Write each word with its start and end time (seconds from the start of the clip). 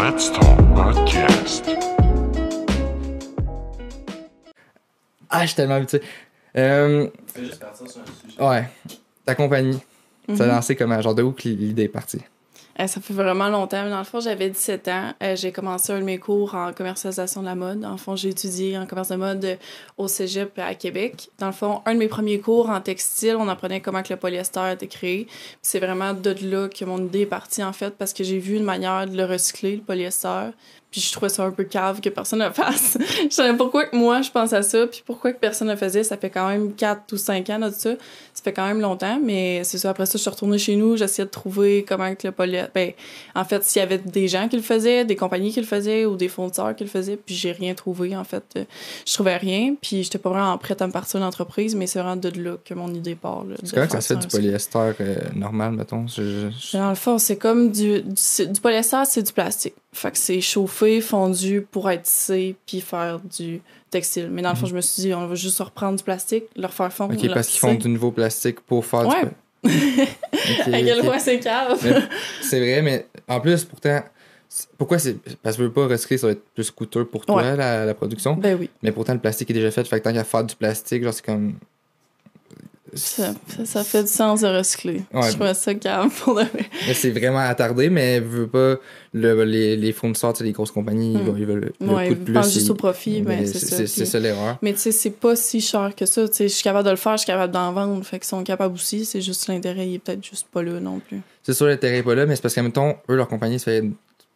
Let's 0.00 0.32
Talk 0.32 0.58
Podcast. 0.74 1.64
Ah, 5.30 5.42
je 5.42 5.46
suis 5.46 5.54
tellement 5.56 5.74
habitué. 5.76 6.00
Euh, 6.56 7.08
Fais 7.32 7.44
juste 7.44 7.60
partir 7.60 7.88
sur 7.88 8.00
un 8.00 8.04
sujet. 8.28 8.42
ouais, 8.42 8.68
ta 9.24 9.34
compagnie, 9.36 9.78
ça 10.34 10.42
a 10.44 10.46
Mhm. 10.46 10.52
lancé 10.54 10.74
comment? 10.74 11.00
Genre 11.00 11.14
de 11.14 11.22
où 11.22 11.30
que 11.32 11.48
l'idée 11.48 11.84
est 11.84 11.88
partie? 11.88 12.20
Euh, 12.80 12.86
ça 12.86 13.00
fait 13.00 13.12
vraiment 13.12 13.48
longtemps. 13.48 13.88
Dans 13.88 13.98
le 13.98 14.04
fond, 14.04 14.20
j'avais 14.20 14.50
17 14.50 14.88
ans. 14.88 15.12
Euh, 15.22 15.34
j'ai 15.34 15.50
commencé 15.50 15.92
un 15.92 15.98
de 15.98 16.04
mes 16.04 16.18
cours 16.18 16.54
en 16.54 16.72
commercialisation 16.72 17.40
de 17.40 17.46
la 17.46 17.56
mode. 17.56 17.84
En 17.84 17.96
fond, 17.96 18.14
j'ai 18.14 18.28
étudié 18.28 18.78
en 18.78 18.86
commerce 18.86 19.08
de 19.08 19.16
mode 19.16 19.58
au 19.96 20.06
cégep 20.06 20.56
à 20.58 20.74
Québec. 20.74 21.30
Dans 21.38 21.46
le 21.46 21.52
fond, 21.52 21.82
un 21.86 21.94
de 21.94 21.98
mes 21.98 22.08
premiers 22.08 22.38
cours 22.38 22.70
en 22.70 22.80
textile, 22.80 23.36
on 23.36 23.48
apprenait 23.48 23.80
comment 23.80 24.02
le 24.08 24.16
polyester 24.16 24.72
était 24.72 24.86
créé. 24.86 25.26
C'est 25.60 25.80
vraiment 25.80 26.14
de 26.14 26.34
là 26.42 26.68
que 26.68 26.84
mon 26.84 27.04
idée 27.04 27.22
est 27.22 27.26
partie, 27.26 27.64
en 27.64 27.72
fait, 27.72 27.96
parce 27.98 28.12
que 28.12 28.22
j'ai 28.22 28.38
vu 28.38 28.56
une 28.56 28.64
manière 28.64 29.06
de 29.06 29.16
le 29.16 29.24
recycler, 29.24 29.76
le 29.76 29.82
polyester. 29.82 30.50
Puis 30.90 31.02
je 31.02 31.12
trouvais 31.12 31.28
ça 31.28 31.44
un 31.44 31.50
peu 31.50 31.64
cave 31.64 32.00
que 32.00 32.08
personne 32.08 32.38
ne 32.38 32.46
le 32.46 32.52
fasse. 32.52 32.96
je 33.24 33.34
savais 33.34 33.54
pourquoi 33.56 33.84
que 33.84 33.94
moi, 33.94 34.22
je 34.22 34.30
pense 34.30 34.54
à 34.54 34.62
ça, 34.62 34.86
puis 34.86 35.02
pourquoi 35.04 35.32
que 35.32 35.38
personne 35.38 35.68
ne 35.68 35.72
le 35.74 35.78
faisait. 35.78 36.02
Ça 36.02 36.16
fait 36.16 36.30
quand 36.30 36.48
même 36.48 36.72
4 36.74 37.12
ou 37.12 37.16
5 37.18 37.50
ans, 37.50 37.58
là, 37.58 37.68
de 37.68 37.74
ça. 37.74 37.90
Ça 38.32 38.42
fait 38.42 38.52
quand 38.54 38.66
même 38.66 38.80
longtemps, 38.80 39.20
mais 39.22 39.62
c'est 39.64 39.76
ça. 39.76 39.90
Après 39.90 40.06
ça, 40.06 40.12
je 40.14 40.18
suis 40.18 40.30
retournée 40.30 40.56
chez 40.58 40.76
nous, 40.76 40.96
j'essayais 40.96 41.26
de 41.26 41.30
trouver 41.30 41.84
comment 41.86 42.14
que 42.14 42.26
le 42.28 42.32
polyester... 42.32 42.70
Ben, 42.74 42.92
en 43.34 43.44
fait, 43.44 43.62
s'il 43.64 43.80
y 43.80 43.82
avait 43.82 43.98
des 43.98 44.28
gens 44.28 44.48
qui 44.48 44.56
le 44.56 44.62
faisaient, 44.62 45.04
des 45.04 45.16
compagnies 45.16 45.52
qui 45.52 45.60
le 45.60 45.66
faisaient 45.66 46.06
ou 46.06 46.16
des 46.16 46.28
fournisseurs 46.28 46.74
qui 46.74 46.84
le 46.84 46.90
faisaient, 46.90 47.16
puis 47.16 47.34
j'ai 47.34 47.52
rien 47.52 47.74
trouvé, 47.74 48.16
en 48.16 48.24
fait. 48.24 48.44
Euh, 48.56 48.64
Je 49.06 49.12
trouvais 49.12 49.36
rien, 49.36 49.74
puis 49.80 50.04
j'étais 50.04 50.18
pas 50.18 50.30
vraiment 50.30 50.56
prête 50.56 50.80
à 50.80 50.86
me 50.86 50.92
partir 50.92 51.20
de 51.20 51.24
l'entreprise, 51.24 51.74
mais 51.74 51.86
c'est 51.86 51.98
vraiment 51.98 52.16
de 52.16 52.30
là 52.40 52.56
que 52.64 52.72
mon 52.72 52.94
idée 52.94 53.14
part. 53.14 53.44
C'est 53.62 53.74
correct 53.74 53.92
que 53.92 54.00
ça 54.00 54.14
fait 54.14 54.20
du 54.20 54.26
polyester 54.28 54.78
euh, 55.00 55.16
normal, 55.34 55.72
mettons. 55.72 56.06
Je- 56.06 56.48
je- 56.50 56.76
dans 56.78 56.88
le 56.90 56.94
fond, 56.94 57.18
c'est 57.18 57.36
comme 57.36 57.70
du, 57.72 58.00
du 58.02 58.60
polyester, 58.62 59.02
c'est 59.04 59.22
du 59.22 59.32
plastique. 59.34 59.74
Fait 59.98 60.10
que 60.12 60.18
c'est 60.18 60.40
chauffé, 60.40 61.00
fondu 61.00 61.66
pour 61.70 61.90
être 61.90 62.02
tissé, 62.04 62.54
puis 62.66 62.80
faire 62.80 63.20
du 63.20 63.60
textile. 63.90 64.28
Mais 64.30 64.42
dans 64.42 64.50
le 64.50 64.56
fond, 64.56 64.66
je 64.66 64.74
me 64.74 64.80
suis 64.80 65.02
dit, 65.02 65.14
on 65.14 65.26
va 65.26 65.34
juste 65.34 65.58
reprendre 65.58 65.96
du 65.98 66.04
plastique, 66.04 66.44
le 66.56 66.66
refaire 66.66 66.92
fondre. 66.92 67.14
Ok, 67.14 67.34
parce 67.34 67.48
qu'ils 67.48 67.58
font 67.60 67.74
du 67.74 67.88
nouveau 67.88 68.12
plastique 68.12 68.60
pour 68.60 68.84
faire 68.86 69.08
Ouais. 69.08 69.24
du. 69.64 69.70
Ok, 70.04 70.72
À 70.74 70.80
quel 70.82 71.00
point 71.02 71.18
c'est 71.18 71.40
cave. 71.40 71.78
C'est 72.42 72.60
vrai, 72.60 72.80
mais 72.82 73.06
en 73.26 73.40
plus, 73.40 73.64
pourtant, 73.64 74.00
pourquoi 74.78 74.98
c'est. 74.98 75.16
Parce 75.42 75.56
que 75.56 75.62
je 75.62 75.66
veux 75.68 75.72
pas 75.72 75.86
recycler, 75.88 76.16
ça 76.18 76.28
va 76.28 76.32
être 76.34 76.44
plus 76.54 76.70
coûteux 76.70 77.04
pour 77.04 77.26
toi, 77.26 77.36
Ouais. 77.42 77.56
la, 77.56 77.84
la 77.84 77.94
production. 77.94 78.34
Ben 78.34 78.56
oui. 78.58 78.70
Mais 78.82 78.92
pourtant, 78.92 79.14
le 79.14 79.18
plastique 79.18 79.50
est 79.50 79.54
déjà 79.54 79.70
fait. 79.72 79.84
Fait 79.86 79.98
que 79.98 80.04
tant 80.04 80.12
qu'à 80.12 80.24
faire 80.24 80.44
du 80.44 80.54
plastique, 80.54 81.02
genre, 81.02 81.12
c'est 81.12 81.24
comme. 81.24 81.54
Ça, 82.94 83.34
fait 83.84 84.02
du 84.02 84.08
sens 84.08 84.40
de 84.42 84.46
recycler. 84.48 85.02
Ouais. 85.12 85.22
Je 85.22 85.34
trouvais 85.34 85.54
ça 85.54 85.74
cave 85.74 86.10
pour 86.22 86.34
de 86.36 86.44
c'est 86.94 87.10
vraiment 87.10 87.38
attardé, 87.38 87.90
mais 87.90 88.20
veux 88.20 88.46
pas. 88.46 88.76
Le, 89.14 89.42
les, 89.44 89.76
les 89.76 89.92
fournisseurs, 89.92 90.34
les 90.40 90.52
grosses 90.52 90.70
compagnies, 90.70 91.14
ils 91.14 91.18
Mm. 91.18 91.24
veulent- 91.26 91.38
ils 91.40 91.46
veulent 91.46 91.72
le 91.80 91.86
Ouais, 91.94 92.08
coût 92.08 92.14
de 92.14 92.18
ils 92.20 92.24
plus. 92.24 92.34
pensent 92.34 92.52
juste 92.52 92.70
au 92.70 92.74
profit, 92.74 93.22
ben 93.22 93.46
c'est 93.46 93.58
ça. 93.86 93.86
C'est 94.06 94.20
l'erreur. 94.20 94.58
Mais 94.62 94.72
tu 94.72 94.78
sais, 94.80 94.92
c'est 94.92 95.10
pas 95.10 95.34
si 95.36 95.60
cher 95.60 95.92
que 95.96 96.06
ça. 96.06 96.26
Je 96.38 96.46
suis 96.48 96.62
capable 96.62 96.84
de 96.86 96.90
le 96.90 96.96
faire, 96.96 97.12
je 97.12 97.18
suis 97.22 97.26
capable 97.26 97.52
d'en 97.52 97.72
vendre. 97.72 98.04
Fait 98.04 98.18
qu'ils 98.18 98.28
sont 98.28 98.42
capables 98.44 98.74
aussi. 98.74 99.04
C'est 99.04 99.20
juste 99.20 99.48
l'intérêt, 99.48 99.86
il 99.88 99.94
est 99.94 99.98
peut-être 99.98 100.24
juste 100.24 100.46
pas 100.52 100.62
là 100.62 100.78
non 100.80 101.00
plus. 101.00 101.20
C'est 101.42 101.52
sûr, 101.54 101.66
l'intérêt 101.66 101.98
est 101.98 102.02
pas 102.02 102.14
là, 102.14 102.26
mais 102.26 102.36
c'est 102.36 102.42
parce 102.42 102.54
qu'à 102.54 102.62
mettons, 102.62 102.96
eux, 103.08 103.16
leur 103.16 103.28
compagnie, 103.28 103.58
ça 103.58 103.66
fait. 103.66 103.84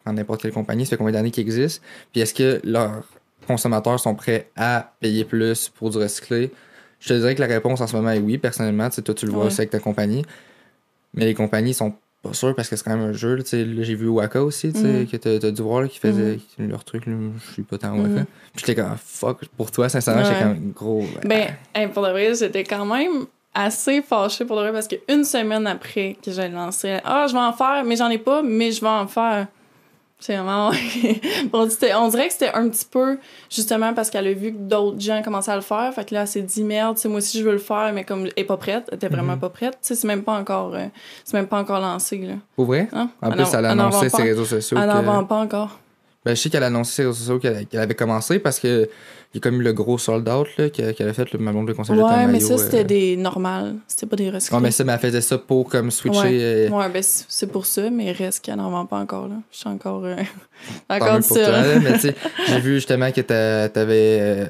N'importe 0.05 0.41
quelle 0.41 0.51
compagnie, 0.51 0.85
ça 0.85 0.91
fait 0.91 0.97
combien 0.97 1.13
d'années 1.13 1.31
qu'ils 1.31 1.43
existent. 1.43 1.81
Puis 2.11 2.19
est-ce 2.21 2.33
que 2.33 2.59
leurs 2.65 3.03
consommateurs 3.47 3.99
sont 3.99 4.15
prêts 4.15 4.49
à 4.57 4.93
payer 4.99 5.23
plus 5.23 5.69
pour 5.69 5.89
du 5.91 5.97
recyclé? 5.97 6.51
Je 7.03 7.09
te 7.09 7.13
dirais 7.15 7.35
que 7.35 7.41
la 7.41 7.47
réponse 7.47 7.81
en 7.81 7.87
ce 7.87 7.95
moment 7.97 8.11
est 8.11 8.19
oui, 8.19 8.37
personnellement. 8.37 8.87
Tu 8.89 8.95
sais, 8.95 9.01
toi, 9.01 9.13
tu 9.13 9.25
le 9.25 9.33
vois 9.33 9.41
Ouais. 9.41 9.47
aussi 9.47 9.59
avec 9.59 9.71
ta 9.71 9.79
compagnie. 9.79 10.23
Mais 11.13 11.25
les 11.25 11.33
compagnies 11.33 11.73
sont 11.73 11.93
pas 12.21 12.31
sûres 12.33 12.55
parce 12.55 12.69
que 12.69 12.77
c'est 12.77 12.83
quand 12.85 12.95
même 12.95 13.09
un 13.09 13.11
jeu. 13.11 13.35
là. 13.35 13.43
J'ai 13.51 13.95
vu 13.95 14.07
Waka 14.07 14.41
aussi, 14.41 14.71
tu 14.71 14.79
sais, 14.79 14.87
Mhm. 14.87 15.07
que 15.07 15.17
t'as 15.17 15.37
t'as 15.39 15.51
dû 15.51 15.61
voir, 15.61 15.81
là, 15.81 15.89
qui 15.89 15.99
faisait 15.99 16.39
Mhm. 16.57 16.69
leur 16.69 16.85
truc. 16.85 17.03
Je 17.05 17.51
suis 17.51 17.63
pas 17.63 17.77
tant 17.77 17.91
Waka. 17.97 18.07
Mhm. 18.21 18.25
Puis 18.55 18.65
j'étais 18.65 18.81
comme, 18.81 18.95
fuck, 19.03 19.45
pour 19.57 19.69
toi, 19.69 19.89
sincèrement, 19.89 20.23
j'étais 20.23 20.39
comme 20.41 20.71
gros. 20.71 21.05
Ben, 21.25 21.47
hey, 21.75 21.87
pour 21.89 22.03
de 22.03 22.11
vrai, 22.11 22.33
j'étais 22.35 22.63
quand 22.63 22.85
même 22.85 23.25
assez 23.53 24.01
fâchée 24.01 24.45
pour 24.45 24.55
de 24.55 24.61
vrai 24.61 24.71
parce 24.71 24.87
qu'une 24.87 25.25
semaine 25.25 25.67
après 25.67 26.15
que 26.23 26.31
j'ai 26.31 26.47
lancé, 26.47 26.99
ah, 27.03 27.25
je 27.27 27.33
vais 27.33 27.39
en 27.39 27.51
faire, 27.53 27.83
mais 27.85 27.97
j'en 27.97 28.09
ai 28.09 28.17
pas, 28.17 28.41
mais 28.41 28.71
je 28.71 28.79
vais 28.79 28.87
en 28.87 29.07
faire. 29.07 29.47
C'est 30.25 30.37
vraiment. 30.37 30.71
Bon, 31.51 31.69
c'était- 31.69 31.93
on 31.95 32.07
dirait 32.07 32.27
que 32.27 32.33
c'était 32.33 32.51
un 32.53 32.69
petit 32.69 32.85
peu 32.89 33.17
justement 33.49 33.93
parce 33.93 34.09
qu'elle 34.09 34.25
a 34.27 34.31
vu 34.33 34.53
que 34.53 34.57
d'autres 34.57 34.99
gens 35.01 35.21
commençaient 35.21 35.51
à 35.51 35.55
le 35.57 35.61
faire. 35.61 35.93
Fait 35.93 36.07
que 36.07 36.13
là, 36.15 36.21
elle 36.21 36.27
s'est 36.27 36.41
dit 36.41 36.63
merde, 36.63 36.95
tu 36.95 37.01
sais, 37.01 37.09
moi 37.09 37.17
aussi 37.17 37.39
je 37.39 37.43
veux 37.43 37.51
le 37.51 37.57
faire, 37.57 37.91
mais 37.93 38.05
comme 38.05 38.25
elle 38.27 38.33
est 38.37 38.45
pas 38.45 38.55
prête, 38.55 38.85
elle 38.89 38.95
était 38.95 39.09
vraiment 39.09 39.33
Mhm. 39.33 39.39
pas 39.41 39.49
prête. 39.49 39.73
Tu 39.73 39.79
sais, 39.89 39.95
c'est 39.95 40.07
même 40.07 40.23
pas 40.23 40.39
encore, 40.39 40.73
euh, 40.75 40.85
c'est 41.25 41.35
même 41.35 41.47
pas 41.47 41.59
encore 41.59 41.81
lancé 41.81 42.17
là. 42.19 42.35
Pour 42.55 42.65
vrai? 42.65 42.87
Hein? 42.93 43.09
En 43.21 43.27
Elle 43.31 43.35
plus, 43.35 43.43
en- 43.43 43.59
elle 43.59 43.65
a 43.65 43.71
annoncé 43.71 44.07
ses 44.09 44.21
réseaux 44.23 44.45
sociaux. 44.45 44.77
Elle 44.81 44.87
n'en 44.87 45.01
que- 45.01 45.05
vend 45.05 45.23
pas 45.25 45.37
encore. 45.39 45.79
Ben, 46.25 46.33
je 46.37 46.41
sais 46.41 46.49
qu'elle 46.49 46.63
a 46.63 46.67
annoncé 46.67 46.93
sur 46.93 47.03
les 47.03 47.07
réseaux 47.09 47.19
sociaux 47.19 47.39
qu'elle 47.39 47.65
qu'elle 47.67 47.81
avait 47.81 47.95
commencé 47.95 48.39
parce 48.39 48.57
que 48.61 48.89
il 49.33 49.37
y 49.37 49.39
a 49.39 49.41
comme 49.41 49.59
eu 49.61 49.63
le 49.63 49.73
gros 49.73 49.97
sold 49.97 50.29
out 50.29 50.47
là, 50.57 50.69
qu'elle 50.69 50.93
qu'elle 50.93 51.09
a 51.09 51.13
fait, 51.13 51.31
le 51.31 51.39
ma 51.39 51.51
blonde 51.51 51.67
de 51.67 51.73
conseil 51.73 51.95
Ouais, 51.99 52.27
mais 52.27 52.39
ça 52.39 52.57
c'était 52.57 52.83
des 52.83 53.17
normales, 53.17 53.75
c'était 53.87 54.05
pas 54.05 54.15
des 54.15 54.29
recyclés. 54.29 54.55
Ouais, 54.57 54.61
mais 54.63 54.71
ça, 54.71 54.83
mais 54.83 54.93
elle 54.93 54.99
faisait 54.99 55.21
ça 55.21 55.37
pour 55.37 55.67
comme 55.69 55.89
switcher. 55.91 56.19
Ouais. 56.19 56.29
euh, 56.31 56.69
Ouais, 56.69 56.89
ben 56.89 57.01
c'est 57.03 57.47
pour 57.51 57.65
ça, 57.65 57.89
mais 57.89 58.11
reste 58.11 58.43
qu'elle 58.45 58.57
n'en 58.57 58.69
vend 58.69 58.85
pas 58.85 58.97
encore, 58.99 59.27
là. 59.27 59.35
Je 59.51 59.57
suis 59.57 59.69
encore... 59.69 60.03
euh, 60.05 60.15
encore 60.89 61.19
pour 61.19 61.37
toi, 61.37 61.47
là, 61.49 61.79
mais 61.79 61.93
tu 61.93 61.99
sais, 62.01 62.15
j'ai 62.47 62.59
vu 62.59 62.75
justement 62.75 63.11
que 63.11 63.21
t'a- 63.21 63.69
t'avais. 63.69 64.17
Euh, 64.21 64.45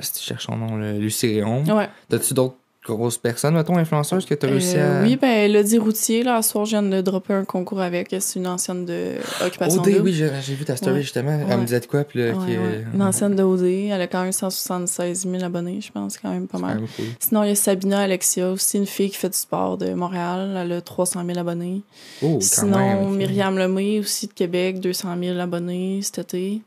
si 0.00 0.12
tu 0.12 0.20
cherches 0.20 0.44
son 0.46 0.56
nom, 0.56 0.76
le 0.76 0.98
Lucie 0.98 1.26
Réon. 1.26 1.64
Ouais. 1.64 1.88
T'as-tu 2.08 2.32
d'autres 2.34 2.54
grosses 2.96 3.18
personnes, 3.18 3.54
mettons, 3.54 3.76
influenceuses 3.76 4.24
que 4.26 4.34
t'as 4.34 4.46
réussi 4.48 4.74
Euh, 4.76 5.00
à. 5.00 5.04
Oui, 5.04 5.16
ben, 5.16 5.28
Elodie 5.28 5.78
Routier, 5.78 6.22
là, 6.22 6.40
ce 6.42 6.50
soir, 6.50 6.64
je 6.64 6.70
viens 6.70 6.82
de 6.82 7.00
dropper 7.00 7.34
un 7.34 7.44
concours 7.44 7.80
avec. 7.80 8.14
C'est 8.18 8.38
une 8.38 8.46
ancienne 8.46 8.84
de 8.84 9.14
Occupation 9.44 9.80
OD, 9.82 10.00
oui, 10.02 10.12
j'ai 10.12 10.54
vu 10.54 10.64
ta 10.64 10.76
story 10.76 10.96
Ouais. 10.96 11.02
justement. 11.02 11.38
Elle 11.48 11.58
me 11.58 11.64
disait 11.64 11.80
de 11.80 11.86
quoi, 11.86 12.04
puis 12.04 12.20
là, 12.20 12.32
Ouais, 12.32 12.46
qui, 12.46 12.56
euh, 12.56 12.82
Une 12.94 13.02
ancienne 13.02 13.34
de 13.36 13.42
OD. 13.42 13.64
Elle 13.90 14.00
a 14.00 14.06
quand 14.06 14.22
même 14.22 14.32
176 14.32 15.26
000 15.30 15.42
abonnés, 15.44 15.80
je 15.80 15.90
pense, 15.92 16.18
quand 16.18 16.30
même 16.30 16.46
pas 16.46 16.58
quand 16.58 16.66
mal. 16.66 16.76
même. 16.78 16.86
Sinon, 17.20 17.42
il 17.44 17.48
y 17.48 17.52
a 17.52 17.54
Sabina 17.54 18.00
Alexia, 18.00 18.50
aussi 18.50 18.78
une 18.78 18.86
fille 18.86 19.10
qui 19.10 19.16
fait 19.16 19.28
du 19.30 19.36
sport 19.38 19.78
de 19.78 19.92
Montréal. 19.94 20.54
Elle 20.56 20.72
a 20.72 20.80
300 20.80 21.22
000 21.26 21.38
abonnés. 21.38 21.82
Oh, 22.22 22.34
quand 22.34 22.40
Sinon, 22.40 22.78
même. 22.78 23.06
ok. 23.10 23.16
Myriam 23.16 23.58
Lemay, 23.58 23.98
aussi 24.00 24.26
de 24.26 24.32
Québec, 24.32 24.80
200 24.80 25.08
000 25.22 25.38
abonnés 25.38 26.00
cet 26.02 26.18
été. 26.20 26.60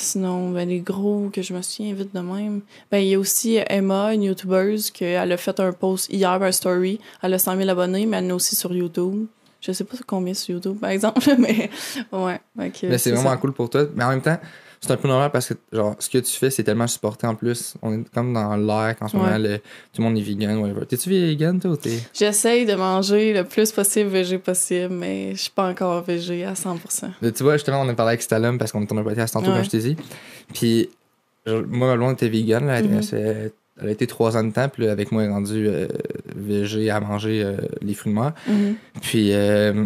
Sinon, 0.00 0.50
ben, 0.50 0.66
les 0.66 0.80
gros 0.80 1.28
que 1.30 1.42
je 1.42 1.52
me 1.52 1.60
souviens 1.60 1.92
vite 1.92 2.14
de 2.14 2.20
même. 2.20 2.62
Ben, 2.90 2.98
il 2.98 3.08
y 3.08 3.14
a 3.14 3.18
aussi 3.18 3.58
Emma, 3.68 4.14
une 4.14 4.22
YouTubeuse, 4.22 4.90
qu'elle 4.90 5.30
a 5.30 5.36
fait 5.36 5.60
un 5.60 5.72
post 5.72 6.10
hier, 6.10 6.30
un 6.42 6.52
story. 6.52 6.98
Elle 7.22 7.34
a 7.34 7.38
100 7.38 7.58
000 7.58 7.68
abonnés, 7.68 8.06
mais 8.06 8.16
elle 8.16 8.30
a 8.30 8.34
aussi 8.34 8.56
sur 8.56 8.72
YouTube. 8.72 9.26
Je 9.60 9.72
sais 9.72 9.84
pas 9.84 9.96
combien 10.06 10.32
sur 10.32 10.54
YouTube, 10.54 10.78
par 10.80 10.88
exemple, 10.88 11.20
mais 11.38 11.68
ouais. 12.12 12.40
Mais 12.56 12.98
c'est 12.98 13.10
vraiment 13.12 13.30
ça. 13.30 13.36
cool 13.36 13.52
pour 13.52 13.68
toi. 13.68 13.84
Mais 13.94 14.04
en 14.04 14.08
même 14.08 14.22
temps, 14.22 14.38
c'est 14.80 14.90
un 14.92 14.96
peu 14.96 15.08
normal 15.08 15.30
parce 15.30 15.48
que 15.48 15.54
genre 15.72 15.94
ce 15.98 16.08
que 16.08 16.18
tu 16.18 16.32
fais, 16.32 16.48
c'est 16.50 16.62
tellement 16.64 16.86
supporté 16.86 17.26
en 17.26 17.34
plus. 17.34 17.74
On 17.82 18.00
est 18.00 18.08
comme 18.14 18.32
dans 18.32 18.56
l'air 18.56 18.96
qu'en 18.98 19.08
ce 19.08 19.16
Ouais. 19.16 19.22
moment, 19.22 19.36
le- 19.38 19.58
tout 19.58 20.00
le 20.00 20.04
monde 20.04 20.16
est 20.16 20.22
vegan, 20.22 20.56
whatever. 20.58 20.86
T'es-tu 20.86 21.10
vegan, 21.10 21.60
toi, 21.60 21.72
ou 21.72 21.76
t'es? 21.76 21.98
J'essaye 22.14 22.64
de 22.64 22.74
manger 22.74 23.34
le 23.34 23.44
plus 23.44 23.70
possible 23.72 24.08
végé 24.08 24.38
possible, 24.38 24.94
mais 24.94 25.32
je 25.34 25.42
suis 25.42 25.50
pas 25.50 25.68
encore 25.68 26.02
végé 26.02 26.44
à 26.44 26.54
100%. 26.54 27.10
Là, 27.20 27.30
tu 27.30 27.42
vois, 27.42 27.54
justement, 27.58 27.82
on 27.82 27.88
a 27.90 27.94
parlé 27.94 28.10
avec 28.10 28.22
Stalum 28.22 28.56
parce 28.58 28.72
qu'on 28.72 28.80
est 28.82 28.90
un 28.92 29.02
podcast 29.02 29.34
tantôt, 29.34 29.48
Ouais. 29.50 29.56
comme 29.56 29.64
je 29.64 29.70
t'ai 29.70 29.78
dit. 29.80 29.96
Puis, 30.54 30.88
genre, 31.46 31.62
moi, 31.68 31.88
ma 31.88 31.96
blonde 31.96 32.12
était 32.14 32.28
vegan. 32.30 32.66
Là, 32.66 32.78
elle, 32.78 32.88
Mhm. 32.88 33.00
elle 33.82 33.88
a 33.88 33.90
été 33.90 34.06
trois 34.06 34.36
ans 34.38 34.44
de 34.44 34.50
temps. 34.52 34.68
Puis, 34.70 34.86
là, 34.86 34.92
avec 34.92 35.12
moi, 35.12 35.22
elle 35.24 35.28
est 35.28 35.32
rendue 35.32 35.66
euh, 35.68 35.88
végé 36.34 36.88
à 36.88 37.00
manger 37.00 37.42
euh, 37.44 37.56
les 37.82 37.92
fruits 37.92 38.12
de 38.14 38.18
mer. 38.18 38.32
Mhm. 38.48 38.74
Puis, 39.02 39.32
euh, 39.34 39.84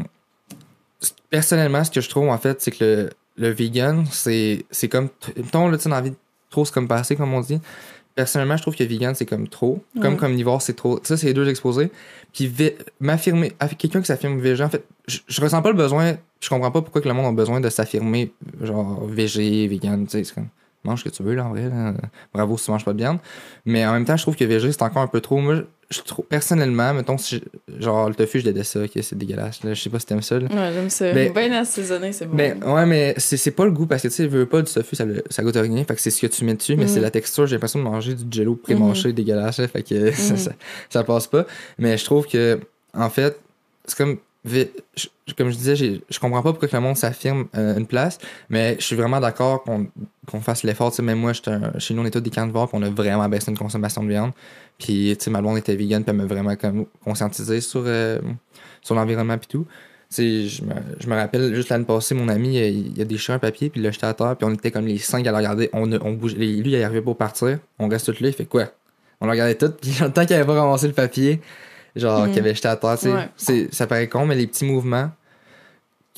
personnellement, 1.31 1.83
ce 1.85 1.91
que 1.91 2.01
je 2.01 2.09
trouve, 2.09 2.29
en 2.29 2.39
fait, 2.39 2.61
c'est 2.61 2.71
que 2.71 2.85
le, 2.85 3.11
le 3.37 3.49
vegan, 3.51 4.05
c'est 4.11 4.65
c'est 4.71 4.89
comme. 4.89 5.09
Mettons, 5.37 5.69
là, 5.69 5.77
tu 5.77 5.85
sais, 5.85 5.89
dans 5.89 5.97
la 5.97 6.03
vie, 6.03 6.13
trop, 6.51 6.65
c'est 6.65 6.73
comme 6.75 6.89
passé, 6.89 7.17
comme 7.17 7.33
on 7.35 7.41
dit. 7.41 7.61
Personnellement, 8.15 8.57
je 8.57 8.63
trouve 8.63 8.77
que 8.77 8.85
vegan, 8.85 9.13
c'est 9.17 9.27
comme 9.27 9.49
trop. 9.49 9.83
Comme 10.01 10.15
Ouais. 10.15 10.21
carnivore, 10.21 10.63
c'est 10.63 10.75
trop. 10.75 11.01
Ça, 11.03 11.17
c'est 11.17 11.27
les 11.27 11.35
deux 11.35 11.49
exposés. 11.49 11.91
Puis, 12.33 12.53
m'affirmer. 13.01 13.53
Avec 13.59 13.77
quelqu'un 13.79 14.01
qui 14.01 14.07
s'affirme 14.07 14.39
végé, 14.39 14.63
en 14.63 14.69
fait, 14.69 14.85
je, 15.09 15.19
je 15.27 15.41
ressens 15.41 15.61
pas 15.63 15.71
le 15.71 15.77
besoin. 15.77 16.15
Je 16.41 16.49
comprends 16.49 16.71
pas 16.71 16.81
pourquoi 16.81 17.01
que 17.01 17.09
le 17.09 17.15
monde 17.15 17.27
a 17.27 17.33
besoin 17.33 17.61
de 17.61 17.69
s'affirmer, 17.71 18.33
genre, 18.63 19.05
végé, 19.07 19.67
vegan, 19.67 20.05
tu 20.07 20.11
sais, 20.13 20.25
c'est 20.25 20.35
comme. 20.35 20.49
Mange 20.85 21.01
ce 21.01 21.05
que 21.09 21.09
tu 21.09 21.23
veux, 21.23 21.35
là, 21.35 21.47
en 21.47 21.49
vrai. 21.51 21.69
là. 21.71 21.95
Bravo 22.33 22.57
si 22.59 22.67
tu 22.67 22.71
manges 22.71 22.85
pas 22.85 22.93
de 22.93 22.99
viande. 22.99 23.19
Mais 23.65 23.85
en 23.87 23.93
même 23.95 24.05
temps, 24.05 24.17
je 24.19 24.23
trouve 24.23 24.37
que 24.37 24.45
végé, 24.45 24.71
c'est 24.71 24.83
encore 24.83 25.03
un 25.03 25.07
peu 25.09 25.21
trop. 25.23 25.39
Moi, 25.41 25.63
je 25.95 26.03
trouve, 26.03 26.25
personnellement, 26.27 26.93
mettons, 26.95 27.17
si 27.19 27.37
je- 27.37 27.81
genre, 27.83 28.09
le 28.09 28.15
tofu, 28.15 28.41
je 28.41 28.45
déteste 28.45 28.73
ça, 28.73 28.83
ok, 28.83 28.91
c'est 29.03 29.17
dégueulasse. 29.17 29.63
Là. 29.65 29.75
Je 29.75 29.81
sais 29.83 29.91
pas 29.91 29.99
si 29.99 30.07
t'aimes 30.07 30.23
ça. 30.23 30.39
là. 30.39 30.47
Ouais, 30.51 30.73
j'aime 30.75 30.91
ça. 30.91 31.13
Mais- 31.13 31.31
Bien 31.31 31.53
assaisonné, 31.53 32.13
c'est 32.13 32.27
bon. 32.27 32.35
Mais 32.37 32.55
ouais, 32.65 32.87
mais 32.87 33.15
c'est 33.19 33.37
c'est 33.37 33.51
pas 33.51 33.65
le 33.65 33.71
goût 33.73 33.87
parce 33.87 34.03
que 34.03 34.09
tu 34.09 34.15
sais, 34.15 34.27
veux 34.27 34.47
pas 34.47 34.63
du 34.63 34.73
tofu, 34.73 34.97
ça, 34.97 35.05
ça 35.31 35.43
goûte 35.43 35.57
rien. 35.57 35.85
Fait 35.85 35.95
que 35.95 36.01
c'est 36.01 36.11
ce 36.11 36.21
que 36.21 36.27
tu 36.27 36.45
mets 36.45 36.55
dessus, 36.55 36.77
mais 36.77 36.85
Mhm. 36.85 36.89
c'est 36.89 37.01
la 37.01 37.11
texture. 37.11 37.47
J'ai 37.47 37.57
l'impression 37.57 37.79
de 37.79 37.85
manger 37.85 38.15
du 38.15 38.25
jello 38.31 38.55
pré-mâché 38.57 39.13
dégueulasse. 39.13 39.59
là, 39.59 39.69
fait 39.69 39.83
que 39.83 40.11
ça, 40.13 40.33
Mhm. 40.35 40.39
ça, 40.39 40.53
ça 40.91 41.05
passe 41.05 41.27
pas. 41.27 41.47
Mais 41.79 41.97
je 41.99 42.05
trouve 42.05 42.27
que, 42.27 42.59
en 42.93 43.11
fait, 43.11 43.39
c'est 43.87 43.97
comme 43.97 44.19
comme 45.37 45.51
je 45.51 45.57
disais, 45.57 45.75
je 45.77 46.19
comprends 46.21 46.43
pas 46.43 46.53
pourquoi 46.53 46.69
le 46.73 46.81
monde 46.81 46.97
s'affirme 46.97 47.47
euh, 47.57 47.79
une 47.79 47.87
place, 47.87 48.19
mais 48.51 48.77
je 48.79 48.85
suis 48.85 48.97
vraiment 48.97 49.21
d'accord 49.21 49.65
qu'on 49.65 50.41
fasse 50.41 50.63
l'effort. 50.65 50.93
Même 51.03 51.19
moi, 51.19 51.33
un- 51.47 51.79
chez 51.79 51.95
nous, 51.95 52.03
on 52.03 52.05
est 52.05 52.11
tous 52.11 52.21
des 52.21 52.31
carnivores, 52.31 52.69
puis 52.69 52.79
on 52.79 52.83
a 52.83 52.91
vraiment 52.91 53.29
baissé 53.29 53.51
notre 53.51 53.63
consommation 53.63 54.03
de 54.03 54.09
viande. 54.09 54.33
Puis, 54.79 55.17
tu 55.19 55.25
sais, 55.25 55.31
ma 55.31 55.41
blonde 55.41 55.57
était 55.59 55.75
vegan, 55.77 56.03
puis 56.03 56.11
elle 56.11 56.17
m'a 56.17 56.27
vraiment 56.27 56.57
comme 56.57 56.87
conscientisé 57.05 57.61
sur, 57.61 57.85
euh, 57.87 58.19
sur 58.83 58.95
l'environnement, 58.95 59.39
puis 59.39 59.49
tout. 59.49 59.67
Je 60.17 60.63
me, 60.63 60.75
je 61.01 61.09
me 61.09 61.15
rappelle, 61.17 61.55
juste 61.55 61.71
l'année 61.71 61.85
passée, 61.87 62.15
mon 62.15 62.29
ami, 62.29 62.57
il, 62.59 62.93
il 62.97 63.01
a 63.01 63.05
déchiré 63.05 63.35
un 63.35 63.39
papier, 63.39 63.71
puis 63.71 63.81
il 63.81 63.85
l'a 63.85 63.91
jeté 63.91 64.07
à 64.07 64.15
terre, 64.15 64.37
puis 64.37 64.47
on 64.49 64.53
était 64.55 64.71
comme 64.71 64.87
les 64.87 64.99
cinq 64.99 65.27
à 65.27 65.31
le 65.31 65.37
regarder. 65.39 65.71
On, 65.73 65.91
on 65.93 66.13
lui, 66.37 66.61
il 66.61 66.83
arrivé 66.85 67.01
pour 67.01 67.17
partir, 67.17 67.59
on 67.79 67.89
reste 67.89 68.13
tous 68.13 68.21
là, 68.21 68.29
il 68.29 68.35
fait 68.35 68.45
quoi? 68.45 68.67
On 69.21 69.27
le 69.27 69.33
regardait 69.33 69.55
tout, 69.57 69.71
puis 69.81 69.93
tant 70.13 70.27
qu'il 70.27 70.37
avait 70.37 70.45
pas 70.45 70.55
ramassé 70.61 70.87
le 70.87 70.93
papier, 70.93 71.41
genre, 71.97 72.27
Mhm. 72.27 72.31
qu'il 72.33 72.39
avait 72.41 72.55
jeté 72.55 72.69
à 72.69 72.77
terre. 72.77 72.99
Ouais. 73.05 73.29
C'est- 73.37 73.73
Ça 73.75 73.87
paraît 73.87 74.09
con, 74.09 74.27
mais 74.27 74.35
les 74.35 74.47
petits 74.47 74.65
mouvements 74.65 75.11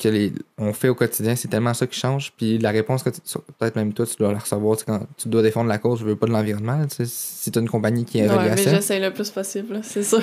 que 0.01 0.09
les, 0.09 0.31
on 0.59 0.73
fait 0.73 0.89
au 0.89 0.95
quotidien, 0.95 1.35
c'est 1.35 1.47
tellement 1.47 1.73
ça 1.73 1.87
qui 1.87 1.99
change. 1.99 2.31
Puis 2.37 2.59
la 2.59 2.69
réponse 2.69 3.01
que 3.01 3.09
tu- 3.09 3.19
peut-être 3.57 3.75
même 3.75 3.93
toi, 3.93 4.05
tu 4.05 4.15
dois 4.17 4.31
la 4.31 4.37
recevoir 4.39 4.77
quand 4.85 5.01
tu 5.17 5.27
dois 5.27 5.41
défendre 5.41 5.69
la 5.69 5.79
cause, 5.79 5.99
je 6.01 6.05
veux 6.05 6.15
pas 6.15 6.27
de 6.27 6.31
l'environnement. 6.31 6.85
tu 6.85 6.97
sais, 6.97 7.05
Si 7.07 7.49
tu 7.51 7.57
as 7.57 7.61
une 7.63 7.69
compagnie 7.69 8.05
qui 8.05 8.19
est 8.19 8.29
Ouais, 8.29 8.49
mais 8.55 8.57
j'essaie 8.61 8.99
le 8.99 9.11
plus 9.11 9.29
possible, 9.31 9.79
c'est 9.83 10.03
sûr. 10.03 10.21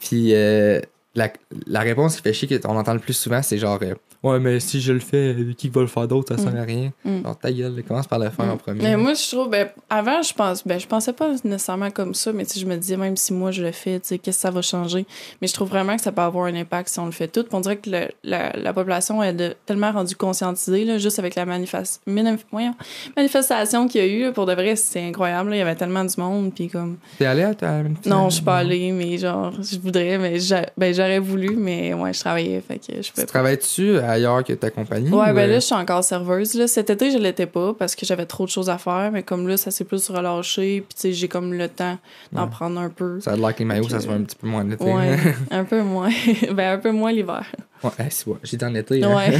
Puis 0.00 0.34
euh, 0.34 0.80
la, 1.14 1.30
la 1.66 1.80
réponse 1.80 2.16
qui 2.16 2.22
fait 2.22 2.32
chier 2.32 2.58
qu'on 2.60 2.76
entend 2.76 2.94
le 2.94 3.00
plus 3.00 3.12
souvent, 3.12 3.42
c'est 3.42 3.58
genre 3.58 3.78
euh, 3.82 3.94
Ouais, 4.22 4.40
mais 4.40 4.58
si 4.58 4.80
je 4.80 4.92
le 4.92 4.98
fais, 4.98 5.36
qui 5.56 5.68
va 5.68 5.80
le 5.82 5.86
faire 5.86 6.08
d'autre, 6.08 6.34
ça 6.34 6.42
sert 6.42 6.56
à 6.60 6.64
rien. 6.64 6.90
Mm. 7.04 7.22
Genre 7.22 7.38
ta 7.38 7.52
gueule, 7.52 7.82
commence 7.86 8.06
par 8.08 8.18
le 8.18 8.30
faire 8.30 8.46
en 8.52 8.56
premier. 8.56 8.82
Mais 8.82 8.96
moi, 8.96 9.14
je 9.14 9.30
trouve, 9.30 9.48
ben, 9.48 9.68
avant, 9.88 10.22
je 10.22 10.32
pense, 10.34 10.66
ben, 10.66 10.80
je 10.80 10.86
pensais 10.86 11.12
pas 11.12 11.32
nécessairement 11.44 11.90
comme 11.90 12.14
ça, 12.14 12.32
mais 12.32 12.44
je 12.52 12.66
me 12.66 12.76
disais, 12.76 12.96
même 12.96 13.16
si 13.16 13.32
moi 13.32 13.52
je 13.52 13.62
le 13.62 13.70
fais, 13.72 14.00
qu'est-ce 14.00 14.16
que 14.18 14.32
ça 14.32 14.50
va 14.50 14.60
changer? 14.62 15.06
Mais 15.40 15.46
je 15.48 15.54
trouve 15.54 15.68
vraiment 15.68 15.94
que 15.96 16.02
ça 16.02 16.10
peut 16.10 16.22
avoir 16.22 16.46
un 16.46 16.54
impact 16.56 16.88
si 16.88 16.98
on 16.98 17.06
le 17.06 17.12
fait 17.12 17.28
tout. 17.28 17.44
On 17.52 17.60
dirait 17.60 17.76
que 17.76 17.90
le- 17.90 18.08
la, 18.24 18.50
la 18.56 18.72
population 18.72 19.22
est 19.22 19.32
de- 19.32 19.54
tellement 19.66 19.92
rendue 19.92 20.16
conscientisée, 20.16 20.84
là, 20.84 20.98
juste 20.98 21.18
avec 21.20 21.34
la 21.36 21.46
manifest- 21.46 22.00
minif- 22.08 22.44
voyons, 22.50 22.74
manifestation 23.16 23.86
qu'il 23.88 24.00
y 24.00 24.04
a 24.04 24.06
eu, 24.06 24.22
là, 24.22 24.32
pour 24.32 24.46
de 24.46 24.52
vrai, 24.52 24.76
c'est 24.76 25.02
incroyable, 25.02 25.50
là. 25.50 25.56
Il 25.56 25.58
y 25.58 25.62
avait 25.62 25.74
tellement 25.76 26.04
du 26.04 26.14
monde, 26.20 26.52
puis 26.54 26.68
comme, 26.68 26.96
T'es 27.18 27.26
allé 27.26 27.42
à 27.42 27.54
ta 27.54 27.82
non, 28.06 28.28
je 28.30 28.36
suis 28.36 28.44
pas 28.44 28.58
allée, 28.58 28.92
mais 28.92 29.18
genre, 29.18 29.52
je 29.62 29.78
voudrais, 29.78 30.18
mais 30.18 30.38
ben, 30.76 30.94
j'aurais 30.94 31.18
voulu, 31.18 31.56
mais 31.56 31.94
ouais, 31.94 32.12
je 32.12 32.20
travaillais, 32.20 32.60
fait 32.66 32.78
que 32.78 32.96
je 32.96 33.00
Tu 33.02 33.12
pouvais 33.12 33.26
travailles-tu 33.26 33.98
ailleurs 34.08 34.42
que 34.44 34.52
ta 34.52 34.70
compagnie? 34.70 35.10
Ouais, 35.10 35.30
ou, 35.30 35.34
ben 35.34 35.48
là, 35.48 35.54
je 35.56 35.64
suis 35.64 35.74
encore 35.74 36.02
serveuse. 36.04 36.54
Là. 36.54 36.66
Cet 36.66 36.90
été, 36.90 37.10
je 37.10 37.18
l'étais 37.18 37.46
pas 37.46 37.74
parce 37.74 37.94
que 37.94 38.04
j'avais 38.06 38.26
trop 38.26 38.44
de 38.44 38.50
choses 38.50 38.70
à 38.70 38.78
faire, 38.78 39.10
mais 39.12 39.22
comme 39.22 39.46
là, 39.48 39.56
ça 39.56 39.70
s'est 39.70 39.84
plus 39.84 40.08
relâché, 40.10 40.80
puis 40.80 40.94
tu 40.94 41.00
sais, 41.00 41.12
j'ai 41.12 41.28
comme 41.28 41.52
le 41.52 41.68
temps 41.68 41.98
d'en 42.32 42.44
Ouais. 42.44 42.50
prendre 42.50 42.80
un 42.80 42.88
peu. 42.90 43.20
Ça 43.20 43.32
a 43.32 43.36
l'air 43.36 43.54
que 43.54 43.60
les 43.60 43.64
maillots, 43.64 43.88
ça 43.88 44.00
se 44.00 44.06
voit 44.06 44.16
un 44.16 44.22
petit 44.22 44.36
peu 44.36 44.46
moins 44.46 44.64
l'été. 44.64 44.84
Ouais, 44.84 45.16
un 45.50 45.64
peu 45.64 45.82
moins. 45.82 46.10
ben, 46.52 46.74
un 46.74 46.78
peu 46.78 46.90
moins 46.92 47.12
l'hiver. 47.12 47.44
Ouais, 47.84 48.06
c'est 48.10 48.26
vrai. 48.28 48.38
J'étais 48.42 48.64
en 48.64 48.74
été. 48.74 49.02
hein. 49.04 49.14
Ouais. 49.16 49.32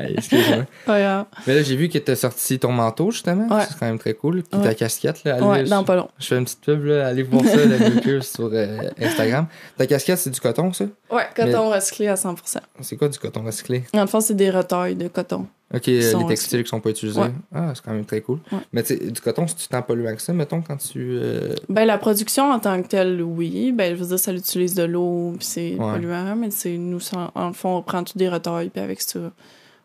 Hey, 0.00 0.14
Excuse-moi. 0.16 0.56
ouais, 0.88 1.06
ouais. 1.06 1.22
Mais 1.46 1.54
là, 1.54 1.62
j'ai 1.62 1.76
vu 1.76 1.88
que 1.88 1.98
t'as 1.98 2.16
sorti 2.16 2.58
ton 2.58 2.72
manteau, 2.72 3.10
justement. 3.10 3.46
Ouais. 3.54 3.64
C'est 3.68 3.78
quand 3.78 3.86
même 3.86 3.98
très 3.98 4.14
cool. 4.14 4.42
Puis 4.42 4.58
Ouais. 4.58 4.64
ta 4.66 4.74
casquette, 4.74 5.24
là. 5.24 5.34
allez, 5.36 5.44
Ouais, 5.46 5.64
je- 5.66 5.70
dans 5.70 5.84
pas 5.84 5.96
long. 5.96 6.08
Je 6.18 6.26
fais 6.26 6.38
une 6.38 6.44
petite 6.44 6.60
pub, 6.60 6.84
là. 6.84 7.06
Allez 7.08 7.22
voir 7.22 7.44
ça, 7.44 7.56
la 7.64 7.78
Milker, 7.90 8.22
sur 8.22 8.50
euh, 8.52 8.78
Instagram. 9.00 9.46
Ta 9.76 9.86
casquette, 9.86 10.18
c'est 10.18 10.30
du 10.30 10.40
coton, 10.40 10.72
ça? 10.72 10.84
Ouais, 11.10 11.24
coton 11.36 11.70
recyclé 11.70 12.08
à 12.08 12.14
100%. 12.16 12.58
C'est 12.80 12.96
quoi 12.96 13.08
du 13.08 13.18
coton 13.18 13.42
recyclé? 13.42 13.84
Dans 13.92 14.00
le 14.02 14.06
fond, 14.06 14.20
c'est 14.20 14.34
des 14.34 14.50
retailles 14.50 14.94
de 14.94 15.08
coton. 15.08 15.46
Ok, 15.72 15.86
les 15.86 16.26
textiles 16.26 16.64
qui 16.64 16.68
sont 16.68 16.80
pas 16.80 16.90
utilisés. 16.90 17.20
Ouais. 17.20 17.32
Ah, 17.54 17.70
c'est 17.74 17.84
quand 17.84 17.92
même 17.92 18.04
très 18.04 18.20
cool. 18.22 18.40
Ouais. 18.50 18.58
Mais 18.72 18.82
tu 18.82 18.96
du 18.98 19.20
coton, 19.20 19.46
c'est-tu 19.46 19.68
tant 19.68 19.82
polluant 19.82 20.16
que 20.16 20.20
ça, 20.22 20.32
mettons, 20.32 20.62
quand 20.62 20.76
tu. 20.76 20.98
euh, 20.98 21.54
Ben, 21.68 21.84
la 21.84 21.96
production 21.96 22.50
en 22.50 22.58
tant 22.58 22.82
que 22.82 22.88
telle, 22.88 23.22
oui. 23.22 23.70
Ben, 23.70 23.94
je 23.94 24.00
veux 24.02 24.08
dire, 24.08 24.18
ça 24.18 24.32
utilise 24.32 24.74
de 24.74 24.82
l'eau, 24.82 25.34
puis 25.38 25.46
c'est 25.46 25.70
Ouais. 25.76 25.92
polluant, 25.92 26.34
mais 26.34 26.50
c'est 26.50 26.76
nous, 26.76 26.98
en 27.36 27.46
le 27.48 27.52
fond, 27.52 27.76
on 27.76 27.82
prend 27.82 28.02
tous 28.02 28.16
des 28.16 28.28
retailles, 28.28 28.70
puis 28.70 28.82
avec 28.82 29.00
ça, 29.00 29.20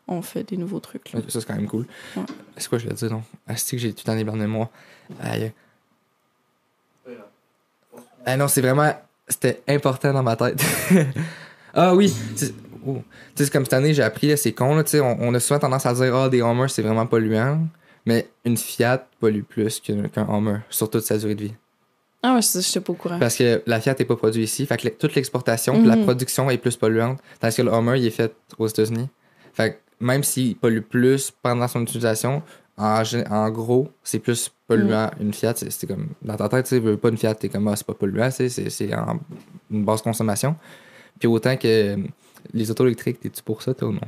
on 0.08 0.24
fait 0.24 0.44
des 0.44 0.58
nouveaux 0.58 0.80
trucs. 0.80 1.10
Ça, 1.28 1.40
c'est 1.40 1.46
quand 1.46 1.56
même 1.56 1.68
cool. 1.68 1.86
C'est 2.58 2.68
quoi, 2.68 2.80
je 2.80 2.88
vais 2.88 2.94
dire, 2.96 3.12
non? 3.12 3.22
Ah, 3.48 3.56
c'est 3.56 3.76
que 3.76 3.82
j'ai 3.82 3.94
tout 3.94 4.10
des 4.12 4.24
blancs 4.24 4.40
de 4.40 4.46
moi. 4.48 4.72
Aïe. 5.22 5.52
Ah 8.26 8.38
non, 8.38 8.48
c'est 8.48 8.62
vraiment. 8.62 8.92
C'était 9.28 9.62
important 9.68 10.14
dans 10.14 10.24
ma 10.24 10.36
tête. 10.36 10.64
ah 11.76 11.94
oui! 11.96 12.14
C'est- 12.86 12.90
oh. 12.90 13.02
Tu 13.02 13.04
sais, 13.36 13.44
c'est 13.46 13.52
comme 13.52 13.64
cette 13.66 13.74
année, 13.74 13.94
j'ai 13.94 14.04
appris, 14.04 14.38
c'est 14.38 14.52
con, 14.54 14.76
là, 14.76 14.84
tu 14.84 14.92
sais, 14.92 15.00
on, 15.02 15.18
on 15.20 15.34
a 15.34 15.40
souvent 15.40 15.60
tendance 15.60 15.86
à 15.86 15.94
dire, 15.94 16.16
ah, 16.16 16.30
des 16.30 16.42
Hummers, 16.42 16.70
c'est 16.70 16.82
vraiment 16.82 17.06
polluant. 17.06 17.60
Mais 18.06 18.28
une 18.46 18.56
Fiat 18.58 19.08
pollue 19.20 19.42
plus 19.42 19.80
qu'un 19.80 20.08
qu'un 20.10 20.28
Hummer 20.30 20.60
sur 20.70 20.90
toute 20.90 21.04
sa 21.04 21.18
durée 21.18 21.34
de 21.36 21.42
vie. 21.46 21.54
Ah, 22.22 22.36
ouais, 22.36 22.42
je 22.42 22.60
sais 22.62 22.82
pas 22.82 22.94
au 22.94 22.96
courant. 22.96 23.18
Parce 23.20 23.36
que 23.36 23.62
la 23.66 23.80
Fiat 23.82 23.96
n'est 23.98 24.06
pas 24.06 24.16
produite 24.16 24.44
ici. 24.44 24.66
Fait 24.68 24.78
que 24.78 24.90
toute 24.90 25.16
l'exportation 25.16 25.82
la 25.84 25.96
Mhm. 25.96 26.04
production 26.06 26.50
est 26.52 26.58
plus 26.60 26.76
polluante. 26.76 27.20
Tandis 27.40 27.56
que 27.56 27.62
le 27.64 27.72
Hummer, 27.72 27.98
il 27.98 28.06
est 28.06 28.12
fait 28.12 28.34
aux 28.60 28.68
États-Unis. 28.68 29.10
Fait 29.54 29.72
que 29.74 29.78
même 30.00 30.24
s'il 30.24 30.56
pollue 30.56 30.82
plus 30.82 31.32
pendant 31.42 31.68
son 31.68 31.82
utilisation, 31.82 32.42
en, 32.78 33.02
en 33.32 33.50
gros, 33.50 33.90
c'est 34.04 34.20
plus 34.20 34.52
polluant 34.68 35.10
une 35.20 35.34
Fiat. 35.34 35.54
C'est 35.56 35.72
c'est 35.72 35.88
comme, 35.88 36.10
dans 36.22 36.36
ta 36.36 36.50
tête, 36.50 36.66
tu 36.68 36.80
veux 36.80 36.98
pas 36.98 37.10
une 37.10 37.18
Fiat, 37.18 37.34
t'es 37.36 37.50
comme, 37.50 37.68
ah, 37.70 37.76
c'est 37.76 37.88
pas 37.88 37.94
polluant, 37.94 38.30
c'est 38.30 38.50
une 39.72 39.84
basse 39.86 40.02
consommation. 40.04 40.56
Puis 41.20 41.28
autant 41.28 41.56
que 41.58 41.98
les 42.54 42.72
autos 42.72 42.86
électriques, 42.86 43.20
t'es-tu 43.20 43.42
pour 43.44 43.62
ça, 43.62 43.74
toi, 43.74 43.90
ou 43.90 43.92
non? 43.94 44.00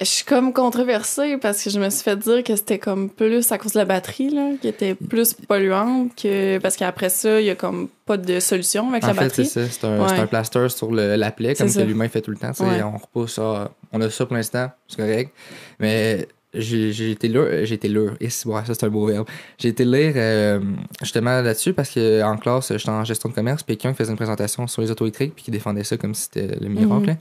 Je 0.00 0.06
suis 0.06 0.24
comme 0.24 0.52
controversée 0.52 1.36
parce 1.36 1.62
que 1.62 1.70
je 1.70 1.78
me 1.78 1.88
suis 1.90 2.02
fait 2.02 2.16
dire 2.16 2.42
que 2.42 2.56
c'était 2.56 2.78
comme 2.80 3.08
plus 3.08 3.52
à 3.52 3.58
cause 3.58 3.72
de 3.74 3.78
la 3.78 3.84
batterie, 3.84 4.30
là, 4.30 4.50
qui 4.60 4.66
était 4.66 4.94
plus 4.96 5.34
polluante 5.34 6.10
que. 6.20 6.58
Parce 6.58 6.76
qu'après 6.76 7.08
ça, 7.08 7.40
il 7.40 7.46
y 7.46 7.50
a 7.50 7.54
comme 7.54 7.88
pas 8.04 8.16
de 8.16 8.40
solution 8.40 8.88
avec 8.90 9.04
En 9.04 9.08
la 9.08 9.14
fait, 9.14 9.28
c'est 9.28 9.42
batterie. 9.42 9.46
ça. 9.46 9.68
C'est 9.80 9.86
un, 9.86 10.00
Ouais. 10.00 10.08
c'est 10.08 10.18
un 10.20 10.26
plaster 10.26 10.68
sur 10.70 10.90
le, 10.90 11.14
la 11.14 11.30
plaie, 11.30 11.54
comme 11.54 11.72
que 11.72 11.80
l'humain 11.82 12.08
fait 12.08 12.20
tout 12.22 12.32
le 12.32 12.36
temps. 12.36 12.50
Ouais. 12.60 12.82
On 12.82 12.96
repousse 12.96 13.34
ça. 13.34 13.70
On 13.92 14.00
a 14.00 14.10
ça 14.10 14.26
pour 14.26 14.34
l'instant, 14.34 14.70
c'est 14.88 14.96
correct. 14.96 15.30
Mais 15.78 16.26
j'ai 16.54 17.10
été 17.10 17.28
lire. 17.28 17.46
J'ai 17.64 17.74
été 17.74 17.88
lire. 17.88 18.14
Et 18.20 18.28
c'est- 18.30 18.48
ouais, 18.48 18.60
ça, 18.66 18.74
c'est 18.74 18.84
un 18.84 18.88
beau 18.88 19.06
verbe. 19.06 19.26
J'ai 19.58 19.68
été 19.68 19.84
lire 19.84 20.12
euh, 20.16 20.60
justement 21.00 21.40
là-dessus 21.40 21.72
parce 21.72 21.90
qu'en 21.94 22.36
classe, 22.36 22.72
j'étais 22.76 22.90
en 22.90 23.04
gestion 23.04 23.28
de 23.30 23.34
commerce, 23.34 23.62
puis 23.62 23.76
quelqu'un 23.76 23.92
qui 23.92 23.98
faisait 23.98 24.10
une 24.10 24.16
présentation 24.16 24.66
sur 24.66 24.82
les 24.82 24.90
auto 24.90 25.04
électriques, 25.04 25.34
puis 25.34 25.44
qui 25.44 25.50
défendait 25.50 25.84
ça 25.84 25.96
comme 25.96 26.14
si 26.14 26.24
c'était 26.32 26.56
le 26.60 26.68
miracle. 26.68 27.00
Mhm. 27.02 27.06
là. 27.06 27.16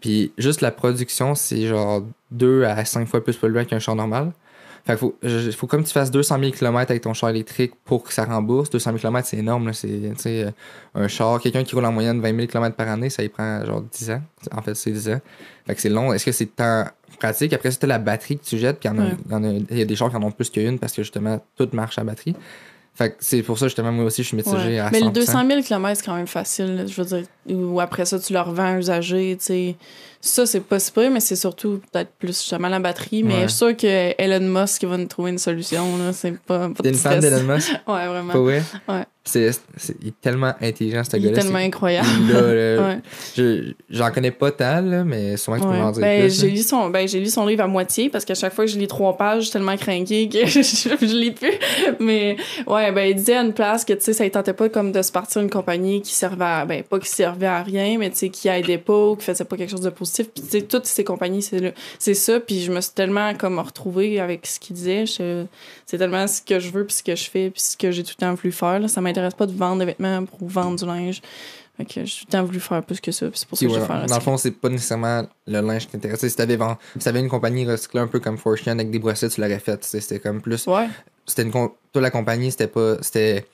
Puis 0.00 0.32
juste 0.38 0.60
la 0.60 0.70
production, 0.70 1.34
c'est 1.34 1.66
genre 1.66 2.02
2 2.30 2.64
à 2.64 2.84
5 2.84 3.06
fois 3.08 3.22
plus 3.24 3.36
polluant 3.36 3.64
qu'un 3.64 3.78
char 3.78 3.96
normal. 3.96 4.32
Fait 4.88 4.94
qu'il 4.94 5.00
faut, 5.00 5.18
je- 5.22 5.50
faut 5.50 5.66
comme 5.66 5.84
tu 5.84 5.92
fasses 5.92 6.10
200 6.10 6.38
000 6.40 6.52
km 6.52 6.90
avec 6.90 7.02
ton 7.02 7.12
char 7.12 7.28
électrique 7.28 7.72
pour 7.84 8.02
que 8.04 8.10
ça 8.14 8.24
rembourse. 8.24 8.70
200 8.70 8.92
000 8.92 8.98
km, 9.00 9.28
c'est 9.28 9.36
énorme. 9.36 9.70
C'est, 9.74 9.86
euh, 10.26 10.50
un 10.94 11.08
char, 11.08 11.38
quelqu'un 11.40 11.62
qui 11.62 11.74
roule 11.74 11.84
en 11.84 11.92
moyenne 11.92 12.22
20 12.22 12.34
000 12.34 12.46
km 12.46 12.74
par 12.74 12.88
année, 12.88 13.10
ça 13.10 13.22
y 13.22 13.28
prend 13.28 13.62
genre 13.66 13.82
10 13.82 14.10
ans. 14.12 14.22
En 14.50 14.62
fait, 14.62 14.74
c'est 14.74 14.90
10 14.90 15.10
ans. 15.10 15.20
Fait 15.66 15.74
que 15.74 15.80
c'est 15.82 15.90
long. 15.90 16.14
Est-ce 16.14 16.24
que 16.24 16.32
c'est 16.32 16.46
tant 16.56 16.86
pratique? 17.18 17.52
Après, 17.52 17.70
c'était 17.70 17.86
la 17.86 17.98
batterie 17.98 18.38
que 18.38 18.44
tu 18.44 18.56
jettes, 18.56 18.80
puis 18.80 18.88
il 18.88 18.96
y 18.96 19.34
Ouais. 19.34 19.78
y 19.78 19.82
a 19.82 19.84
des 19.84 19.94
chars 19.94 20.08
qui 20.08 20.16
en 20.16 20.22
ont 20.22 20.30
plus 20.30 20.48
qu'une 20.48 20.78
parce 20.78 20.94
que 20.94 21.02
justement, 21.02 21.38
tout 21.58 21.68
marche 21.74 21.98
à 21.98 22.04
batterie. 22.04 22.34
Fait 22.98 23.10
que 23.10 23.16
c'est 23.20 23.42
pour 23.44 23.56
ça, 23.56 23.66
justement, 23.66 23.92
moi 23.92 24.06
aussi, 24.06 24.24
je 24.24 24.28
suis 24.28 24.36
mitigé 24.36 24.56
Ouais. 24.56 24.78
à 24.80 24.88
100%. 24.88 24.90
Mais 24.92 25.00
le 25.02 25.10
200 25.10 25.46
000 25.46 25.62
km, 25.62 25.96
c'est 26.00 26.04
quand 26.04 26.16
même 26.16 26.26
facile. 26.26 26.84
Je 26.88 27.00
veux 27.00 27.06
dire, 27.06 27.24
ou 27.56 27.78
après 27.78 28.04
ça, 28.04 28.18
tu 28.18 28.32
le 28.32 28.40
revends 28.40 28.76
usagé, 28.76 29.36
tu 29.38 29.44
sais. 29.44 29.76
Ça, 30.20 30.46
c'est 30.46 30.58
pas 30.58 30.80
si 30.80 30.90
mais 30.96 31.20
c'est 31.20 31.36
surtout 31.36 31.80
peut-être 31.92 32.10
plus 32.18 32.36
justement 32.36 32.66
la 32.68 32.80
batterie. 32.80 33.22
Mais 33.22 33.34
Ouais. 33.34 33.42
je 33.42 33.46
suis 33.46 33.56
sûre 33.58 33.76
que 33.76 34.14
Elon 34.20 34.40
Musk 34.60 34.82
va 34.82 34.96
nous 34.96 35.06
trouver 35.06 35.30
une 35.30 35.38
solution. 35.38 35.96
là. 35.96 36.12
C'est 36.12 36.36
pas, 36.40 36.68
pas 36.70 36.88
une 36.88 36.94
fan 36.96 37.20
d'Elon 37.20 37.44
Musk? 37.44 37.70
Ouais, 37.86 38.08
vraiment. 38.08 38.32
Pas? 38.32 38.40
Ouais. 38.40 39.04
C'est, 39.28 39.50
tellement 40.20 40.54
intelligent, 40.60 41.02
ce 41.04 41.16
Il 41.16 41.26
est 41.26 41.30
gars-là. 41.30 41.42
tellement 41.42 41.58
incroyable. 41.58 42.08
Ouais. 42.88 42.98
je- 43.36 43.72
j'en 43.90 44.10
connais 44.10 44.30
pas 44.30 44.50
tant, 44.50 44.80
là, 44.80 45.04
mais 45.04 45.36
sûrement 45.36 45.58
que 45.58 45.62
tu 45.64 45.68
peux 45.68 45.76
m'en 45.76 45.90
dire 45.90 46.00
Ben, 46.00 46.22
plus. 46.22 46.40
j'ai 46.40 46.50
lu 46.50 46.58
son 46.62 46.88
ben, 46.90 47.06
j'ai 47.08 47.20
lu 47.20 47.26
son 47.26 47.46
livre 47.46 47.62
à 47.64 47.66
moitié 47.66 48.08
parce 48.08 48.24
qu'à 48.24 48.34
chaque 48.34 48.54
fois 48.54 48.64
que 48.64 48.70
je 48.70 48.78
lis 48.78 48.86
trois 48.88 49.16
pages, 49.16 49.38
je 49.40 49.44
suis 49.44 49.52
tellement 49.52 49.76
craquée 49.76 50.28
que 50.28 50.46
je, 50.46 50.60
je 50.62 51.04
lis 51.16 51.32
plus. 51.32 51.52
Mais 52.00 52.36
ouais, 52.66 52.90
ben 52.92 53.02
il 53.08 53.14
disait 53.14 53.36
à 53.36 53.42
une 53.42 53.52
place 53.52 53.84
que 53.84 53.92
tu 53.92 54.00
sais 54.00 54.12
ça 54.12 54.24
ne 54.24 54.28
tentait 54.30 54.52
pas 54.52 54.68
comme 54.68 54.92
de 54.92 55.02
se 55.02 55.12
partir 55.12 55.42
une 55.42 55.50
compagnie 55.50 56.00
qui 56.02 56.14
servait 56.14 56.44
à, 56.44 56.64
ben 56.64 56.82
pas 56.82 56.98
qui 56.98 57.08
servait 57.08 57.46
à 57.46 57.62
rien, 57.62 57.98
mais 57.98 58.10
tu 58.10 58.16
sais 58.16 58.28
qui 58.30 58.48
aidait 58.48 58.78
pas 58.78 59.08
ou 59.08 59.16
qui 59.16 59.24
faisait 59.24 59.44
pas 59.44 59.56
quelque 59.56 59.70
chose 59.70 59.80
de 59.80 59.90
positif. 59.90 60.28
Puis 60.50 60.62
toutes 60.64 60.86
ces 60.86 61.04
compagnies 61.04 61.42
c'est 61.98 62.14
ça 62.14 62.40
puis 62.40 62.62
je 62.62 62.70
me 62.72 62.80
suis 62.80 62.92
tellement 62.92 63.34
comme 63.34 63.58
retrouvée 63.58 64.20
avec 64.20 64.46
ce 64.46 64.58
qu'il 64.60 64.76
disait, 64.76 65.04
c'est 65.06 65.98
tellement 65.98 66.26
ce 66.26 66.40
que 66.42 66.58
je 66.58 66.70
veux 66.70 66.84
puis 66.84 66.94
ce 66.96 67.02
que 67.02 67.14
je 67.16 67.28
fais 67.30 67.50
puis 67.50 67.60
ce 67.60 67.76
que 67.76 67.90
j'ai 67.90 68.02
tout 68.04 68.12
le 68.18 68.20
temps 68.26 68.34
voulu 68.34 68.52
faire 68.52 68.78
là, 68.80 68.88
ça 68.88 69.00
m'intéresse 69.00 69.17
pas 69.36 69.46
de 69.46 69.52
vendre 69.52 69.80
des 69.80 69.84
vêtements 69.86 70.24
pour 70.24 70.48
vendre 70.48 70.78
du 70.78 70.84
linge. 70.86 71.20
Fait 71.76 71.84
que 71.84 72.04
j'ai 72.04 72.20
tout 72.20 72.24
le 72.26 72.32
temps 72.32 72.44
voulu 72.44 72.58
faire 72.58 72.82
plus 72.82 73.00
que 73.00 73.12
ça, 73.12 73.26
c'est 73.32 73.46
pour 73.46 73.56
ça 73.56 73.64
que 73.64 73.70
je 73.70 73.74
ouais, 73.76 73.80
vais 73.80 73.86
faire 73.86 74.06
dans 74.06 74.14
le 74.16 74.20
fond, 74.20 74.36
c'est 74.36 74.50
pas 74.50 74.68
nécessairement 74.68 75.22
le 75.46 75.60
linge 75.60 75.86
qui 75.86 75.92
t'intéresse. 75.92 76.26
Si 76.26 76.34
t'avais 76.34 76.56
vend- 76.56 76.76
si 76.98 77.04
t'avais 77.04 77.20
une 77.20 77.28
compagnie 77.28 77.64
recyclée 77.64 78.00
un 78.00 78.08
peu 78.08 78.18
comme 78.18 78.36
Fortune 78.36 78.72
avec 78.72 78.90
des 78.90 78.98
brossettes, 78.98 79.30
tu 79.32 79.40
l'aurais 79.40 79.60
fait. 79.60 79.84
sais, 79.84 80.00
C'était 80.00 80.18
comme 80.18 80.40
plus. 80.40 80.66
Ouais. 80.66 80.88
C'était 81.24 81.42
une 81.42 81.52
toi 81.52 81.70
la 81.94 82.10
compagnie, 82.10 82.50
c'était 82.50 82.66
pas. 82.66 82.96
C'était 83.00 83.46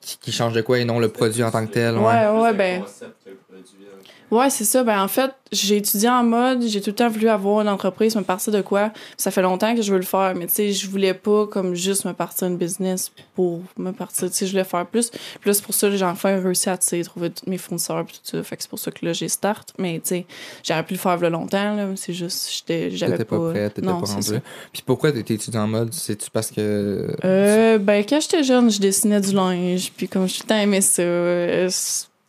qui, 0.00 0.18
qui 0.18 0.32
change 0.32 0.52
de 0.52 0.60
quoi 0.60 0.78
et 0.80 0.84
non 0.84 0.98
le 0.98 1.08
produit 1.08 1.42
en 1.42 1.50
tant 1.50 1.66
que 1.66 1.72
tel. 1.72 1.96
Ouais. 1.96 2.28
Ouais, 2.28 2.52
ben. 2.52 2.82
concept 2.82 3.24
que 3.24 3.30
le 3.30 3.36
produit. 3.36 3.86
Ouais, 4.30 4.50
c'est 4.50 4.64
ça. 4.64 4.84
Ben, 4.84 5.02
en 5.02 5.08
fait, 5.08 5.32
j'ai 5.52 5.76
étudié 5.78 6.08
en 6.08 6.22
mode, 6.22 6.62
j'ai 6.62 6.80
tout 6.80 6.90
le 6.90 6.94
temps 6.96 7.08
voulu 7.08 7.28
avoir 7.28 7.60
une 7.62 7.68
entreprise, 7.68 8.14
me 8.14 8.22
partir 8.22 8.52
de 8.52 8.60
quoi. 8.60 8.92
Ça 9.16 9.30
fait 9.30 9.42
longtemps 9.42 9.74
que 9.74 9.82
je 9.82 9.90
veux 9.92 9.98
le 9.98 10.04
faire, 10.04 10.34
mais 10.36 10.46
tu 10.46 10.54
sais, 10.54 10.72
je 10.72 10.88
voulais 10.88 11.14
pas 11.14 11.46
comme 11.46 11.74
juste 11.74 12.04
me 12.04 12.12
partir 12.12 12.46
une 12.46 12.56
business 12.56 13.10
pour 13.34 13.60
me 13.76 13.90
partir. 13.90 14.28
Tu 14.30 14.36
sais, 14.36 14.46
je 14.46 14.52
voulais 14.52 14.64
faire 14.64 14.86
plus. 14.86 15.10
Puis 15.10 15.20
là, 15.50 15.54
c'est 15.54 15.64
pour 15.64 15.74
ça 15.74 15.88
que 15.88 15.96
j'ai 15.96 16.04
enfin 16.04 16.40
réussi 16.40 16.70
à 16.70 16.78
tu 16.78 16.86
sais, 16.86 17.02
trouver 17.02 17.30
tous 17.30 17.48
mes 17.50 17.58
fournisseurs 17.58 18.04
puis 18.06 18.14
tout 18.22 18.36
ça. 18.36 18.42
Fait 18.44 18.56
que 18.56 18.62
c'est 18.62 18.70
pour 18.70 18.78
ça 18.78 18.90
que 18.90 19.04
là, 19.04 19.12
j'ai 19.12 19.28
start. 19.28 19.72
Mais 19.78 19.94
tu 20.00 20.08
sais, 20.08 20.26
j'aurais 20.62 20.84
pu 20.84 20.94
le 20.94 21.00
faire 21.00 21.12
a 21.22 21.28
longtemps, 21.30 21.74
là. 21.74 21.88
C'est 21.96 22.12
juste, 22.12 22.50
j'étais, 22.52 22.90
j'avais 22.90 23.12
T'étais 23.12 23.24
pas. 23.24 23.38
pas 23.38 23.50
prête, 23.50 23.74
t'étais 23.74 23.86
pas 23.88 24.00
c'est 24.04 24.12
rendu 24.12 24.26
ça. 24.28 24.32
là. 24.34 24.40
Puis 24.72 24.82
pourquoi 24.86 25.12
t'étais 25.12 25.34
étudiant 25.34 25.62
en 25.64 25.68
mode? 25.68 25.92
C'est-tu 25.92 26.30
parce 26.30 26.50
que. 26.50 27.08
Euh, 27.24 27.78
ben, 27.78 28.04
quand 28.08 28.20
j'étais 28.20 28.44
jeune, 28.44 28.70
je 28.70 28.80
dessinais 28.80 29.20
du 29.20 29.32
linge, 29.32 29.92
puis 29.96 30.06
comme 30.08 30.24
le 30.24 30.46
temps 30.46 30.56
aimé 30.60 30.80
ça. 30.80 31.02
euh, 31.02 31.68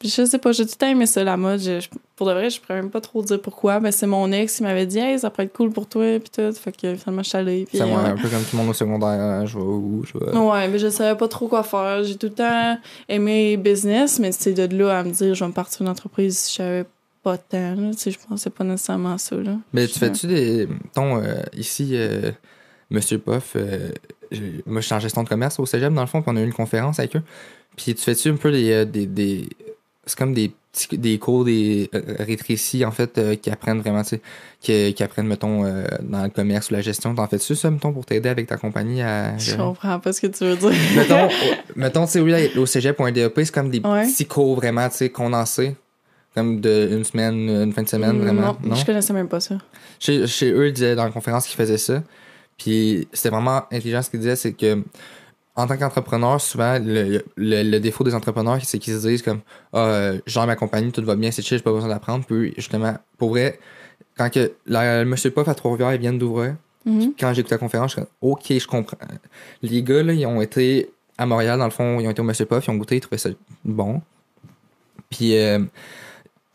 je 0.03 0.25
sais 0.25 0.37
pas, 0.37 0.51
j'ai 0.51 0.65
tout 0.65 0.71
le 0.73 0.77
temps 0.77 0.87
aimé 0.87 1.05
ça, 1.05 1.23
la 1.23 1.37
mode. 1.37 1.59
Je- 1.59 1.87
pour 2.15 2.27
de 2.27 2.33
vrai, 2.33 2.49
je 2.49 2.59
pourrais 2.61 2.75
même 2.81 2.89
pas 2.91 3.01
trop 3.01 3.21
dire 3.23 3.41
pourquoi. 3.41 3.79
Ben, 3.79 3.91
c'est 3.91 4.05
mon 4.07 4.31
ex, 4.31 4.59
il 4.59 4.63
m'avait 4.63 4.85
dit, 4.85 4.99
hey, 4.99 5.17
ça 5.19 5.29
pourrait 5.29 5.45
être 5.45 5.53
cool 5.53 5.71
pour 5.71 5.87
toi, 5.87 6.19
puis 6.19 6.29
tout. 6.29 6.53
Fait 6.53 6.71
que 6.71 6.95
finalement, 6.95 7.23
je 7.23 7.29
suis 7.29 7.37
allée. 7.37 7.67
Moi, 7.73 7.85
ouais. 7.85 7.93
un 8.09 8.15
peu 8.15 8.29
comme 8.29 8.41
tout 8.43 8.49
le 8.55 8.57
monde 8.57 8.69
au 8.69 8.73
secondaire, 8.73 9.09
hein, 9.09 9.45
je 9.45 9.57
vais 9.57 9.63
où, 9.63 10.03
je 10.05 10.17
vais. 10.17 10.37
Ouais, 10.37 10.67
mais 10.67 10.77
je 10.79 10.89
savais 10.89 11.17
pas 11.17 11.27
trop 11.27 11.47
quoi 11.47 11.63
faire. 11.63 12.03
J'ai 12.03 12.15
tout 12.15 12.27
le 12.27 12.33
temps 12.33 12.77
aimé 13.09 13.57
business, 13.57 14.19
mais 14.19 14.31
c'est 14.31 14.53
de 14.53 14.77
là 14.77 14.99
à 14.99 15.03
me 15.03 15.11
dire, 15.11 15.33
je 15.33 15.43
vais 15.43 15.47
me 15.47 15.53
partir 15.53 15.81
une 15.81 15.89
entreprise, 15.89 16.47
je 16.49 16.55
savais 16.55 16.85
pas 17.23 17.37
tant, 17.37 17.75
là. 17.75 17.91
Tu 17.91 17.97
sais, 17.97 18.11
je 18.11 18.19
pensais 18.27 18.49
pas 18.49 18.63
nécessairement 18.63 19.13
à 19.13 19.17
ça, 19.17 19.35
là. 19.35 19.57
Mais 19.73 19.87
tu 19.87 19.97
fais-tu 19.99 20.27
des. 20.27 20.67
Ton, 20.93 21.17
euh, 21.23 21.41
ici, 21.55 21.89
euh, 21.93 22.31
Monsieur 22.89 23.17
Poff, 23.19 23.53
euh, 23.55 23.89
moi, 24.65 24.81
je 24.81 24.85
suis 24.85 24.95
en 24.95 24.99
gestion 24.99 25.23
de 25.23 25.29
commerce 25.29 25.59
au 25.59 25.65
cégep, 25.65 25.93
dans 25.93 26.01
le 26.01 26.07
fond, 26.07 26.21
puis 26.21 26.31
on 26.33 26.37
a 26.37 26.41
eu 26.41 26.45
une 26.45 26.53
conférence 26.53 26.99
avec 26.99 27.15
eux. 27.15 27.21
Puis 27.75 27.95
tu 27.95 28.01
fais-tu 28.03 28.29
un 28.29 28.35
peu 28.35 28.51
des. 28.51 28.71
euh, 28.71 28.85
des, 28.85 29.05
des- 29.05 29.49
c'est 30.05 30.17
comme 30.17 30.33
des 30.33 30.49
petits 30.71 30.97
des 30.97 31.19
cours, 31.19 31.43
des 31.45 31.89
euh, 31.93 32.01
rétrécis, 32.19 32.85
en 32.85 32.91
fait, 32.91 33.17
euh, 33.17 33.35
qui 33.35 33.49
apprennent 33.49 33.81
vraiment, 33.81 34.03
tu 34.03 34.09
sais, 34.09 34.21
qui, 34.61 34.93
qui 34.93 35.03
apprennent, 35.03 35.27
mettons, 35.27 35.65
euh, 35.65 35.83
dans 36.01 36.23
le 36.23 36.29
commerce 36.29 36.69
ou 36.69 36.73
la 36.73 36.81
gestion. 36.81 37.13
T'en 37.13 37.27
fais-tu 37.27 37.55
ça, 37.55 37.69
mettons, 37.69 37.91
pour 37.91 38.05
t'aider 38.05 38.29
avec 38.29 38.47
ta 38.47 38.57
compagnie 38.57 39.01
à. 39.01 39.37
Je 39.37 39.55
comprends 39.55 39.99
pas 39.99 40.13
ce 40.13 40.21
que 40.21 40.27
tu 40.27 40.45
veux 40.45 40.55
dire. 40.55 40.71
mettons, 40.95 41.27
mettons 41.75 42.05
tu 42.05 42.11
sais, 42.13 42.19
oui, 42.21 42.33
au 42.57 42.65
cégep 42.65 42.99
ou 42.99 43.03
un 43.05 43.11
DEP, 43.11 43.33
c'est 43.35 43.51
comme 43.51 43.69
des 43.69 43.79
Ouais. 43.81 44.07
petits 44.07 44.25
cours 44.25 44.55
vraiment, 44.55 44.87
tu 44.89 44.97
sais, 44.97 45.09
condensés. 45.09 45.75
Comme 46.33 46.61
de 46.61 46.87
une 46.93 47.03
semaine, 47.03 47.49
une 47.49 47.73
fin 47.73 47.83
de 47.83 47.89
semaine, 47.89 48.17
vraiment. 48.19 48.57
Non, 48.63 48.73
je 48.75 48.85
connaissais 48.85 49.11
même 49.11 49.27
pas 49.27 49.41
ça. 49.41 49.57
Chez, 49.99 50.25
chez 50.27 50.49
eux, 50.53 50.67
ils 50.67 50.73
disaient 50.73 50.95
dans 50.95 51.03
la 51.03 51.11
conférence 51.11 51.45
qu'ils 51.45 51.57
faisaient 51.57 51.77
ça. 51.77 52.01
Puis 52.57 53.05
c'était 53.11 53.29
vraiment 53.29 53.63
intelligent 53.69 54.01
ce 54.01 54.09
qu'ils 54.09 54.21
disaient, 54.21 54.37
c'est 54.37 54.53
que 54.53 54.81
en 55.55 55.67
tant 55.67 55.77
qu'entrepreneur, 55.77 56.39
souvent, 56.39 56.79
le, 56.79 57.23
le, 57.35 57.63
le 57.63 57.79
défaut 57.79 58.03
des 58.03 58.15
entrepreneurs, 58.15 58.59
c'est 58.63 58.79
qu'ils 58.79 58.93
se 58.99 59.07
disent 59.07 59.21
comme 59.21 59.41
Ah, 59.73 59.79
euh, 59.85 60.19
genre 60.25 60.47
ma 60.47 60.55
compagnie, 60.55 60.91
tout 60.91 61.03
va 61.03 61.15
bien, 61.15 61.31
c'est 61.31 61.41
chill, 61.41 61.57
j'ai 61.57 61.63
pas 61.63 61.71
besoin 61.73 61.89
d'apprendre. 61.89 62.25
Puis 62.25 62.53
justement, 62.55 62.95
pour 63.17 63.29
vrai, 63.31 63.59
quand 64.17 64.29
que 64.31 64.51
la, 64.65 65.03
le 65.03 65.09
Monsieur 65.09 65.31
Puff 65.31 65.47
à 65.47 65.53
Trois-Rivières, 65.55 65.97
viennent 65.97 66.17
d'ouvrir, 66.17 66.55
Mhm. 66.83 67.13
quand 67.19 67.31
j'ai 67.33 67.41
écouté 67.41 67.53
la 67.53 67.59
conférence, 67.59 67.91
je 67.91 67.95
suis 67.97 68.01
comme 68.01 68.31
OK, 68.31 68.45
je 68.49 68.65
comprends. 68.65 68.97
Les 69.61 69.83
gars, 69.83 70.01
là, 70.01 70.13
ils 70.13 70.25
ont 70.25 70.41
été 70.41 70.89
à 71.15 71.27
Montréal, 71.27 71.59
dans 71.59 71.65
le 71.65 71.69
fond, 71.71 71.99
ils 71.99 72.07
ont 72.07 72.09
été 72.11 72.21
au 72.21 72.23
Monsieur 72.23 72.45
Puff, 72.47 72.65
ils 72.65 72.71
ont 72.71 72.75
goûté, 72.77 72.95
ils 72.95 73.01
trouvaient 73.01 73.19
ça 73.19 73.29
bon. 73.63 74.01
Puis 75.11 75.37
euh, 75.37 75.59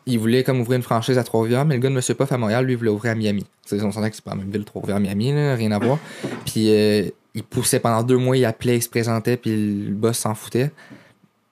ils 0.07 0.17
voulaient 0.17 0.43
comme 0.43 0.59
ouvrir 0.59 0.77
une 0.77 0.83
franchise 0.83 1.17
à 1.17 1.23
Trois-Rivières, 1.23 1.65
mais 1.65 1.75
le 1.75 1.81
gars 1.81 1.89
de 1.89 1.93
Monsieur 1.93 2.15
Puff 2.15 2.31
à 2.31 2.37
Montréal, 2.37 2.65
lui, 2.65 2.73
il 2.73 2.77
voulait 2.77 2.89
ouvrir 2.89 3.11
à 3.11 3.15
Miami. 3.15 3.43
Tu 3.65 3.77
sais, 3.77 3.83
on 3.83 3.91
s'entend 3.91 4.09
que 4.09 4.15
c'est 4.15 4.23
pas 4.23 4.31
la 4.31 4.37
même 4.37 4.49
ville, 4.49 4.63
Trois-Rivières, 4.63 4.99
Miami, 4.99 5.33
là, 5.33 5.55
rien 5.55 5.71
à 5.71 5.79
voir. 5.79 5.99
Puis 6.45 6.71
euh, 6.71 7.09
il 7.35 7.43
poussait 7.43 7.79
pendant 7.79 8.01
deux 8.03 8.17
mois, 8.17 8.37
il 8.37 8.45
appelait, 8.45 8.77
il 8.77 8.81
se 8.81 8.89
présentait, 8.89 9.37
puis 9.37 9.51
le 9.51 9.93
boss 9.93 10.17
s'en 10.17 10.33
foutait. 10.33 10.71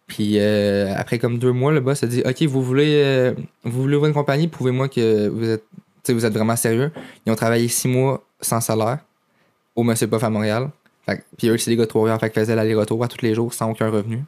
Puis 0.07 0.39
euh, 0.39 0.93
après 0.95 1.19
comme 1.19 1.38
deux 1.38 1.51
mois, 1.51 1.71
le 1.71 1.79
boss 1.79 2.03
a 2.03 2.07
dit 2.07 2.24
OK, 2.25 2.41
vous 2.43 2.63
voulez, 2.63 3.03
euh, 3.03 3.33
vous 3.63 3.83
voulez 3.83 3.95
ouvrir 3.95 4.09
une 4.09 4.13
compagnie, 4.13 4.47
prouvez-moi 4.47 4.88
que 4.89 5.27
vous 5.27 5.50
êtes, 5.50 5.63
vous 6.09 6.25
êtes 6.25 6.33
vraiment 6.33 6.55
sérieux. 6.55 6.91
Ils 7.25 7.31
ont 7.31 7.35
travaillé 7.35 7.67
six 7.67 7.88
mois 7.88 8.24
sans 8.41 8.62
salaire 8.62 9.00
au 9.75 9.83
Monsieur 9.83 10.07
Puff 10.07 10.24
à 10.24 10.29
Montréal. 10.29 10.69
Fait 11.05 11.24
puis 11.38 11.50
eux, 11.50 11.57
c'est 11.57 11.69
des 11.69 11.77
gars 11.77 11.83
de 11.83 11.89
Trois-Rivières, 11.89 12.19
fait 12.19 12.31
qu'ils 12.31 12.41
faisaient 12.41 12.55
l'aller-retour 12.55 13.03
à 13.03 13.07
tous 13.07 13.21
les 13.21 13.35
jours 13.35 13.53
sans 13.53 13.69
aucun 13.69 13.89
revenu. 13.89 14.24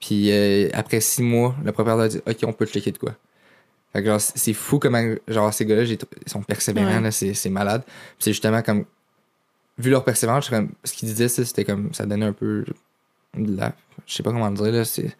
Puis 0.00 0.30
euh, 0.32 0.68
après 0.74 1.00
six 1.00 1.22
mois, 1.22 1.54
le 1.64 1.72
propriétaire 1.72 2.04
a 2.04 2.08
dit 2.08 2.20
OK, 2.26 2.36
on 2.44 2.52
peut 2.52 2.66
te 2.66 2.72
checker 2.72 2.92
de 2.92 2.98
quoi. 2.98 3.14
Fait 3.92 4.00
que 4.02 4.06
genre, 4.08 4.20
c'est 4.20 4.52
fou 4.54 4.78
comment 4.78 5.02
genre 5.28 5.52
ces 5.52 5.66
gars-là, 5.66 5.82
ils 5.84 5.98
sont 6.26 6.42
persévérants, 6.42 6.96
Ouais. 6.96 7.00
là, 7.02 7.10
c'est 7.10 7.34
c'est 7.34 7.50
malade. 7.50 7.82
Puis 7.84 8.16
c'est 8.20 8.32
justement 8.32 8.62
comme 8.62 8.84
vu 9.78 9.90
leur 9.90 10.04
persévérance, 10.04 10.48
comme- 10.48 10.70
ce 10.84 10.92
qu'ils 10.92 11.08
disaient, 11.08 11.28
ça, 11.28 11.44
c'était 11.44 11.64
comme 11.64 11.92
ça 11.92 12.06
donnait 12.06 12.26
un 12.26 12.32
peu 12.32 12.64
de 13.36 13.56
la 13.56 13.72
je 14.06 14.14
sais 14.14 14.22
pas 14.22 14.30
comment 14.32 14.48
le 14.48 14.56
dire 14.56 14.72
là, 14.72 14.84
c'est 14.84 15.14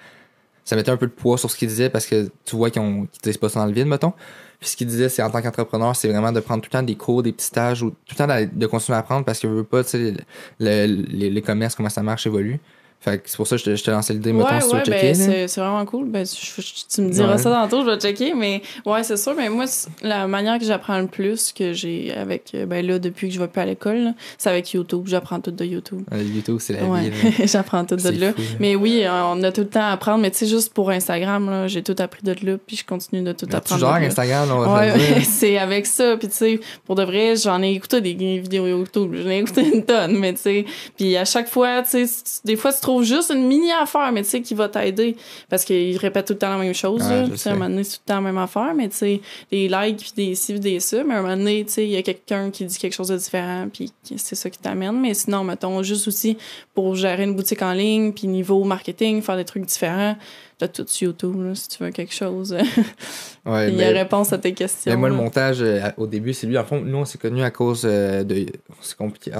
ça 0.64 0.76
mettait 0.76 0.90
un 0.90 0.96
peu 0.96 1.06
de 1.06 1.12
poids 1.12 1.36
sur 1.38 1.50
ce 1.50 1.56
qu'ils 1.56 1.68
disaient 1.68 1.90
parce 1.90 2.06
que 2.06 2.30
tu 2.44 2.56
vois 2.56 2.70
qu'ils 2.70 2.80
ont 2.82 3.06
qu'ils 3.06 3.20
disent 3.22 3.36
pas 3.36 3.48
ça 3.48 3.60
dans 3.60 3.66
le 3.66 3.72
vide 3.72 3.86
mettons. 3.86 4.12
Puis 4.60 4.68
ce 4.70 4.76
qu'ils 4.76 4.86
disaient 4.86 5.08
c'est 5.08 5.22
en 5.22 5.30
tant 5.30 5.42
qu'entrepreneur, 5.42 5.94
c'est 5.96 6.08
vraiment 6.08 6.30
de 6.32 6.38
prendre 6.40 6.62
tout 6.62 6.68
le 6.72 6.78
temps 6.78 6.82
des 6.84 6.94
cours, 6.94 7.22
des 7.22 7.32
petits 7.32 7.46
stages 7.46 7.82
ou 7.82 7.90
tout 7.90 7.96
le 8.12 8.16
temps 8.16 8.28
de 8.56 8.66
continuer 8.66 8.96
à 8.96 9.00
apprendre 9.00 9.24
parce 9.24 9.38
que 9.40 9.48
je 9.48 9.52
veux 9.52 9.64
pas 9.64 9.82
tu 9.82 9.90
sais 9.90 9.98
le- 9.98 10.16
le- 10.60 10.86
les, 11.08 11.30
les 11.30 11.42
commerces 11.42 11.74
comment 11.74 11.88
ça 11.88 12.02
marche 12.02 12.26
évolue. 12.26 12.60
Fait 13.04 13.18
que 13.18 13.24
c'est 13.28 13.36
pour 13.36 13.46
ça 13.48 13.56
que 13.56 13.60
je 13.60 13.64
te, 13.64 13.74
je 13.76 13.82
te 13.82 13.90
lançais 13.90 14.12
l'idée 14.12 14.32
mettons 14.32 14.48
ouais, 14.48 14.60
si 14.60 14.68
tu 14.70 14.76
veux 14.76 14.82
checker. 14.84 15.12
ben, 15.12 15.48
c'est 15.48 15.60
vraiment 15.60 15.84
cool. 15.84 16.06
Ben, 16.08 16.24
je- 16.24 16.62
je- 16.62 16.72
tu 16.94 17.00
me 17.00 17.10
diras 17.10 17.32
Ouais. 17.32 17.38
ça 17.38 17.50
tantôt, 17.50 17.84
je 17.84 17.90
vais 17.90 17.98
checker. 17.98 18.32
Mais 18.34 18.62
ouais, 18.86 19.02
c'est 19.02 19.16
sûr. 19.16 19.34
Mais 19.36 19.48
moi, 19.48 19.66
c'est- 19.66 19.88
la 20.02 20.28
manière 20.28 20.56
que 20.58 20.64
j'apprends 20.64 20.98
le 21.00 21.08
plus 21.08 21.52
que 21.52 21.72
j'ai 21.72 22.12
avec, 22.14 22.52
euh, 22.54 22.64
ben 22.64 22.86
là, 22.86 23.00
depuis 23.00 23.26
que 23.28 23.34
je 23.34 23.40
vais 23.40 23.48
plus 23.48 23.60
à 23.60 23.66
l'école, 23.66 23.96
là, 23.98 24.14
c'est 24.38 24.50
avec 24.50 24.70
YouTube. 24.72 25.02
J'apprends 25.08 25.40
tout 25.40 25.50
de 25.50 25.64
YouTube. 25.64 26.02
Euh, 26.12 26.22
YouTube, 26.22 26.58
c'est 26.60 26.74
la 26.74 26.82
vie. 26.84 27.10
j'apprends 27.48 27.84
tout 27.84 27.96
de 27.96 28.00
fou, 28.00 28.12
là. 28.18 28.32
Mais 28.60 28.76
oui, 28.76 29.04
on 29.10 29.42
a 29.42 29.50
tout 29.50 29.62
le 29.62 29.68
temps 29.68 29.80
à 29.82 29.90
apprendre. 29.92 30.22
Mais 30.22 30.30
tu 30.30 30.38
sais, 30.38 30.46
juste 30.46 30.72
pour 30.72 30.90
Instagram, 30.90 31.50
là, 31.50 31.66
j'ai 31.66 31.82
tout 31.82 31.96
appris 31.98 32.22
de 32.22 32.36
là, 32.46 32.56
puis 32.64 32.76
je 32.76 32.84
continue 32.86 33.22
de 33.22 33.32
tout 33.32 33.46
Mais 33.48 33.56
apprendre. 33.56 33.80
de 33.80 33.86
là. 34.00 34.06
Instagram, 34.06 34.48
on 34.52 34.58
va 34.60 34.80
Ouais, 34.80 34.92
c'est 35.24 35.58
avec 35.58 35.86
ça. 35.86 36.16
Puis, 36.16 36.28
tu 36.28 36.34
sais, 36.34 36.60
pour 36.86 36.94
de 36.94 37.02
vrai, 37.02 37.34
j'en 37.34 37.60
ai 37.62 37.72
écouté 37.72 38.00
des 38.00 38.14
vidéos 38.14 38.66
YouTube. 38.68 39.12
J'en 39.14 39.28
ai 39.30 39.38
écouté 39.38 39.62
une 39.74 39.84
tonne, 39.84 40.16
mais 40.18 40.34
tu 40.34 40.40
sais. 40.42 40.64
Puis, 40.96 41.16
à 41.16 41.24
chaque 41.24 41.48
fois, 41.48 41.82
tu 41.82 42.06
sais, 42.06 42.22
des 42.44 42.54
fois, 42.54 42.72
tu 42.72 42.80
trouves 42.80 42.91
juste 43.00 43.30
une 43.30 43.46
mini 43.46 43.72
affaire, 43.72 44.12
mais 44.12 44.22
tu 44.22 44.28
sais, 44.28 44.42
qui 44.42 44.54
va 44.54 44.68
t'aider. 44.68 45.16
Parce 45.48 45.64
qu'ils 45.64 45.96
répètent 45.96 46.26
tout 46.26 46.32
le 46.34 46.38
temps 46.38 46.50
la 46.50 46.62
même 46.62 46.74
chose. 46.74 47.02
Ouais, 47.02 47.28
là. 47.28 47.36
sais. 47.36 47.48
à 47.48 47.52
un 47.52 47.56
moment 47.56 47.70
donné, 47.70 47.84
c'est 47.84 47.96
tout 47.96 48.02
le 48.04 48.08
temps 48.08 48.14
la 48.16 48.20
même 48.20 48.38
affaire, 48.38 48.74
mais 48.74 48.88
tu 48.88 48.96
sais, 48.96 49.20
des 49.50 49.68
likes, 49.68 49.98
puis 49.98 50.12
des 50.14 50.34
ci, 50.34 50.52
puis 50.52 50.60
des 50.60 50.80
ça. 50.80 51.02
Mais 51.04 51.14
à 51.14 51.18
un 51.18 51.22
moment 51.22 51.36
donné, 51.36 51.64
tu 51.64 51.72
sais, 51.72 51.84
il 51.84 51.90
y 51.90 51.96
a 51.96 52.02
quelqu'un 52.02 52.50
qui 52.50 52.64
dit 52.64 52.76
quelque 52.76 52.94
chose 52.94 53.08
de 53.08 53.16
différent, 53.16 53.68
puis 53.72 53.92
c'est 54.16 54.34
ça 54.34 54.50
qui 54.50 54.58
t'amène. 54.58 55.00
Mais 55.00 55.14
sinon, 55.14 55.44
mettons, 55.44 55.82
juste 55.82 56.08
aussi 56.08 56.36
pour 56.74 56.94
gérer 56.94 57.24
une 57.24 57.34
boutique 57.34 57.62
en 57.62 57.72
ligne, 57.72 58.12
puis 58.12 58.26
niveau 58.26 58.64
marketing, 58.64 59.22
faire 59.22 59.36
des 59.36 59.44
trucs 59.44 59.64
différents. 59.64 60.16
T'as 60.62 60.68
tout 60.68 60.84
sur 60.86 61.06
YouTube, 61.08 61.42
là, 61.42 61.56
si 61.56 61.68
tu 61.70 61.82
veux 61.82 61.90
quelque 61.90 62.14
chose. 62.14 62.56
Ouais, 63.44 63.72
Il 63.72 63.76
y 63.76 63.82
a 63.82 63.88
réponse 63.88 64.32
à 64.32 64.38
tes 64.38 64.52
questions. 64.54 64.92
Mais 64.92 64.96
moi, 64.96 65.08
le 65.08 65.16
montage, 65.16 65.60
euh, 65.62 65.80
au 65.96 66.06
début, 66.06 66.32
c'est 66.32 66.46
lui. 66.46 66.56
En 66.56 66.62
fond, 66.64 66.80
nous, 66.80 66.98
on 66.98 67.04
s'est 67.04 67.18
connus 67.18 67.42
à 67.42 67.50
cause 67.50 67.82
euh, 67.84 68.22
de. 68.22 68.46
C'est 68.80 68.96
compliqué. 68.96 69.32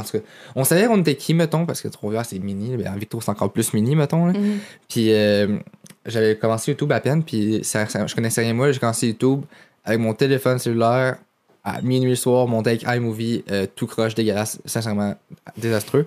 On 0.56 0.64
savait 0.64 0.88
on 0.88 0.98
était 0.98 1.14
qui, 1.14 1.32
mettons, 1.34 1.64
parce 1.66 1.80
que 1.80 1.86
Trois-Rivières, 1.86 2.26
c'est 2.26 2.40
mini. 2.40 2.76
Mais 2.76 2.88
en 2.88 2.96
Victo, 2.96 3.20
c'est 3.20 3.30
encore 3.30 3.52
plus 3.52 3.72
mini, 3.72 3.94
mettons. 3.94 4.26
là. 4.26 4.32
Mhm. 4.32 4.58
Puis 4.88 5.12
euh, 5.12 5.58
j'avais 6.04 6.36
commencé 6.36 6.72
YouTube 6.72 6.90
à 6.90 6.98
peine. 6.98 7.22
Puis 7.22 7.60
ça, 7.62 7.86
ça- 7.86 8.04
je 8.04 8.14
connaissais 8.16 8.40
rien, 8.40 8.54
moi. 8.54 8.72
J'ai 8.72 8.80
commencé 8.80 9.06
YouTube 9.06 9.42
avec 9.84 10.00
mon 10.00 10.14
téléphone 10.14 10.58
cellulaire 10.58 11.18
à 11.62 11.80
minuit 11.80 12.10
le 12.10 12.16
soir, 12.16 12.48
monté 12.48 12.70
avec 12.70 12.82
iMovie, 12.82 13.44
euh, 13.52 13.68
tout 13.72 13.86
croche, 13.86 14.16
dégueulasse, 14.16 14.60
sincèrement 14.64 15.14
désastreux. 15.56 16.06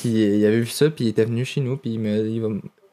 Puis 0.00 0.20
euh, 0.24 0.36
il 0.38 0.44
avait 0.44 0.58
vu 0.58 0.66
ça, 0.66 0.90
puis 0.90 1.04
il 1.04 1.08
était 1.10 1.24
venu 1.26 1.44
chez 1.44 1.60
nous, 1.60 1.76
puis 1.76 1.92
il 1.92 2.00
m'a 2.00 2.08
il 2.16 2.40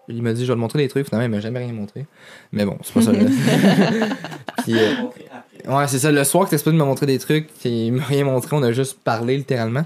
il 0.08 0.22
m'a 0.22 0.34
dit 0.34 0.46
je 0.46 0.52
vais 0.52 0.56
te 0.56 0.60
montrer 0.60 0.80
des 0.80 0.88
trucs. 0.88 1.08
Finalement, 1.08 1.26
il 1.26 1.32
m'a 1.36 1.40
jamais 1.42 1.60
rien 1.60 1.74
montré. 1.74 2.06
Mais 2.52 2.66
bon, 2.66 2.78
c'est 2.84 2.94
pas 2.94 3.02
ça. 3.02 3.12
puis, 4.64 4.74
euh, 4.78 4.94
Ouais, 5.68 5.88
c'est 5.88 6.00
ça. 6.00 6.12
Le 6.12 6.24
soir 6.24 6.46
que 6.46 6.50
t'es 6.50 6.58
supposé 6.58 6.76
de 6.76 6.82
me 6.82 6.86
montrer 6.86 7.06
des 7.06 7.20
trucs, 7.20 7.48
il 7.64 7.94
m'a 7.94 8.04
rien 8.04 8.26
montré, 8.26 8.56
on 8.56 8.64
a 8.64 8.72
juste 8.72 8.98
parlé 9.04 9.38
littéralement. 9.38 9.86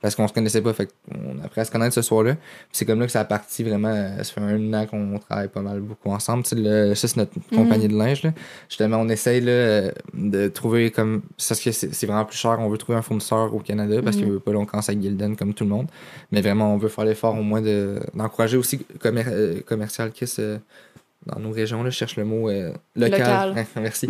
Parce 0.00 0.14
qu'on 0.14 0.28
se 0.28 0.32
connaissait 0.32 0.62
pas, 0.62 0.72
fait 0.72 0.86
qu'on 1.10 1.40
a 1.42 1.46
appris 1.46 1.60
à 1.60 1.64
se 1.64 1.72
connaître 1.72 1.92
ce 1.92 2.02
soir-là. 2.02 2.34
Puis 2.34 2.42
c'est 2.72 2.84
comme 2.84 3.00
là 3.00 3.06
que 3.06 3.10
ça 3.12 3.20
a 3.20 3.24
parti 3.24 3.64
vraiment. 3.64 3.88
euh, 3.88 4.22
Ça 4.22 4.32
fait 4.34 4.40
un 4.40 4.72
an 4.74 4.86
qu'on 4.86 5.18
travaille 5.18 5.48
pas 5.48 5.60
mal 5.60 5.80
beaucoup 5.80 6.10
ensemble. 6.10 6.44
Tu 6.44 6.50
sais, 6.50 6.56
le- 6.56 6.94
ça, 6.94 7.08
c'est 7.08 7.16
notre 7.16 7.32
compagnie 7.52 7.88
de 7.88 7.96
linge. 7.96 8.22
Là. 8.22 8.32
Justement, 8.68 8.98
on 8.98 9.08
essaye 9.08 9.40
là, 9.40 9.50
euh, 9.50 9.90
de 10.14 10.46
trouver 10.48 10.92
comme. 10.92 11.22
Parce 11.48 11.60
que 11.60 11.72
c'est 11.72 12.06
vraiment 12.06 12.24
plus 12.24 12.38
cher. 12.38 12.56
On 12.60 12.68
veut 12.68 12.78
trouver 12.78 12.96
un 12.98 13.02
fournisseur 13.02 13.52
au 13.52 13.58
Canada 13.58 14.00
parce 14.02 14.16
Mhm. 14.18 14.24
qu'on 14.24 14.30
veut 14.30 14.40
pas 14.40 14.52
là, 14.52 14.58
on 14.58 14.66
commence 14.66 14.88
avec 14.88 15.02
Gildan 15.02 15.34
comme 15.34 15.52
tout 15.52 15.64
le 15.64 15.70
monde. 15.70 15.88
Mais 16.30 16.42
vraiment, 16.42 16.72
on 16.72 16.76
veut 16.78 16.88
faire 16.88 17.04
l'effort 17.04 17.36
au 17.36 17.42
moins 17.42 17.60
de- 17.60 17.98
d'encourager 18.14 18.56
aussi 18.56 18.78
commer- 19.00 19.24
euh, 19.26 19.60
Commercial 19.66 20.12
Kiss. 20.12 20.36
euh, 20.38 20.58
dans 21.26 21.40
nos 21.40 21.50
régions, 21.50 21.82
là, 21.82 21.90
je 21.90 21.96
cherche 21.96 22.16
le 22.16 22.24
mot 22.24 22.48
euh, 22.48 22.72
local. 22.94 23.48
Local. 23.48 23.66
Merci. 23.82 24.08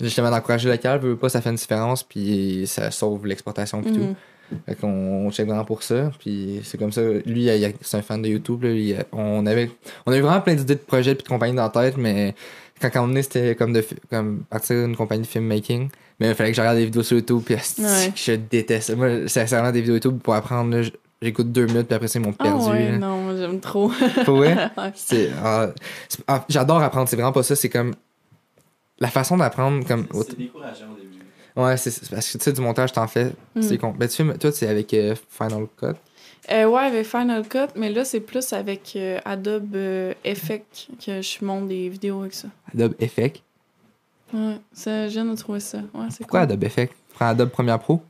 Justement, 0.00 0.30
d'encourager 0.30 0.68
le 0.68 0.74
local, 0.74 1.00
veut 1.00 1.16
pas, 1.16 1.30
ça 1.30 1.40
fait 1.40 1.48
une 1.48 1.56
différence, 1.56 2.02
puis 2.02 2.64
ça 2.66 2.90
sauve 2.90 3.26
l'exportation 3.26 3.80
et 3.80 3.84
tout. 3.90 4.14
Fait 4.66 4.74
qu'on 4.74 5.26
on 5.26 5.30
check 5.30 5.46
vraiment 5.46 5.64
pour 5.64 5.82
ça. 5.82 6.10
Puis 6.18 6.60
c'est 6.64 6.78
comme 6.78 6.92
ça. 6.92 7.02
Lui, 7.26 7.48
c'est 7.80 7.96
un 7.96 8.02
fan 8.02 8.20
de 8.22 8.28
YouTube. 8.28 8.62
Là, 8.64 8.70
il- 8.70 9.04
on, 9.12 9.46
avait, 9.46 9.70
on 10.06 10.12
avait 10.12 10.20
vraiment 10.20 10.40
plein 10.40 10.54
d'idées 10.54 10.74
de 10.76 10.80
projets 10.80 11.12
et 11.12 11.14
de 11.14 11.22
compagnies 11.22 11.54
dans 11.56 11.62
la 11.64 11.68
tête, 11.70 11.96
mais 11.96 12.34
quand, 12.80 12.90
quand 12.90 13.08
on 13.08 13.14
est, 13.14 13.22
c'était 13.22 13.54
comme 13.54 13.72
de 13.72 13.84
comme 14.10 14.44
partir 14.48 14.84
d'une 14.86 14.96
compagnie 14.96 15.22
de 15.22 15.26
filmmaking. 15.26 15.88
Mais 16.18 16.28
il 16.30 16.34
fallait 16.34 16.50
que 16.50 16.56
je 16.56 16.60
regarde 16.60 16.76
des 16.78 16.84
vidéos 16.84 17.02
sur 17.02 17.16
YouTube. 17.16 17.42
Puis 17.44 17.54
Ouais. 17.54 18.12
je 18.14 18.32
déteste. 18.32 18.88
ça. 18.88 18.96
Moi, 18.96 19.26
sincèrement, 19.28 19.70
des 19.72 19.80
vidéos 19.80 19.94
YouTube 19.94 20.18
pour 20.22 20.34
apprendre, 20.34 20.76
là, 20.76 20.82
j'écoute 21.22 21.50
deux 21.52 21.66
minutes, 21.66 21.86
puis 21.86 21.94
après, 21.94 22.08
c'est 22.08 22.18
mon 22.18 22.34
Ah 22.38 22.42
perdu. 22.44 22.64
ouais, 22.70 22.90
là. 22.92 22.98
non, 22.98 23.22
moi, 23.22 23.36
j'aime 23.36 23.60
trop. 23.60 23.90
Pour 24.24 24.36
vrai? 24.38 24.54
Ouais. 24.76 24.92
C'est, 24.94 25.30
ah, 25.42 25.68
c'est- 26.08 26.22
ah, 26.28 26.44
j'adore 26.48 26.82
apprendre, 26.82 27.08
c'est 27.08 27.16
vraiment 27.16 27.32
pas 27.32 27.42
ça. 27.42 27.54
C'est 27.56 27.68
comme. 27.70 27.94
la 28.98 29.08
façon 29.08 29.36
d'apprendre 29.38 29.86
comme. 29.86 30.06
C'est 30.12 30.36
décourageant 30.36 30.86
au 30.92 30.96
début. 31.00 31.09
Ouais, 31.60 31.76
c'est 31.76 32.08
parce 32.10 32.32
que 32.32 32.38
tu 32.38 32.44
sais, 32.44 32.52
du 32.52 32.60
montage, 32.60 32.92
t'en 32.92 33.06
fais. 33.06 33.32
Mm. 33.54 33.62
C'est 33.62 33.78
con. 33.78 33.94
Ben, 33.96 34.08
tu 34.08 34.26
toi, 34.38 34.52
c'est 34.52 34.68
avec 34.68 34.94
euh, 34.94 35.14
Final 35.28 35.66
Cut? 35.78 35.96
Euh, 36.50 36.64
ouais, 36.64 36.82
avec 36.82 37.06
Final 37.06 37.46
Cut, 37.46 37.68
mais 37.76 37.90
là, 37.90 38.04
c'est 38.04 38.20
plus 38.20 38.52
avec 38.52 38.94
euh, 38.96 39.18
Adobe 39.24 39.76
euh, 39.76 40.14
Effect 40.24 40.88
que 41.04 41.20
je 41.20 41.44
monte 41.44 41.68
des 41.68 41.88
vidéos 41.88 42.20
avec 42.20 42.34
ça. 42.34 42.48
Adobe 42.74 42.94
Effect? 42.98 43.42
Ouais, 44.32 44.56
ça, 44.72 45.08
je 45.08 45.12
viens 45.12 45.24
de 45.26 45.36
trouver 45.36 45.60
ça. 45.60 45.78
Ouais, 45.92 46.06
c'est 46.10 46.18
Pourquoi 46.18 46.40
cool. 46.40 46.50
Adobe 46.50 46.64
Effect? 46.64 46.94
Prends 47.14 47.26
Adobe 47.28 47.50
Premiere 47.50 47.78
Pro? 47.78 48.00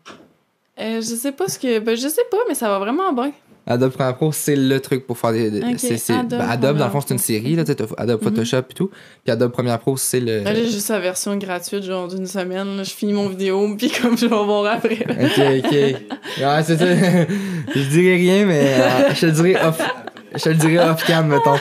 Euh, 0.79 0.97
je 0.97 1.01
sais 1.01 1.33
pas 1.33 1.49
ce 1.49 1.59
que. 1.59 1.81
Ben, 1.81 1.97
je 1.97 2.09
sais 2.09 2.25
pas, 2.31 2.39
mais 2.49 2.55
ça 2.55 2.69
va 2.69 2.79
vraiment 2.79 3.13
bien. 3.13 3.33
Adobe 3.67 3.93
Premiere 3.93 4.17
Pro, 4.17 4.33
c'est 4.33 4.57
le 4.57 4.81
truc 4.81 5.07
pour 5.07 5.17
faire 5.19 5.33
des. 5.33 5.47
Adobe 5.49 6.29
ben, 6.31 6.41
Adobe, 6.49 6.77
dans 6.79 6.87
le 6.87 6.91
fond, 6.91 7.01
c'est 7.07 7.15
une 7.15 7.19
série, 7.19 7.55
là, 7.57 7.63
Adobe 7.99 8.21
Mhm. 8.23 8.29
Photoshop 8.31 8.57
et 8.71 8.75
tout. 8.75 8.91
Puis 9.25 9.33
Adobe 9.33 9.53
Premiere 9.53 9.79
Pro, 9.79 9.97
c'est 9.97 10.21
le. 10.21 10.43
Là, 10.43 10.55
j'ai 10.55 10.67
juste 10.71 10.89
la 10.89 10.99
version 10.99 11.37
gratuite, 11.37 11.83
genre 11.85 12.09
d'une 12.09 12.27
semaine. 12.27 12.77
là, 12.79 12.83
je 12.83 12.91
finis 12.91 13.13
mon 13.13 13.29
vidéo, 13.29 13.75
puis 13.79 13.91
comme 13.91 14.17
je 14.19 14.27
vais 14.27 14.29
voir 14.45 14.65
après. 14.67 14.97
là. 15.07 15.15
Ok, 15.25 15.65
ok. 15.65 15.73
Ouais, 15.73 16.63
c'est 16.65 16.77
ça. 16.77 16.87
je 17.75 17.89
dirais 17.91 18.17
rien, 18.17 18.45
mais 18.47 18.75
euh, 18.81 19.15
je 19.15 19.21
te 19.21 19.27
dirais 19.27 19.57
off. 19.65 19.81
Je 20.33 20.49
le 20.49 20.55
dirais 20.55 20.89
off-cam, 20.89 21.27
mettons. 21.27 21.57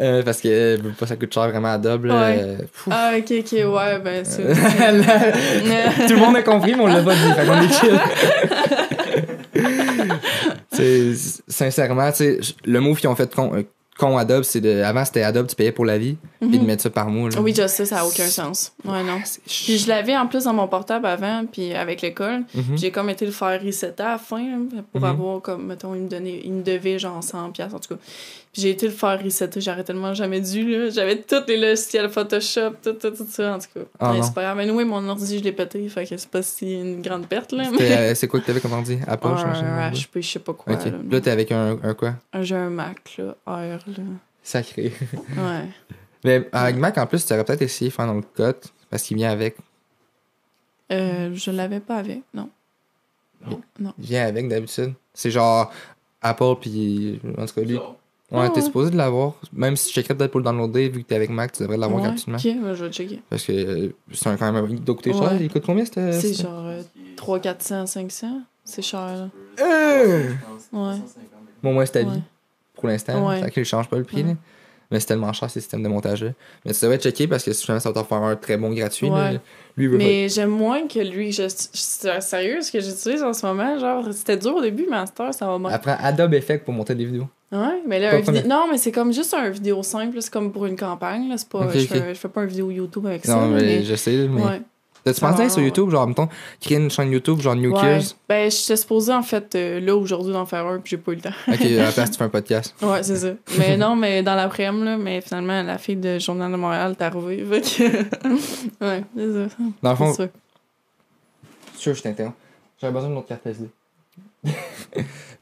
Euh, 0.00 0.22
parce 0.22 0.40
que 0.40 0.46
euh, 0.48 0.76
ça 1.04 1.16
coûte 1.16 1.34
cher 1.34 1.48
vraiment 1.50 1.72
Adobe. 1.72 2.04
Là, 2.04 2.28
Ouais. 2.28 2.56
pfff. 2.58 2.88
Ah, 2.90 3.10
ok, 3.18 3.32
ok, 3.40 3.52
ouais, 3.52 3.98
ben, 3.98 4.24
c'est. 4.24 4.42
Tout 6.06 6.14
le 6.14 6.20
monde 6.20 6.36
a 6.36 6.42
compris, 6.42 6.74
mais 6.76 6.82
on 6.82 6.86
l'a 6.86 7.02
pas 7.02 7.14
dit. 7.14 7.32
Fait 7.36 7.44
qu'on 7.46 7.60
est 7.60 7.72
chill. 7.72 7.98
Sincèrement, 11.48 12.10
tu 12.10 12.16
sais, 12.18 12.40
le 12.64 12.80
move 12.80 12.98
qu'ils 13.00 13.08
ont 13.08 13.14
fait 13.16 13.32
con, 13.34 13.52
euh, 13.54 13.62
con 13.98 14.16
Adobe, 14.16 14.44
c'est 14.44 14.60
de. 14.60 14.80
Avant, 14.82 15.04
c'était 15.04 15.22
Adobe, 15.22 15.46
tu 15.48 15.56
payais 15.56 15.72
pour 15.72 15.84
la 15.84 15.98
vie, 15.98 16.16
puis 16.40 16.50
de 16.50 16.58
Mhm. 16.58 16.66
mettre 16.66 16.82
ça 16.84 16.90
par 16.90 17.08
mois. 17.08 17.30
là. 17.30 17.40
Oui, 17.40 17.52
je 17.56 17.66
sais, 17.66 17.84
ça 17.84 17.96
n'a 17.96 18.06
aucun 18.06 18.26
sens. 18.28 18.72
Ouais, 18.84 19.02
non. 19.02 19.20
Puis 19.46 19.76
je 19.78 19.88
l'avais 19.88 20.16
en 20.16 20.26
plus 20.28 20.44
dans 20.44 20.52
mon 20.52 20.68
portable 20.68 21.06
avant, 21.06 21.44
puis 21.50 21.74
avec 21.74 22.00
l'école. 22.02 22.44
Mhm. 22.54 22.76
J'ai 22.78 22.90
comme 22.92 23.10
été 23.10 23.26
le 23.26 23.32
faire 23.32 23.60
resetter 23.62 24.02
à 24.04 24.12
la 24.12 24.18
fin 24.18 24.40
là, 24.40 24.82
pour 24.92 25.00
Mhm. 25.00 25.06
avoir 25.08 25.42
comme, 25.42 25.66
mettons, 25.66 25.94
il 25.96 26.02
me, 26.02 26.08
donnait, 26.08 26.40
il 26.44 26.52
me 26.52 26.62
devait 26.62 26.98
genre 26.98 27.20
100$ 27.22 27.50
piastres, 27.52 27.74
en 27.74 27.80
tout 27.80 27.94
cas. 27.96 28.00
Puis 28.52 28.62
j'ai 28.62 28.70
été 28.70 28.86
le 28.86 28.92
faire 28.92 29.22
resetter, 29.22 29.60
j'aurais 29.60 29.84
tellement 29.84 30.14
jamais 30.14 30.40
dû, 30.40 30.70
là. 30.70 30.90
J'avais 30.90 31.20
tous 31.20 31.44
les 31.46 31.56
logiciels 31.58 32.08
Photoshop, 32.08 32.70
tout, 32.82 32.92
tout, 32.94 33.10
tout 33.10 33.26
ça, 33.28 33.54
en 33.54 33.58
tout 33.58 33.66
cas. 33.74 33.80
Ah, 34.00 34.10
Ouais, 34.10 34.16
non. 34.18 34.22
c'est 34.22 34.34
pas 34.34 34.42
grave. 34.42 34.56
Mais 34.56 34.70
oui, 34.70 34.84
mon 34.84 35.06
ordi, 35.08 35.38
je 35.38 35.44
l'ai 35.44 35.52
pété, 35.52 35.86
fait 35.88 36.06
que 36.06 36.16
c'est 36.16 36.30
pas 36.30 36.42
si 36.42 36.72
une 36.80 37.02
grande 37.02 37.26
perte, 37.28 37.52
là. 37.52 37.64
C'était, 37.64 37.92
euh, 37.92 38.14
c'est 38.14 38.26
quoi 38.26 38.40
que 38.40 38.46
t'avais 38.46 38.60
comme 38.60 38.72
ordi? 38.72 38.98
Apple, 39.06 39.26
un 39.26 39.36
je 39.92 39.94
sais 40.00 40.06
HP, 40.06 40.22
je 40.22 40.28
sais 40.28 40.38
pas 40.38 40.54
quoi. 40.54 40.72
Ok. 40.74 40.84
là. 40.86 40.92
Là, 41.10 41.20
t'es 41.20 41.30
avec 41.30 41.52
un, 41.52 41.78
un 41.82 41.94
quoi? 41.94 42.14
J'ai 42.40 42.56
un 42.56 42.70
Mac, 42.70 43.16
là, 43.18 43.36
Air, 43.46 43.80
là. 43.86 44.02
Sacré. 44.42 44.92
Ouais. 45.36 45.66
Mais 46.24 46.48
avec 46.52 46.76
Mac, 46.76 46.96
en 46.98 47.06
plus, 47.06 47.24
tu 47.24 47.32
aurais 47.32 47.44
peut-être 47.44 47.62
essayé 47.62 47.90
Final 47.90 48.22
Cut, 48.34 48.68
parce 48.90 49.02
qu'il 49.04 49.16
vient 49.18 49.30
avec. 49.30 49.56
Euh, 50.90 51.30
je 51.34 51.50
l'avais 51.50 51.80
pas 51.80 51.96
avec, 51.96 52.22
non. 52.34 52.48
Non. 53.46 53.60
Non. 53.78 53.92
Il 53.98 54.06
vient 54.06 54.26
avec 54.26 54.48
d'habitude. 54.48 54.94
C'est 55.14 55.30
genre 55.30 55.70
Apple, 56.22 56.54
puis. 56.60 57.20
En 57.36 57.46
tout 57.46 57.54
cas, 57.54 57.60
lui. 57.60 57.78
Ouais, 58.30 58.40
Ah 58.42 58.48
t'es 58.50 58.56
ouais. 58.60 58.62
supposé 58.66 58.90
de 58.90 58.96
l'avoir. 58.96 59.32
Même 59.54 59.74
si 59.76 59.88
je 59.88 59.94
checkerais 59.94 60.14
peut-être 60.14 60.30
pour 60.32 60.40
le 60.40 60.44
downloader, 60.44 60.90
vu 60.90 61.02
que 61.02 61.08
t'es 61.08 61.14
avec 61.14 61.30
Mac, 61.30 61.50
tu 61.52 61.62
devrais 61.62 61.78
l'avoir 61.78 62.00
Ouais, 62.02 62.08
gratuitement. 62.08 62.36
Ok, 62.36 62.42
je 62.76 62.84
vais 62.84 62.90
checker. 62.92 63.22
Parce 63.30 63.44
que 63.44 63.52
euh, 63.52 63.88
c'est 64.12 64.28
un, 64.28 64.36
quand 64.36 64.52
même. 64.52 64.66
Il 64.68 64.84
doit 64.84 64.94
coûter 64.96 65.12
cher. 65.14 65.32
Il 65.40 65.50
coûte 65.50 65.64
combien 65.64 65.84
c'était 65.84 66.12
C'est 66.12 66.34
genre 66.34 66.66
euh, 66.66 66.82
300, 67.16 67.40
400, 67.42 67.86
500. 67.86 68.40
C'est 68.64 68.82
cher, 68.82 69.00
là. 69.00 69.28
Euh! 69.64 70.28
Ouais. 70.72 70.92
150. 70.92 70.98
Bon, 71.62 71.72
moi, 71.72 71.86
c'est 71.86 71.92
ta 71.92 71.98
Ouais. 72.00 72.14
vie. 72.16 72.22
Pour 72.74 72.86
l'instant. 72.88 73.26
Ouais. 73.28 73.40
Ça 73.40 73.48
ne 73.60 73.64
change 73.64 73.88
pas 73.88 73.96
le 73.96 74.04
prix. 74.04 74.22
Là. 74.22 74.34
Mais 74.90 75.00
c'est 75.00 75.06
tellement 75.06 75.32
cher, 75.32 75.50
ces 75.50 75.60
systèmes 75.60 75.82
de 75.82 75.88
montage-là. 75.88 76.30
Mais 76.64 76.72
tu 76.72 76.80
devrais 76.82 76.98
checker 76.98 77.26
parce 77.28 77.44
que 77.44 77.52
si 77.52 77.66
jamais 77.66 77.80
ça 77.80 77.90
va 77.90 77.94
t'en 77.94 78.04
faire 78.04 78.18
un 78.22 78.36
très 78.36 78.56
bon 78.58 78.70
gratuit. 78.72 79.08
là, 79.10 79.32
lui, 79.32 79.40
il 79.84 79.88
veut 79.88 79.96
Mais 79.98 80.28
j'aime 80.28 80.50
moins 80.50 80.86
que 80.86 80.98
lui. 80.98 81.32
Je, 81.32 81.42
je- 81.44 82.20
sérieux, 82.20 82.60
ce 82.62 82.70
que 82.72 82.80
j'utilise 82.80 83.22
en 83.22 83.32
ce 83.32 83.44
moment, 83.46 83.78
genre, 83.78 84.04
c'était 84.12 84.36
dur 84.36 84.54
au 84.56 84.60
début, 84.62 84.86
mais 84.90 84.96
à 84.98 85.06
cette 85.06 85.18
heure, 85.20 85.34
ça 85.34 85.46
va 85.46 85.58
bien. 85.58 85.68
Apprends 85.70 85.96
Adobe 86.00 86.34
Effect 86.34 86.64
pour 86.64 86.72
monter 86.74 86.94
des 86.94 87.04
vidéos. 87.06 87.26
Ouais, 87.50 87.82
mais 87.86 87.98
là, 87.98 88.14
un 88.16 88.20
premier. 88.22 88.38
vidé- 88.40 88.48
non, 88.48 88.66
mais 88.70 88.76
c'est 88.76 88.92
comme 88.92 89.12
juste 89.12 89.32
un 89.32 89.48
vidéo 89.48 89.82
simple, 89.82 90.20
c'est 90.20 90.30
comme 90.32 90.52
pour 90.52 90.66
une 90.66 90.76
campagne, 90.76 91.28
là, 91.28 91.38
c'est 91.38 91.48
pas, 91.48 91.68
je. 91.72 91.78
Fais, 91.80 92.14
je 92.14 92.18
fais 92.18 92.28
pas 92.28 92.42
un 92.42 92.46
vidéo 92.46 92.70
YouTube 92.70 93.06
avec 93.06 93.24
ça. 93.24 93.36
non, 93.36 93.48
mais, 93.48 93.62
mais, 93.62 93.82
je 93.84 93.94
sais. 93.94 94.28
Mais... 94.28 94.42
ouais. 94.42 94.62
T'as-tu 95.04 95.20
Ça 95.20 95.30
pensé 95.30 95.48
sur. 95.48 95.62
YouTube, 95.62 95.90
genre, 95.90 96.06
mettons, 96.06 96.28
créer 96.60 96.76
une 96.76 96.90
chaîne 96.90 97.10
YouTube, 97.12 97.40
genre 97.40 97.54
New 97.56 97.72
Ouais. 97.72 97.80
Kiers 97.80 98.14
Ben, 98.28 98.50
j'étais 98.50 98.76
supposée, 98.76 99.14
en 99.14 99.22
fait, 99.22 99.54
euh, 99.54 99.80
là, 99.80 99.96
aujourd'hui, 99.96 100.32
d'en 100.32 100.44
faire 100.44 100.66
un, 100.66 100.78
puis 100.80 100.90
j'ai 100.90 100.96
pas 100.98 101.12
eu 101.12 101.14
le 101.14 101.20
temps. 101.22 101.30
Ok, 101.46 101.62
à 101.62 101.68
la 101.84 101.92
place, 101.92 102.10
tu 102.10 102.18
fais 102.18 102.24
un 102.24 102.28
podcast. 102.28 102.74
Ouais, 102.82 103.02
c'est 103.02 103.16
ça. 103.16 103.28
Mais 103.56 103.76
non, 103.78 103.96
mais 103.96 104.22
dans 104.22 104.34
l'après-midi, 104.34 104.84
là, 104.84 104.96
mais 104.98 105.20
finalement, 105.22 105.62
la 105.62 105.78
fille 105.78 105.96
de 105.96 106.18
Journal 106.18 106.50
de 106.52 106.56
Montréal 106.56 106.94
est 106.98 107.02
arrivée. 107.02 107.44
Fait 107.44 107.60
que... 107.62 108.84
ouais, 108.84 109.04
c'est 109.16 109.32
ça. 109.32 109.54
Dans 109.82 109.90
le 109.90 109.96
fond, 109.96 110.12
sûr, 111.76 111.94
je 111.94 112.02
t'interromps. 112.02 112.34
J'aurais 112.80 112.92
besoin 112.92 113.08
d'une 113.08 113.18
autre 113.18 113.28
carte 113.28 113.46
SD. 113.46 113.68
Je 114.44 114.52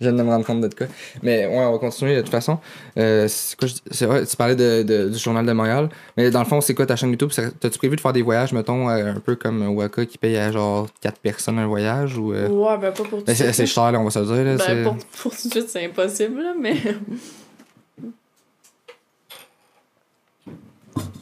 viens 0.01 0.13
de 0.13 0.23
me 0.23 0.29
rendre 0.31 0.45
compte 0.45 0.61
de 0.63 0.69
quoi. 0.75 0.87
Mais 1.23 1.47
ouais, 1.47 1.57
on 1.59 1.73
va 1.73 1.79
continuer 1.79 2.17
de 2.17 2.23
toute 2.23 2.31
façon. 2.31 2.59
Euh, 2.99 3.29
c'est 3.29 4.07
vrai, 4.07 4.25
tu 4.27 4.37
parlais 4.37 4.57
de, 4.57 4.83
de- 4.83 5.09
du 5.11 5.19
Journal 5.19 5.45
de 5.45 5.53
Montréal. 5.53 5.89
Mais 6.17 6.31
dans 6.31 6.39
le 6.41 6.45
fond, 6.47 6.61
c'est 6.61 6.75
quoi 6.75 6.87
ta 6.87 6.97
chaîne 6.97 7.11
YouTube? 7.11 7.31
T'as-tu 7.61 7.79
prévu 7.79 7.97
de 7.97 8.01
faire 8.01 8.13
des 8.13 8.23
voyages, 8.23 8.53
mettons, 8.53 8.89
euh, 8.89 9.13
un 9.15 9.21
peu 9.21 9.37
comme 9.37 9.67
Waka 9.77 10.07
qui 10.07 10.19
paye 10.19 10.37
à 10.37 10.51
genre 10.53 10.89
4 11.01 11.19
personnes 11.21 11.59
un 11.59 11.67
voyage 11.67 12.17
ou. 12.17 12.33
euh, 12.33 12.49
Ouais, 12.49 12.79
ben, 12.79 12.93
pas 12.93 13.05
pour 13.05 13.09
tout 13.09 13.17
de 13.19 13.23
c'est 13.27 13.35
suite, 13.45 13.53
c'est 13.55 13.67
cher, 13.67 13.93
là, 13.93 14.01
on 14.01 14.05
va 14.05 14.11
se 14.11 14.19
le 14.19 14.25
dire. 14.27 14.35
Là, 14.45 14.57
Ben, 14.57 14.83
pour, 14.85 14.97
pour 15.23 15.33
tout 15.37 15.49
de 15.49 15.53
suite, 15.53 15.69
c'est 15.69 15.85
impossible, 15.85 16.43
là, 16.43 16.55
mais. 16.61 16.77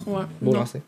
Ouais. 0.07 0.23
Beau 0.41 0.53
non. 0.53 0.59
lancer. 0.61 0.83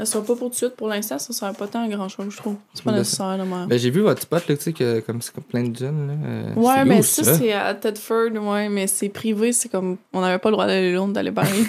Ça 0.00 0.06
sera 0.06 0.24
pas 0.24 0.34
pour 0.34 0.48
tout 0.48 0.48
de 0.50 0.54
suite. 0.54 0.76
Pour 0.76 0.88
l'instant, 0.88 1.18
ça 1.18 1.32
sert 1.32 1.52
pas 1.52 1.66
tant 1.66 1.84
à 1.84 1.88
grand 1.88 2.08
chose, 2.08 2.26
je 2.30 2.36
trouve. 2.38 2.56
C'est 2.72 2.82
pas 2.82 2.92
Ben, 2.92 2.98
nécessaire, 2.98 3.36
là, 3.36 3.44
moi. 3.44 3.66
Ben, 3.68 3.78
j'ai 3.78 3.90
vu 3.90 4.00
votre 4.00 4.22
spot, 4.22 4.48
là, 4.48 4.56
tu 4.56 4.62
sais, 4.62 4.72
que 4.72 5.00
comme 5.00 5.20
c'est 5.20 5.34
comme 5.34 5.44
plein 5.44 5.62
de 5.64 5.76
jeunes. 5.76 6.06
Là, 6.08 6.14
euh, 6.26 6.54
Ouais, 6.54 6.84
mais 6.86 7.00
où, 7.00 7.02
ça, 7.02 7.34
c'est 7.34 7.52
à 7.52 7.74
Tedford, 7.74 8.30
ouais, 8.32 8.68
mais 8.70 8.86
c'est 8.86 9.10
privé, 9.10 9.52
c'est 9.52 9.68
comme. 9.68 9.98
On 10.14 10.22
n'avait 10.22 10.38
pas 10.38 10.48
le 10.48 10.54
droit 10.54 10.66
d'aller 10.66 10.94
là, 10.94 11.06
d'aller 11.08 11.32
parler. 11.32 11.64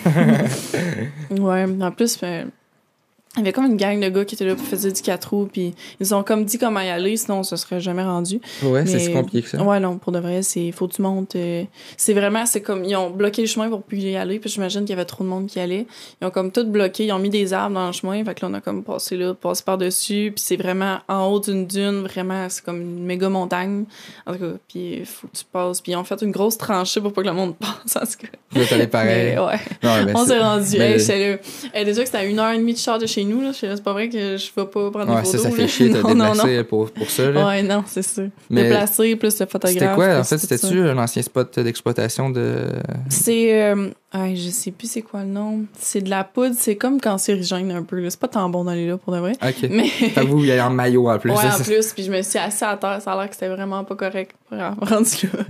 ouais, 1.30 1.66
en 1.82 1.92
plus, 1.92 2.18
ben, 2.20 2.50
il 3.36 3.40
y 3.40 3.42
avait 3.44 3.54
comme 3.54 3.66
une 3.66 3.78
gang 3.78 3.98
de 3.98 4.10
gars 4.10 4.26
qui 4.26 4.36
étaient 4.36 4.44
là 4.46 4.56
pour 4.56 4.66
faire 4.66 4.78
du 4.80 4.92
4 5.02 5.30
roues, 5.30 5.48
puis 5.52 5.74
ils 6.02 6.14
ont 6.14 6.22
comme 6.22 6.44
dit 6.44 6.58
comment 6.58 6.82
y 6.82 6.90
aller, 6.90 7.16
sinon 7.16 7.40
on 7.40 7.44
se 7.44 7.56
serait 7.56 7.80
jamais 7.80 8.04
rendu. 8.04 8.42
Ouais, 8.62 8.86
c'est 8.86 9.00
si 9.00 9.14
compliqué 9.14 9.42
que 9.44 9.48
ça. 9.50 9.64
Ouais, 9.64 9.80
non, 9.80 9.98
pour 9.98 10.12
de 10.12 10.20
vrai, 10.20 10.42
c'est 10.42 10.72
faut 10.74 10.88
que 10.90 10.94
tu 10.96 11.02
montes. 11.02 11.36
euh, 11.38 11.64
c'est 11.96 12.14
vraiment, 12.14 12.46
c'est 12.46 12.60
comme, 12.62 12.84
ils 12.84 12.96
ont 12.98 13.10
bloqué 13.10 13.42
le 13.42 13.48
chemin 13.48 13.70
pour 13.70 13.84
plus 13.84 14.00
y 14.00 14.18
aller, 14.18 14.38
puis 14.40 14.50
j'imagine 14.50 14.82
qu'il 14.82 14.90
y 14.90 14.94
avait 14.94 15.06
trop 15.06 15.24
de 15.24 15.30
monde 15.30 15.48
qui 15.48 15.62
allait. 15.62 15.86
Ils 16.22 16.28
ont 16.28 16.30
comme 16.30 16.52
tout 16.52 16.66
bloqué, 16.66 17.06
ils 17.06 17.12
ont 17.14 17.20
mis 17.20 17.30
des 17.30 17.54
arbres 17.54 17.76
dans 17.76 17.88
le 17.88 17.94
chemin, 17.94 18.22
fait 18.26 18.36
que 18.36 18.46
là, 18.46 18.50
on 18.52 18.54
a 18.54 18.60
comme 18.60 18.84
passé 18.84 19.16
là, 19.16 19.34
passé 19.34 19.64
par-dessus, 19.66 20.34
puis 20.36 20.44
c'est 20.46 20.58
vraiment 20.58 20.98
en 21.08 21.28
haut 21.28 21.40
d'une 21.40 21.66
dune, 21.68 22.02
vraiment, 22.02 22.48
c'est 22.50 22.66
comme 22.66 22.82
une 22.82 23.06
méga 23.06 23.30
montagne. 23.30 23.86
En 24.28 24.34
tout 24.34 24.40
cas, 24.40 24.46
puis 24.68 24.98
il 25.00 25.06
faut 25.06 25.28
que 25.28 25.38
tu 25.38 25.46
passes, 25.50 25.80
puis 25.80 25.94
ils 25.94 25.96
ont 25.96 26.04
fait 26.04 26.22
une 26.22 26.32
grosse 26.32 26.58
tranchée 26.58 27.00
pour 27.00 27.14
pas 27.14 27.22
que 27.22 27.28
le 27.28 27.34
monde 27.34 27.56
passe, 27.60 27.96
en 27.96 28.00
tout 28.06 28.26
cas. 28.28 28.38
Vous 28.52 28.62
êtes 28.62 28.72
allé 28.74 28.88
pareil. 28.88 29.36
Mais 29.36 29.40
ouais, 29.40 29.60
Non, 29.84 30.06
mais 30.06 30.12
on 30.16 30.26
s'est 30.26 30.38
rendu. 30.40 30.78
mais- 30.78 31.00
Hey, 31.74 31.86
déjà 31.86 32.02
que 32.02 32.06
c'était 32.08 32.18
à 32.18 32.26
une 32.26 32.38
heure 32.40 32.52
et 32.52 32.58
demie 32.58 32.74
de 32.74 32.78
char 32.78 33.00
de 33.00 33.06
chez 33.06 33.21
nous, 33.26 33.42
là. 33.42 33.52
C'est 33.54 33.84
pas 33.84 33.94
vrai 33.94 34.10
que 34.10 34.38
je 34.38 34.46
vais 34.56 34.66
pas 34.66 34.92
prendre 34.92 35.14
Ouais, 35.16 35.22
des 35.22 35.26
ça, 35.28 35.38
photos. 35.38 35.42
ça 35.44 35.52
fait 35.52 35.62
là. 35.64 35.68
chier 35.68 35.90
de 35.90 36.02
Non, 36.02 36.10
non, 36.16 36.16
non. 36.16 36.32
déplacer 36.34 36.64
pour, 36.64 36.92
pour 36.92 37.10
ça. 37.10 37.32
Là. 37.32 37.46
Ouais, 37.48 37.64
non, 37.64 37.84
c'est 37.88 38.02
ça. 38.02 38.22
Mais 38.50 38.64
Déplacer, 38.64 39.16
plus 39.16 39.40
le 39.40 39.46
photographe. 39.46 39.74
C'était 39.74 39.94
quoi, 39.96 40.06
en 40.20 40.24
fait? 40.24 40.24
ça. 40.24 40.38
C'était-tu 40.38 40.82
un 40.82 40.98
ancien 40.98 41.22
spot 41.22 41.60
d'exploitation 41.60 42.30
de. 42.30 42.56
C'est. 43.10 43.62
Euh, 43.64 43.90
ah, 44.14 44.34
je 44.36 44.50
sais 44.50 44.72
plus 44.72 44.90
c'est 44.92 45.02
quoi 45.02 45.22
le 45.22 45.28
nom. 45.30 45.62
C'est 45.80 46.02
de 46.02 46.10
la 46.10 46.24
poudre, 46.24 46.56
c'est 46.58 46.76
comme 46.76 47.00
cancérigène 47.00 47.72
un 47.72 47.84
peu. 47.84 48.10
C'est 48.10 48.20
pas 48.20 48.28
tant 48.28 48.50
bon 48.50 48.66
d'aller 48.66 48.88
là 48.88 48.98
pour 48.98 49.14
de 49.14 49.20
vrai. 49.20 49.34
Ok. 49.42 49.68
Mais. 49.70 49.90
Vous, 50.26 50.40
il 50.40 50.48
y 50.48 50.52
a 50.52 50.68
en 50.68 50.70
maillot 50.70 51.10
en 51.10 51.18
plus. 51.18 51.32
ouais, 51.32 51.38
en 51.38 51.52
c'est- 51.52 51.64
plus, 51.64 51.94
puis 51.94 52.04
je 52.04 52.12
me 52.12 52.22
suis 52.22 52.38
assise 52.40 52.64
à 52.64 52.76
terre, 52.78 53.02
ça 53.02 53.14
a 53.14 53.18
l'air 53.18 53.30
que 53.30 53.36
c'était 53.36 53.48
vraiment 53.50 53.84
pas 53.86 53.96
correct 53.96 54.36
pour 54.50 54.58
rendu 54.90 55.30
là. 55.34 55.44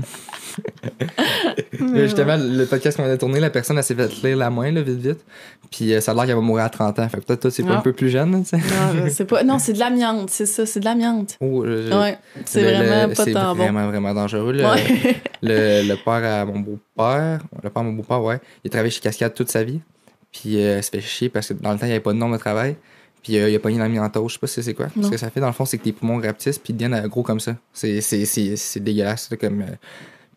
Là, 1.79 2.03
Justement, 2.05 2.37
le 2.37 2.65
podcast 2.65 2.97
qu'on 2.97 3.03
a 3.09 3.17
tourné, 3.17 3.39
la 3.39 3.49
personne, 3.49 3.77
elle 3.77 3.83
s'est 3.83 3.95
fait 3.95 4.21
lire 4.23 4.37
la 4.37 4.49
main, 4.49 4.71
là, 4.71 4.81
vite, 4.81 4.99
vite. 4.99 5.25
Puis 5.71 5.93
euh, 5.93 6.01
ça 6.01 6.11
a 6.11 6.15
l'air 6.15 6.25
qu'elle 6.25 6.35
va 6.35 6.41
mourir 6.41 6.65
à 6.65 6.69
30 6.69 6.99
ans. 6.99 7.09
Fait 7.09 7.17
que 7.19 7.23
peut-être 7.25 7.41
toi, 7.41 7.51
c'est 7.51 7.63
pas 7.63 7.73
Ah. 7.75 7.77
un 7.77 7.81
peu 7.81 7.93
plus 7.93 8.09
jeune. 8.09 8.29
Non, 8.31 8.43
je 8.43 9.09
sais 9.09 9.25
pas. 9.25 9.43
Non, 9.43 9.57
c'est 9.59 9.73
de 9.73 9.79
l'amiante, 9.79 10.29
c'est 10.29 10.45
ça, 10.45 10.65
c'est 10.65 10.79
de 10.79 10.85
l'amiante. 10.85 11.37
Oh, 11.41 11.63
je- 11.65 11.83
je- 11.89 11.97
Ouais, 11.97 12.17
c'est 12.45 12.61
le- 12.61 12.85
vraiment 12.85 13.13
pas 13.15 13.23
c'est 13.25 13.31
tant 13.31 13.55
bon. 13.55 13.63
vraiment, 13.63 13.87
vraiment 13.87 14.13
dangereux. 14.13 14.51
Le, 14.53 14.63
Ouais. 14.65 15.15
le, 15.41 15.87
le 15.87 15.95
père 16.03 16.41
à 16.41 16.45
mon 16.45 16.61
beau-père, 16.95 17.41
le 17.63 17.69
père 17.69 17.81
à 17.81 17.83
mon 17.83 17.93
beau-père, 17.93 18.21
ouais, 18.23 18.39
il 18.63 18.67
a 18.67 18.71
travaillé 18.71 18.91
chez 18.91 19.01
Cascade 19.01 19.33
toute 19.33 19.49
sa 19.49 19.63
vie. 19.63 19.81
Puis 20.31 20.63
euh, 20.63 20.81
se 20.81 20.89
fait 20.89 21.01
chier 21.01 21.29
parce 21.29 21.49
que 21.49 21.53
dans 21.53 21.73
le 21.73 21.77
temps, 21.77 21.85
il 21.85 21.89
n'y 21.89 21.93
avait 21.93 22.01
pas 22.01 22.13
de 22.13 22.17
nom 22.17 22.29
de 22.29 22.37
travail. 22.37 22.75
Puis 23.21 23.37
euh, 23.37 23.49
il 23.49 23.55
a 23.55 23.59
pas 23.59 23.69
une 23.69 23.79
l'amiantose, 23.79 24.29
je 24.29 24.33
sais 24.33 24.39
pas 24.39 24.47
si 24.47 24.63
c'est 24.63 24.73
quoi. 24.73 24.87
Non. 24.95 25.03
Ce 25.03 25.09
que 25.11 25.17
ça 25.17 25.29
fait, 25.29 25.39
dans 25.39 25.47
le 25.47 25.53
fond, 25.53 25.65
c'est 25.65 25.77
que 25.77 25.83
tes 25.83 25.91
poumons 25.91 26.19
rapetissent 26.19 26.57
puis 26.57 26.73
ils 26.73 26.77
deviennent 26.77 27.07
gros 27.07 27.23
comme 27.23 27.39
ça. 27.39 27.55
C'est, 27.73 28.01
c'est, 28.01 28.25
c'est, 28.25 28.55
c'est 28.55 28.79
dégueulasse. 28.79 29.29
là, 29.29 29.37
comme, 29.37 29.61
euh, 29.61 29.75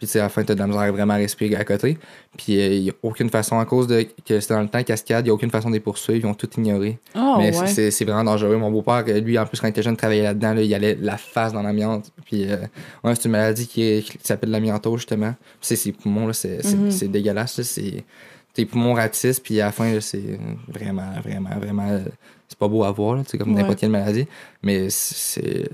puis 0.05 0.07
tu 0.07 0.13
sais, 0.13 0.21
à 0.21 0.25
la 0.25 0.29
fin, 0.29 0.43
t'as 0.45 0.55
de 0.55 0.59
la 0.61 0.67
misère 0.67 0.93
vraiment 0.93 1.15
à 1.15 1.17
respirer 1.17 1.57
à 1.57 1.65
côté. 1.65 1.99
Puis 2.37 2.61
euh, 2.61 2.69
il 2.75 2.83
n'y 2.83 2.91
a 2.91 2.95
aucune 3.03 3.31
façon, 3.31 3.59
à 3.59 3.65
cause 3.65 3.87
de 3.87 4.07
que 4.27 4.41
c'était 4.41 4.55
dans 4.55 4.61
le 4.63 4.69
temps 4.69 4.83
Cascade, 4.83 5.21
il 5.25 5.29
n'y 5.29 5.31
a 5.31 5.35
aucune 5.35 5.51
façon 5.51 5.69
de 5.71 5.75
les 5.75 5.81
poursuivre. 5.81 6.21
Ils 6.25 6.27
ont 6.29 6.35
tout 6.35 6.49
ignoré. 6.57 6.99
Oh, 7.17 7.37
Mais 7.39 7.57
ouais. 7.57 7.67
c'est, 7.67 7.91
c'est 7.91 8.05
vraiment 8.05 8.25
dangereux. 8.25 8.57
Mon 8.57 8.71
beau-père, 8.71 9.05
euh, 9.09 9.21
lui, 9.21 9.39
en 9.39 9.47
plus, 9.47 9.61
quand 9.61 9.67
il 9.67 9.71
était 9.71 9.83
jeune, 9.83 9.97
travaillait 9.97 10.23
là-dedans. 10.23 10.55
là, 10.55 10.63
il 10.63 10.75
allait 10.75 10.97
la 11.01 11.17
face 11.17 11.53
dans 11.53 11.63
l'amiante. 11.63 12.11
Puis, 12.25 12.51
euh, 12.51 12.57
ouais, 13.03 13.15
c'est 13.15 13.25
une 13.27 13.31
maladie 13.33 13.67
qui, 13.67 13.83
est- 13.83 14.03
qui 14.03 14.19
s'appelle 14.23 14.51
l'amiantose, 14.51 15.01
justement. 15.01 15.33
Puis 15.41 15.59
c'est 15.63 15.77
ses 15.77 15.93
poumons, 15.93 16.27
là, 16.27 16.33
c'est, 16.33 16.63
c'est, 16.63 16.77
Mhm. 16.77 16.91
c'est 16.91 17.09
dégueulasse. 17.09 17.59
là, 17.59 17.65
c'est, 17.65 18.05
tes 18.53 18.67
poumons 18.67 18.95
ratissent, 18.95 19.41
puis 19.41 19.61
à 19.61 19.67
la 19.67 19.73
fin, 19.73 20.01
c'est 20.01 20.39
vraiment, 20.69 21.11
vraiment, 21.25 21.51
vraiment. 21.59 21.89
euh, 21.89 22.01
c'est 22.47 22.59
pas 22.59 22.69
beau 22.69 22.85
à 22.85 22.91
voir, 22.93 23.21
sais, 23.27 23.37
comme 23.39 23.53
Ouais. 23.55 23.61
n'importe 23.63 23.79
quelle 23.81 23.91
maladie. 23.91 24.27
Mais 24.63 24.89
c'est. 24.91 25.69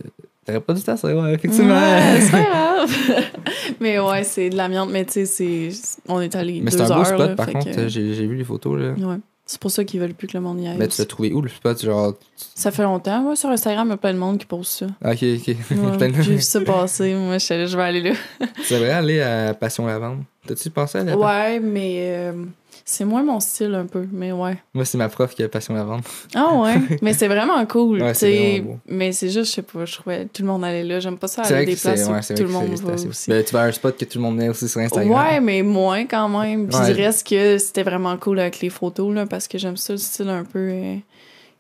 T'aurais 0.53 0.61
pas 0.65 0.75
dû 0.75 0.83
t'asseoir, 0.83 1.17
ouais, 1.25 1.35
effectivement. 1.35 1.75
Ouais, 1.75 2.21
c'est 2.21 2.31
pas 2.31 2.43
grave. 2.51 2.91
mais 3.81 3.99
ouais, 3.99 4.25
c'est 4.25 4.51
de 4.51 4.57
l'amiante, 4.57 4.91
mais 4.91 5.05
tu 5.05 5.13
sais, 5.13 5.27
c'est... 5.27 5.69
on 6.09 6.21
est 6.21 6.35
allé 6.37 6.61
mais 6.63 6.71
deux 6.71 6.79
c'est 6.79 6.83
un 6.85 6.87
beau 6.89 6.93
heures, 7.01 7.07
spot, 7.07 7.19
là, 7.21 7.35
par 7.37 7.47
contre. 7.49 7.71
que- 7.71 7.89
J'ai 7.89 8.27
vu 8.27 8.37
les 8.37 8.45
photos, 8.45 8.79
là. 8.81 8.93
Ouais. 8.93 9.17
C'est 9.47 9.59
pour 9.61 9.73
ça 9.73 9.83
qu'ils 9.85 9.99
veulent 9.99 10.15
plus 10.15 10.29
que 10.29 10.35
le 10.37 10.43
monde 10.45 10.61
y 10.61 10.69
aille. 10.69 10.77
Mais 10.79 10.87
tu 10.87 11.01
l'as 11.01 11.07
trouvé 11.07 11.33
où, 11.33 11.43
le 11.43 11.49
spot? 11.49 11.83
Genre? 11.83 12.15
Ça 12.55 12.71
fait 12.71 12.85
longtemps. 12.85 13.21
Moi, 13.21 13.35
sur 13.35 13.49
Instagram, 13.49 13.89
il 13.89 13.91
y 13.91 13.95
a 13.95 13.97
plein 13.97 14.13
de 14.15 14.19
monde 14.19 14.39
qui 14.39 14.47
pose 14.47 14.69
ça. 14.69 14.87
Ah, 15.03 15.11
Ok, 15.11 15.25
ok. 15.25 15.49
Ouais, 15.49 15.97
Plein 15.99 16.09
de- 16.11 16.23
J'ai 16.23 16.35
vu 16.37 16.41
ça 16.41 16.61
passer. 16.61 17.15
Moi, 17.15 17.39
je 17.39 17.67
je 17.67 17.77
vais 17.77 17.83
aller 17.83 18.01
là. 18.01 18.13
Tu 18.65 18.75
devrais 18.75 18.91
aller 18.91 19.21
à 19.21 19.53
Passion 19.55 19.87
Lavande. 19.87 20.21
T'as-tu 20.47 20.71
pensé 20.71 20.99
à 20.99 21.05
la 21.05 21.17
Ouais, 21.19 21.59
mais 21.59 21.97
euh, 22.13 22.33
c'est 22.93 23.05
moins 23.05 23.23
mon 23.23 23.39
style 23.39 23.75
un 23.75 23.87
peu. 23.87 24.07
Mais 24.11 24.33
ouais. 24.33 24.59
Moi, 24.75 24.85
c'est 24.85 24.99
ma 24.99 25.09
prof 25.09 25.35
qui 25.35 25.43
a 25.43 25.49
Passion 25.49 25.75
Lavande. 25.75 26.03
Ah 26.35 26.55
ouais? 26.55 26.75
mais 27.03 27.13
c'est 27.13 27.29
vraiment 27.29 27.65
cool. 27.67 28.03
Ouais, 28.03 28.15
c'est. 28.15 28.65
Mais 28.89 29.13
c'est 29.13 29.29
juste, 29.31 29.51
je 29.51 29.55
sais 29.57 29.63
pas, 29.63 29.85
je 29.85 29.95
trouvais 29.95 30.27
tout 30.27 30.43
le 30.43 30.49
monde 30.49 30.65
allait 30.65 30.83
là. 30.85 30.99
J'aime 30.99 31.17
pas 31.19 31.29
ça 31.29 31.43
aller 31.43 31.55
à 31.55 31.65
des 31.65 31.77
places 31.77 32.07
où 32.09 32.13
ouais, 32.13 32.21
tout 32.37 32.43
le 32.43 32.49
monde 32.49 32.69
va 32.81 32.95
aussi. 32.95 33.31
Ben, 33.31 33.45
tu 33.45 33.53
vas 33.53 33.63
à 33.63 33.67
un 33.67 33.73
spot 33.73 33.97
que 33.97 34.05
tout 34.05 34.19
le 34.19 34.23
monde 34.23 34.37
met 34.37 34.49
aussi 34.49 34.69
sur 34.69 34.81
Instagram. 34.81 35.11
Ouais, 35.13 35.41
mais 35.41 35.63
moins 35.63 36.05
quand 36.07 36.29
même. 36.29 36.69
Puis 36.69 36.77
Ouais. 36.77 36.91
il 36.91 37.01
reste 37.01 37.27
que 37.29 37.59
c'était 37.59 37.83
vraiment 37.85 38.17
cool 38.17 38.41
avec 38.41 38.61
les 38.61 38.71
photos, 38.71 39.15
là, 39.15 39.27
parce 39.27 39.47
que 39.47 39.57
j'aime 39.59 39.77
ça, 39.77 39.93
le 39.93 39.99
style 39.99 40.29
un 40.29 40.45
peu. 40.45 40.59
euh, 40.59 40.97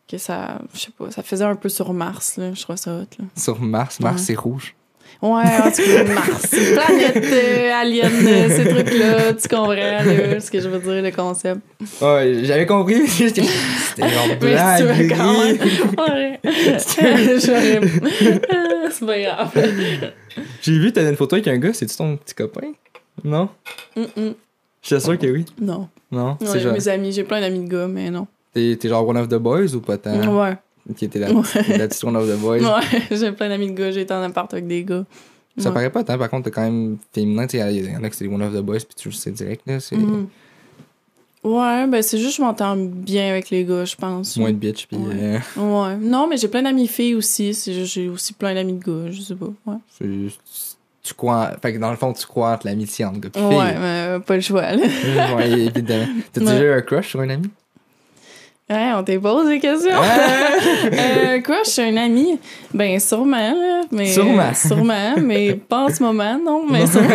que 0.08 0.18
ça. 0.18 0.58
Je 0.74 0.80
sais 0.80 0.90
pas, 0.98 1.10
ça 1.12 1.22
faisait 1.22 1.44
un 1.44 1.54
peu 1.54 1.68
sur 1.68 1.92
Mars, 1.92 2.36
là. 2.36 2.52
Je 2.52 2.60
trouve 2.62 2.74
ça 2.74 2.90
hot, 2.96 3.04
là. 3.20 3.24
Sur 3.36 3.60
Mars, 3.60 4.00
Mars 4.00 4.22
c'est 4.22 4.34
rouge. 4.34 4.74
Ouais, 5.22 5.28
en 5.28 5.70
tout 5.70 5.82
cas, 5.82 6.04
Mars. 6.14 6.46
Planète, 6.50 7.24
euh, 7.30 7.70
alien, 7.74 8.10
euh, 8.26 8.48
ces 8.48 8.68
trucs-là. 8.68 9.34
Tu 9.34 9.48
comprends, 9.48 9.74
là, 9.74 10.40
ce 10.40 10.50
que 10.50 10.60
je 10.60 10.68
veux 10.68 10.78
dire, 10.78 11.02
le 11.02 11.10
concept. 11.10 11.60
Ouais, 12.00 12.40
j'avais 12.44 12.64
compris. 12.64 13.06
C'était 13.06 13.42
genre 13.98 14.26
Mais 14.28 14.36
blanc, 14.36 14.74
tu 14.78 14.84
veux 14.84 15.08
quand 15.08 15.44
même. 15.44 15.58
Ouais. 15.98 16.40
C'est 18.90 19.06
pas 19.06 19.20
grave. 19.20 19.50
J'ai 20.62 20.78
vu, 20.78 20.92
t'avais 20.92 21.10
une 21.10 21.16
photo 21.16 21.36
avec 21.36 21.48
un 21.48 21.58
gars, 21.58 21.72
c'est-tu 21.74 21.96
ton 21.96 22.16
petit 22.16 22.34
copain? 22.34 22.72
Non? 23.22 23.50
Mm-mm. 23.96 24.34
J'étais 24.82 25.00
sûr 25.00 25.18
que 25.18 25.26
oui. 25.26 25.44
Non. 25.60 25.88
Non? 26.10 26.38
Ouais, 26.40 26.46
c'est 26.46 26.60
genre. 26.60 26.72
mes 26.72 26.88
amis, 26.88 27.12
j'ai 27.12 27.24
plein 27.24 27.40
d'amis 27.40 27.64
de 27.64 27.68
gars, 27.70 27.86
mais 27.88 28.08
non. 28.10 28.26
T'es 28.54 28.76
t'es 28.80 28.88
genre 28.88 29.06
one 29.06 29.18
of 29.18 29.28
the 29.28 29.34
boys 29.36 29.74
ou 29.74 29.80
pas 29.80 29.98
tant? 29.98 30.16
Ouais. 30.40 30.56
Qui 30.96 31.04
était 31.06 31.18
la, 31.18 31.32
Ouais. 31.32 31.42
la 31.78 31.88
petite 31.88 32.02
one 32.04 32.16
of 32.16 32.28
the 32.28 32.38
boys? 32.38 32.58
Ouais, 32.58 33.00
j'ai 33.10 33.32
plein 33.32 33.48
d'amis 33.48 33.70
de 33.70 33.76
gars, 33.76 33.88
été 33.90 34.12
en 34.14 34.22
appart 34.22 34.52
avec 34.52 34.66
des 34.66 34.84
gars. 34.84 35.04
Ça 35.58 35.68
Ouais. 35.68 35.74
paraît 35.74 35.90
pas 35.90 36.04
tant, 36.04 36.16
par 36.16 36.30
contre, 36.30 36.44
t'es 36.44 36.50
quand 36.50 36.62
même 36.62 36.96
féminin. 37.12 37.46
Il 37.52 37.90
y 37.90 37.96
en 37.96 38.02
a 38.04 38.08
qui 38.10 38.16
c'est 38.16 38.26
des 38.26 38.32
one 38.34 38.42
of 38.42 38.52
the 38.54 38.60
boys, 38.62 38.76
puis 38.78 38.94
tu 38.96 39.08
le 39.08 39.14
sais 39.14 39.30
direct, 39.30 39.62
là. 39.66 39.80
C'est 39.80 39.96
Mhm. 39.96 40.28
Ouais, 41.42 41.86
ben 41.86 42.02
c'est 42.02 42.18
juste 42.18 42.32
que 42.32 42.36
je 42.36 42.42
m'entends 42.42 42.76
bien 42.76 43.30
avec 43.30 43.48
les 43.48 43.64
gars, 43.64 43.84
je 43.86 43.96
pense. 43.96 44.36
moins 44.36 44.50
de 44.52 44.56
bitch, 44.56 44.86
puis 44.86 44.96
Ouais. 44.98 45.14
euh, 45.14 45.38
Ouais. 45.56 45.96
Non, 45.96 46.26
mais 46.28 46.36
j'ai 46.36 46.48
plein 46.48 46.62
d'amis 46.62 46.86
filles 46.86 47.14
aussi. 47.14 47.54
C'est 47.54 47.72
juste 47.72 47.94
j'ai 47.94 48.08
aussi 48.10 48.34
plein 48.34 48.54
d'amis 48.54 48.74
de 48.74 48.84
gars, 48.84 49.10
je 49.10 49.22
sais 49.22 49.34
pas. 49.34 49.46
Ouais, 49.66 49.76
c'est- 49.98 50.36
tu 51.02 51.14
crois. 51.14 51.52
Fait 51.62 51.72
que 51.72 51.78
dans 51.78 51.90
le 51.90 51.96
fond, 51.96 52.12
tu 52.12 52.26
crois 52.26 52.52
entre 52.52 52.66
l'amitié 52.66 53.06
entre 53.06 53.20
gars 53.20 53.30
ouais 53.34 53.48
filles. 53.48 53.78
mais 53.80 54.06
euh, 54.06 54.18
pas 54.18 54.34
le 54.34 54.42
choix, 54.42 54.70
là. 54.72 54.76
ouais, 55.36 55.50
évidemment. 55.50 56.06
T'as 56.30 56.42
Ouais. 56.42 56.52
déjà 56.52 56.62
eu 56.64 56.72
un 56.72 56.82
crush 56.82 57.08
sur 57.08 57.20
un 57.20 57.30
ami? 57.30 57.48
Ouais, 58.70 58.90
on 58.96 59.02
t'est 59.02 59.18
posé 59.18 59.48
des 59.54 59.58
questions. 59.60 59.90
euh, 59.90 61.40
quoi, 61.42 61.56
je 61.64 61.70
suis 61.70 61.82
un 61.82 61.96
ami? 61.96 62.38
Ben, 62.72 63.00
sûrement, 63.00 63.36
là. 63.36 63.80
Mais, 63.90 64.06
Sûrement. 64.06 64.54
sûrement, 64.54 65.14
mais 65.20 65.54
pas 65.54 65.86
en 65.86 65.88
ce 65.88 66.00
moment, 66.02 66.38
non, 66.44 66.64
mais 66.70 66.86
sûrement. 66.90 67.08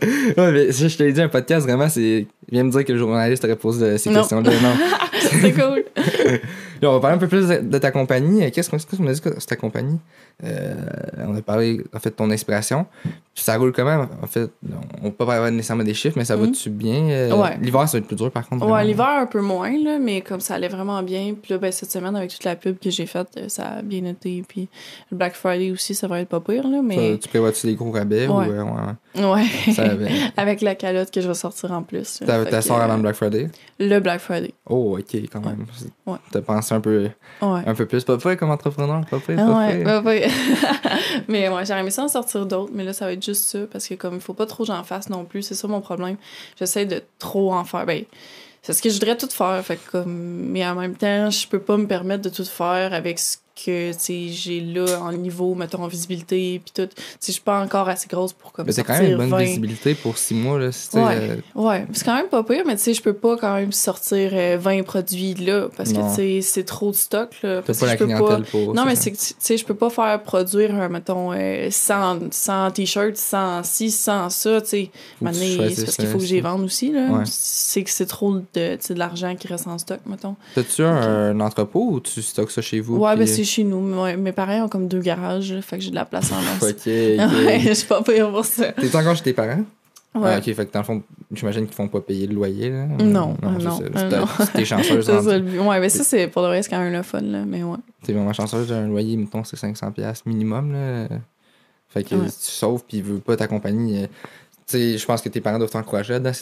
ouais, 0.36 0.52
mais 0.52 0.72
ça, 0.72 0.88
je 0.88 0.96
te 0.96 1.02
l'ai 1.02 1.12
dit, 1.12 1.20
un 1.20 1.28
podcast, 1.28 1.66
vraiment, 1.66 1.88
c'est. 1.88 2.26
Viens 2.50 2.64
me 2.64 2.70
dire 2.70 2.84
que 2.84 2.92
le 2.92 2.98
journaliste 2.98 3.44
aurait 3.44 3.56
posé 3.56 3.98
ces 3.98 4.12
questions-là. 4.12 4.50
Non. 4.50 4.74
C'est 5.40 5.52
cool. 5.52 5.84
Là, 6.82 6.90
on 6.90 6.94
va 6.94 7.00
parler 7.00 7.14
un 7.16 7.18
peu 7.18 7.28
plus 7.28 7.46
de, 7.46 7.78
ta 7.78 7.92
compagnie. 7.92 8.44
Euh, 8.44 8.50
Qu'est-ce 8.52 8.68
qu'on 8.68 8.76
qu'on 8.76 9.06
a 9.06 9.12
dit 9.12 9.20
c'est 9.38 9.46
ta 9.46 9.54
compagnie? 9.54 10.00
Euh, 10.42 10.74
on 11.28 11.36
a 11.36 11.40
parlé, 11.40 11.80
en 11.94 12.00
fait, 12.00 12.10
de 12.10 12.14
ton 12.16 12.28
inspiration. 12.30 12.86
Puis 13.04 13.44
ça 13.44 13.56
roule 13.56 13.72
comment? 13.72 14.06
En 14.20 14.26
fait, 14.26 14.50
on 15.00 15.10
peut 15.12 15.24
pas 15.24 15.36
avoir 15.36 15.50
nécessairement 15.52 15.84
des 15.84 15.94
chiffres, 15.94 16.16
mais 16.18 16.24
ça 16.24 16.36
Mhm. 16.36 16.46
va-tu 16.46 16.70
bien? 16.70 17.08
Euh, 17.08 17.36
Ouais. 17.36 17.56
L'hiver, 17.62 17.88
ça 17.88 17.92
va 17.92 17.98
être 18.00 18.08
plus 18.08 18.16
dur, 18.16 18.32
par 18.32 18.48
contre. 18.48 18.66
Ouais, 18.66 18.84
l'hiver 18.84 19.06
un 19.20 19.26
peu 19.26 19.40
moins, 19.40 19.70
là, 19.70 19.98
mais 20.00 20.22
comme 20.22 20.40
ça 20.40 20.54
allait 20.54 20.68
vraiment 20.68 21.00
bien. 21.04 21.34
Puis 21.40 21.52
là, 21.52 21.58
ben, 21.58 21.70
cette 21.70 21.92
semaine, 21.92 22.16
avec 22.16 22.30
toute 22.30 22.42
la 22.44 22.56
pub 22.56 22.76
que 22.80 22.90
j'ai 22.90 23.06
faite, 23.06 23.28
ça 23.46 23.64
a 23.78 23.82
bien 23.82 24.04
été. 24.06 24.42
Puis 24.48 24.68
le 25.12 25.16
Black 25.16 25.34
Friday 25.34 25.70
aussi, 25.70 25.94
ça 25.94 26.08
va 26.08 26.20
être 26.20 26.28
pas 26.28 26.40
pire, 26.40 26.66
là, 26.66 26.80
mais... 26.82 27.12
Ça, 27.12 27.18
tu 27.18 27.28
prévois-tu 27.28 27.68
des 27.68 27.74
gros 27.76 27.92
rabais? 27.92 28.26
Ouais. 28.26 28.48
Ou, 28.48 28.50
euh, 28.50 28.64
ouais, 28.64 29.24
Ouais. 29.34 29.72
ça 29.72 29.81
avait- 29.81 29.81
avec 30.36 30.60
la 30.60 30.74
calotte 30.74 31.10
que 31.10 31.20
je 31.20 31.28
vais 31.28 31.34
sortir 31.34 31.72
en 31.72 31.82
plus. 31.82 32.20
T'as 32.24 32.44
Fait 32.44 32.50
ta 32.50 32.58
que, 32.58 32.64
soeur 32.64 32.78
euh, 32.78 32.82
avant 32.82 32.96
le 32.96 33.02
Black 33.02 33.14
Friday? 33.16 33.48
Le 33.78 33.98
Black 34.00 34.20
Friday. 34.20 34.52
Oh, 34.66 34.98
ok, 34.98 35.16
quand 35.32 35.40
même. 35.44 35.66
Ouais. 36.06 36.18
T'as 36.30 36.40
pensé 36.40 36.74
un 36.74 36.80
peu, 36.80 37.08
Ouais. 37.40 37.60
un 37.66 37.74
peu 37.74 37.86
plus. 37.86 38.04
Pas 38.04 38.16
prêt 38.18 38.36
comme 38.36 38.50
entrepreneur, 38.50 39.00
pas 39.10 39.18
prêt, 39.18 39.36
pas 39.36 39.46
ouais, 39.58 39.82
prêt. 39.84 39.98
ouais, 39.98 40.02
ouais. 40.04 40.28
mais 41.28 41.48
ouais, 41.48 41.64
j'aurais 41.64 41.80
aimé 41.80 41.90
ça 41.90 42.04
en 42.04 42.08
sortir 42.08 42.46
d'autres, 42.46 42.72
mais 42.74 42.84
là, 42.84 42.92
ça 42.92 43.06
va 43.06 43.12
être 43.12 43.24
juste 43.24 43.42
ça, 43.44 43.58
parce 43.70 43.86
que 43.88 43.94
comme 43.94 44.14
il 44.14 44.20
faut 44.20 44.34
pas 44.34 44.46
trop 44.46 44.64
que 44.64 44.68
j'en 44.68 44.84
fasse 44.84 45.08
non 45.08 45.24
plus, 45.24 45.42
c'est 45.42 45.54
ça 45.54 45.68
mon 45.68 45.80
problème. 45.80 46.16
J'essaie 46.58 46.86
de 46.86 47.02
trop 47.18 47.52
en 47.54 47.64
faire. 47.64 47.86
Ben, 47.86 48.04
c'est 48.62 48.72
ce 48.74 48.80
que 48.82 48.88
je 48.90 48.94
voudrais 48.94 49.16
tout 49.16 49.28
faire, 49.28 49.60
fait 49.64 49.78
comme... 49.90 50.12
Mais 50.50 50.64
en 50.64 50.76
même 50.76 50.94
temps, 50.94 51.30
je 51.30 51.48
peux 51.48 51.58
pas 51.58 51.76
me 51.76 51.86
permettre 51.88 52.22
de 52.22 52.28
tout 52.28 52.44
faire 52.44 52.92
avec 52.94 53.18
ce 53.18 53.36
que, 53.64 53.90
j'ai 54.06 54.60
là 54.60 55.00
en 55.00 55.12
niveau, 55.12 55.54
mettons, 55.54 55.82
en 55.82 55.88
visibilité, 55.88 56.60
puis 56.64 56.72
tout. 56.74 56.88
Je 57.24 57.32
suis 57.32 57.40
pas 57.40 57.60
encore 57.62 57.88
assez 57.88 58.08
grosse 58.08 58.32
pour 58.32 58.52
comme 58.52 58.66
Mais 58.66 58.72
c'est 58.72 58.82
quand 58.84 58.98
même 58.98 59.12
une 59.12 59.16
bonne 59.16 59.30
20. 59.30 59.38
visibilité 59.44 59.94
pour 59.94 60.18
six 60.18 60.34
mois, 60.34 60.58
là. 60.58 60.72
si, 60.72 60.96
Ouais. 60.96 61.02
euh, 61.18 61.36
Ouais, 61.54 61.86
c'est 61.92 62.04
quand 62.04 62.14
même 62.16 62.28
pas 62.28 62.42
pire, 62.42 62.62
mais 62.66 62.76
tu 62.76 62.82
sais, 62.82 62.94
je 62.94 63.02
peux 63.02 63.12
pas 63.12 63.36
quand 63.36 63.54
même 63.54 63.72
sortir 63.72 64.30
euh, 64.32 64.56
20 64.60 64.82
produits 64.82 65.34
là, 65.34 65.68
parce 65.76 65.92
que, 65.92 65.98
Non. 65.98 66.08
tu 66.10 66.16
sais, 66.16 66.40
c'est 66.42 66.64
trop 66.64 66.90
de 66.90 66.96
stock, 66.96 67.30
là. 67.42 67.56
T'as 67.56 67.62
parce 67.62 67.78
pas 67.78 67.86
que 67.86 67.90
la 67.90 67.96
clientèle 68.16 68.44
pour. 68.50 68.74
Non, 68.74 68.84
mais 68.84 68.96
c'est 68.96 69.10
que, 69.12 69.16
tu 69.16 69.34
sais, 69.38 69.56
je 69.56 69.64
peux 69.64 69.74
pas 69.74 69.90
faire 69.90 70.22
produire, 70.22 70.70
euh, 70.74 70.88
mettons, 70.88 71.32
euh, 71.32 71.68
100, 71.70 72.32
100 72.32 72.70
t-shirts, 72.72 73.16
100 73.16 73.62
ci, 73.64 73.90
100 73.90 74.30
ça, 74.30 74.60
tu 74.60 74.68
sais. 74.68 74.90
C'est 75.32 75.84
parce 75.84 75.96
qu'il 75.96 76.06
faut 76.06 76.16
euh, 76.16 76.20
que 76.20 76.24
j'y 76.26 76.40
vende 76.40 76.62
aussi, 76.62 76.90
là. 76.92 77.06
Ouais. 77.10 77.24
C'est 77.26 77.82
que 77.82 77.90
c'est 77.90 78.06
trop 78.06 78.34
de, 78.34 78.42
de 78.54 78.94
l'argent 78.94 79.34
qui 79.36 79.48
reste 79.48 79.66
en 79.66 79.78
stock, 79.78 80.00
mettons. 80.06 80.36
T'as-tu 80.54 80.82
un, 80.82 81.38
entrepôt 81.40 81.88
ou 81.92 82.00
tu 82.00 82.22
stockes 82.22 82.50
ça 82.50 82.62
chez 82.62 82.80
vous? 82.80 82.96
ouais, 82.98 83.16
ben 83.16 83.26
c'est 83.26 83.44
chez 83.52 83.64
nous. 83.64 83.80
Mes 84.16 84.32
parents 84.32 84.64
ont 84.64 84.68
comme 84.68 84.88
deux 84.88 85.00
garages, 85.00 85.52
là, 85.52 85.62
fait 85.62 85.78
que 85.78 85.84
j'ai 85.84 85.90
de 85.90 85.94
la 85.94 86.04
place 86.04 86.32
en 86.32 86.36
masse. 86.40 86.62
Ok, 86.62 86.86
ouais, 86.86 87.60
je 87.66 87.72
suis 87.74 87.86
pas 87.86 88.02
pire 88.02 88.30
pour 88.30 88.44
ça. 88.44 88.72
T'es 88.72 88.94
encore 88.96 89.14
chez 89.16 89.22
tes 89.24 89.32
parents? 89.32 89.64
Ouais. 90.14 90.30
Ah, 90.34 90.38
ok, 90.38 90.44
fait 90.54 90.66
que 90.66 90.72
dans 90.72 90.80
le 90.80 90.84
fond, 90.84 91.02
j'imagine 91.32 91.64
qu'ils 91.66 91.74
font 91.74 91.88
pas 91.88 92.00
payer 92.02 92.26
le 92.26 92.34
loyer, 92.34 92.68
là. 92.68 92.84
Non, 92.86 93.34
ah, 93.42 93.48
c'est 93.58 93.64
non, 93.64 93.78
ah, 93.94 94.04
non. 94.04 94.26
T'es 94.52 94.64
chanceuse. 94.66 95.06
C'est 95.06 95.22
ça 95.22 95.38
le 95.38 95.40
but. 95.42 95.58
Ouais, 95.58 95.80
mais 95.80 95.88
ça, 95.88 96.04
c'est 96.04 96.28
pour 96.28 96.42
le 96.42 96.48
reste 96.48 96.68
quand 96.68 96.78
même 96.80 96.92
le 96.92 97.02
fun, 97.02 97.20
là, 97.22 97.44
mais 97.46 97.62
ouais. 97.62 97.78
T'es 98.04 98.12
vraiment 98.12 98.32
chanceuse 98.34 98.68
d'un 98.68 98.88
loyer, 98.88 99.16
mettons, 99.16 99.42
c'est 99.44 99.56
500$ 99.56 100.22
minimum, 100.26 100.72
là. 100.72 101.08
Fait 101.88 102.04
que 102.04 102.14
Ouais. 102.14 102.26
tu 102.26 102.30
sauves, 102.36 102.82
puis 102.86 102.98
ils 102.98 103.02
veulent 103.02 103.20
pas 103.20 103.36
ta 103.36 103.46
compagnie. 103.46 104.02
euh, 104.02 104.06
Tu 104.66 104.76
sais, 104.78 104.98
je 104.98 105.06
pense 105.06 105.22
que 105.22 105.28
tes 105.30 105.40
parents 105.40 105.58
doivent 105.58 105.70
t'encourager 105.70 106.12
là-dedans. 106.14 106.32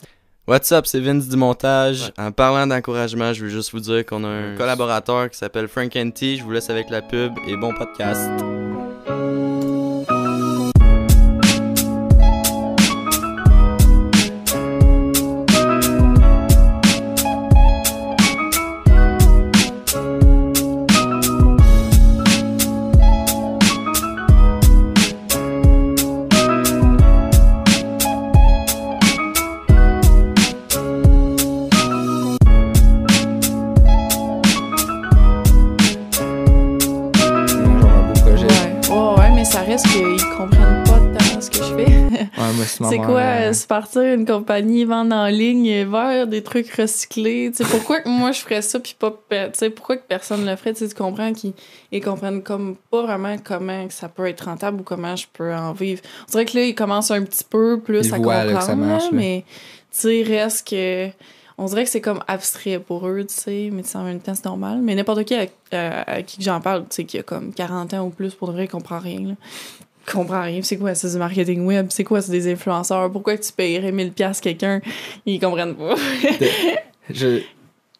What's 0.50 0.72
up, 0.72 0.84
c'est 0.84 0.98
Vince 0.98 1.28
du 1.28 1.36
montage. 1.36 2.10
En 2.18 2.32
parlant 2.32 2.66
d'encouragement, 2.66 3.32
je 3.32 3.44
veux 3.44 3.50
juste 3.50 3.70
vous 3.70 3.78
dire 3.78 4.04
qu'on 4.04 4.24
a 4.24 4.28
un 4.28 4.56
collaborateur 4.56 5.30
qui 5.30 5.38
s'appelle 5.38 5.68
Frank 5.68 5.92
T. 5.92 6.38
Je 6.38 6.42
vous 6.42 6.50
laisse 6.50 6.70
avec 6.70 6.90
la 6.90 7.02
pub 7.02 7.34
et 7.46 7.54
bon 7.54 7.72
podcast. 7.72 8.28
C'est 42.90 42.96
quoi, 43.06 43.20
euh, 43.20 43.50
euh, 43.50 43.52
se 43.52 43.66
partir 43.66 44.02
une 44.02 44.24
compagnie, 44.26 44.85
vendre 44.85 45.14
en 45.14 45.26
ligne, 45.26 45.85
vers 45.90 46.26
des 46.26 46.42
trucs 46.42 46.70
recyclés? 46.72 47.50
Tu 47.54 47.64
sais, 47.64 47.70
pourquoi 47.70 48.00
que 48.00 48.09
moi 48.09 48.33
je 48.33 48.40
ferais 48.40 48.62
ça, 48.62 48.78
puis 48.80 48.94
pas. 48.98 49.11
pe- 49.11 49.46
Tu 49.52 49.59
sais, 49.59 49.70
pourquoi 49.70 49.96
que 49.96 50.06
personne 50.06 50.46
le 50.46 50.56
ferait? 50.56 50.72
Tu 50.74 50.80
sais, 50.80 50.88
tu 50.88 50.94
comprends 50.94 51.33
qu'ils 51.33 51.52
ils 51.92 52.02
comprennent 52.02 52.42
comme 52.42 52.76
pas 52.90 53.02
vraiment 53.02 53.37
comment 53.42 53.87
que 53.88 53.94
ça 53.94 54.09
peut 54.09 54.26
être 54.26 54.42
rentable 54.44 54.80
ou 54.80 54.85
comment 54.85 55.16
je 55.16 55.26
peux 55.33 55.52
en 55.54 55.72
vivre. 55.72 56.02
On 56.28 56.30
dirait 56.33 56.44
que 56.46 56.56
là, 56.59 56.64
ils 56.64 56.74
commencent 56.74 57.11
un 57.11 57.22
petit 57.24 57.44
peu 57.44 57.80
plus 57.80 58.06
Ils 58.06 58.14
à 58.14 58.18
voient, 58.18 58.44
là, 58.44 58.52
comprendre, 58.54 58.59
que 58.61 58.66
ça 58.66 58.76
marche, 58.76 59.04
là, 59.04 59.11
mais 59.12 59.44
tu 59.92 59.98
sais, 60.00 60.22
reste 60.22 60.68
que. 60.68 61.09
On 61.62 61.66
dirait 61.66 61.85
que 61.85 61.90
c'est 61.90 62.00
comme 62.00 62.22
abstrait 62.26 62.78
pour 62.78 63.06
eux, 63.06 63.22
tu 63.28 63.35
sais, 63.35 63.68
mais 63.70 63.83
en 63.94 64.02
même 64.04 64.20
temps, 64.20 64.35
c'est 64.35 64.46
normal. 64.46 64.80
Mais 64.83 64.94
n'importe 64.94 65.24
qui 65.24 65.35
à, 65.35 65.46
à- 65.72 66.11
à 66.11 66.22
qui 66.22 66.38
que 66.38 66.42
j'en 66.42 66.59
parle, 66.62 66.83
tu 66.85 66.87
sais, 66.96 67.04
qui 67.04 67.18
a 67.18 67.22
comme 67.22 67.52
40 67.52 67.92
ans 67.92 68.06
ou 68.06 68.09
plus, 68.09 68.35
pour 68.35 68.48
de 68.48 68.54
vrai, 68.54 68.66
comprend 68.66 68.98
rien, 68.98 69.20
là 69.20 69.35
comprend 70.11 70.42
rien. 70.42 70.61
C'est 70.62 70.77
quoi, 70.77 70.94
c'est 70.94 71.11
du 71.11 71.16
marketing 71.18 71.64
web? 71.66 71.87
C'est 71.90 72.05
quoi, 72.05 72.20
c'est 72.20 72.33
des 72.33 72.51
influenceurs? 72.53 73.11
Pourquoi 73.12 73.37
tu 73.38 73.53
payerais 73.53 73.92
1000$ 73.92 74.12
piastres 74.12 74.42
quelqu'un? 74.42 74.81
Ils 75.27 75.38
comprennent 75.40 75.75
pas. 75.77 75.94
Je, 77.12 77.40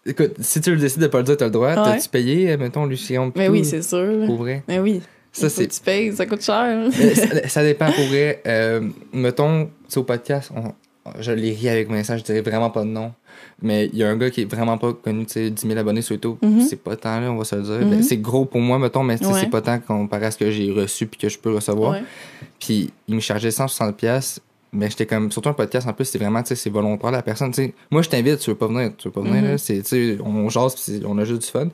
Écoute, 0.07 0.33
si 0.41 0.61
tu 0.63 0.71
le 0.71 0.79
décides 0.79 1.03
de 1.03 1.07
pas 1.09 1.19
le 1.19 1.25
dire, 1.25 1.37
t'as 1.37 1.45
le 1.45 1.51
droit. 1.51 1.69
Ouais. 1.69 1.75
T'as-tu 1.75 2.09
payé, 2.09 2.57
mettons, 2.57 2.87
Lucien 2.87 3.27
Mais 3.37 3.43
Pitou, 3.43 3.53
oui, 3.53 3.65
c'est 3.65 3.83
sûr. 3.83 4.25
Pour 4.27 4.37
vrai? 4.39 4.63
Mais 4.67 4.79
oui. 4.79 5.03
Ça, 5.31 5.49
c'est. 5.51 5.69
tu 5.69 5.81
payes, 5.81 6.13
ça 6.15 6.25
coûte 6.27 6.43
cher. 6.43 6.89
Mais 6.99 7.15
ça, 7.15 7.49
ça 7.49 7.63
dépend 7.63 7.93
pour 7.93 8.05
vrai. 8.07 8.43
Euh, 8.47 8.81
mettons, 9.13 9.71
tu 9.91 9.99
au 9.99 10.03
podcast, 10.05 10.51
on- 10.57 10.73
je 11.21 11.33
les 11.33 11.53
ris 11.53 11.69
avec 11.69 11.89
Vincent, 11.91 12.17
je 12.17 12.23
dirais 12.25 12.41
vraiment 12.41 12.71
pas 12.71 12.81
de 12.83 12.89
nom. 12.89 13.13
Mais 13.63 13.87
il 13.93 13.97
y 13.99 14.03
a 14.05 14.09
un 14.09 14.17
gars 14.17 14.31
qui 14.31 14.43
est 14.43 14.45
vraiment 14.53 14.79
pas 14.79 14.93
connu, 14.93 15.27
tu 15.27 15.33
sais, 15.35 15.51
10 15.51 15.67
000 15.67 15.79
abonnés 15.79 16.03
sur 16.03 16.15
YouTube. 16.15 16.37
Mhm. 16.43 16.61
C'est 16.63 16.77
pas 16.83 16.97
tant, 16.97 17.21
là, 17.21 17.31
on 17.31 17.37
va 17.37 17.45
se 17.45 17.57
le 17.57 17.63
dire. 17.63 17.81
Mhm. 17.81 17.91
Ben, 17.91 18.03
c'est 18.03 18.17
gros 18.17 18.45
pour 18.47 18.61
moi, 18.61 18.79
mettons, 18.79 19.03
mais 19.03 19.23
Ouais. 19.25 19.41
c'est 19.41 19.51
pas 19.51 19.61
tant 19.61 19.79
comparé 19.79 20.27
à 20.27 20.31
ce 20.31 20.39
que 20.39 20.51
j'ai 20.51 20.71
reçu 20.73 21.07
puis 21.07 21.19
que 21.21 21.29
je 21.29 21.39
peux 21.39 21.55
recevoir. 21.55 21.93
Ouais. 21.93 22.03
Puis 22.59 22.91
il 23.09 23.15
me 23.15 23.21
chargeait 23.21 23.51
160$. 23.51 23.93
pièces 23.93 24.41
Mais 24.73 24.89
j'étais 24.89 25.05
comme, 25.07 25.33
surtout 25.33 25.49
un 25.49 25.53
podcast, 25.53 25.89
en 25.89 25.93
plus, 25.93 26.05
c'est 26.05 26.19
vraiment, 26.19 26.41
tu 26.43 26.49
sais, 26.51 26.55
c'est 26.55 26.71
volontaire, 26.71 27.11
la 27.11 27.23
personne. 27.23 27.51
Tu 27.51 27.65
sais, 27.65 27.75
moi, 27.91 28.03
je 28.03 28.09
t'invite, 28.09 28.39
tu 28.39 28.51
veux 28.51 28.57
pas 28.57 28.69
venir, 28.69 28.93
tu 28.97 29.09
veux 29.09 29.13
pas 29.13 29.21
venir, 29.21 29.43
Mhm. 29.43 29.49
là. 29.51 29.59
C'est, 29.59 29.83
tu 29.83 29.89
sais, 29.89 30.19
on 30.25 30.49
jase, 30.49 30.75
puis 30.75 30.83
c'est- 30.85 31.05
on 31.05 31.19
a 31.19 31.25
juste 31.25 31.43
du 31.43 31.49
fun. 31.49 31.69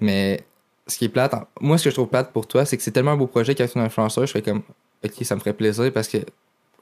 Mais 0.00 0.40
ce 0.88 0.98
qui 0.98 1.04
est 1.04 1.08
plate, 1.10 1.32
moi, 1.60 1.78
ce 1.78 1.84
que 1.84 1.90
je 1.90 1.94
trouve 1.94 2.08
plate 2.08 2.32
pour 2.32 2.48
toi, 2.48 2.64
c'est 2.64 2.76
que 2.76 2.82
c'est 2.82 2.90
tellement 2.90 3.12
un 3.12 3.16
beau 3.16 3.28
projet 3.28 3.54
qu'avec 3.54 3.76
un 3.76 3.82
influenceur, 3.84 4.26
je 4.26 4.32
fais 4.32 4.42
comme, 4.42 4.62
ok, 5.04 5.12
ça 5.22 5.36
me 5.36 5.40
ferait 5.40 5.52
plaisir 5.52 5.92
parce 5.92 6.08
que 6.08 6.18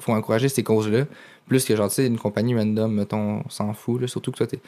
faut 0.00 0.12
encourager 0.12 0.48
ces 0.48 0.62
causes-là. 0.62 1.04
Plus 1.48 1.64
que, 1.64 1.74
genre, 1.74 1.88
tu 1.88 1.94
sais, 1.96 2.06
une 2.06 2.18
compagnie 2.18 2.54
random, 2.54 2.92
mettons, 2.92 3.42
on 3.46 3.48
s'en 3.50 3.72
fout, 3.72 4.00
là. 4.02 4.06
Surtout 4.06 4.32
que 4.32 4.36
toi, 4.38 4.46
t'es. 4.46 4.58
Tu 4.58 4.62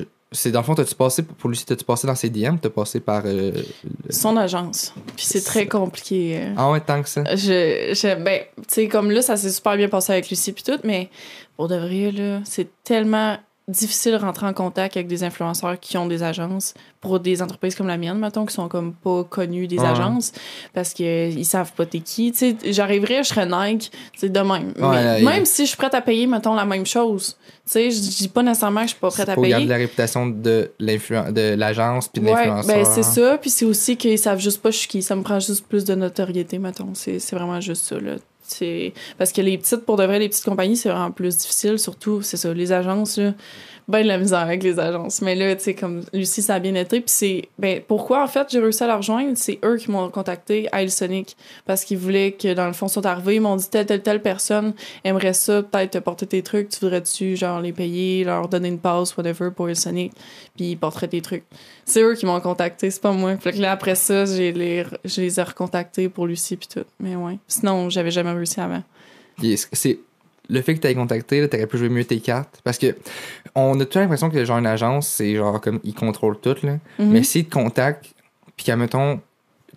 sais, 0.00 0.06
c'est 0.32 0.50
dans 0.52 0.60
le 0.60 0.64
fond, 0.64 0.74
t'as-tu 0.74 0.94
passé, 0.94 1.22
pour 1.22 1.50
Lucie, 1.50 1.64
t'as-tu 1.66 1.84
passé 1.84 2.06
dans 2.06 2.14
ses 2.14 2.30
DM, 2.30 2.56
t'as 2.60 2.70
passé 2.70 3.00
par. 3.00 3.22
euh, 3.26 3.52
le- 3.52 4.12
Son 4.12 4.36
agence. 4.36 4.92
Puis 5.16 5.24
c'est 5.26 5.40
très 5.42 5.66
compliqué. 5.66 6.38
euh. 6.42 6.54
Ah 6.56 6.70
ouais, 6.70 6.80
tant 6.80 7.02
que 7.02 7.08
ça. 7.08 7.22
Je, 7.34 7.92
je- 7.94 8.22
ben, 8.22 8.40
tu 8.56 8.62
sais, 8.68 8.88
comme 8.88 9.10
là, 9.10 9.22
ça 9.22 9.36
s'est 9.36 9.50
super 9.50 9.76
bien 9.76 9.88
passé 9.88 10.12
avec 10.12 10.28
Lucie 10.30 10.52
puis 10.52 10.62
tout, 10.64 10.78
mais 10.84 11.10
pour 11.56 11.68
de 11.68 11.76
vrai, 11.76 12.12
là, 12.12 12.40
c'est 12.44 12.68
tellement 12.84 13.36
difficile 13.68 14.12
de 14.12 14.18
rentrer 14.18 14.46
en 14.46 14.52
contact 14.52 14.96
avec 14.96 15.08
des 15.08 15.24
influenceurs 15.24 15.80
qui 15.80 15.98
ont 15.98 16.06
des 16.06 16.22
agences 16.22 16.72
pour 17.00 17.18
des 17.18 17.42
entreprises 17.42 17.74
comme 17.74 17.88
la 17.88 17.96
mienne, 17.96 18.18
mettons, 18.18 18.46
qui 18.46 18.54
sont 18.54 18.68
comme 18.68 18.92
pas 18.94 19.24
connues 19.24 19.66
des 19.66 19.78
Ouais. 19.78 19.86
agences 19.86 20.30
parce 20.72 20.92
qu'ils 20.94 21.44
savent 21.44 21.72
pas 21.72 21.84
t'es 21.84 21.98
qui. 21.98 22.30
Tu 22.30 22.38
sais, 22.38 22.56
j'arriverais, 22.72 23.24
je 23.24 23.28
serais 23.30 23.46
Nike, 23.46 23.90
c'est 24.16 24.28
de 24.30 24.38
même. 24.38 24.72
Ouais, 24.78 24.90
Mais 24.96 25.04
là, 25.04 25.18
même 25.20 25.42
il- 25.42 25.46
si 25.46 25.62
je 25.64 25.68
suis 25.70 25.76
prête 25.76 25.94
à 25.94 26.00
payer, 26.00 26.26
mettons, 26.28 26.54
la 26.54 26.64
même 26.64 26.86
chose, 26.86 27.36
tu 27.42 27.72
sais, 27.72 27.90
je 27.90 27.98
dis 27.98 28.28
pas 28.28 28.42
nécessairement 28.44 28.82
que 28.82 28.86
je 28.86 28.92
suis 28.92 29.00
pas 29.00 29.10
prête 29.10 29.28
à 29.28 29.34
payer. 29.34 29.48
garder 29.48 29.66
la 29.66 29.76
réputation 29.76 30.28
de 30.28 30.70
l'agence 30.78 32.08
puis 32.08 32.22
de 32.22 32.26
Ouais, 32.28 32.34
l'influenceur. 32.46 32.66
ben 32.76 32.84
c'est 32.84 33.02
ça. 33.02 33.38
Puis 33.38 33.50
c'est 33.50 33.64
aussi 33.64 33.96
qu'ils 33.96 34.18
savent 34.18 34.38
juste 34.40 34.62
pas 34.62 34.70
je 34.70 34.76
suis 34.78 34.88
qui. 34.88 35.02
Ça 35.02 35.16
me 35.16 35.22
prend 35.22 35.40
juste 35.40 35.66
plus 35.66 35.84
de 35.84 35.94
notoriété, 35.96 36.58
mettons. 36.58 36.94
C'est 36.94 37.18
c'est 37.18 37.34
vraiment 37.34 37.60
juste 37.60 37.84
ça, 37.84 37.98
là. 37.98 38.12
C'est- 38.48 38.92
Parce 39.18 39.32
que 39.32 39.40
les 39.40 39.58
petites, 39.58 39.84
pour 39.84 39.96
de 39.96 40.04
vrai, 40.04 40.18
les 40.18 40.28
petites 40.28 40.44
compagnies, 40.44 40.76
c'est 40.76 40.88
vraiment 40.88 41.10
plus 41.10 41.36
difficile. 41.36 41.78
Surtout, 41.78 42.22
c'est 42.22 42.36
ça, 42.36 42.52
les 42.52 42.72
agences, 42.72 43.18
là. 43.18 43.32
Ben 43.88 44.02
de 44.02 44.08
la 44.08 44.18
misère 44.18 44.40
avec 44.40 44.64
les 44.64 44.80
agences. 44.80 45.22
Mais 45.22 45.36
là, 45.36 45.54
tu 45.54 45.62
sais, 45.62 45.74
comme 45.74 46.02
Lucie, 46.12 46.42
ça 46.42 46.54
a 46.56 46.58
bien 46.58 46.74
été. 46.74 47.00
Puis 47.00 47.08
c'est. 47.10 47.48
Ben, 47.56 47.80
pourquoi, 47.86 48.24
en 48.24 48.26
fait, 48.26 48.48
j'ai 48.50 48.58
réussi 48.58 48.82
à 48.82 48.88
la 48.88 48.96
rejoindre? 48.96 49.34
C'est 49.36 49.60
eux 49.64 49.76
qui 49.76 49.92
m'ont 49.92 50.10
contacté 50.10 50.68
à 50.72 50.86
Sonic 50.88 51.36
Parce 51.66 51.84
qu'ils 51.84 51.98
voulaient 51.98 52.32
que, 52.32 52.52
dans 52.52 52.66
le 52.66 52.72
fond, 52.72 52.86
ils 52.88 52.90
sont 52.90 53.06
arrivés. 53.06 53.36
Ils 53.36 53.40
m'ont 53.40 53.54
dit, 53.54 53.68
telle, 53.70 53.86
telle, 53.86 54.02
telle 54.02 54.22
personne 54.22 54.74
aimerait 55.04 55.34
ça, 55.34 55.62
peut-être 55.62 55.92
te 55.92 55.98
porter 55.98 56.26
tes 56.26 56.42
trucs. 56.42 56.68
Tu 56.70 56.80
voudrais-tu, 56.80 57.36
genre, 57.36 57.60
les 57.60 57.72
payer, 57.72 58.24
leur 58.24 58.48
donner 58.48 58.68
une 58.68 58.80
passe, 58.80 59.16
whatever, 59.16 59.50
pour 59.54 59.68
Sonic 59.76 60.12
Puis 60.56 60.72
ils 60.72 60.76
porteraient 60.76 61.06
tes 61.08 61.20
trucs. 61.20 61.44
C'est 61.88 62.02
eux 62.02 62.14
qui 62.14 62.26
m'ont 62.26 62.40
contacté, 62.40 62.90
c'est 62.90 63.00
pas 63.00 63.12
moi. 63.12 63.36
Fait 63.36 63.52
que 63.52 63.58
là, 63.58 63.70
après 63.70 63.94
ça, 63.94 64.24
j'ai 64.24 64.52
les, 64.52 64.84
je 65.04 65.20
les 65.20 65.38
ai 65.38 65.42
recontactés 65.42 66.08
pour 66.08 66.26
Lucie 66.26 66.56
puis 66.56 66.66
tout. 66.66 66.84
Mais 66.98 67.14
ouais. 67.14 67.38
Sinon, 67.46 67.88
j'avais 67.90 68.10
jamais 68.10 68.32
réussi 68.32 68.60
avant. 68.60 68.82
C'est 69.72 70.00
le 70.48 70.62
fait 70.62 70.74
que 70.74 70.80
tu 70.80 70.88
aies 70.88 70.94
contacté, 70.94 71.48
t'aurais 71.48 71.66
pu 71.66 71.78
jouer 71.78 71.88
mieux 71.88 72.04
tes 72.04 72.20
cartes? 72.20 72.60
Parce 72.64 72.78
que 72.78 72.96
on 73.54 73.78
a 73.80 73.84
toujours 73.84 74.02
l'impression 74.02 74.30
que 74.30 74.44
genre 74.44 74.58
une 74.58 74.66
agence, 74.66 75.08
c'est 75.08 75.36
genre 75.36 75.60
comme 75.60 75.80
ils 75.84 75.94
contrôlent 75.94 76.38
tout. 76.38 76.56
Là. 76.62 76.78
Mhm. 76.98 77.10
Mais 77.10 77.22
s'ils 77.22 77.46
te 77.46 77.54
contactent, 77.54 78.12
puis 78.56 78.66
qu'à 78.66 78.76
mettons, 78.76 79.20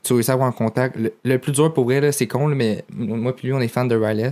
tu 0.03 0.13
réussis 0.13 0.31
à 0.31 0.33
avoir 0.33 0.47
un 0.47 0.53
contact, 0.53 0.95
le, 0.95 1.13
le 1.23 1.37
plus 1.37 1.51
dur 1.51 1.73
pour 1.73 1.85
vrai, 1.85 2.01
là, 2.01 2.11
c'est 2.11 2.27
con, 2.27 2.47
là, 2.47 2.55
mais 2.55 2.85
moi 2.91 3.35
puis 3.35 3.47
lui, 3.47 3.53
on 3.53 3.59
est 3.59 3.67
fan 3.67 3.87
de 3.87 3.95
Riles. 3.95 4.31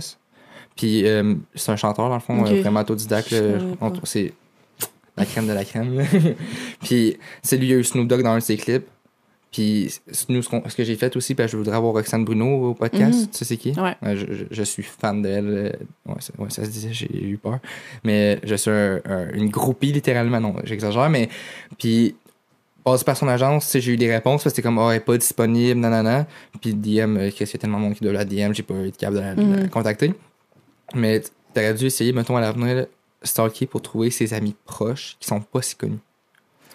Puis 0.76 1.06
euh, 1.06 1.34
c'est 1.54 1.72
un 1.72 1.76
chanteur, 1.76 2.08
dans 2.08 2.14
le 2.14 2.20
fond, 2.20 2.44
euh, 2.44 2.60
vraiment 2.60 2.80
autodidacte. 2.80 3.34
C'est 4.04 4.32
la 5.18 5.24
crème 5.26 5.46
de 5.46 5.52
la 5.52 5.64
crème. 5.64 6.02
puis 6.82 7.16
c'est 7.42 7.56
lui, 7.56 7.66
il 7.66 7.70
y 7.70 7.74
a 7.74 7.76
eu 7.76 7.84
Snoop 7.84 8.06
Dogg 8.08 8.22
dans 8.22 8.30
un 8.30 8.38
de 8.38 8.42
ses 8.42 8.56
clips. 8.56 8.86
Puis 9.50 9.90
nous, 10.28 10.42
ce, 10.42 10.76
que 10.76 10.84
j'ai 10.84 10.94
fait 10.96 11.16
aussi, 11.16 11.32
ben, 11.32 11.46
je 11.48 11.56
voudrais 11.56 11.76
avoir 11.76 11.94
Roxane 11.94 12.22
Bruno 12.22 12.68
au 12.70 12.74
podcast. 12.74 13.18
Mhm. 13.20 13.26
Tu 13.28 13.38
sais 13.38 13.44
c'est 13.46 13.56
qui? 13.56 13.70
Ouais. 13.80 13.96
je, 14.14 14.26
je- 14.34 14.44
je 14.50 14.62
suis 14.62 14.82
fan 14.82 15.22
d'elle. 15.22 15.46
euh, 15.48 15.72
Ouais, 16.06 16.20
ça, 16.20 16.32
ouais, 16.38 16.50
ça 16.50 16.64
se 16.66 16.70
disait, 16.70 16.92
j'ai 16.92 17.10
eu 17.24 17.38
peur. 17.38 17.58
Mais 18.04 18.38
je 18.44 18.54
suis 18.56 18.70
un- 18.70 19.00
un- 19.06 19.32
une 19.32 19.48
groupie, 19.48 19.90
littéralement. 19.90 20.38
Non, 20.38 20.54
j'exagère, 20.64 21.08
mais. 21.08 21.30
Puis, 21.78 22.14
passé 22.84 23.04
par 23.06 23.16
son 23.16 23.26
agence, 23.26 23.74
j'ai 23.78 23.92
eu 23.92 23.96
des 23.96 24.12
réponses. 24.12 24.42
parce 24.44 24.52
que 24.52 24.56
C'était 24.56 24.62
comme, 24.68 24.76
oh, 24.78 24.90
elle 24.90 24.98
est 24.98 25.00
pas 25.00 25.16
disponible, 25.16 25.80
nanana. 25.80 26.26
Puis, 26.60 26.74
DM, 26.74 27.16
euh, 27.16 27.30
Chris, 27.30 27.44
il 27.46 27.52
y 27.52 27.56
a 27.56 27.58
tellement 27.58 27.78
de 27.78 27.84
monde 27.84 27.94
qui 27.94 28.04
doit 28.04 28.12
la 28.12 28.26
DM, 28.26 28.52
j'ai 28.52 28.62
pas 28.62 28.74
eu 28.74 28.90
de 28.90 28.96
capable 28.96 29.16
de 29.16 29.22
la, 29.22 29.34
la 29.34 29.42
Mhm. 29.62 29.68
contacter. 29.70 30.12
Mais 30.94 31.22
t'aurais 31.54 31.72
dû 31.72 31.86
essayer, 31.86 32.12
mettons, 32.12 32.36
à 32.36 32.42
l'avenir, 32.42 32.74
là, 32.74 32.84
stalker 33.22 33.66
pour 33.66 33.82
trouver 33.82 34.10
ses 34.10 34.34
amis 34.34 34.54
proches 34.64 35.16
qui 35.20 35.28
sont 35.28 35.40
pas 35.40 35.62
si 35.62 35.74
connus. 35.74 35.98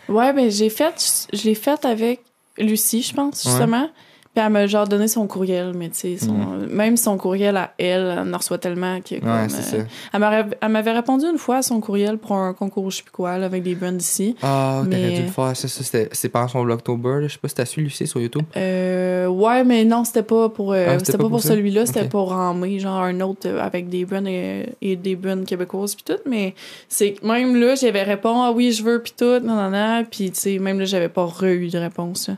Ouais, 0.10 0.34
ben 0.34 0.50
j'ai 0.52 0.70
fait, 0.70 1.28
je 1.32 1.44
l'ai 1.44 1.56
fait 1.56 1.86
avec 1.86 2.22
Lucie, 2.58 3.02
je 3.02 3.14
pense, 3.14 3.46
Ouais. 3.46 3.88
Puis 4.36 4.44
elle 4.44 4.52
m'a 4.52 4.66
genre 4.66 4.88
donné 4.88 5.08
son 5.08 5.28
courriel, 5.28 5.74
mais 5.76 5.90
tu 5.90 6.18
sais, 6.18 6.18
son- 6.18 6.34
même 6.68 6.98
son 6.98 7.18
courriel 7.18 7.56
à 7.56 7.72
elle, 7.78 8.18
elle 8.20 8.34
en 8.34 8.38
reçoit 8.38 8.58
tellement 8.58 9.00
que. 9.00 9.20
comme, 9.20 9.30
Ouais, 9.30 9.48
c'est 9.48 9.76
euh, 9.78 9.84
ça. 9.84 10.48
Elle 10.62 10.72
m'avait 10.72 10.92
répondu 10.92 11.26
une 11.26 11.38
fois 11.38 11.58
à 11.58 11.62
son 11.62 11.80
courriel 11.80 12.18
pour 12.18 12.34
un 12.34 12.54
concours, 12.54 12.90
je 12.90 12.98
sais 12.98 13.04
plus 13.04 13.12
quoi, 13.12 13.38
là, 13.38 13.46
avec 13.46 13.62
des 13.62 13.76
brands 13.76 13.96
ici. 13.96 14.36
Ah, 14.42 14.82
t'aurais 14.84 14.98
Mais- 14.98 15.12
dû 15.18 15.22
le 15.24 15.28
faire. 15.28 15.56
Ça, 15.56 15.68
ça, 15.68 15.84
c'était- 15.84 16.10
c'est 16.14 16.30
pendant 16.30 16.48
son 16.48 16.64
Vlogtober, 16.64 17.20
là. 17.22 17.28
Je 17.28 17.34
sais 17.34 17.40
pas 17.40 17.48
si 17.48 17.54
t'as 17.56 17.66
su, 17.66 17.82
Lucie, 17.82 18.08
sur 18.08 18.20
YouTube. 18.22 18.42
Euh, 18.58 19.28
ouais, 19.28 19.64
mais 19.64 19.86
non, 19.86 20.04
c'était 20.04 20.24
pas 20.24 20.50
pour, 20.50 20.74
euh, 20.74 20.86
Ah, 20.90 21.00
c'était 21.00 21.12
pas 21.18 21.26
pas 21.26 21.30
pour 21.30 21.42
celui-là, 21.42 21.86
c'était 21.86 22.08
pour 22.10 22.32
en 22.32 22.56
mai, 22.56 22.80
genre 22.80 23.02
un 23.02 23.20
autre 23.22 23.48
euh, 23.48 23.62
avec 23.62 23.88
des 23.90 24.04
brands 24.06 24.26
et, 24.26 24.70
et 24.82 24.96
des 24.96 25.16
brands 25.16 25.44
québécoises 25.44 25.94
puis 25.94 26.04
tout, 26.06 26.20
mais 26.28 26.56
c'est 26.90 27.14
que 27.14 27.26
même 27.28 27.56
là, 27.56 27.76
j'avais 27.76 28.02
répondu 28.04 28.40
ah 28.46 28.52
oui, 28.52 28.72
je 28.72 28.84
veux 28.84 29.00
puis 29.02 29.14
tout, 29.16 29.40
non 29.46 29.56
non 29.56 29.70
non, 29.70 30.04
puis 30.10 30.32
tu 30.32 30.40
sais 30.40 30.58
même 30.60 30.80
là, 30.80 30.86
j'avais 30.86 31.10
pas 31.10 31.24
re-eu 31.26 31.70
de 31.70 31.78
réponse. 31.78 32.30
là. 32.30 32.36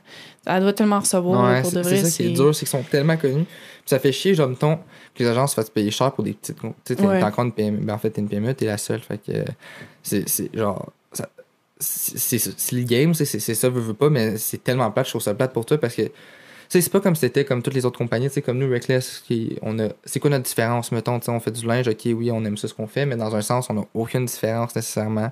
Elle 0.47 0.61
doit 0.61 0.73
tellement 0.73 0.99
recevoir 0.99 1.41
là, 1.51 1.61
pour 1.61 1.71
c'est 1.71 1.77
c'est 1.89 2.03
ça 2.05 2.17
qui 2.17 2.29
est 2.29 2.31
dur, 2.33 2.53
c'est 2.53 2.59
qu'ils 2.59 2.67
sont 2.69 2.83
tellement 2.83 3.17
connus. 3.17 3.45
Puis 3.45 3.83
ça 3.87 3.99
fait 3.99 4.11
chier, 4.11 4.33
genre, 4.35 4.49
mettons, 4.49 4.77
que 5.13 5.23
les 5.23 5.27
agences 5.27 5.51
se 5.51 5.55
fassent 5.55 5.69
payer 5.69 5.91
cher 5.91 6.11
pour 6.11 6.23
des 6.23 6.33
petites. 6.33 6.59
Tu 6.59 6.67
sais, 6.85 6.95
t'es 6.95 7.05
Ouais. 7.05 7.23
encore 7.23 7.45
une 7.45 7.51
PME. 7.51 7.77
Ben, 7.79 7.93
en 7.93 7.97
fait, 7.97 8.09
t'es 8.09 8.21
une 8.21 8.27
PME, 8.29 8.53
t'es 8.53 8.65
la 8.65 8.77
seule. 8.77 8.99
Fait 9.01 9.17
que 9.19 9.31
c'est 10.03 10.25
genre. 10.53 10.91
C'est 11.77 12.71
le 12.71 12.83
game, 12.83 13.13
c'est 13.13 13.25
ça, 13.39 13.69
veux, 13.69 13.81
veux 13.81 13.93
pas, 13.93 14.09
mais 14.09 14.37
c'est 14.37 14.63
tellement 14.63 14.89
plate, 14.91 15.07
je 15.07 15.11
trouve 15.11 15.21
ça 15.21 15.33
plate 15.33 15.51
pour 15.51 15.65
toi 15.65 15.77
parce 15.77 15.93
que. 15.95 16.03
tu 16.03 16.11
sais, 16.69 16.79
c'est 16.81 16.89
pas 16.91 17.01
comme 17.01 17.15
c'était 17.15 17.43
comme 17.43 17.61
toutes 17.61 17.73
les 17.73 17.85
autres 17.85 17.97
compagnies, 17.97 18.27
tu 18.29 18.35
sais, 18.35 18.41
comme 18.41 18.57
nous, 18.59 18.69
Reckless, 18.71 19.21
qui, 19.27 19.57
on 19.61 19.77
a, 19.79 19.89
c'est 20.05 20.19
quoi 20.21 20.29
notre 20.29 20.45
différence, 20.45 20.91
mettons, 20.93 21.19
tu 21.19 21.25
sais, 21.25 21.31
on 21.31 21.39
fait 21.41 21.51
du 21.51 21.65
linge, 21.67 21.87
ok, 21.89 21.99
oui, 22.05 22.31
on 22.31 22.43
aime 22.45 22.55
ça 22.57 22.67
ce 22.69 22.73
qu'on 22.73 22.87
fait, 22.87 23.05
mais 23.05 23.17
dans 23.17 23.35
un 23.35 23.41
sens, 23.41 23.69
on 23.69 23.73
n'a 23.73 23.83
aucune 23.93 24.25
différence 24.25 24.73
nécessairement 24.75 25.31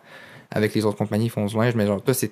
avec 0.51 0.75
les 0.75 0.83
autres 0.85 0.97
compagnies 0.97 1.25
qui 1.25 1.29
font 1.29 1.45
du 1.45 1.55
linge, 1.55 1.75
mais 1.75 1.87
genre, 1.87 2.01
toi, 2.01 2.13
c'est 2.13 2.31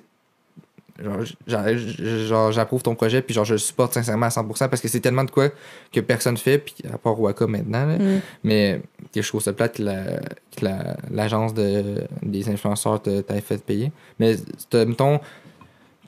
genre, 1.02 1.18
j'a- 1.46 1.76
j'a- 1.76 2.18
genre, 2.26 2.52
j'approuve 2.52 2.82
ton 2.82 2.94
projet 2.94 3.22
puis 3.22 3.34
genre 3.34 3.44
je 3.44 3.54
le 3.54 3.58
supporte 3.58 3.94
sincèrement 3.94 4.26
à 4.26 4.30
100% 4.30 4.68
parce 4.68 4.80
que 4.82 4.88
c'est 4.88 5.00
tellement 5.00 5.24
de 5.24 5.30
quoi 5.30 5.48
que 5.92 6.00
personne 6.00 6.36
fait 6.36 6.58
puis 6.58 6.74
à 6.92 6.98
part 6.98 7.18
Waka 7.20 7.46
maintenant 7.46 7.86
là. 7.86 7.98
Mm. 7.98 8.20
mais 8.44 8.80
je 9.14 9.26
trouve 9.26 9.40
ça 9.42 9.52
plate 9.52 9.76
que 9.76 9.82
la- 9.82 10.20
que 10.56 10.64
la- 10.64 10.96
l'agence 11.10 11.54
de 11.54 12.04
des 12.22 12.48
influenceurs 12.48 13.00
t'avait 13.02 13.40
fait 13.40 13.62
payer 13.64 13.90
mais 14.18 14.36
mettons 14.74 15.18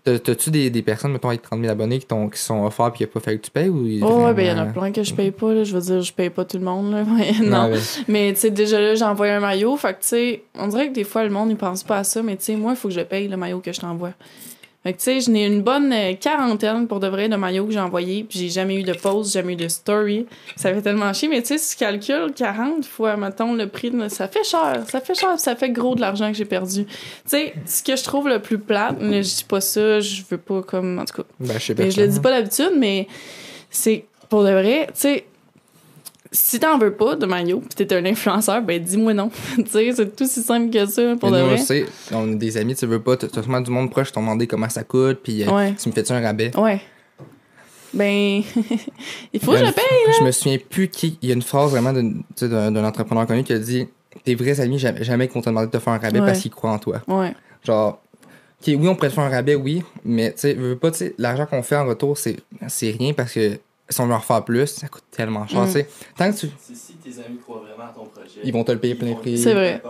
t'as- 0.05 0.19
t'as-tu 0.19 0.51
des, 0.51 0.69
des 0.69 0.83
personnes 0.83 1.13
mettons 1.13 1.29
avec 1.29 1.41
30 1.41 1.61
000 1.61 1.73
abonnés 1.73 1.99
qui, 1.99 2.07
qui 2.07 2.39
sont 2.39 2.65
offerts 2.67 2.91
puis 2.93 2.99
qu'il 2.99 3.07
a 3.07 3.09
pas 3.09 3.21
fallu 3.21 3.39
que 3.39 3.45
tu 3.47 3.51
payes 3.51 3.71
ou 3.71 3.87
Oh, 4.03 4.25
ouais, 4.27 4.35
ben 4.35 4.43
il 4.43 4.49
y 4.49 4.53
en 4.53 4.59
a 4.59 4.67
plein 4.67 4.93
que 4.93 5.03
je 5.03 5.15
paye 5.15 5.31
pas, 5.31 5.55
là. 5.55 5.65
Je 5.65 5.75
veux 5.75 5.81
dire, 5.81 6.03
je 6.03 6.13
paye 6.13 6.29
pas 6.29 6.45
tout 6.45 6.59
le 6.59 6.65
monde, 6.65 6.93
là. 6.93 7.03
Ouais, 7.09 7.33
non. 7.43 7.71
Mais 8.07 8.35
tu 8.35 8.41
sais, 8.41 8.51
déjà 8.51 8.79
là, 8.79 8.95
j'ai 8.95 9.05
envoyé 9.05 9.33
un 9.33 9.41
maillot. 9.41 9.75
Fait 9.79 9.95
que 9.95 10.01
tu 10.03 10.09
sais, 10.09 10.43
on 10.59 10.67
dirait 10.69 10.89
que 10.89 10.93
des 10.93 11.05
fois, 11.05 11.25
le 11.25 11.31
monde, 11.31 11.51
il 11.51 11.57
pense 11.57 11.83
pas 11.83 11.97
à 12.01 12.05
ça. 12.05 12.23
Mais 12.23 12.37
tu 12.37 12.45
sais, 12.45 12.57
moi, 12.57 12.73
il 12.73 12.77
faut 12.77 12.89
que 12.89 12.95
je 12.95 13.01
paye, 13.01 13.29
le 13.29 13.39
maillot 13.39 13.61
que 13.61 13.73
je 13.73 13.81
t'envoie. 13.81 14.13
Fait 14.85 14.93
que 14.93 14.99
tu 14.99 15.05
sais, 15.05 15.21
j'en 15.21 15.35
ai 15.35 15.47
une 15.47 15.63
bonne 15.63 15.91
euh, 15.93 16.13
quarantaine 16.13 16.87
pour 16.87 17.01
de 17.01 17.07
vrai 17.09 17.29
de 17.31 17.37
maillots 17.37 17.65
que 17.65 17.73
j'ai 17.73 17.81
envoyés. 17.81 18.23
Puis 18.23 18.39
j'ai 18.39 18.49
jamais 18.51 18.77
eu 18.77 18.83
de 18.83 18.93
post, 18.93 19.33
jamais 19.33 19.55
eu 19.55 19.57
de 19.57 19.67
story. 19.67 20.27
Ça 20.57 20.75
fait 20.75 20.83
tellement 20.83 21.11
chier. 21.15 21.29
Mais 21.29 21.41
tu 21.41 21.49
sais, 21.49 21.59
si 21.59 21.71
tu 21.77 21.83
calcules 21.85 22.33
40 22.37 22.85
fois, 22.85 23.17
mettons, 23.17 23.55
le 23.55 23.67
prix, 23.67 23.91
de- 23.91 24.09
ça 24.09 24.29
fait 24.29 24.45
cher. 24.45 24.85
Ça 24.87 25.01
fait 25.01 25.15
cher. 25.15 25.39
Ça 25.41 25.57
fait 25.57 25.71
gros 25.71 25.95
de 25.95 26.03
l'argent 26.03 26.31
que 26.31 26.37
j'ai 26.37 26.45
perdu. 26.45 26.85
Tu 26.85 26.93
sais, 27.25 27.55
ce 27.65 27.83
que 27.83 27.97
je 27.97 28.05
trouve 28.05 28.29
le 28.29 28.41
plus 28.41 28.59
plate, 28.59 28.99
mais 29.01 29.23
je 29.23 29.37
dis 29.37 29.45
pas 29.49 29.63
ça, 29.63 30.01
je 30.01 30.21
veux 30.31 30.37
pas 30.39 30.61
comme. 30.63 30.99
En 30.99 31.07
tout 31.07 31.23
cas, 31.23 31.29
ben, 31.41 31.55
je 31.59 31.65
sais 31.65 31.75
mais 31.79 31.91
je 31.91 32.01
le 32.03 32.09
dis 32.09 32.21
pas 32.21 32.31
d'habitude, 32.31 32.73
mais 32.79 33.09
c'est 33.71 34.05
pour 34.29 34.43
de 34.45 34.51
vrai, 34.51 34.87
tu 34.89 34.93
sais, 35.01 35.25
si 36.37 36.59
t'en 36.61 36.77
veux 36.79 36.93
pas 36.93 37.15
de 37.17 37.25
maillot 37.27 37.61
pis 37.61 37.77
t'es 37.87 37.95
un 37.95 38.05
influenceur, 38.05 38.61
ben 38.61 38.83
dis-moi 38.83 39.15
non. 39.15 39.31
tu 39.57 39.65
sais, 39.71 39.93
c'est 39.95 40.15
tout 40.17 40.27
si 40.27 40.43
simple 40.43 40.71
que 40.71 40.85
ça, 40.87 41.15
pour 41.17 41.31
Mais 41.31 41.37
de 41.39 41.43
nous, 41.43 41.49
vrai. 41.49 41.57
le 41.59 41.63
sait, 41.63 41.87
on 42.13 42.33
a 42.33 42.35
des 42.35 42.57
amis, 42.57 42.75
tu 42.75 42.87
veux 42.87 43.01
pas, 43.01 43.17
t'as 43.17 43.29
sûrement 43.31 43.61
du 43.61 43.71
monde 43.71 43.91
proche 43.91 44.09
qui 44.09 44.13
t'ont 44.15 44.21
demandé 44.23 44.47
comment 44.47 44.69
ça 44.69 44.83
coûte, 44.85 45.21
puis 45.23 45.43
euh, 45.45 45.51
Ouais. 45.51 45.75
tu 45.81 45.89
me 45.89 45.95
fais-tu 45.95 46.13
un 46.13 46.21
rabais? 46.21 46.51
Ouais. 46.57 46.81
Ben, 47.93 48.43
il 49.33 49.41
faut 49.41 49.53
que 49.53 49.59
je 49.59 49.63
a 49.63 49.67
le 49.69 49.73
paye. 49.73 49.85
une- 50.09 50.13
Je 50.19 50.25
me 50.25 50.31
souviens 50.33 50.59
plus 50.69 50.89
qui. 50.89 51.17
Il 51.23 51.29
y 51.29 51.33
a 51.33 51.35
une 51.37 51.43
phrase 51.43 51.71
vraiment 51.71 51.93
sais, 52.35 52.49
d'un 52.49 52.85
entrepreneur 52.85 53.27
connu 53.27 53.45
qui 53.45 53.53
a 53.53 53.59
dit 53.59 53.87
Tes 54.25 54.35
vrais 54.35 54.61
amis, 54.61 54.79
jamais, 54.81 55.05
jamais 55.05 55.29
vont 55.29 55.41
te 55.41 55.47
demander 55.49 55.67
de 55.69 55.73
te 55.73 55.79
faire 55.79 55.93
un 55.93 55.99
rabais 55.99 56.19
Ouais. 56.21 56.27
parce 56.27 56.41
qu'ils 56.41 56.51
croient 56.51 56.73
en 56.73 56.79
toi. 56.79 57.03
Ouais. 57.07 57.33
Genre, 57.65 58.01
oui, 58.67 58.89
on 58.89 58.95
pourrait 58.97 59.11
te 59.11 59.15
faire 59.15 59.25
un 59.25 59.29
rabais, 59.29 59.55
oui, 59.55 59.83
mais 60.05 60.33
tu 60.33 60.41
sais, 60.41 60.55
veux 60.55 60.77
pas, 60.77 60.91
tu 60.91 60.99
sais, 60.99 61.15
l'argent 61.19 61.47
qu'on 61.47 61.63
fait 61.63 61.77
en 61.77 61.87
retour, 61.87 62.19
c'est 62.19 62.91
rien 62.99 63.13
parce 63.13 63.33
que 63.33 63.59
si 63.89 64.01
on 64.01 64.07
leur 64.07 64.25
fait 64.25 64.45
plus, 64.45 64.67
ça 64.67 64.89
coûte 64.89 65.05
tellement 65.11 65.47
cher, 65.47 65.63
Mm. 65.65 65.67
Tant 66.17 66.33
que 66.33 66.39
tu. 66.39 66.49
Si, 66.59 66.75
si 66.75 66.95
tes 66.95 67.11
amis 67.23 67.39
croient 67.39 67.61
vraiment 67.67 67.91
à 67.91 67.93
ton 67.95 68.05
projet, 68.05 68.41
Ils 68.43 68.53
vont 68.53 68.65
te 68.65 68.73
le 68.73 68.79
payer 68.79 68.95
plein 68.95 69.15
prix. 69.15 69.39
C'est 69.39 69.55
vrai. 69.55 69.83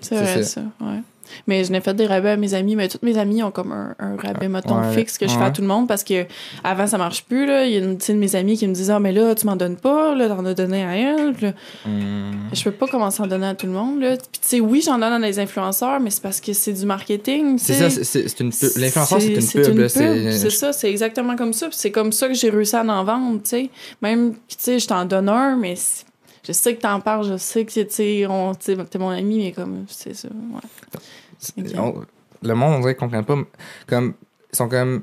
C'est 0.00 0.16
C'est 0.16 0.24
vrai, 0.24 0.42
ça. 0.42 0.60
ça. 0.60 0.60
ouais. 0.80 1.00
Mais 1.46 1.64
je 1.64 1.72
n'ai 1.72 1.80
fait 1.80 1.94
des 1.94 2.06
rabais 2.06 2.30
à 2.30 2.36
mes 2.36 2.54
amis, 2.54 2.76
mais 2.76 2.88
tous 2.88 2.98
mes 3.02 3.18
amis 3.18 3.42
ont 3.42 3.50
comme 3.50 3.72
un, 3.72 3.94
un 3.98 4.16
rabais, 4.16 4.48
mettons, 4.48 4.80
Ouais, 4.80 4.94
fixe 4.94 5.18
que 5.18 5.26
je 5.26 5.32
fais 5.32 5.44
à 5.44 5.50
tout 5.50 5.62
le 5.62 5.68
monde 5.68 5.86
parce 5.88 6.04
que 6.04 6.26
avant 6.64 6.86
ça 6.86 6.98
marche 6.98 7.24
plus. 7.24 7.46
Là. 7.46 7.64
Il 7.66 7.72
y 7.72 7.76
a 7.76 7.80
une 7.80 7.96
de 7.96 8.12
mes 8.14 8.34
amis 8.36 8.56
qui 8.58 8.66
me 8.66 8.74
disent 8.74 8.90
Ah, 8.90 8.98
mais 9.00 9.12
là, 9.12 9.34
tu 9.34 9.46
m'en 9.46 9.56
donnes 9.56 9.76
pas, 9.76 10.14
là, 10.14 10.28
t'en 10.28 10.44
as 10.44 10.54
donné 10.54 10.84
à 10.84 10.96
elle. 10.96 11.34
Là, 11.40 11.52
Hum, 11.86 12.32
Je 12.52 12.62
peux 12.64 12.70
pas 12.72 12.86
commencer 12.86 13.22
à 13.22 13.24
en 13.24 13.28
donner 13.28 13.46
à 13.46 13.54
tout 13.54 13.66
le 13.66 13.72
monde. 13.72 14.00
Là. 14.00 14.16
Puis, 14.16 14.40
tu 14.40 14.48
sais, 14.48 14.60
oui, 14.60 14.82
j'en 14.84 14.98
donne 14.98 15.12
à 15.12 15.20
des 15.20 15.38
influenceurs, 15.38 16.00
mais 16.00 16.10
c'est 16.10 16.22
parce 16.22 16.40
que 16.40 16.52
c'est 16.52 16.72
du 16.72 16.86
marketing. 16.86 17.58
C'est 17.58 17.74
ça, 17.74 17.90
c'est- 18.04 18.40
une 18.40 18.50
pub. 18.50 18.70
L'influenceur, 18.76 19.20
c'est 19.20 19.28
une 19.28 19.40
pub. 19.62 19.88
C'est 20.32 20.50
ça, 20.50 20.72
c'est 20.72 20.90
exactement 20.90 21.36
comme 21.36 21.52
ça. 21.52 21.68
C'est 21.70 21.90
comme 21.90 22.12
ça 22.12 22.28
que 22.28 22.34
j'ai 22.34 22.50
réussi 22.50 22.76
à 22.76 22.82
en 22.84 23.04
vendre, 23.04 23.40
tu 23.42 23.50
sais. 23.50 23.70
Même, 24.00 24.34
tu 24.48 24.56
sais, 24.58 24.78
je 24.78 24.86
t'en 24.86 25.04
donne 25.04 25.28
un, 25.28 25.56
mais 25.56 25.76
c'est- 25.76 26.04
je 26.46 26.52
sais 26.52 26.74
que 26.76 26.80
t'en 26.80 27.00
parles, 27.00 27.24
je 27.26 27.36
sais 27.36 27.64
que, 27.64 27.72
t'es 27.82 28.98
mon 28.98 29.08
ami, 29.10 29.38
mais 29.38 29.52
comme, 29.52 29.84
c'est 29.88 30.14
ça, 30.14 30.28
ouais. 30.28 31.78
on- 31.78 32.04
le 32.44 32.54
monde, 32.54 32.74
on 32.74 32.80
dirait 32.80 32.94
qu'ils 32.94 33.00
comprennent 33.00 33.24
pas. 33.24 33.38
Comme, 33.86 34.14
ils 34.52 34.56
sont 34.56 34.68
comme. 34.68 35.02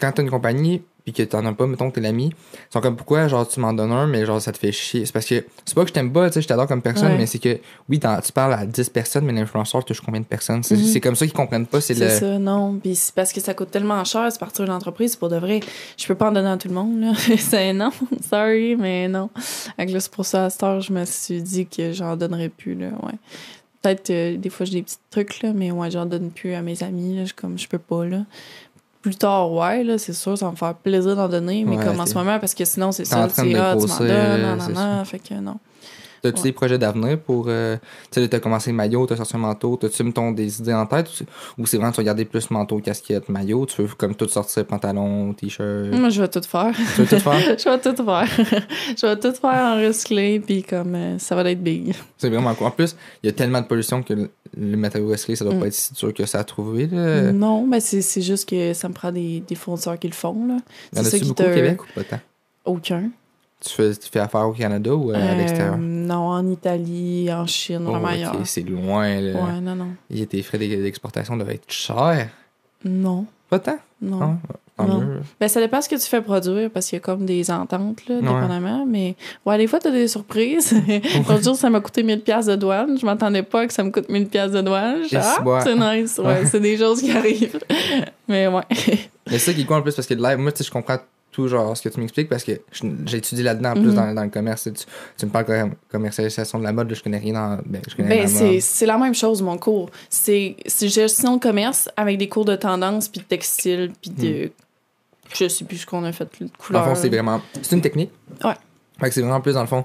Quand 0.00 0.12
t'as 0.12 0.22
une 0.22 0.30
compagnie, 0.30 0.82
puis 1.12 1.24
que 1.24 1.28
t'en 1.30 1.44
as 1.46 1.52
pas, 1.54 1.66
mettons 1.66 1.88
que 1.90 1.94
t'es 1.94 2.00
l'ami, 2.02 2.30
ils 2.34 2.72
sont 2.72 2.80
comme 2.80 2.96
pourquoi, 2.96 3.28
genre, 3.28 3.48
tu 3.48 3.60
m'en 3.60 3.72
donnes 3.72 3.92
un, 3.92 4.06
mais 4.06 4.26
genre, 4.26 4.40
ça 4.42 4.52
te 4.52 4.58
fait 4.58 4.72
chier? 4.72 5.06
C'est 5.06 5.12
parce 5.12 5.24
que, 5.26 5.44
c'est 5.64 5.74
pas 5.74 5.82
que 5.82 5.88
je 5.88 5.94
t'aime 5.94 6.12
pas, 6.12 6.28
tu 6.28 6.34
sais, 6.34 6.42
je 6.42 6.48
t'adore 6.48 6.66
comme 6.66 6.82
personne, 6.82 7.12
Ouais. 7.12 7.16
mais 7.18 7.26
c'est 7.26 7.38
que, 7.38 7.58
oui, 7.88 7.98
tu 7.98 8.32
parles 8.32 8.52
à 8.52 8.66
10 8.66 8.90
personnes, 8.90 9.24
mais 9.24 9.32
l'influenceur 9.32 9.84
touche 9.84 10.00
combien 10.02 10.20
de 10.20 10.26
personnes? 10.26 10.62
C'est 10.62 10.76
Mhm. 10.76 11.00
comme 11.00 11.16
ça 11.16 11.24
qu'ils 11.26 11.34
comprennent 11.34 11.66
pas, 11.66 11.80
c'est 11.80 11.94
le. 11.94 12.08
ça, 12.10 12.38
non. 12.38 12.78
Puis 12.82 12.94
c'est 12.94 13.14
parce 13.14 13.32
que 13.32 13.40
ça 13.40 13.54
coûte 13.54 13.70
tellement 13.70 14.04
cher, 14.04 14.28
c'est 14.30 14.38
partir 14.38 14.64
d'une 14.64 14.74
entreprise, 14.74 15.16
pour 15.16 15.28
de 15.30 15.36
vrai. 15.36 15.60
Je 15.96 16.06
peux 16.06 16.14
pas 16.14 16.28
en 16.28 16.32
donner 16.32 16.50
à 16.50 16.56
tout 16.58 16.68
le 16.68 16.74
monde, 16.74 17.00
là. 17.00 17.12
c'est 17.38 17.72
non, 17.72 17.90
sorry, 18.28 18.76
mais 18.76 19.08
non. 19.08 19.30
Là, 19.78 20.00
c'est 20.00 20.10
pour 20.12 20.26
ça, 20.26 20.46
à 20.46 20.50
cette 20.50 20.62
heure, 20.62 20.80
je 20.80 20.92
me 20.92 21.04
suis 21.04 21.42
dit 21.42 21.66
que 21.66 21.92
j'en 21.92 22.16
donnerais 22.16 22.48
plus, 22.50 22.74
là, 22.74 22.88
ouais. 23.02 23.14
Peut-être, 23.80 24.10
euh, 24.10 24.36
des 24.36 24.50
fois, 24.50 24.66
j'ai 24.66 24.72
des 24.72 24.82
petits 24.82 24.96
trucs, 25.08 25.40
là, 25.40 25.52
mais 25.54 25.70
ouais, 25.70 25.88
j'en 25.88 26.04
donne 26.04 26.30
plus 26.32 26.52
à 26.54 26.62
mes 26.62 26.82
amis, 26.82 27.16
là. 27.16 27.24
Je, 27.24 27.32
comme, 27.32 27.56
je 27.56 27.68
peux 27.68 27.78
pas, 27.78 28.04
là. 28.04 28.22
Plus 29.00 29.16
tard, 29.16 29.52
ouais, 29.52 29.84
là, 29.84 29.96
c'est 29.98 30.12
sûr, 30.12 30.36
ça 30.36 30.46
va 30.46 30.50
me 30.52 30.56
faire 30.56 30.74
plaisir 30.74 31.14
d'en 31.14 31.28
donner, 31.28 31.64
mais 31.64 31.76
Ouais, 31.76 31.84
comme 31.84 32.00
en 32.00 32.06
ce 32.06 32.14
moment, 32.14 32.38
parce 32.38 32.54
que 32.54 32.64
sinon, 32.64 32.90
c'est 32.92 33.04
ça, 33.04 33.28
c'est 33.28 33.54
ah, 33.54 33.76
tu 33.78 33.86
m'en 33.86 33.98
donnes, 33.98 34.42
non, 34.42 34.56
c'est 34.60 34.72
non, 34.72 34.96
non, 34.96 35.04
fait 35.04 35.20
que 35.20 35.34
non. 35.34 35.56
T'as-tu 36.22 36.36
Ouais. 36.38 36.42
des 36.44 36.52
projets 36.52 36.78
d'avenir 36.78 37.18
pour. 37.20 37.46
euh, 37.48 37.76
tu 38.10 38.20
sais, 38.20 38.28
t'as 38.28 38.40
commencé 38.40 38.70
le 38.70 38.76
maillot, 38.76 39.06
t'as 39.06 39.16
sorti 39.16 39.36
un 39.36 39.40
manteau, 39.40 39.76
t'as-tu, 39.76 40.02
mettons, 40.02 40.32
des 40.32 40.60
idées 40.60 40.74
en 40.74 40.86
tête 40.86 41.08
ou, 41.58 41.66
c'est 41.66 41.76
vraiment, 41.76 41.92
tu 41.92 41.98
vas 41.98 42.04
garder 42.04 42.24
plus 42.24 42.50
manteau, 42.50 42.78
casquette, 42.80 43.28
maillot, 43.28 43.66
tu 43.66 43.82
veux 43.82 43.88
comme 43.96 44.14
tout 44.14 44.28
sortir, 44.28 44.64
pantalon, 44.66 45.32
t-shirt? 45.34 45.90
Moi, 45.92 46.08
je 46.08 46.20
vais 46.22 46.28
tout 46.28 46.42
faire. 46.42 46.72
Tu 46.94 47.02
veux 47.02 47.06
tout 47.06 47.22
faire? 47.22 47.40
je 47.58 47.68
vais 47.68 47.78
tout 47.94 48.04
faire. 48.04 48.26
je 48.96 49.06
vais 49.06 49.16
tout 49.18 49.32
faire 49.34 49.76
en 49.76 49.76
recyclé, 49.86 50.40
puis 50.40 50.62
comme 50.62 50.94
euh, 50.94 51.18
ça 51.18 51.34
va 51.34 51.48
être 51.50 51.62
big. 51.62 51.94
C'est 52.16 52.28
vraiment 52.28 52.54
cool. 52.54 52.66
En 52.66 52.70
plus, 52.70 52.96
il 53.22 53.26
y 53.26 53.30
a 53.30 53.32
tellement 53.32 53.60
de 53.60 53.66
pollution 53.66 54.02
que 54.02 54.12
le, 54.14 54.30
le 54.56 54.76
matériau 54.76 55.08
recyclé, 55.08 55.36
ça 55.36 55.44
doit 55.44 55.54
Mm. 55.54 55.60
pas 55.60 55.66
être 55.66 55.74
si 55.74 55.94
dur 55.94 56.14
que 56.14 56.26
ça 56.26 56.38
à 56.40 56.44
trouver. 56.44 56.86
Là. 56.86 57.32
Non, 57.32 57.66
mais 57.66 57.80
c'est 57.80 58.22
juste 58.22 58.48
que 58.48 58.72
ça 58.74 58.88
me 58.88 58.94
prend 58.94 59.12
des, 59.12 59.42
des 59.46 59.54
fournisseurs 59.54 59.98
qui 59.98 60.06
le 60.08 60.14
font. 60.14 60.46
Là. 60.46 60.56
Il 60.92 60.98
y 60.98 61.00
en 61.00 61.04
C'est 61.04 61.10
ça 61.10 61.18
qui 61.18 61.24
beaucoup 61.28 61.42
te- 61.42 61.48
au 61.50 61.54
Québec 61.54 61.82
ou 61.82 61.86
pas 61.94 62.04
tant? 62.04 62.20
Aucun. 62.64 63.10
Tu 63.60 63.70
fais, 63.74 63.92
tu 63.96 64.08
fais 64.08 64.20
affaire 64.20 64.46
au 64.48 64.52
Canada 64.52 64.94
ou 64.94 65.10
euh, 65.10 65.14
à 65.14 65.18
Euh, 65.18 65.34
l'extérieur? 65.36 65.76
non, 65.78 66.28
en 66.28 66.48
Italie, 66.48 67.28
en 67.32 67.44
Chine, 67.46 67.82
Oh, 67.86 67.90
vraiment 67.90 68.06
ok, 68.06 68.12
ailleurs. 68.12 68.36
c'est 68.44 68.62
loin. 68.62 69.20
Là. 69.20 69.32
Ouais, 69.40 69.60
non, 69.60 69.74
non. 69.74 69.88
Et 70.14 70.24
tes 70.26 70.42
frais 70.42 70.58
d'ex- 70.58 70.80
d'exportation 70.80 71.36
doivent 71.36 71.50
être 71.50 71.64
chers? 71.70 72.28
Non, 72.84 73.26
Pas 73.50 73.58
tant? 73.58 73.78
non. 74.00 74.36
Ah, 74.80 74.86
Non. 74.86 75.00
mieux. 75.00 75.20
Ben, 75.40 75.48
ça 75.48 75.60
dépend 75.60 75.82
ce 75.82 75.88
que 75.88 75.96
tu 75.96 76.06
fais 76.06 76.22
produire, 76.22 76.70
parce 76.70 76.86
qu'il 76.86 76.94
y 76.98 76.98
a 76.98 77.00
comme 77.00 77.26
des 77.26 77.50
ententes, 77.50 78.06
là, 78.06 78.14
Ouais. 78.14 78.20
dépendamment. 78.22 78.86
Mais, 78.86 79.16
ouais, 79.44 79.58
des 79.58 79.66
fois, 79.66 79.80
t'as 79.80 79.90
des 79.90 80.06
surprises. 80.06 80.72
L'autre 81.28 81.42
jour, 81.42 81.56
ça 81.56 81.68
m'a 81.68 81.80
coûté 81.80 82.04
1000$ 82.04 82.20
piastres 82.22 82.52
de 82.52 82.56
douane. 82.56 82.96
Je 82.96 83.04
m'attendais 83.04 83.42
pas 83.42 83.66
que 83.66 83.72
ça 83.72 83.82
me 83.82 83.90
coûte 83.90 84.08
1000$ 84.08 84.28
piastres 84.28 84.56
de 84.56 84.60
douane. 84.62 85.02
Ah, 85.16 85.60
c'est- 85.64 85.74
nice. 85.74 86.18
Ouais, 86.18 86.46
c'est 86.46 86.60
des 86.60 86.76
choses 86.76 87.02
qui 87.02 87.10
arrivent. 87.10 87.58
Mais 88.28 88.46
ouais. 88.46 88.62
Mais 88.70 89.32
c'est 89.32 89.38
ça 89.38 89.52
qui 89.52 89.62
est 89.62 89.64
cool 89.64 89.78
en 89.78 89.82
plus 89.82 89.96
parce 89.96 90.06
que 90.06 90.14
live, 90.14 90.38
moi, 90.38 90.52
tu 90.52 90.58
sais, 90.58 90.64
je 90.64 90.70
comprends 90.70 90.98
genre 91.46 91.76
ce 91.76 91.82
que 91.82 91.88
tu 91.90 92.00
m'expliques 92.00 92.28
parce 92.28 92.42
que 92.42 92.52
étudié 93.14 93.44
là-dedans 93.44 93.70
en 93.70 93.74
plus 93.74 93.82
Mhm. 93.90 93.94
dans, 93.94 94.14
dans 94.14 94.22
le 94.24 94.30
commerce. 94.30 94.64
Tu, 94.64 94.84
tu 95.16 95.26
me 95.26 95.30
parles 95.30 95.44
de 95.46 95.70
commercialisation 95.92 96.58
de 96.58 96.64
la 96.64 96.72
mode, 96.72 96.88
là, 96.88 96.94
je 96.96 97.02
connais 97.02 97.18
rien 97.18 97.34
dans. 97.34 97.60
Ben, 97.66 97.80
je 97.88 97.94
connais 97.94 98.08
Ben, 98.26 98.60
c'est, 98.60 98.86
la 98.86 98.98
même 98.98 99.14
chose, 99.14 99.42
mon 99.42 99.58
cours. 99.58 99.90
C'est, 100.08 100.56
c'est 100.66 100.88
gestion 100.88 101.36
de 101.36 101.40
commerce 101.42 101.88
avec 101.96 102.18
des 102.18 102.28
cours 102.28 102.44
de 102.46 102.56
tendance, 102.56 103.08
puis 103.08 103.20
de 103.20 103.26
textile, 103.26 103.92
puis 104.02 104.10
de. 104.10 104.50
Je 105.34 105.46
sais 105.46 105.64
plus 105.66 105.76
ce 105.76 105.86
qu'on 105.86 106.02
a 106.04 106.12
fait 106.12 106.24
de 106.24 106.30
Hmm. 106.46 106.48
Dans 106.48 106.64
couleur. 106.64 106.88
le 106.88 106.94
fond, 106.94 107.00
c'est 107.00 107.08
vraiment. 107.10 107.40
C'est 107.62 107.76
une 107.76 107.82
technique. 107.82 108.10
Ouais. 108.42 108.54
Fait 108.98 109.08
que 109.08 109.14
c'est 109.14 109.20
vraiment 109.20 109.40
plus, 109.42 109.52
dans 109.52 109.60
le 109.60 109.66
fond, 109.66 109.84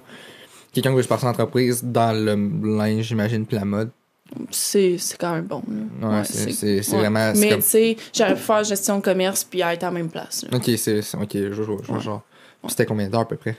quelqu'un 0.71 0.89
qui 0.91 0.95
veut 0.95 1.03
se 1.03 1.07
passer 1.07 1.25
en 1.25 1.29
entreprise 1.31 1.83
dans 1.83 2.13
le 2.13 2.77
linge, 2.77 3.03
j'imagine, 3.05 3.45
puis 3.45 3.57
la 3.57 3.65
mode. 3.65 3.89
C'est, 4.51 4.97
c'est 4.97 5.17
quand 5.17 5.33
même 5.33 5.45
bon. 5.45 5.61
Ouais, 6.01 6.07
Ouais, 6.07 6.23
c'est, 6.23 6.51
c'est, 6.51 6.81
c'est 6.83 6.91
ouais. 6.93 6.99
vraiment. 6.99 7.33
Mais 7.35 7.49
comme- 7.49 7.59
tu 7.59 7.65
sais, 7.67 7.97
j'aurais 8.15 8.35
pu 8.35 8.41
faire 8.41 8.63
gestion 8.63 8.97
de 8.97 9.03
commerce, 9.03 9.43
puis 9.43 9.61
être 9.61 9.83
à 9.83 9.87
la 9.87 9.91
même 9.91 10.09
place. 10.09 10.45
là. 10.49 10.57
Ok, 10.57 10.69
c'est, 10.77 10.99
ok, 11.15 11.29
je 11.33 11.61
vois, 11.61 11.77
je 11.81 11.87
vois 11.87 11.97
Ouais. 11.97 12.01
genre. 12.03 12.21
C'était 12.67 12.85
combien 12.85 13.09
d'heures 13.09 13.21
à 13.21 13.27
peu 13.27 13.35
près? 13.35 13.57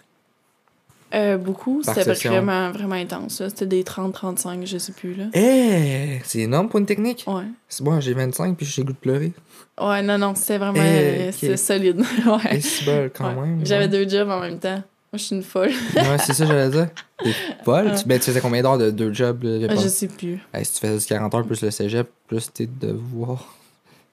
Euh, 1.15 1.37
beaucoup, 1.37 1.81
c'était 1.85 2.13
vraiment, 2.29 2.73
vraiment 2.73 2.97
intense. 2.97 3.41
C'était 3.49 3.67
des 3.67 3.85
30-35, 3.85 4.67
je 4.67 4.79
sais 4.79 4.91
plus. 4.93 5.15
Là. 5.15 5.27
Eh, 5.33 6.21
c'est 6.25 6.41
énorme 6.41 6.69
pour 6.69 6.81
une 6.81 6.87
technique? 6.87 7.23
Ouais. 7.29 7.45
C'est 7.69 7.85
bon, 7.85 8.01
j'ai 8.01 8.15
25 8.15 8.57
puis 8.57 8.67
j'ai 8.67 8.83
goût 8.83 8.93
de 8.93 8.99
pleurer. 8.99 9.33
Ouais, 9.81 10.03
non, 10.03 10.19
non, 10.19 10.35
c'était 10.35 10.59
vraiment. 10.59 10.83
Eh, 10.83 11.31
euh, 11.45 11.57
solide. 11.57 12.01
ouais. 12.27 12.61
C'est 12.61 12.85
bol 12.85 13.13
quand 13.17 13.29
Ouais. 13.29 13.47
même. 13.47 13.65
J'avais 13.65 13.87
deux 13.87 14.09
jobs 14.09 14.29
en 14.29 14.41
même 14.41 14.59
temps. 14.59 14.83
Moi, 15.15 15.19
je 15.19 15.23
suis 15.27 15.37
une 15.37 15.45
folle. 15.45 15.71
Ouais, 15.95 16.19
c'est 16.19 16.33
ça, 16.33 16.45
j'allais 16.45 16.71
dire. 16.71 16.89
T'es 17.23 17.31
folle? 17.65 17.87
Ouais. 17.87 17.95
Tu, 17.95 18.05
ben, 18.05 18.19
tu 18.19 18.25
faisais 18.25 18.41
combien 18.41 18.63
d'heures 18.63 18.79
de 18.79 18.91
deux 18.91 19.13
jobs? 19.15 19.45
Là, 19.45 19.73
je 19.77 19.87
sais 19.87 20.09
plus. 20.09 20.41
Hey, 20.53 20.65
si 20.65 20.73
tu 20.75 20.81
faisais 20.81 20.99
du 20.99 21.05
40 21.07 21.33
heures 21.37 21.47
plus 21.47 21.63
le 21.63 21.71
cégep, 21.71 22.09
plus 22.27 22.53
tes 22.53 22.67
devoirs, 22.67 23.55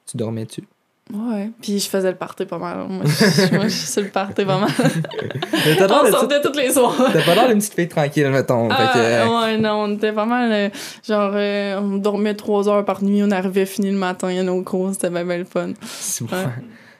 tu 0.05 0.15
dormais-tu? 0.17 0.61
Ouais. 1.11 1.49
Puis 1.59 1.79
je 1.79 1.89
faisais 1.89 2.11
le 2.11 2.17
party 2.17 2.45
pas 2.45 2.59
mal. 2.59 2.85
Moi, 2.87 3.03
je, 3.05 3.55
moi, 3.55 3.63
je 3.63 3.69
suis 3.69 4.01
le 4.01 4.09
party 4.09 4.45
pas 4.45 4.59
mal. 4.59 4.69
On 6.05 6.11
sortait 6.11 6.39
toutes 6.39 6.55
les 6.55 6.71
soirs. 6.71 6.95
T'as 7.11 7.23
pas 7.25 7.33
l'air 7.33 7.47
d'une 7.47 7.57
petite 7.57 7.73
fille 7.73 7.87
tranquille, 7.87 8.29
mettons. 8.29 8.69
Ah, 8.69 8.75
fait 8.93 8.99
que, 8.99 9.03
euh, 9.03 9.41
ouais, 9.41 9.57
non, 9.57 9.85
on 9.85 9.95
était 9.95 10.13
pas 10.13 10.25
mal. 10.25 10.51
euh, 10.51 10.69
genre, 11.03 11.31
euh, 11.33 11.79
on 11.81 11.97
dormait 11.97 12.35
trois 12.35 12.69
heures 12.69 12.85
par 12.85 13.03
nuit, 13.03 13.21
on 13.23 13.31
arrivait 13.31 13.65
fini 13.65 13.89
le 13.89 13.97
matin 13.97 14.27
à 14.27 14.43
nos 14.43 14.61
cours, 14.61 14.91
c'était 14.93 15.09
bien, 15.09 15.25
bien 15.25 15.39
le 15.39 15.45
fun. 15.45 15.71
c'est 15.83 16.23
bon. 16.25 16.35
Ouais. 16.35 16.45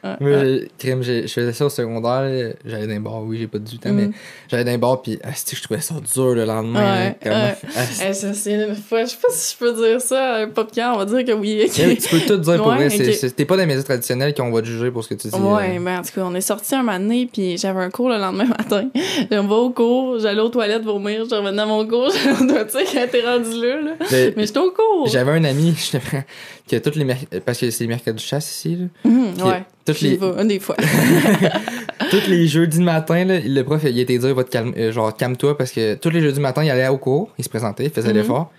Moi, 0.04 0.32
ouais. 0.32 0.68
j'ai- 0.80 1.28
je 1.28 1.34
faisais 1.34 1.54
ça 1.54 1.66
au 1.66 1.70
secondaire. 1.70 2.54
J'allais 2.66 2.88
dans 2.88 2.94
les 2.94 3.00
bars, 3.00 3.22
oui, 3.24 3.38
j'ai 3.40 3.48
pas 3.48 3.60
du 3.60 3.78
temps, 3.78 3.90
Mm. 3.92 3.96
mais 3.96 4.10
j'allais 4.50 4.64
dans 4.64 4.72
les 4.72 4.78
bars, 4.78 5.02
puis 5.02 5.20
asti, 5.24 5.56
je 5.56 5.62
trouvais 5.64 5.82
ça 5.82 5.96
dur 6.14 6.34
le 6.36 6.46
lendemain. 6.46 7.14
Ouais, 7.24 7.30
ouais. 7.30 7.56
asti. 7.76 8.04
Eh, 8.10 8.14
c'est 8.34 8.54
une 8.54 8.76
fois, 8.76 9.04
je 9.06 9.12
sais 9.12 9.18
pas 9.22 9.28
si 9.32 9.54
je 9.54 9.58
peux 9.60 9.74
dire 9.74 10.02
ça, 10.02 10.36
un 10.38 10.48
podcast, 10.48 10.90
on 10.96 10.98
va 10.98 11.06
dire 11.06 11.24
que 11.26 11.32
oui. 11.40 11.62
Eh, 11.64 11.70
Tu 11.98 12.10
peux 12.10 12.20
tout 12.26 12.38
dire 12.38 12.58
pour 12.58 12.68
Ouais, 12.68 12.88
vrai. 12.88 13.30
T'es 13.36 13.46
pas 13.46 13.56
dans 13.56 13.62
les 13.62 13.68
médias 13.68 13.84
traditionnels 13.84 14.34
qu'on 14.34 14.52
va 14.52 14.62
te 14.62 14.66
juger 14.68 14.90
pour 14.92 15.04
ce 15.04 15.10
que 15.10 15.14
tu 15.16 15.28
dis. 15.28 15.36
Ouais, 15.36 15.78
euh. 15.78 15.84
ben 15.84 16.00
en 16.00 16.02
tout 16.02 16.12
cas, 16.16 16.22
on 16.24 16.34
est 16.36 16.42
sorti 16.42 16.74
un 16.76 16.84
matin, 16.84 17.26
puis 17.32 17.58
j'avais 17.58 17.82
un 17.82 17.90
cours 17.90 18.10
le 18.10 18.18
lendemain 18.18 18.46
matin. 18.58 18.90
Je 18.96 19.28
vais 19.36 19.38
au 19.54 19.70
cours, 19.70 20.20
j'allais 20.20 20.42
aux 20.42 20.50
toilettes 20.50 20.84
vomir, 20.84 21.26
je 21.30 21.36
revenais 21.36 21.62
à 21.62 21.66
mon 21.66 21.86
cours, 21.88 22.10
je 22.40 22.48
dois 22.48 22.64
dire 22.64 22.84
qu'elle 22.92 23.08
était 23.08 23.22
rendue 23.26 23.62
là, 23.62 23.82
là. 23.82 23.92
Mais- 24.12 24.34
Mais 24.36 24.46
j'étais 24.48 24.60
au 24.60 24.72
cours. 24.72 25.08
J'avais 25.08 25.32
un 25.32 25.44
ami, 25.44 25.76
je 25.78 25.98
te 25.98 26.04
prends, 26.04 26.24
que 26.70 26.76
toutes 26.78 26.96
les 26.96 27.06
parce 27.46 27.60
que 27.60 27.70
c'est 27.70 27.84
les 27.84 27.88
mercredis 27.88 28.16
de 28.16 28.20
chasse 28.20 28.50
ici, 28.50 28.76
là. 28.78 28.86
Mhm, 29.10 29.34
ouais. 29.48 29.64
Toutes 29.86 30.02
les, 30.02 30.18
des 30.46 30.60
fois. 30.60 30.76
tous 32.10 32.28
les 32.28 32.48
jeudis 32.48 32.82
matin, 32.82 33.24
là, 33.26 33.40
le 33.40 33.62
prof, 33.64 33.82
il 33.86 34.00
était 34.00 34.18
dire, 34.18 34.34
va 34.36 34.44
te 34.44 34.50
calmer, 34.50 34.74
euh, 34.78 34.92
genre, 34.92 35.16
calme-toi, 35.16 35.58
parce 35.58 35.72
que 35.72 35.96
tous 35.96 36.10
les 36.10 36.22
jeudis 36.22 36.40
matin, 36.40 36.64
il 36.64 36.70
allait 36.70 36.88
au 36.88 36.98
cours, 36.98 37.30
il 37.38 37.44
se 37.44 37.50
présentait, 37.50 37.86
il 37.86 37.90
faisait 37.92 38.10
Mhm. 38.10 38.16
l'effort. 38.18 38.52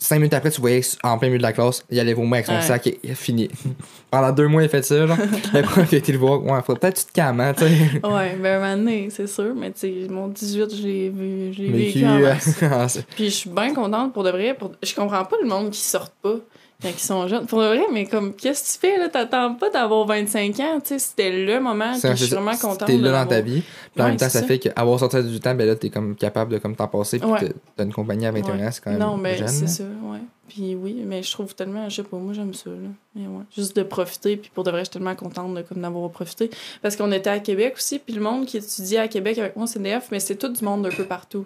Cinq 0.00 0.16
minutes 0.18 0.34
après, 0.34 0.52
tu 0.52 0.60
voyais 0.60 0.80
en 1.02 1.18
plein 1.18 1.26
milieu 1.26 1.38
de 1.38 1.42
la 1.42 1.52
classe, 1.52 1.84
il 1.90 1.98
allait 1.98 2.12
vomir 2.14 2.34
avec 2.34 2.46
son 2.46 2.52
Ouais. 2.52 2.60
sac 2.62 2.86
et 2.86 3.00
il 3.02 3.10
a 3.10 3.14
fini. 3.16 3.48
Pendant 4.12 4.30
deux 4.30 4.46
mois, 4.46 4.62
il 4.62 4.66
a 4.66 4.68
fait 4.68 4.84
ça, 4.84 5.04
genre. 5.08 5.16
le 5.52 5.62
prof, 5.62 5.88
il 5.90 5.94
a 5.96 5.98
été 5.98 6.12
le 6.12 6.18
voir. 6.18 6.40
Ouais, 6.44 6.60
peut-être 6.64 6.94
que 6.94 7.00
tu 7.00 7.06
te 7.06 7.12
calmes, 7.12 7.40
hein, 7.40 7.52
tu 7.52 7.64
sais. 7.64 8.06
ouais, 8.06 8.36
ben 8.40 8.62
un 8.62 8.76
moment 8.76 9.08
c'est 9.10 9.26
sûr, 9.26 9.52
mais 9.56 9.72
tu 9.72 9.80
sais, 9.80 9.94
mon 10.08 10.28
18, 10.28 10.72
je 10.76 10.82
l'ai 10.82 11.08
vu, 11.08 11.50
Vécu, 11.50 11.72
vécu 11.72 12.06
en 12.06 12.20
masse. 12.20 12.62
ah, 12.62 12.86
Puis 13.16 13.24
je 13.24 13.30
suis 13.34 13.50
bien 13.50 13.74
contente 13.74 14.12
pour 14.12 14.22
de 14.22 14.30
vrai. 14.30 14.54
Pour... 14.54 14.70
Je 14.84 14.94
comprends 14.94 15.24
pas 15.24 15.36
le 15.42 15.48
monde 15.48 15.70
qui 15.70 15.80
sort 15.80 16.10
pas 16.22 16.36
quand 16.80 16.88
ils 16.88 16.98
sont 16.98 17.26
jeunes. 17.26 17.46
Pour 17.46 17.58
vrai, 17.58 17.80
mais 17.92 18.06
comme, 18.06 18.34
qu'est-ce 18.34 18.78
que 18.78 18.86
tu 18.86 18.92
fais, 18.92 18.98
là? 18.98 19.08
T'attends 19.08 19.54
pas 19.54 19.68
d'avoir 19.70 20.06
25 20.06 20.60
ans, 20.60 20.78
tu 20.80 20.88
sais, 20.90 20.98
c'était 21.00 21.30
le 21.44 21.58
moment 21.60 21.92
que 22.00 22.10
je 22.10 22.14
suis 22.24 22.34
vraiment 22.34 22.56
contente. 22.56 22.86
T'es 22.86 22.96
là 22.96 23.24
dans 23.24 23.28
ta 23.28 23.40
vie. 23.40 23.62
Puis 23.62 24.00
en 24.00 24.04
Ouais, 24.04 24.10
même 24.10 24.16
temps, 24.18 24.28
ça, 24.28 24.40
ça. 24.40 24.46
fait 24.46 24.60
qu'avoir 24.60 24.98
sorti 25.00 25.20
18 25.22 25.46
ans, 25.48 25.54
ben 25.56 25.66
là, 25.66 25.74
t'es 25.74 25.90
comme 25.90 26.14
capable 26.14 26.52
de 26.52 26.58
comme 26.58 26.76
t'en 26.76 26.86
passer. 26.86 27.18
Puis 27.18 27.28
Ouais. 27.28 27.50
t'as- 27.76 27.84
une 27.84 27.92
compagnie 27.92 28.26
à 28.26 28.30
21 28.30 28.64
ans, 28.64 28.70
c'est 28.70 28.82
quand 28.84 28.90
même 28.90 29.00
Non, 29.00 29.18
ben, 29.18 29.36
jeune. 29.36 29.48
c'est 29.48 29.66
ça, 29.66 29.82
ouais. 29.84 30.20
Puis 30.48 30.74
oui, 30.76 31.02
mais 31.04 31.22
je 31.22 31.30
trouve 31.32 31.54
tellement, 31.54 31.88
je 31.90 31.96
sais 31.96 32.02
pas, 32.04 32.16
moi 32.16 32.32
j'aime 32.32 32.54
ça, 32.54 32.70
là. 32.70 32.88
Mais 33.16 33.26
ouais, 33.26 33.42
juste 33.54 33.76
de 33.76 33.82
profiter, 33.82 34.36
puis 34.36 34.50
pour 34.54 34.62
de 34.64 34.70
vrai, 34.70 34.80
je 34.80 34.84
suis 34.84 34.92
tellement 34.92 35.14
contente 35.16 35.52
de, 35.54 35.62
comme, 35.62 35.82
d'avoir 35.82 36.08
profité. 36.10 36.48
Parce 36.80 36.94
qu'on 36.96 37.10
était 37.12 37.28
à 37.28 37.38
Québec 37.40 37.74
aussi, 37.76 37.98
puis 37.98 38.14
le 38.14 38.20
monde 38.22 38.46
qui 38.46 38.56
étudiait 38.56 39.00
à 39.00 39.08
Québec 39.08 39.36
avec 39.38 39.56
moi, 39.56 39.66
c'est 39.66 39.74
CDF, 39.74 40.08
mais 40.12 40.20
c'est 40.20 40.36
tout 40.36 40.48
du 40.48 40.64
monde 40.64 40.84
d'un 40.84 40.90
peu 40.90 41.04
partout. 41.04 41.44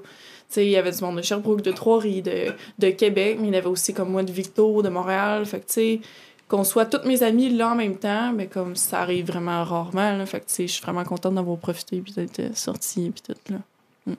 Il 0.57 0.69
y 0.69 0.77
avait 0.77 0.91
du 0.93 1.01
monde 1.03 1.17
de 1.17 1.23
Sherbrooke, 1.23 1.63
de 1.63 1.73
Trois-Rives, 1.73 2.25
de, 2.25 2.53
de 2.79 2.91
Québec, 2.91 3.39
mais 3.41 3.49
il 3.49 3.55
y 3.55 3.57
avait 3.57 3.67
aussi 3.69 3.95
comme 3.95 4.11
moi 4.11 4.23
de 4.23 4.33
Victo, 4.33 4.83
de 4.83 4.89
Montréal. 4.89 5.45
Fait 5.47 5.61
que, 5.61 5.67
tu 5.67 5.73
sais, 5.73 6.01
qu'on 6.49 6.65
soit 6.65 6.85
toutes 6.87 7.07
mes 7.07 7.23
amies 7.23 7.49
là 7.51 7.71
en 7.71 7.75
même 7.75 7.97
temps, 7.97 8.33
mais 8.33 8.47
comme 8.47 8.77
ça 8.77 9.01
arrive 9.01 9.27
vraiment 9.27 9.65
rarement, 9.65 10.17
là. 10.17 10.27
Fait 10.27 10.41
que, 10.41 10.47
tu 10.47 10.55
sais, 10.55 10.67
je 10.67 10.73
suis 10.73 10.83
vraiment 10.83 11.05
contente 11.05 11.35
d'avoir 11.35 11.57
profité 11.59 12.01
puis 12.01 12.13
d'être 12.13 12.41
euh, 12.41 12.51
sortie 12.55 13.11
puis 13.11 13.23
tout, 13.35 13.53
là. 13.53 13.59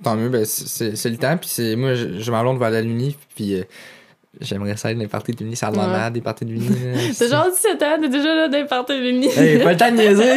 Tant 0.02 0.16
mieux, 0.16 0.30
ben, 0.30 0.46
c'est- 0.46 0.96
le 1.10 1.18
temps. 1.18 1.38
Puis 1.38 1.50
c'est- 1.50 1.76
moi, 1.76 1.94
je, 1.94 2.18
je 2.20 2.32
m'en 2.32 2.42
vers 2.60 2.70
la 2.72 2.82
l'Uni. 2.82 3.16
Puis 3.36 3.56
euh, 3.56 3.64
j'aimerais 4.42 4.76
ça 4.78 4.90
être 4.92 4.98
dans 4.98 5.04
les 5.04 5.08
parties 5.08 5.32
de 5.34 5.44
l'Uni. 5.44 5.56
Ça 5.56 5.68
a 5.68 5.72
de 5.72 5.78
la 5.78 5.84
Ouais. 5.86 5.92
merde, 5.92 6.14
des 6.14 6.22
parties 6.22 6.46
de 6.46 6.52
l'Uni. 6.52 6.68
T'as 7.18 7.28
genre 7.30 7.48
17 7.50 7.84
ans, 7.84 7.98
t'es 8.02 8.10
déjà 8.10 8.36
là 8.36 8.48
d'un 8.48 8.66
party 8.66 8.94
de 8.94 9.00
l'Uni. 9.00 9.28
Hey, 9.28 9.60
pas 9.64 9.72
le 9.74 9.78
temps 9.78 9.92
de 9.92 9.98
niaiser! 9.98 10.34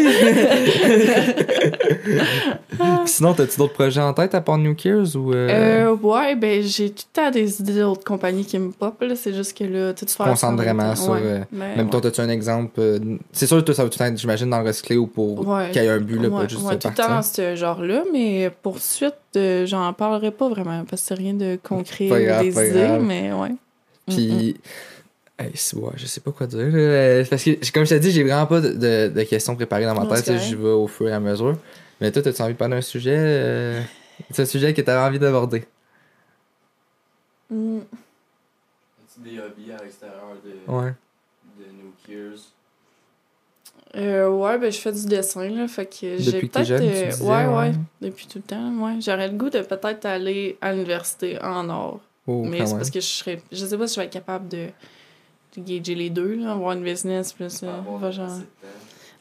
Sinon, 3.07 3.35
t'as-tu 3.35 3.57
d'autres 3.59 3.73
projets 3.73 4.01
en 4.01 4.13
tête 4.13 4.35
à 4.35 4.41
part 4.41 4.59
New 4.59 4.75
Gears 4.77 5.17
ou. 5.17 5.33
euh, 5.33 5.49
Euh, 5.93 5.97
ouais, 5.97 6.35
ben 6.37 6.63
j'ai 6.63 6.91
tout 6.91 7.05
le 7.15 7.23
temps 7.23 7.31
des 7.31 7.61
idées 7.61 7.81
d'autres 7.81 8.05
compagnies 8.05 8.45
qui 8.45 8.59
me 8.59 8.71
pop, 8.71 9.01
là. 9.01 9.15
C'est 9.17 9.33
juste 9.35 9.57
que 9.57 9.65
là, 9.65 9.93
tu 9.95 10.05
te 10.05 10.17
concentres 10.17 10.63
vraiment 10.63 10.95
sur, 10.95 11.15
euh, 11.15 11.41
même 11.53 11.89
toi, 11.91 12.01
t'as-tu 12.01 12.21
un 12.21 12.29
exemple? 12.29 12.73
euh, 12.79 12.99
c'est 13.33 13.47
sûr 13.47 13.57
que 13.59 13.63
toi, 13.63 13.75
ça 13.75 13.85
va 13.85 13.91
tout 13.91 14.03
être, 14.03 14.17
j'imagine, 14.19 14.51
dans 14.51 14.61
le 14.61 14.67
recyclé 14.67 14.97
ou 14.97 15.07
pour 15.07 15.47
Ouais. 15.47 15.71
qu'il 15.73 15.83
y 15.83 15.87
ait 15.87 15.91
un 15.91 15.99
but, 15.99 16.17
là, 16.21 16.29
ouais, 16.29 16.43
pas 16.43 16.49
juste 16.49 16.63
ouais, 16.67 16.79
tout 16.79 16.89
le 16.89 16.95
temps 16.95 17.09
dans 17.09 17.23
ce 17.23 17.55
genre-là, 17.57 18.03
mais 18.13 18.51
pour 18.63 18.79
suite, 18.79 19.15
euh, 19.37 19.67
j'en 19.67 19.93
parlerai 19.93 20.31
pas 20.31 20.49
vraiment 20.49 20.85
parce 20.89 21.03
que 21.03 21.09
c'est 21.09 21.15
rien 21.15 21.35
de 21.35 21.59
concret 21.63 22.09
des 22.09 22.49
idées, 22.51 22.71
grave. 22.73 23.03
mais 23.03 23.33
ouais. 23.33 23.53
Mm, 24.09 24.13
Puis. 24.15 24.57
Hey, 25.39 25.51
c'est- 25.55 25.77
ouais, 25.77 25.93
je 25.97 26.07
sais 26.07 26.21
pas 26.21 26.33
quoi 26.33 26.47
dire. 26.47 26.59
là. 26.61 26.65
Euh, 26.79 27.25
Parce 27.29 27.45
que, 27.45 27.51
comme 27.73 27.85
je 27.85 27.91
t'ai 27.91 28.01
dit, 28.01 28.11
j'ai 28.11 28.23
vraiment 28.25 28.47
pas 28.47 28.61
de, 28.63 28.71
de- 28.73 29.13
de 29.15 29.23
questions 29.25 29.55
préparées 29.55 29.85
dans 29.85 29.95
ma 29.95 30.05
Non, 30.05 30.15
tête. 30.15 30.25
tu 30.25 30.39
Je 30.39 30.57
vais 30.57 30.71
au 30.71 30.87
fur 30.87 31.09
et 31.09 31.13
à 31.13 31.21
mesure. 31.21 31.59
Mais 32.01 32.11
toi, 32.11 32.27
as-tu 32.27 32.41
envie 32.43 32.53
de 32.55 32.59
parler 32.59 32.77
d'un 32.77 32.81
sujet 32.81 33.17
euh, 33.19 33.83
C'est 34.31 34.43
un 34.43 34.47
sujet 34.47 34.73
que 34.73 34.81
t'avais 34.81 35.07
envie 35.07 35.19
d'aborder? 35.19 35.65
mm. 37.51 37.57
Mm. 37.77 37.79
As-tu 37.81 39.21
des 39.31 39.39
hobbies 39.41 39.73
à 39.73 39.83
l'extérieur 39.83 40.37
de, 40.45 40.73
Ouais. 40.73 40.95
de 41.59 41.65
New 41.73 41.93
Gears? 42.07 42.39
Euh, 43.95 44.29
ouais, 44.29 44.59
ben 44.59 44.71
je 44.73 44.79
fais 44.79 44.93
du 44.93 45.07
dessin, 45.07 45.49
là. 45.49 45.69
Fait 45.69 45.87
que 45.87 46.17
j'ai 46.19 46.41
peut-être. 46.41 46.65
tu 46.67 46.73
euh, 46.73 46.79
disais, 47.11 47.23
ouais, 47.23 47.47
ouais. 47.47 47.55
ouais, 47.57 47.73
depuis 48.03 48.27
tout 48.27 48.39
le 48.39 48.45
temps, 48.45 48.73
ouais. 48.79 49.01
J'aurais 49.01 49.29
le 49.29 49.37
goût 49.37 49.49
de 49.51 49.61
peut-être 49.61 50.05
aller 50.07 50.59
à 50.61 50.73
l'université 50.73 51.39
en 51.43 51.69
or. 51.71 52.01
Oh, 52.27 52.43
mais 52.45 52.59
c'est 52.67 52.73
parce 52.79 52.91
que 52.91 53.01
je 53.01 53.07
serais. 53.07 53.41
Je 53.53 53.65
sais 53.67 53.79
pas 53.79 53.87
si 53.87 53.95
je 53.95 54.01
vais 54.01 54.07
être 54.07 54.13
capable 54.13 54.49
de, 54.49 54.69
de 55.57 55.63
gager 55.63 55.95
les 55.95 56.11
deux, 56.11 56.35
là. 56.37 56.53
Avoir 56.53 56.73
une 56.73 56.83
business 56.83 57.33
plus. 57.33 57.63
euh, 57.63 57.67
va 57.99 58.11
genre- 58.11 58.29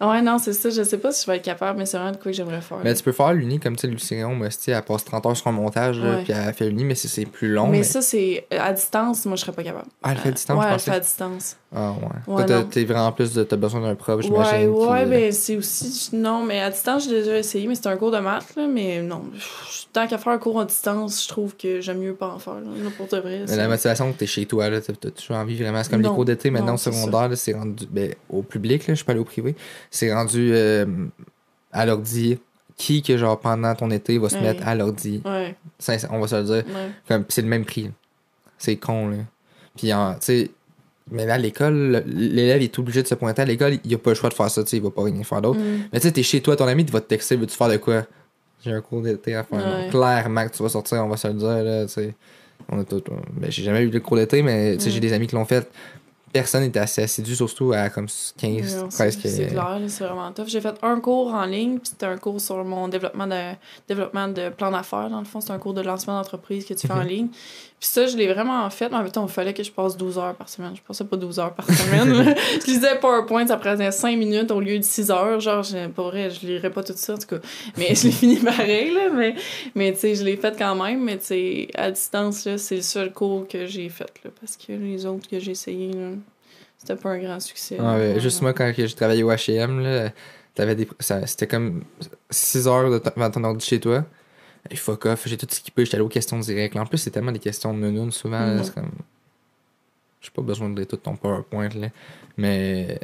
Ouais, 0.02 0.22
non, 0.22 0.38
c'est 0.38 0.54
ça. 0.54 0.70
Je 0.70 0.84
sais 0.84 0.98
pas 0.98 1.12
si 1.12 1.26
je 1.26 1.32
vais 1.32 1.38
être 1.38 1.43
capable, 1.43 1.80
mais 1.80 1.86
c'est 1.86 1.98
vraiment 1.98 2.12
de 2.12 2.18
quoi 2.18 2.32
que 2.32 2.34
j'aimerais 2.38 2.62
faire. 2.62 2.78
Mais 2.84 2.89
là. 2.91 2.96
tu 2.96 3.04
peux 3.04 3.12
faire 3.12 3.34
l'uni 3.34 3.60
comme 3.60 3.76
tu 3.76 3.82
sais, 3.82 3.88
Lucien, 3.88 4.28
moi, 4.30 4.50
tu 4.50 4.56
sais, 4.60 4.72
elle 4.72 4.82
passe 4.82 5.06
30 5.06 5.26
heures 5.26 5.38
sur 5.38 5.48
un 5.48 5.52
montage, 5.52 6.00
Ouais. 6.00 6.24
puis 6.24 6.34
elle 6.34 6.54
fait 6.54 6.68
l'uni, 6.68 6.84
mais 6.84 6.96
c'est- 6.96 7.08
c'est 7.08 7.26
plus 7.26 7.50
long. 7.52 7.68
mais, 7.68 7.78
Mais, 7.80 7.84
ça, 7.84 8.02
c'est 8.02 8.46
à 8.52 8.74
distance, 8.74 9.26
moi, 9.26 9.36
je 9.36 9.41
serais 9.41 9.52
pas 9.54 9.64
capable. 9.64 9.88
Ah, 10.04 10.12
elle 10.12 10.18
fait 10.18 10.30
à 10.30 10.32
distance, 10.32 10.60
Ouais, 10.60 10.70
je 10.70 10.74
elle 10.74 10.80
fait 10.80 10.91
à 10.91 11.00
distance. 11.00 11.58
Ah, 11.78 11.91
ouais. 12.28 12.34
Ouais, 12.36 12.46
Toi, 12.46 12.64
t'es 12.70 12.86
vraiment 12.86 13.12
plus 13.12 13.34
de. 13.34 13.43
T'as 13.43 13.58
besoin 13.58 13.82
d'un 13.82 13.96
prof, 13.96 14.18
Ouais, 14.18 14.24
j'imagine. 14.24 14.70
ouais, 14.70 15.04
qui- 15.04 15.10
ben 15.10 15.32
c'est 15.32 15.56
aussi. 15.58 16.10
Non, 16.14 16.43
mais 16.43 16.62
à 16.62 16.70
distance, 16.70 17.04
j'ai 17.06 17.12
déjà 17.22 17.38
essayé, 17.38 17.68
mais 17.68 17.76
c'est 17.76 17.88
un 17.88 17.98
cours 17.98 18.12
de 18.12 18.20
maths, 18.20 18.56
là. 18.56 18.66
Mais 18.68 19.02
non, 19.02 19.24
tant 19.91 20.08
qu'à 20.08 20.18
faire 20.18 20.32
un 20.34 20.38
cours 20.38 20.60
à 20.62 20.66
distance, 20.66 21.24
je 21.24 21.28
trouve 21.28 21.56
que 21.58 21.82
j'aime 21.82 22.00
mieux 22.00 22.14
pas 22.14 22.28
en 22.30 22.39
faire, 22.39 22.56
là, 22.56 22.89
pour 22.96 23.08
de 23.08 23.18
vrai. 23.18 23.41
Mais 23.48 23.56
la 23.58 23.68
motivation 23.68 24.12
que 24.14 24.18
t'es 24.18 24.26
chez 24.26 24.46
toi, 24.46 24.70
là, 24.70 24.80
t'as 24.82 24.93
toujours 25.12 25.36
envie 25.38 25.56
vraiment. 25.62 25.84
C'est 25.84 25.89
comme 25.89 26.02
Non. 26.02 26.10
les 26.10 26.16
cours 26.16 26.26
d'été 26.26 26.50
maintenant 26.50 26.76
au 26.76 26.78
secondaire, 26.78 27.30
c'est 27.36 27.54
rendu. 27.54 27.86
Ben, 27.89 28.14
au 28.30 28.41
public, 28.41 28.88
là, 28.88 28.93
je 28.93 28.96
suis 28.96 29.06
pas 29.06 29.12
allé 29.12 29.22
au 29.22 29.26
privé. 29.26 29.56
C'est 29.96 30.14
rendu 30.14 30.52
euh, 30.54 30.86
à 31.72 31.86
l'ordi. 31.86 32.39
Qui 32.78 33.02
que, 33.02 33.16
genre, 33.18 33.39
pendant 33.39 33.74
ton 33.74 33.89
été, 33.89 34.18
va 34.18 34.28
se 34.28 34.36
Ouais. 34.36 34.41
mettre 34.41 34.68
à 34.68 34.76
l'ordi? 34.76 35.22
Ouais, 35.24 35.56
On 36.12 36.20
va 36.20 36.28
se 36.28 36.36
le 36.36 36.43
dire. 36.43 36.64
Comme, 37.08 37.24
c'est 37.30 37.41
le 37.41 37.48
même 37.48 37.64
prix. 37.64 37.89
C'est 38.58 38.76
con, 38.76 39.08
là. 39.08 39.18
Puis, 39.78 39.88
tu 39.91 39.93
sais, 40.20 40.52
mais 41.10 41.26
là, 41.26 41.36
à 41.36 41.38
l'école, 41.38 41.74
le- 41.76 42.04
l'élève 42.06 42.62
est 42.62 42.78
obligé 42.78 43.02
de 43.02 43.08
se 43.08 43.16
pointer 43.16 43.43
à 43.43 43.46
l'école. 43.46 43.78
Il 43.86 43.93
a 43.93 43.98
pas 43.98 44.10
le 44.12 44.16
choix 44.16 44.30
de 44.30 44.34
faire 44.34 44.50
ça, 44.50 44.62
tu 44.64 44.72
sais, 44.72 44.78
il 44.78 44.84
va 44.84 44.89
pas 44.89 45.04
rien 45.04 45.24
faire 45.24 45.41
d'autre. 45.41 45.60
Mm. 45.60 45.84
Mais 45.93 46.00
tu 46.02 46.08
sais, 46.08 46.12
t'es 46.12 46.24
chez 46.24 46.41
toi, 46.41 46.56
ton 46.58 46.68
ami, 46.68 46.84
il 46.84 46.91
va 46.91 47.00
te 47.00 47.08
texter, 47.08 47.38
veux-tu 47.38 47.56
faire 47.56 47.70
de 47.70 47.78
quoi? 47.78 48.04
J'ai 48.64 48.72
un 48.74 48.82
cours 48.82 49.02
d'été 49.02 49.36
à 49.36 49.43
faire. 49.46 49.60
Ouais. 49.60 49.89
Clairement 49.89 50.46
que 50.48 50.56
tu 50.58 50.62
vas 50.64 50.70
sortir, 50.70 50.98
on 51.06 51.08
va 51.08 51.16
se 51.18 51.28
le 51.30 51.36
dire, 51.36 51.64
là, 51.64 51.86
tu 51.86 51.93
sais. 51.93 52.14
On 52.70 52.80
a 52.80 52.84
tout. 52.84 53.02
Ben, 53.39 53.50
j'ai 53.52 53.64
jamais 53.64 53.84
eu 53.84 53.89
le 53.89 54.00
cours 54.02 54.18
d'été, 54.18 54.41
mais 54.41 54.76
tu 54.76 54.84
sais, 54.84 54.89
Mm. 54.89 54.91
j'ai 54.93 55.00
des 55.00 55.14
amis 55.14 55.28
qui 55.28 55.36
l'ont 55.36 55.46
fait. 55.46 55.70
Personne 56.36 56.64
n'était 56.64 56.80
assez 56.82 57.02
assidu, 57.02 57.34
surtout 57.34 57.72
à 57.72 57.88
comme 57.90 58.08
15, 58.38 58.76
Non, 58.76 58.90
c'est- 58.90 58.98
presque. 58.98 59.20
C'est 59.24 59.48
clair, 59.48 59.80
là, 59.80 59.88
c'est 59.88 60.04
vraiment 60.04 60.30
tough. 60.34 60.48
J'ai 60.48 60.60
fait 60.60 60.76
un 60.82 61.00
cours 61.00 61.34
en 61.34 61.46
ligne, 61.46 61.80
puis 61.80 61.88
c'était 61.92 62.08
un 62.08 62.18
cours 62.18 62.42
sur 62.42 62.62
mon 62.66 62.90
développement 62.90 63.26
de 63.26 63.54
développement 63.88 64.28
de 64.28 64.50
plan 64.50 64.70
d'affaires. 64.70 65.10
Dans 65.10 65.20
le 65.20 65.26
fond, 65.26 65.40
c'est 65.40 65.52
un 65.52 65.60
cours 65.60 65.74
de 65.74 65.80
lancement 65.82 66.18
d'entreprise 66.18 66.66
que 66.66 66.74
tu 66.74 66.88
fais 66.88 66.94
en 66.94 66.98
Mhm. 67.04 67.08
ligne. 67.08 67.28
Puis 67.80 67.90
ça, 67.90 68.08
je 68.08 68.16
l'ai 68.16 68.32
vraiment 68.34 68.68
fait, 68.70 68.90
mais 68.90 68.96
en 68.96 69.08
temps, 69.10 69.28
il 69.28 69.32
fallait 69.32 69.54
que 69.54 69.62
je 69.62 69.72
passe 69.72 69.98
12 69.98 70.18
heures 70.18 70.34
par 70.36 70.48
semaine. 70.50 70.72
Je 70.76 70.82
passais 70.82 71.04
pas 71.04 71.18
12 71.18 71.40
heures 71.40 71.54
par 71.54 71.70
semaine. 71.70 72.34
je 72.62 72.72
lisais 72.72 72.98
PowerPoint, 73.00 73.46
ça 73.46 73.58
prenait 73.58 73.92
5 73.92 74.18
minutes 74.18 74.50
au 74.52 74.62
lieu 74.62 74.80
de 74.80 74.84
6 74.84 75.12
heures. 75.12 75.40
Genre, 75.42 75.62
je- 75.62 75.88
pas 75.90 76.04
vrai, 76.04 76.30
je 76.30 76.48
lirais 76.48 76.70
pas 76.70 76.84
tout 76.84 76.94
ça, 76.96 77.14
en 77.14 77.18
tout 77.18 77.28
cas. 77.28 77.40
Mais 77.78 77.94
je 77.94 78.06
l'ai 78.06 78.12
fini 78.12 78.38
pareil, 78.38 78.92
là. 78.94 79.10
Mais, 79.14 79.36
mais 79.76 79.92
tu 79.94 80.00
sais, 80.00 80.16
je 80.16 80.24
l'ai 80.24 80.38
fait 80.38 80.56
quand 80.58 80.74
même. 80.82 81.04
Mais 81.04 81.18
tu 81.18 81.26
sais, 81.26 81.68
à 81.76 81.92
distance, 81.92 82.46
là, 82.46 82.58
c'est 82.58 82.78
le 82.78 82.82
seul 82.82 83.12
cours 83.12 83.46
que 83.48 83.66
j'ai 83.66 83.90
fait, 83.90 84.12
là. 84.24 84.32
Parce 84.40 84.56
que 84.56 84.72
les 84.72 85.06
autres 85.06 85.28
que 85.30 85.38
j'ai 85.40 85.52
essayé, 85.52 85.92
là, 85.92 86.12
c'était 86.78 86.96
pas 86.96 87.10
un 87.10 87.20
grand 87.20 87.40
succès. 87.42 87.78
Là. 87.78 87.98
ouais, 87.98 88.20
juste 88.20 88.42
moi, 88.42 88.54
quand 88.54 88.72
j'ai 88.76 88.88
travaillé 88.94 89.22
au 89.22 89.30
HM, 89.32 89.82
là, 89.82 90.10
t'avais 90.56 90.76
des. 90.76 90.88
ça- 91.02 91.28
C'était 91.28 91.48
comme 91.48 91.84
6 92.30 92.68
heures 92.68 92.90
de 92.90 92.98
temps- 93.00 93.12
devant 93.16 93.30
ton 93.30 93.44
ordi 93.44 93.66
chez 93.66 93.80
toi. 93.82 94.06
Et 94.70 94.76
fuck 94.76 95.05
off, 95.05 95.24
j'ai 95.28 95.38
tout 95.38 95.47
skippé, 95.49 95.86
j'étais 95.86 95.95
allé 95.95 96.03
aux 96.03 96.09
questions 96.09 96.39
directes. 96.39 96.76
là. 96.76 96.82
En 96.82 96.86
plus, 96.86 96.97
c'est 96.97 97.11
tellement 97.11 97.32
des 97.32 97.39
questions 97.39 97.74
de 97.74 97.80
nounoun 97.80 98.11
souvent. 98.11 98.39
Mhm. 98.45 98.63
C'est 98.63 98.74
comme. 98.74 98.91
J'ai 100.22 100.32
pas 100.32 100.41
besoin 100.41 100.70
de 100.70 100.78
lire 100.78 100.88
tout 100.88 100.97
ton 100.97 101.16
PowerPoint, 101.16 101.70
là. 101.70 101.88
Mais. 102.38 102.99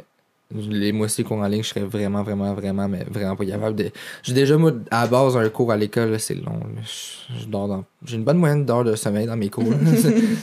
Les 0.54 0.92
mois 0.92 1.06
cours 1.26 1.38
en 1.38 1.46
ligne, 1.48 1.62
je 1.62 1.68
serais 1.70 1.80
vraiment, 1.80 2.22
vraiment, 2.22 2.52
vraiment, 2.52 2.86
mais 2.86 3.04
vraiment 3.08 3.34
pas 3.36 3.46
capable 3.46 3.74
de. 3.74 3.90
J'ai 4.22 4.34
déjà, 4.34 4.58
moi, 4.58 4.72
à 4.90 5.04
la 5.04 5.06
base, 5.08 5.34
un 5.34 5.48
cours 5.48 5.72
à 5.72 5.78
l'école, 5.78 6.20
c'est 6.20 6.34
long. 6.34 6.60
Je, 6.82 7.40
je 7.40 7.46
dors 7.46 7.68
dans. 7.68 7.84
J'ai 8.04 8.16
une 8.16 8.24
bonne 8.24 8.36
moyenne 8.36 8.66
d'heures 8.66 8.84
de 8.84 8.94
sommeil 8.94 9.24
dans 9.26 9.36
mes 9.38 9.48
cours. 9.48 9.64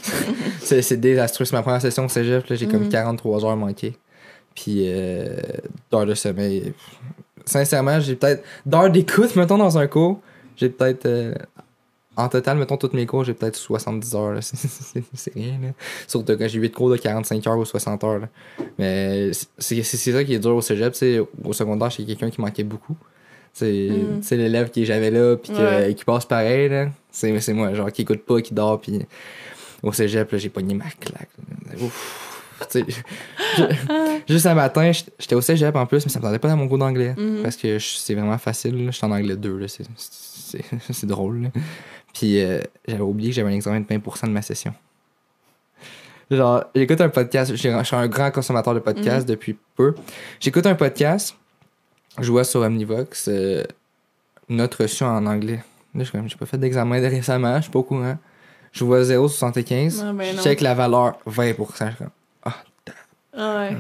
c'est 0.62 0.98
désastreux. 1.00 1.46
C'est 1.46 1.56
ma 1.56 1.62
première 1.62 1.82
session 1.82 2.06
au 2.06 2.10
cégep, 2.10 2.48
là, 2.48 2.56
j'ai 2.56 2.68
comme 2.68 2.84
Mhm. 2.86 2.90
43 2.90 3.46
heures 3.46 3.56
manquées. 3.56 3.96
Puis 4.56 4.86
euh, 4.88 5.38
d'heures 5.92 6.08
de 6.08 6.16
sommeil. 6.16 6.74
Sincèrement, 7.46 8.00
j'ai 8.00 8.16
peut-être. 8.16 8.44
D'heures 8.66 8.90
d'écoute, 8.90 9.36
mettons, 9.36 9.60
dans 9.60 9.78
un 9.78 9.86
cours, 9.86 10.20
j'ai 10.60 10.70
peut-être. 10.70 11.06
euh, 11.06 11.34
en 12.18 12.28
total, 12.28 12.58
mettons, 12.58 12.76
tous 12.76 12.90
mes 12.94 13.06
cours, 13.06 13.24
j'ai 13.24 13.34
peut-être 13.34 13.56
70 13.56 14.16
heures. 14.16 14.40
C'est- 14.44 15.34
rien, 15.34 15.58
là. 15.62 15.70
Surtout 16.06 16.36
quand 16.38 16.48
j'ai 16.50 16.60
8 16.60 16.72
cours 16.72 16.90
de 16.90 16.98
45 16.98 17.48
heures 17.48 17.58
ou 17.58 17.64
60 17.64 18.04
heures. 18.04 18.20
là. 18.20 18.28
Mais 18.78 19.32
c'est 19.58 19.84
ça 19.84 20.24
qui 20.26 20.34
est 20.34 20.40
dur 20.40 20.56
au 20.56 20.62
cégep. 20.62 20.94
Au 21.46 21.54
secondaire, 21.54 21.90
j'ai 21.90 22.04
quelqu'un 22.06 22.30
qui 22.30 22.42
manquait 22.42 22.64
beaucoup. 22.66 22.98
C'est 23.54 23.90
c'est 24.22 24.36
l'élève 24.38 24.70
qui 24.70 24.84
est 24.84 24.86
jamais 24.86 25.12
là, 25.12 25.36
puis 25.38 25.54
Ouais. 25.54 25.94
qui 25.96 26.04
passe 26.04 26.26
pareil. 26.26 26.90
C'est 27.12 27.54
moi, 27.54 27.74
genre, 27.74 27.92
qui 27.92 28.02
écoute 28.02 28.26
pas, 28.26 28.42
qui 28.42 28.54
dort, 28.54 28.82
puis 28.82 29.00
au 29.82 29.94
cégep, 29.94 30.36
j'ai 30.36 30.50
pogné 30.50 30.74
ma 30.76 30.86
claque. 31.00 31.30
Ouf. 31.82 32.26
Je- 32.76 33.64
juste 34.28 34.46
un 34.46 34.54
matin, 34.54 34.92
j'étais- 34.92 35.36
au 35.36 35.42
cégep 35.42 35.74
en 35.76 35.86
plus, 35.86 36.06
mais 36.06 36.12
ça 36.12 36.20
me 36.20 36.26
tentait 36.26 36.40
pas 36.40 36.50
dans 36.50 36.58
mon 36.58 36.68
cours 36.68 36.78
d'anglais. 36.78 37.16
Mhm. 37.18 37.44
Parce 37.44 37.56
que 37.56 37.80
c'est 37.80 38.14
vraiment 38.14 38.38
facile. 38.38 38.90
J'étais 38.92 39.06
en 39.06 39.12
anglais 39.12 39.38
2, 39.38 39.58
là. 39.58 39.68
C'est- 39.70 39.86
C'est 40.92 41.06
drôle. 41.08 41.44
là. 41.44 41.50
Puis 42.14 42.42
euh, 42.42 42.62
j'avais 42.88 43.02
oublié 43.02 43.30
que 43.30 43.36
j'avais 43.36 43.52
un 43.52 43.56
examen 43.56 43.82
de 43.82 43.86
20% 43.86 44.26
de 44.28 44.32
ma 44.32 44.42
session. 44.42 44.74
Genre, 46.32 46.64
j'écoute 46.76 47.02
un 47.02 47.10
podcast. 47.10 47.52
Je 47.52 47.56
suis 47.56 47.96
un 47.96 48.08
grand 48.08 48.32
consommateur 48.32 48.74
de 48.74 48.80
podcasts 48.80 49.28
depuis 49.28 49.58
peu. 49.76 49.96
J'écoute 50.40 50.66
un 50.66 50.76
podcast. 50.76 51.36
Je 52.20 52.32
vois 52.32 52.44
sur 52.44 52.62
Omnivox 52.62 53.28
euh, 53.30 53.64
note 54.50 54.76
reçue 54.76 55.04
en 55.04 55.26
anglais. 55.26 55.64
Là, 55.96 56.04
je 56.04 56.12
j'ai 56.28 56.36
pas 56.36 56.46
fait 56.46 56.58
d'examen 56.58 57.02
de 57.02 57.08
récemment, 57.08 57.58
je 57.58 57.64
suis 57.64 57.72
pas 57.72 57.80
au 57.80 57.84
courant. 57.84 58.18
Je 58.72 58.84
vois 58.84 59.02
0,75. 59.02 60.04
Ah, 60.04 60.14
ben 60.14 60.36
je 60.36 60.42
check 60.42 60.62
la 60.62 60.76
valeur 60.76 61.18
20%. 61.28 61.56
Je 61.80 61.86
suis 61.86 61.96
comme, 61.96 62.10
Ah 63.34 63.60
ouais. 63.60 63.76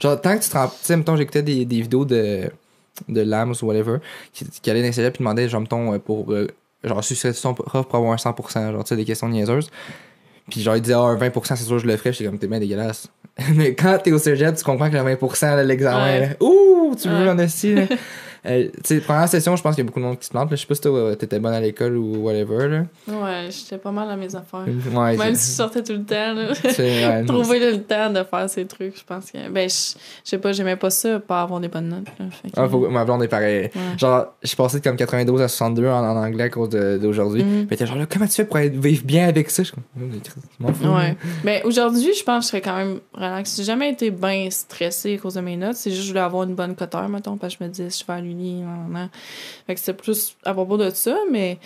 Genre, 0.00 0.20
tant 0.20 0.36
que 0.36 0.42
tu 0.42 0.50
te 0.50 0.56
rends. 0.56 0.68
Tu 0.68 0.74
sais, 0.82 0.96
mettons, 0.96 1.16
j'écoutais 1.16 1.42
des, 1.42 1.64
des 1.64 1.80
vidéos 1.82 2.04
de, 2.04 2.50
de 3.08 3.20
Lams 3.22 3.54
ou 3.62 3.66
whatever, 3.66 3.98
qui, 4.32 4.44
qui 4.48 4.70
allaient 4.70 4.80
dans 4.80 4.86
les 4.86 4.92
cégeps 4.92 5.16
et 5.16 5.18
demandaient, 5.18 5.48
genre, 5.48 5.60
mettons, 5.60 5.92
euh, 5.94 5.98
pour. 5.98 6.32
euh, 6.32 6.48
genre, 6.82 7.02
succès 7.02 7.32
son 7.32 7.54
prof 7.54 7.86
pour 7.86 7.96
avoir 7.96 8.12
un 8.12 8.16
100%, 8.16 8.72
genre, 8.72 8.84
tu 8.84 8.88
sais, 8.90 8.96
des 8.96 9.04
questions 9.04 9.28
niaiseuses. 9.28 9.70
Puis, 10.50 10.60
genre, 10.60 10.76
ils 10.76 10.82
disaient, 10.82 10.94
ah, 10.94 11.00
un 11.00 11.16
20%, 11.16 11.56
c'est 11.56 11.64
sûr, 11.64 11.78
je 11.78 11.86
le 11.86 11.96
ferais. 11.96 12.12
J'étais 12.12 12.26
comme, 12.26 12.38
t'es 12.38 12.46
bien 12.46 12.60
dégueulasse. 12.60 13.08
Mais 13.56 13.74
quand 13.74 13.98
t'es 14.02 14.12
au 14.12 14.18
cégep, 14.18 14.54
tu 14.56 14.62
comprends 14.64 14.90
que 14.90 14.96
le 14.96 15.02
20%, 15.02 15.56
là, 15.56 15.62
l'examen, 15.64 16.20
Ouais. 16.20 16.36
ouh, 16.40 16.94
tu 17.00 17.08
veux 17.08 17.24
Ouais. 17.24 17.30
en 17.30 17.38
esti, 17.38 17.74
là. 17.74 17.82
Euh, 18.46 18.64
tu 18.68 18.80
sais, 18.84 19.00
première 19.00 19.28
session, 19.28 19.56
je 19.56 19.62
pense 19.62 19.74
qu'il 19.74 19.82
y 19.84 19.86
a 19.86 19.88
beaucoup 19.88 20.00
de 20.00 20.04
monde 20.04 20.18
qui 20.18 20.26
se 20.26 20.30
plante. 20.30 20.48
Je 20.50 20.56
sais 20.56 20.66
pas 20.66 20.74
si 20.74 20.80
toi, 20.82 21.16
t'étais 21.16 21.38
bonne 21.38 21.54
à 21.54 21.60
l'école 21.60 21.96
ou 21.96 22.16
whatever. 22.16 22.68
Là. 22.68 22.84
Ouais, 23.08 23.48
j'étais 23.50 23.78
pas 23.78 23.90
mal 23.90 24.10
à 24.10 24.16
mes 24.16 24.34
affaires. 24.36 24.64
Ouais, 24.94 25.16
Même 25.16 25.34
si 25.34 25.50
je 25.50 25.56
sortais 25.56 25.82
tout 25.82 25.92
le 25.94 26.04
temps, 26.04 26.34
là. 26.34 27.24
Trouver 27.26 27.58
le 27.72 27.82
temps 27.82 28.10
de 28.10 28.22
faire 28.22 28.48
ces 28.50 28.66
trucs, 28.66 28.98
je 28.98 29.04
pense 29.04 29.30
que. 29.30 29.48
Ben, 29.50 29.68
je 29.68 29.94
sais 30.24 30.38
pas, 30.38 30.52
j'aimais 30.52 30.76
pas 30.76 30.90
ça, 30.90 31.18
pas 31.20 31.42
avoir 31.42 31.60
des 31.60 31.68
bonnes 31.68 31.88
notes. 31.88 32.06
Là, 32.18 32.26
fait 32.30 32.50
que- 32.50 32.54
Ah, 32.60 32.68
faut- 32.68 32.88
ma 32.88 33.04
blonde 33.04 33.22
est 33.22 33.28
pareil. 33.28 33.70
Ouais. 33.74 33.98
Genre, 33.98 34.26
je 34.42 34.48
suis 34.48 34.56
passé 34.56 34.78
de 34.80 34.84
comme 34.84 34.96
92 34.96 35.40
à 35.40 35.48
62 35.48 35.86
en, 35.88 35.90
en 36.04 36.16
anglais 36.16 36.44
à 36.44 36.48
cause 36.50 36.68
d'aujourd'hui. 36.70 37.42
Mhm. 37.44 37.66
Mais 37.70 37.76
t'es 37.76 37.86
genre 37.86 37.96
là, 37.96 38.06
comment 38.10 38.26
tu 38.26 38.32
fais 38.34 38.44
pour 38.44 38.58
être, 38.58 38.74
vivre 38.76 39.04
bien 39.04 39.28
avec 39.28 39.50
ça? 39.50 39.62
Je 39.62 39.72
Oh, 39.74 40.00
je 40.58 40.62
m'en 40.64 40.72
fous. 40.72 40.86
Ouais. 40.86 41.16
Ben, 41.44 41.60
aujourd'hui, 41.64 42.12
je 42.14 42.22
pense 42.22 42.38
que 42.38 42.42
je 42.44 42.48
serais 42.48 42.60
quand 42.60 42.76
même 42.76 43.00
relax. 43.14 43.56
J'ai 43.56 43.64
jamais 43.64 43.90
été 43.90 44.10
bien 44.10 44.48
stressée 44.50 45.14
à 45.14 45.18
cause 45.18 45.34
de 45.34 45.40
mes 45.40 45.56
notes. 45.56 45.74
C'est 45.76 45.90
juste 45.90 46.02
que 46.02 46.06
je 46.06 46.10
voulais 46.12 46.20
avoir 46.24 46.44
une 46.44 46.54
bonne 46.54 46.74
coteur, 46.74 47.08
mettons, 47.08 47.36
parce 47.36 47.54
que 47.56 47.60
je 47.60 47.64
me 47.64 47.70
disais, 47.72 47.88
je 47.90 48.04
vais 48.06 48.12
à 48.18 48.20
Fait 49.66 49.74
que 49.74 49.80
c'était 49.80 49.94
plus 49.94 50.36
à 50.44 50.52
propos 50.52 50.76
de 50.76 50.90
ça, 50.90 51.16
mais. 51.30 51.58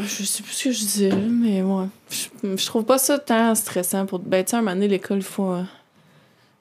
Je 0.00 0.22
sais 0.24 0.42
plus 0.44 0.52
ce 0.52 0.64
que 0.64 0.70
je 0.72 0.78
disais, 0.78 1.08
là, 1.10 1.16
mais 1.16 1.60
ouais. 1.62 1.86
Je, 2.10 2.56
je 2.56 2.66
trouve 2.66 2.84
pas 2.84 2.98
ça 2.98 3.18
tant 3.18 3.54
stressant 3.56 4.06
pour. 4.06 4.20
Ben, 4.20 4.44
tu 4.44 4.50
sais, 4.50 4.56
un 4.56 4.60
moment 4.60 4.72
donné, 4.74 4.86
l'école, 4.86 5.18
il 5.18 5.22
faut. 5.24 5.50
euh, 5.50 5.62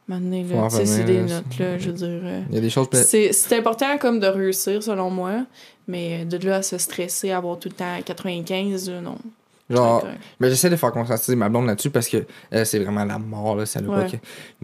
là. 0.09 0.69
Tu 0.69 0.75
sais, 0.77 0.85
c'est 0.87 1.03
des 1.03 1.21
notes, 1.21 1.59
là, 1.59 1.77
je 1.77 1.87
veux 1.87 1.93
dire. 1.93 2.07
euh, 2.23 2.41
Il 2.49 2.55
y 2.55 2.57
a 2.57 2.61
des 2.61 2.69
choses. 2.69 2.87
c'est 3.03 3.33
c'est 3.33 3.55
important 3.57 3.97
comme 3.99 4.19
de 4.19 4.25
réussir, 4.27 4.81
selon 4.81 5.11
moi, 5.11 5.45
mais 5.87 6.25
de 6.25 6.37
là 6.47 6.55
à 6.57 6.61
se 6.63 6.77
stresser, 6.79 7.31
avoir 7.31 7.59
tout 7.59 7.69
le 7.69 7.75
temps 7.75 7.97
95, 8.03 8.89
là, 8.89 9.01
non. 9.01 9.17
Genre, 9.69 10.05
mais 10.39 10.49
j'essaie 10.49 10.69
de 10.69 10.75
faire 10.77 10.91
conscientiser 10.93 11.35
ma 11.35 11.49
blonde 11.49 11.67
là-dessus 11.67 11.89
parce 11.89 12.07
que 12.07 12.25
euh, 12.53 12.63
c'est 12.63 12.79
vraiment 12.79 13.03
la 13.03 13.19
mort, 13.19 13.55
là, 13.57 13.65
ça 13.65 13.81
le 13.81 13.89
Ouais. 13.89 14.07
que- 14.09 14.15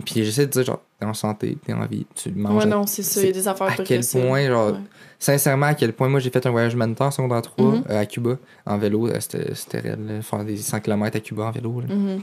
Puis 0.04 0.24
j'essaie 0.24 0.45
de 0.45 0.51
dire, 0.51 0.64
genre, 0.64 0.82
t'es 0.99 1.06
en 1.06 1.14
santé, 1.14 1.58
t'es 1.66 1.74
en 1.74 1.86
vie, 1.86 2.06
tu 2.16 2.32
manges. 2.32 2.64
Ouais, 2.64 2.70
non, 2.70 2.86
c'est 2.88 3.04
ça. 3.04 3.20
Il 3.20 3.28
y 3.28 3.30
a 3.30 3.34
des 3.34 3.47
affaires 3.47 3.68
à 3.68 3.84
quel 3.84 4.01
point, 4.06 4.47
genre, 4.47 4.72
Ouais. 4.72 4.78
sincèrement, 5.20 5.66
à 5.66 5.74
quel 5.74 5.91
point, 5.91 6.08
moi, 6.08 6.22
j'ai 6.22 6.30
fait 6.30 6.45
un 6.45 6.51
voyage 6.51 6.76
en 6.76 7.12
secondaire 7.12 7.41
3 7.41 7.66
Mhm. 7.74 7.84
euh, 7.89 7.99
à 7.99 8.06
Cuba, 8.06 8.38
en 8.66 8.78
vélo. 8.78 9.08
euh, 9.10 9.20
C'était 9.20 9.82
là, 9.82 10.22
faire 10.22 10.45
des 10.45 10.56
100 10.58 10.80
km 10.80 11.18
à 11.18 11.20
Cuba 11.20 11.43
en 11.43 11.51
vélo. 11.51 11.82
là. 11.82 11.93
Mhm. 11.93 12.22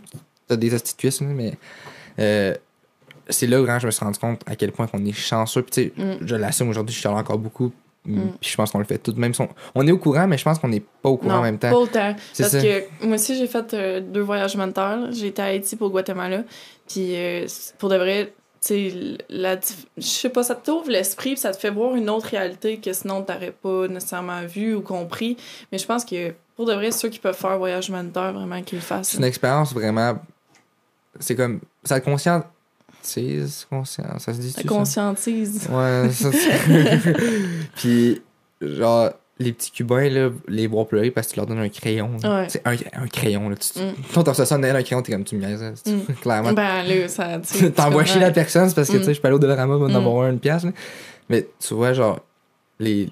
T'as 0.48 0.56
des 0.56 0.72
astuces 0.74 1.20
mais 1.20 1.58
euh, 2.18 2.54
c'est 3.28 3.46
là 3.46 3.60
où 3.60 3.66
je 3.66 3.86
me 3.86 3.90
suis 3.90 4.04
rendu 4.04 4.18
compte 4.18 4.40
à 4.46 4.56
quel 4.56 4.72
point 4.72 4.86
qu'on 4.86 5.04
est 5.04 5.12
chanceux. 5.12 5.62
Puis, 5.62 5.70
tu 5.70 6.02
sais, 6.02 6.04
Mm. 6.04 6.26
je 6.26 6.34
l'assume 6.34 6.68
aujourd'hui, 6.70 6.94
je 6.94 6.98
suis 7.00 7.08
allé 7.08 7.18
encore 7.18 7.38
beaucoup. 7.38 7.72
Mm. 8.04 8.30
Puis 8.40 8.50
je 8.50 8.56
pense 8.56 8.70
qu'on 8.70 8.78
le 8.78 8.84
fait 8.84 8.98
tout 8.98 9.12
de 9.12 9.20
même. 9.20 9.32
On 9.74 9.86
est 9.86 9.92
au 9.92 9.98
courant, 9.98 10.26
mais 10.26 10.38
je 10.38 10.44
pense 10.44 10.58
qu'on 10.58 10.68
n'est 10.68 10.80
pas 10.80 11.08
au 11.10 11.16
courant 11.16 11.34
Non, 11.34 11.38
en 11.40 11.42
même 11.42 11.58
temps. 11.58 11.70
pas 11.70 11.76
autant. 11.76 12.14
Parce 12.38 12.50
ça. 12.50 12.60
que 12.60 13.04
moi 13.04 13.16
aussi, 13.16 13.36
j'ai 13.36 13.46
fait 13.46 13.74
euh, 13.74 14.00
deux 14.00 14.22
voyages 14.22 14.56
mentaux. 14.56 15.10
J'ai 15.12 15.28
été 15.28 15.42
à 15.42 15.46
Haïti 15.46 15.76
pour 15.76 15.90
Guatemala. 15.90 16.44
Puis 16.88 17.14
euh, 17.14 17.46
pour 17.78 17.90
de 17.90 17.96
vrai, 17.96 18.32
tu 18.60 18.68
sais, 18.68 19.18
la 19.28 19.58
je 19.96 20.02
sais 20.02 20.28
pas, 20.28 20.42
ça 20.42 20.54
t'ouvre 20.54 20.90
l'esprit, 20.90 21.36
ça 21.36 21.52
te 21.52 21.58
fait 21.58 21.70
voir 21.70 21.94
une 21.94 22.10
autre 22.10 22.26
réalité 22.26 22.78
que 22.78 22.92
sinon 22.92 23.22
t'aurais 23.22 23.52
pas 23.52 23.88
nécessairement 23.88 24.44
vu 24.46 24.74
ou 24.74 24.80
compris. 24.80 25.36
Mais 25.70 25.78
je 25.78 25.86
pense 25.86 26.04
que 26.04 26.34
pour 26.56 26.66
de 26.66 26.74
vrai, 26.74 26.90
ceux 26.90 27.08
qui 27.08 27.18
peuvent 27.18 27.36
faire 27.36 27.58
voyage 27.58 27.90
mentor, 27.90 28.32
vraiment 28.32 28.62
qu'ils 28.62 28.78
le 28.78 28.82
fassent. 28.84 29.10
C'est 29.10 29.18
une 29.18 29.24
expérience 29.24 29.72
vraiment. 29.72 30.18
C'est 31.18 31.34
comme. 31.34 31.60
Ça 31.84 32.00
te 32.00 32.04
conscientise. 33.02 33.66
Conscient, 33.70 34.18
ça 34.18 34.34
se 34.34 34.40
dit 34.40 34.50
Ça? 34.50 34.62
Conscientise. 34.64 35.68
Ouais, 35.70 36.08
ça 36.10 36.30
Puis, 37.76 38.20
genre, 38.60 39.10
les 39.38 39.52
petits 39.52 39.70
Cubains, 39.70 40.08
là, 40.10 40.30
les 40.48 40.66
voir 40.66 40.86
pleurer 40.86 41.10
parce 41.10 41.28
que 41.28 41.32
tu 41.32 41.36
leur 41.38 41.46
donnes 41.46 41.58
un 41.60 41.68
crayon. 41.68 42.10
Ouais. 42.22 42.46
C'est 42.48 42.66
un, 42.66 42.72
un 42.94 43.06
crayon, 43.06 43.48
là. 43.48 43.56
Tu, 43.56 43.80
Mm. 43.80 43.92
Quand 44.14 44.22
t'as 44.24 44.34
ça, 44.34 44.58
Noël, 44.58 44.76
un 44.76 44.82
crayon, 44.82 45.00
t'es 45.02 45.12
comme 45.12 45.24
tu 45.24 45.36
me 45.36 45.46
niaises, 45.46 45.82
Mm. 45.86 46.12
Clairement. 46.20 46.52
Ben 46.52 46.82
là, 46.82 47.08
ça. 47.08 47.38
T'envoies 47.74 48.04
chier 48.04 48.20
la 48.20 48.30
personne, 48.32 48.68
c'est 48.68 48.74
parce 48.74 48.88
que, 48.88 48.96
Mm. 48.96 49.00
tu 49.00 49.04
sais, 49.06 49.14
je 49.14 49.20
peux 49.20 49.28
aller 49.28 49.36
au 49.36 49.40
Dollarama, 49.40 49.76
va 49.76 49.86
en 49.86 49.88
Mm. 49.88 49.96
avoir 49.96 50.24
un, 50.26 50.30
une 50.32 50.40
pièce, 50.40 50.64
là. 50.64 50.72
Mais 51.30 51.48
tu 51.58 51.74
vois, 51.74 51.92
genre, 51.94 52.20
les. 52.78 53.08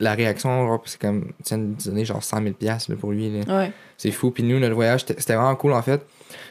La 0.00 0.14
réaction, 0.14 0.80
c'est 0.86 0.98
comme, 1.00 1.26
de 1.50 1.84
donner 1.84 2.04
genre 2.04 2.22
100 2.24 2.42
000 2.42 2.54
piastres, 2.54 2.90
là, 2.90 2.96
pour 2.98 3.12
lui. 3.12 3.30
Ouais. 3.46 3.70
C'est 3.98 4.10
fou. 4.10 4.30
Puis 4.30 4.42
nous, 4.42 4.58
notre 4.58 4.74
voyage, 4.74 5.04
c'était 5.06 5.34
vraiment 5.34 5.54
cool 5.56 5.72
en 5.74 5.82
fait. 5.82 6.00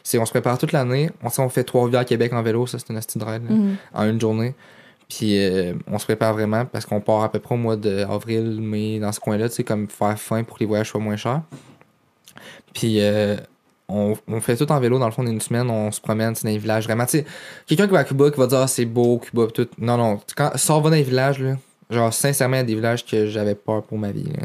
C'est 0.04 0.20
on 0.20 0.26
se 0.26 0.32
prépare 0.32 0.58
toute 0.60 0.72
l'année. 0.72 1.10
On, 1.24 1.30
sait, 1.30 1.42
on 1.42 1.50
fait 1.50 1.64
trois 1.64 1.84
rivières 1.86 2.02
à 2.02 2.06
Québec 2.06 2.32
en 2.34 2.44
vélo, 2.44 2.68
ça 2.68 2.78
c'est 2.78 2.90
une 2.90 2.98
astuce 2.98 3.18
de 3.18 3.26
ride, 3.26 3.44
là, 3.50 3.56
Mhm. 3.56 3.76
en 3.94 4.06
une 4.08 4.22
journée. 4.22 4.54
Puis 5.10 5.40
euh, 5.44 5.74
on 5.88 5.98
se 5.98 6.06
prépare 6.06 6.34
vraiment 6.34 6.66
parce 6.66 6.86
qu'on 6.86 7.02
part 7.02 7.24
à 7.24 7.32
peu 7.32 7.40
près 7.40 7.56
au 7.56 7.58
mois 7.58 7.76
d'avril, 7.76 8.62
mai, 8.62 9.00
dans 9.00 9.12
ce 9.12 9.20
coin-là, 9.20 9.50
tu 9.50 9.56
sais, 9.56 9.64
comme 9.64 9.88
faire 9.90 10.20
fin 10.20 10.44
pour 10.44 10.58
que 10.58 10.64
les 10.64 10.68
voyages 10.68 10.90
soient 10.90 11.02
moins 11.02 11.18
chers. 11.18 11.42
Puis 12.74 13.02
euh, 13.02 13.36
on, 13.88 14.16
on 14.28 14.40
fait 14.42 14.56
tout 14.56 14.72
en 14.72 14.80
vélo, 14.80 15.00
dans 15.00 15.08
le 15.08 15.12
fond, 15.12 15.24
d'une 15.24 15.42
semaine, 15.42 15.70
on 15.72 15.92
se 15.92 16.00
promène 16.00 16.34
dans 16.34 16.50
les 16.50 16.60
villages. 16.60 16.84
Vraiment, 16.86 17.06
tu 17.06 17.18
sais, 17.20 17.26
quelqu'un 17.66 17.88
qui 17.88 17.94
va 17.94 18.00
à 18.00 18.04
Cuba 18.04 18.30
qui 18.30 18.38
va 18.40 18.46
dire 18.46 18.60
ah, 18.60 18.68
c'est 18.68 18.86
beau, 18.86 19.18
Cuba, 19.18 19.48
tout. 19.52 19.68
Non, 19.80 19.98
non, 19.98 20.20
quand 20.38 20.56
sors 20.58 20.82
va 20.82 20.92
dans 20.92 20.96
les 20.96 21.02
villages, 21.04 21.40
là. 21.40 21.56
Genre, 21.90 22.14
sincèrement, 22.14 22.58
il 22.58 22.60
y 22.60 22.62
a 22.62 22.66
des 22.66 22.76
villages 22.76 23.04
que 23.04 23.26
j'avais 23.28 23.56
peur 23.56 23.82
pour 23.82 23.98
ma 23.98 24.12
vie. 24.12 24.24
là. 24.26 24.44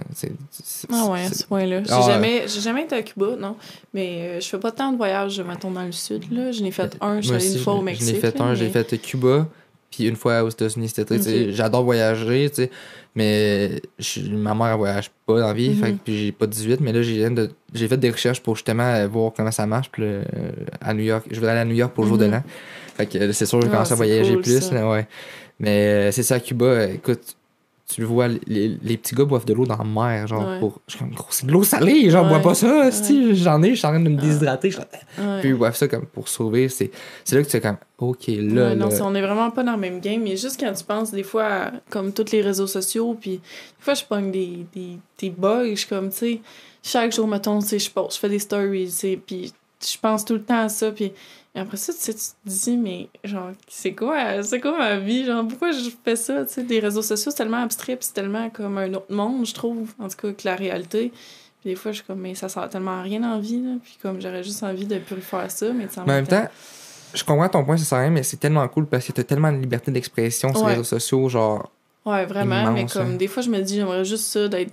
Ah 0.91 1.11
ouais, 1.11 1.27
à 1.27 1.29
ce 1.31 1.45
point-là. 1.45 1.83
J'ai 1.85 1.93
Ah 1.93 2.01
jamais, 2.07 2.49
jamais 2.49 2.85
été 2.85 2.95
à 2.97 3.03
Cuba, 3.03 3.37
non. 3.39 3.57
Mais 3.93 4.21
euh, 4.23 4.41
je 4.41 4.49
fais 4.49 4.59
pas 4.59 4.73
tant 4.73 4.93
de 4.93 4.97
voyages, 4.97 5.39
mettons, 5.43 5.71
dans 5.71 5.85
le 5.85 5.93
sud, 5.93 6.25
là. 6.33 6.53
Je 6.53 6.63
n'ai 6.63 6.71
fait 6.71 6.97
un, 7.03 7.17
je 7.17 7.27
suis 7.27 7.31
Moi 7.33 7.41
allée 7.41 7.53
une 7.53 7.59
fois 7.59 7.75
au 7.75 7.83
Mexique. 7.83 8.07
Je 8.09 8.13
l'ai 8.15 8.19
fait 8.21 8.39
là, 8.39 8.45
un, 8.47 8.55
j'ai 8.55 8.71
fait 8.71 8.97
Cuba, 8.99 9.47
puis 9.91 10.07
une 10.09 10.17
fois 10.17 10.43
aux 10.43 10.49
États-Unis 10.49 10.89
cet 10.89 11.11
été. 11.11 11.19
tu 11.19 11.23
sais. 11.31 11.45
Ok. 11.49 11.51
J'adore 11.51 11.85
voyager, 11.85 12.49
tu 12.49 12.63
sais, 12.63 12.71
mais 13.15 13.83
je- 13.99 14.23
ma 14.31 14.55
mère, 14.55 14.69
elle 14.69 14.79
voyage 14.79 15.11
pas 15.27 15.41
dans 15.41 15.47
la 15.49 15.53
vie, 15.53 15.69
Mhm. 15.71 15.77
fait 15.77 15.93
que 15.93 15.97
puis 16.03 16.19
j'ai 16.19 16.33
pas 16.33 16.47
18, 16.47 16.81
mais 16.81 16.93
là, 16.95 17.03
j'ai 17.03 17.89
fait 17.89 17.97
des 17.99 18.11
recherches 18.11 18.41
pour 18.41 18.55
justement 18.57 18.85
euh, 18.85 19.07
voir 19.07 19.33
comment 19.37 19.53
ça 19.53 19.67
marche 19.67 19.91
puis, 19.93 20.03
euh, 20.03 20.23
à 20.81 20.95
New 20.95 21.05
York. 21.05 21.27
Je 21.31 21.35
voudrais 21.37 21.51
aller 21.53 21.61
à 21.61 21.65
New 21.67 21.75
York 21.77 21.93
pour 21.93 22.05
le 22.05 22.09
jour 22.09 22.17
de 22.19 22.25
Mhm. 22.25 22.33
l'an. 22.33 22.43
Fait 22.97 23.07
que 23.07 23.33
c'est 23.33 23.45
sûr 23.45 23.59
que 23.59 23.65
je 23.67 23.71
Ah, 23.71 23.75
commence 23.75 23.93
à 23.93 23.97
voyager 23.97 24.35
cool, 24.35 24.43
plus, 24.43 24.71
là, 24.73 24.89
ouais. 24.89 25.07
Mais 25.61 26.09
euh, 26.09 26.13
c'est 26.13 26.23
ça, 26.23 26.37
à 26.37 26.41
Cuba, 26.41 26.65
euh, 26.67 26.93
écoute, 26.95 27.37
tu 27.87 28.01
le 28.01 28.07
vois, 28.07 28.29
les, 28.29 28.79
les 28.83 28.97
petits 28.97 29.15
gars 29.15 29.25
boivent 29.27 29.45
de 29.45 29.53
l'eau 29.53 29.67
dans 29.67 29.77
la 29.77 29.85
mer, 29.85 30.27
genre, 30.27 30.49
Ouais. 30.49 30.59
pour. 30.59 30.81
Je 30.87 30.93
suis 30.97 30.99
comme, 31.05 31.15
gros, 31.15 31.27
c'est 31.31 31.47
de 31.47 31.53
l'eau 31.53 31.63
salée, 31.65 32.09
genre, 32.09 32.25
Ouais. 32.25 32.31
bois 32.31 32.41
pas 32.41 32.55
ça, 32.55 32.89
esti, 32.89 33.37
j'en 33.37 33.63
ai, 33.63 33.71
je 33.71 33.75
suis 33.77 33.87
en 33.87 33.91
train 33.91 34.01
de 34.01 34.09
me 34.09 34.17
déshydrater. 34.21 34.71
je 34.71 34.79
comme, 34.79 34.87
Ouais. 35.27 35.41
puis 35.41 35.51
ils 35.51 35.55
boivent 35.55 35.77
ça 35.77 35.87
comme 35.87 36.07
pour 36.07 36.29
sauver. 36.29 36.69
C'est 36.71 36.91
c'est 37.25 37.37
là 37.37 37.43
que 37.43 37.47
tu 37.47 37.53
fais 37.53 37.61
comme, 37.61 37.77
ok, 37.99 38.27
là. 38.29 38.35
Ouais, 38.71 38.75
non, 38.75 38.89
là. 38.89 38.99
on 39.03 39.15
est 39.15 39.21
vraiment 39.21 39.51
pas 39.51 39.63
dans 39.63 39.73
le 39.75 39.79
même 39.79 40.01
game. 40.01 40.23
Mais 40.23 40.37
juste 40.37 40.59
quand 40.59 40.73
tu 40.73 40.83
penses, 40.83 41.13
des 41.13 41.23
fois, 41.23 41.45
à- 41.45 41.73
comme 41.91 42.13
tous 42.13 42.33
les 42.33 42.41
réseaux 42.41 42.67
sociaux, 42.67 43.17
puis 43.21 43.33
des 43.33 43.41
fois, 43.81 43.95
je 43.95 44.05
pogne 44.05 44.31
des, 44.33 44.67
des, 44.75 44.99
des 45.21 45.31
bugs. 45.31 45.69
Je 45.71 45.75
suis 45.81 45.89
comme, 45.89 46.09
tu 46.09 46.17
sais, 46.17 46.41
chaque 46.83 47.13
jour, 47.15 47.29
mettons, 47.29 47.61
tu 47.61 47.67
sais, 47.69 47.79
je 47.79 47.91
je 48.11 48.17
fais 48.19 48.29
des 48.31 48.39
stories, 48.39 49.19
puis 49.27 49.53
je 49.87 49.99
pense 50.01 50.25
tout 50.25 50.35
le 50.35 50.43
temps 50.43 50.61
à 50.65 50.69
ça. 50.71 50.91
Puis 50.91 51.13
après 51.61 51.77
ça, 51.77 51.93
tu 51.93 51.99
sais, 52.01 52.13
tu 52.15 52.21
te 52.21 52.49
dis, 52.51 52.77
mais 52.77 53.09
genre, 53.23 53.51
c'est 53.69 53.95
quoi, 53.95 54.43
c'est 54.43 54.61
quoi 54.61 54.77
ma 54.77 54.97
vie? 54.97 55.25
Genre, 55.25 55.47
pourquoi 55.47 55.71
je 55.71 55.89
fais 56.05 56.17
ça? 56.17 56.45
Tu 56.45 56.53
sais, 56.53 56.63
des 56.65 56.81
réseaux 56.81 57.03
sociaux, 57.03 57.31
c'est 57.31 57.37
tellement 57.37 57.63
abstrait, 57.63 57.97
c'est 58.01 58.13
tellement 58.13 58.51
comme 58.51 58.77
un 58.79 58.93
autre 58.95 59.13
monde, 59.15 59.47
je 59.47 59.55
trouve, 59.55 59.93
en 60.01 60.09
tout 60.09 60.17
cas, 60.17 60.33
que 60.33 60.43
la 60.45 60.57
réalité. 60.57 61.13
Puis 61.61 61.71
des 61.71 61.77
fois, 61.77 61.93
je 61.93 61.99
suis 61.99 62.05
comme, 62.07 62.21
mais 62.21 62.35
ça 62.35 62.49
sert 62.49 62.69
tellement 62.69 62.99
à 62.99 63.03
rien 63.03 63.23
en 63.23 63.39
vie, 63.39 63.61
là. 63.63 63.77
Puis 63.83 63.99
comme, 64.03 64.21
j'aurais 64.21 64.43
juste 64.43 64.63
envie 64.65 64.87
de 64.87 64.99
plus 64.99 65.21
faire 65.21 65.51
ça, 65.51 65.73
mais 65.73 65.87
tu 65.87 65.95
Mais 65.99 66.03
en 66.03 66.07
même 66.07 66.27
temps, 66.27 66.49
je 67.15 67.23
comprends 67.25 67.49
ton 67.49 67.65
point, 67.65 67.77
ça 67.77 67.85
sert 67.85 67.99
à 67.99 68.01
rien, 68.03 68.11
mais 68.11 68.25
c'est 68.25 68.39
tellement 68.39 68.67
cool 68.69 68.87
parce 68.87 69.07
que 69.07 69.13
t'as 69.13 69.23
tellement 69.23 69.53
de 69.53 69.59
liberté 69.59 69.93
d'expression 69.93 70.49
sur 70.53 70.59
les 70.59 70.65
Ouais. 70.65 70.71
réseaux 70.73 70.83
sociaux, 70.85 71.29
genre. 71.29 71.71
Ouais, 72.05 72.27
vraiment, 72.27 72.71
mais 72.73 72.81
immense, 72.81 72.93
comme 72.93 73.13
hein. 73.13 73.17
des 73.17 73.29
fois, 73.29 73.43
je 73.43 73.49
me 73.51 73.61
dis, 73.61 73.77
j'aimerais 73.77 74.05
juste 74.05 74.25
ça 74.25 74.49
d'être 74.49 74.73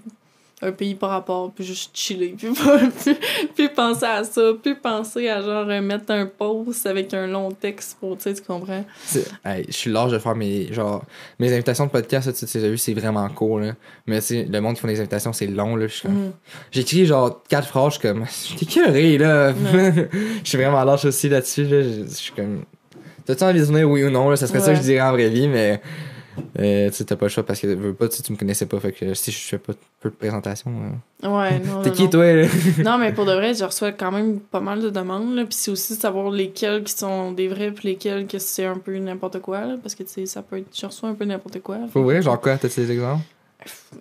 un 0.63 0.71
pays 0.71 0.93
par 0.95 1.09
rapport, 1.09 1.51
puis 1.51 1.63
juste 1.65 1.89
chiller, 1.95 2.35
puis, 2.37 2.49
puis, 3.03 3.17
puis 3.55 3.69
penser 3.69 4.05
à 4.05 4.23
ça, 4.23 4.41
puis 4.61 4.75
penser 4.75 5.27
à 5.29 5.41
genre 5.41 5.65
mettre 5.81 6.11
un 6.11 6.25
post 6.27 6.85
avec 6.85 7.13
un 7.15 7.25
long 7.27 7.51
texte 7.51 7.97
pour, 7.99 8.15
tu 8.17 8.23
sais, 8.23 8.33
tu 8.35 8.41
comprends? 8.43 8.85
Hey, 9.43 9.65
je 9.67 9.73
suis 9.73 9.91
large 9.91 10.11
de 10.11 10.19
faire 10.19 10.35
mes, 10.35 10.71
genre, 10.71 11.03
mes 11.39 11.51
invitations 11.51 11.85
de 11.87 11.91
podcast, 11.91 12.31
tu 12.37 12.45
sais, 12.45 12.69
vues, 12.69 12.77
c'est 12.77 12.93
vraiment 12.93 13.27
cool, 13.29 13.63
là. 13.63 13.71
Mais 14.05 14.21
tu 14.21 14.43
le 14.43 14.59
monde 14.61 14.75
qui 14.75 14.81
font 14.81 14.87
des 14.87 14.99
invitations, 14.99 15.33
c'est 15.33 15.47
long, 15.47 15.75
là. 15.75 15.87
je 15.87 15.93
suis 15.93 16.01
comme- 16.03 16.11
Mhm. 16.25 16.31
J'écris 16.71 17.05
genre 17.05 17.41
quatre 17.49 17.67
phrases, 17.67 17.93
je 17.95 17.99
suis 17.99 18.07
comme, 18.07 18.25
je 18.25 18.57
suis 18.57 18.65
curé, 18.67 19.17
là. 19.17 19.53
Je 20.43 20.47
suis 20.49 20.57
vraiment 20.57 20.83
lâche 20.83 21.05
aussi 21.05 21.27
là-dessus, 21.29 21.63
là. 21.65 21.81
Je 21.81 22.05
suis 22.13 22.33
comme, 22.33 22.63
t'as-tu 23.25 23.43
envie 23.43 23.59
de 23.59 23.65
venir, 23.65 23.89
oui 23.89 24.03
ou 24.03 24.09
non, 24.11 24.29
là? 24.29 24.35
Ça 24.35 24.45
serait 24.47 24.59
ça 24.59 24.71
que 24.73 24.77
je 24.77 24.81
dirais 24.83 25.01
en 25.01 25.11
vraie 25.11 25.29
vie, 25.29 25.47
mais. 25.47 25.81
Euh, 26.59 26.89
tu 26.89 26.95
sais, 26.95 27.03
t'as 27.05 27.15
pas 27.15 27.25
le 27.25 27.29
choix 27.29 27.43
parce 27.43 27.59
que 27.59 27.67
veux 27.67 27.93
pas, 27.93 28.07
tu 28.07 28.31
me 28.31 28.37
connaissais 28.37 28.65
pas. 28.65 28.79
Fait 28.79 28.91
que 28.91 29.13
si 29.13 29.31
je 29.31 29.37
fais 29.37 29.57
pas 29.57 29.73
peu 29.99 30.09
de 30.09 30.15
présentation. 30.15 30.71
euh, 31.23 31.27
Ouais, 31.27 31.59
non. 31.59 31.81
T'es 31.81 31.91
qui, 31.91 32.03
non. 32.03 32.09
toi, 32.09 32.33
là? 32.33 32.47
Non, 32.83 32.97
mais 32.97 33.11
pour 33.13 33.25
de 33.25 33.33
vrai, 33.33 33.53
je 33.53 33.63
reçois 33.63 33.91
quand 33.91 34.11
même 34.11 34.39
pas 34.39 34.59
mal 34.59 34.81
de 34.81 34.89
demandes, 34.89 35.35
là. 35.35 35.43
Puis 35.43 35.53
c'est 35.55 35.71
aussi 35.71 35.95
de 35.95 35.99
savoir 36.01 36.29
lesquels 36.31 36.83
qui 36.83 36.93
sont 36.93 37.31
des 37.31 37.47
vrais, 37.47 37.71
puis 37.71 37.89
lesquels 37.89 38.27
que 38.27 38.39
c'est 38.39 38.65
un 38.65 38.77
peu 38.77 38.97
n'importe 38.97 39.39
quoi, 39.39 39.61
là. 39.61 39.75
Parce 39.81 39.95
que, 39.95 40.03
tu 40.03 40.09
sais, 40.09 40.25
ça 40.25 40.41
peut 40.41 40.57
être. 40.57 40.67
Je 40.77 40.85
reçois 40.85 41.09
un 41.09 41.13
peu 41.13 41.25
n'importe 41.25 41.59
quoi. 41.61 41.77
Faut 41.91 42.03
vrai, 42.03 42.21
genre 42.21 42.39
quoi, 42.39 42.57
t'as 42.57 42.67
des 42.67 42.91
exemples? 42.91 43.23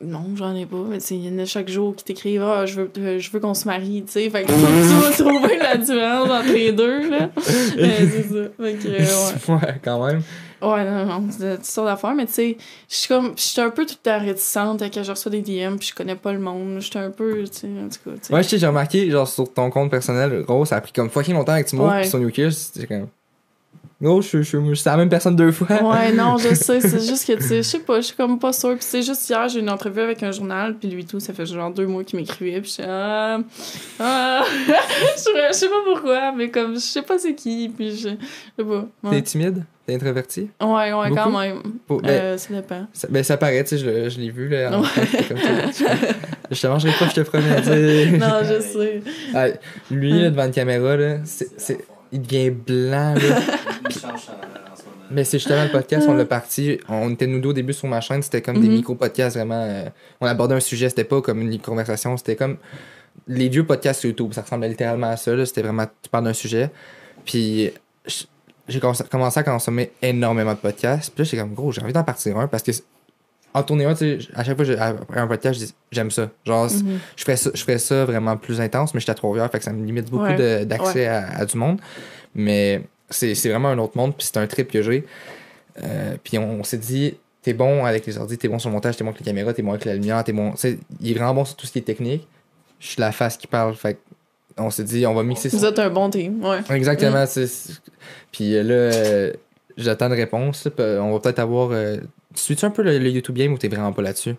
Non, 0.00 0.24
j'en 0.36 0.54
ai 0.54 0.64
pas, 0.64 0.82
mais 0.88 0.96
il 1.10 1.26
y 1.26 1.34
en 1.34 1.38
a 1.42 1.44
chaque 1.44 1.68
jour 1.68 1.94
qui 1.94 2.02
t'écrivent 2.04 2.42
Ah, 2.42 2.64
je 2.64 2.80
veux, 2.80 2.90
euh, 2.96 3.18
je 3.18 3.30
veux 3.30 3.40
qu'on 3.40 3.52
se 3.52 3.66
marie, 3.68 4.02
tu 4.06 4.12
sais. 4.12 4.30
Fait 4.30 4.44
que 4.44 4.46
tu 4.46 4.54
vas 4.54 5.10
trouver 5.12 5.58
la 5.58 5.76
différence 5.76 6.30
entre 6.30 6.52
les 6.54 6.72
deux, 6.72 7.10
là. 7.10 7.28
C'est 7.36 8.22
ça. 8.22 8.44
Fait 8.58 8.72
que, 8.74 8.88
euh, 8.88 8.98
ouais. 8.98 9.54
ouais, 9.66 9.80
quand 9.84 10.06
même. 10.06 10.22
Ouais, 10.62 10.84
non, 10.84 11.06
non, 11.06 11.26
c'est 11.30 11.56
toutes 11.56 11.64
sortes 11.64 11.88
d'affaires, 11.88 12.14
mais 12.14 12.26
tu 12.26 12.32
sais, 12.32 12.56
je 12.88 12.94
suis 12.94 13.08
comme, 13.08 13.32
je 13.36 13.42
suis 13.42 13.60
un 13.60 13.70
peu 13.70 13.86
tout 13.86 13.94
le 14.04 14.10
temps 14.10 14.20
réticente 14.20 14.82
quand 14.92 15.02
je 15.02 15.10
reçois 15.10 15.30
des 15.30 15.40
DM, 15.42 15.76
puis 15.76 15.88
je 15.88 15.94
connais 15.94 16.16
pas 16.16 16.32
le 16.32 16.38
monde. 16.38 16.76
Je 16.80 16.90
suis 16.90 16.98
un 16.98 17.10
peu, 17.10 17.44
tu 17.44 17.60
sais, 17.60 17.66
en 17.66 17.88
tout 17.88 18.10
cas, 18.10 18.16
tu 18.16 18.26
sais. 18.26 18.34
Ouais, 18.34 18.42
j'ai 18.42 18.66
remarqué, 18.66 19.10
genre, 19.10 19.28
sur 19.28 19.52
ton 19.52 19.70
compte 19.70 19.90
personnel, 19.90 20.44
Rose, 20.46 20.68
ça 20.68 20.76
a 20.76 20.80
pris 20.80 20.92
comme 20.92 21.10
fucking 21.10 21.34
longtemps 21.34 21.52
avec 21.52 21.66
Timo, 21.66 21.88
Ouais. 21.88 22.02
pis 22.02 22.32
Kiss, 22.32 22.72
c'est 22.74 22.86
comme. 22.86 23.08
Non, 24.02 24.22
je, 24.22 24.42
c'est 24.42 24.86
la 24.86 24.96
même 24.96 25.10
personne 25.10 25.36
deux 25.36 25.52
fois. 25.52 25.68
Ouais, 25.82 26.10
non, 26.14 26.38
je 26.38 26.54
sais. 26.54 26.80
C'est 26.80 27.06
juste 27.06 27.26
que, 27.26 27.34
tu 27.34 27.42
sais, 27.42 27.56
je 27.58 27.62
sais 27.62 27.80
pas, 27.80 28.00
je 28.00 28.06
suis 28.06 28.16
comme 28.16 28.38
pas 28.38 28.52
sûre. 28.54 28.70
Puis 28.70 28.84
c'est 28.84 29.02
juste 29.02 29.28
hier, 29.28 29.46
j'ai 29.50 29.58
eu 29.58 29.62
une 29.62 29.68
entrevue 29.68 30.00
avec 30.00 30.22
un 30.22 30.30
journal, 30.30 30.74
puis 30.74 30.88
lui, 30.88 31.04
tout, 31.04 31.20
ça 31.20 31.34
fait 31.34 31.44
genre 31.44 31.70
deux 31.70 31.86
mois 31.86 32.02
qu'il 32.02 32.18
m'écrivait. 32.18 32.62
Puis 32.62 32.70
je 32.70 32.74
suis 32.74 32.82
ah, 32.88 33.40
ah. 33.98 34.42
je, 35.16 35.52
sais 35.52 35.68
pas 35.68 35.82
pourquoi, 35.84 36.32
mais 36.32 36.50
comme, 36.50 36.74
je 36.74 36.80
sais 36.80 37.02
pas 37.02 37.18
c'est 37.18 37.34
qui, 37.34 37.68
puis 37.68 37.90
je, 37.90 38.08
je 38.08 38.08
sais 38.08 38.64
pas. 38.64 38.86
T'es 39.02 39.08
Ouais, 39.08 39.22
timide? 39.22 39.64
T'es 39.90 39.96
introverti? 39.96 40.48
ouais, 40.62 40.92
ouais 40.92 41.10
quand 41.14 41.36
même. 41.40 41.62
Pour- 41.86 42.00
ben, 42.00 42.10
Euh, 42.10 42.38
ça 42.38 42.54
dépend. 42.54 42.86
ça, 42.92 43.08
ben, 43.10 43.24
ça 43.24 43.36
paraît, 43.36 43.64
tu 43.64 43.70
sais, 43.76 43.78
je, 43.78 44.08
je 44.08 44.20
l'ai 44.20 44.30
vu, 44.30 44.48
là. 44.48 44.70
en 44.72 44.82
Ouais. 44.82 44.86
fait, 44.86 45.06
c'est 45.18 45.28
comme 45.28 45.72
ça. 45.72 45.84
Je 46.48 46.60
te 46.60 46.66
mangerai 46.68 46.92
pas, 46.98 47.08
je 47.08 47.14
te 47.14 47.20
promets, 47.22 47.56
tu 47.56 47.64
sais. 47.64 48.06
Non, 48.18 48.36
je 48.44 48.60
sais. 48.60 49.02
Ah, 49.34 49.46
lui, 49.90 50.12
là, 50.22 50.30
devant 50.30 50.44
une 50.44 50.52
caméra, 50.52 50.96
là, 50.96 51.16
c'est, 51.24 51.48
c'est- 51.60 51.84
il 52.12 52.22
devient 52.22 52.50
blanc, 52.50 53.14
là. 53.14 53.40
Mais 55.10 55.24
c'est 55.24 55.38
justement 55.40 55.64
le 55.64 55.70
podcast, 55.70 56.06
on 56.08 56.14
l'a 56.14 56.24
parti. 56.24 56.78
On 56.88 57.10
était 57.10 57.26
nous 57.26 57.40
deux 57.40 57.48
au 57.48 57.52
début 57.52 57.72
sur 57.72 57.88
ma 57.88 58.00
chaîne, 58.00 58.22
c'était 58.22 58.42
comme 58.42 58.60
des 58.60 58.68
Mhm. 58.68 58.74
micro-podcasts 58.76 59.36
vraiment. 59.36 59.60
euh, 59.68 59.84
on 60.20 60.26
abordait 60.26 60.54
un 60.54 60.60
sujet, 60.60 60.88
c'était 60.88 61.02
pas 61.04 61.20
comme 61.20 61.40
une 61.42 61.58
conversation, 61.58 62.16
c'était 62.16 62.36
comme 62.36 62.58
les 63.26 63.48
vieux 63.48 63.64
podcasts 63.66 64.00
sur 64.00 64.08
YouTube. 64.10 64.32
Ça 64.34 64.42
ressemblait 64.42 64.68
littéralement 64.68 65.08
à 65.10 65.16
ça, 65.16 65.34
là. 65.34 65.44
C'était 65.46 65.62
vraiment, 65.62 65.86
tu 66.00 66.08
parles 66.10 66.24
d'un 66.24 66.32
sujet. 66.32 66.70
Puis 67.24 67.70
j'ai 68.70 68.80
commencé 68.80 69.40
à 69.40 69.42
consommer 69.42 69.90
énormément 70.02 70.52
de 70.52 70.58
podcasts. 70.58 71.12
Puis 71.14 71.22
là, 71.22 71.24
j'étais 71.24 71.42
comme, 71.42 71.54
gros, 71.54 71.72
j'ai 71.72 71.82
envie 71.82 71.92
d'en 71.92 72.04
partir 72.04 72.36
un 72.38 72.46
parce 72.48 72.62
que 72.62 72.72
en 73.52 73.62
tournée 73.64 73.84
un, 73.84 73.94
tu 73.94 74.20
sais, 74.20 74.28
à 74.34 74.44
chaque 74.44 74.56
fois 74.56 74.64
que 74.64 74.72
j'ai- 74.72 74.78
après 74.78 75.18
un 75.18 75.26
podcast, 75.26 75.58
je 75.60 75.64
dis, 75.66 75.74
j'aime 75.90 76.10
ça. 76.12 76.30
Genre, 76.46 76.66
Mhm. 76.70 76.98
je 77.16 77.22
ferais 77.24 77.36
ça, 77.36 77.50
je 77.52 77.60
ferais 77.62 77.78
ça 77.78 78.04
vraiment 78.04 78.36
plus 78.36 78.60
intense, 78.60 78.94
mais 78.94 79.00
j'étais 79.00 79.10
à 79.10 79.14
Trois-Rivières, 79.16 79.50
fait 79.50 79.58
que 79.58 79.64
ça 79.64 79.72
me 79.72 79.84
limite 79.84 80.08
beaucoup 80.08 80.22
Ouais. 80.24 80.64
d'accès 80.64 81.06
à, 81.06 81.28
à 81.36 81.44
du 81.44 81.56
monde. 81.56 81.80
Mais 82.34 82.82
c'est 83.08 83.34
vraiment 83.48 83.68
un 83.70 83.78
autre 83.78 83.96
monde, 83.96 84.14
puis 84.16 84.24
c'est 84.26 84.36
un 84.38 84.46
trip 84.46 84.70
que 84.70 84.82
j'ai. 84.82 85.04
Euh, 85.82 86.16
puis 86.22 86.38
on, 86.38 86.62
s'est 86.62 86.78
dit, 86.78 87.14
t'es 87.42 87.52
bon 87.54 87.84
avec 87.84 88.06
les 88.06 88.18
ordi, 88.18 88.38
t'es 88.38 88.46
bon 88.48 88.58
sur 88.60 88.68
le 88.70 88.74
montage, 88.74 88.96
t'es 88.96 89.02
bon 89.02 89.10
avec 89.10 89.20
les 89.20 89.26
caméras, 89.26 89.52
t'es 89.52 89.62
bon 89.62 89.70
avec 89.70 89.84
la 89.84 89.94
lumière, 89.94 90.22
t'es 90.22 90.32
bon. 90.32 90.52
tu 90.52 90.58
sais, 90.58 90.78
il 91.00 91.10
est 91.10 91.14
vraiment 91.14 91.34
bon 91.34 91.44
sur 91.44 91.56
tout 91.56 91.66
ce 91.66 91.72
qui 91.72 91.78
est 91.78 91.82
technique. 91.82 92.28
Je 92.78 92.86
suis 92.86 93.00
la 93.00 93.10
face 93.12 93.36
qui 93.36 93.46
parle, 93.48 93.74
fait 93.74 93.94
que 93.94 93.98
on 94.58 94.70
s'est 94.70 94.84
dit, 94.84 95.06
on 95.06 95.14
va 95.14 95.22
mixer 95.22 95.48
Vous 95.48 95.58
ça. 95.58 95.68
êtes 95.68 95.78
un 95.78 95.90
bon 95.90 96.10
team, 96.10 96.44
ouais. 96.44 96.58
Exactement. 96.70 97.24
c'est- 97.26 97.80
Puis 98.32 98.54
euh, 98.56 98.62
là, 98.62 98.72
euh, 98.74 99.32
j'attends 99.76 100.08
de 100.08 100.14
réponse. 100.14 100.68
on 100.78 101.12
va 101.12 101.18
peut-être 101.20 101.38
avoir. 101.38 101.70
euh, 101.72 101.96
Tu 102.34 102.42
suis-tu 102.42 102.64
un 102.64 102.70
peu 102.70 102.82
le, 102.82 102.98
le 102.98 103.08
YouTube 103.10 103.34
game 103.36 103.52
ou 103.52 103.58
t'es 103.58 103.68
vraiment 103.68 103.92
pas 103.92 104.02
là-dessus? 104.02 104.34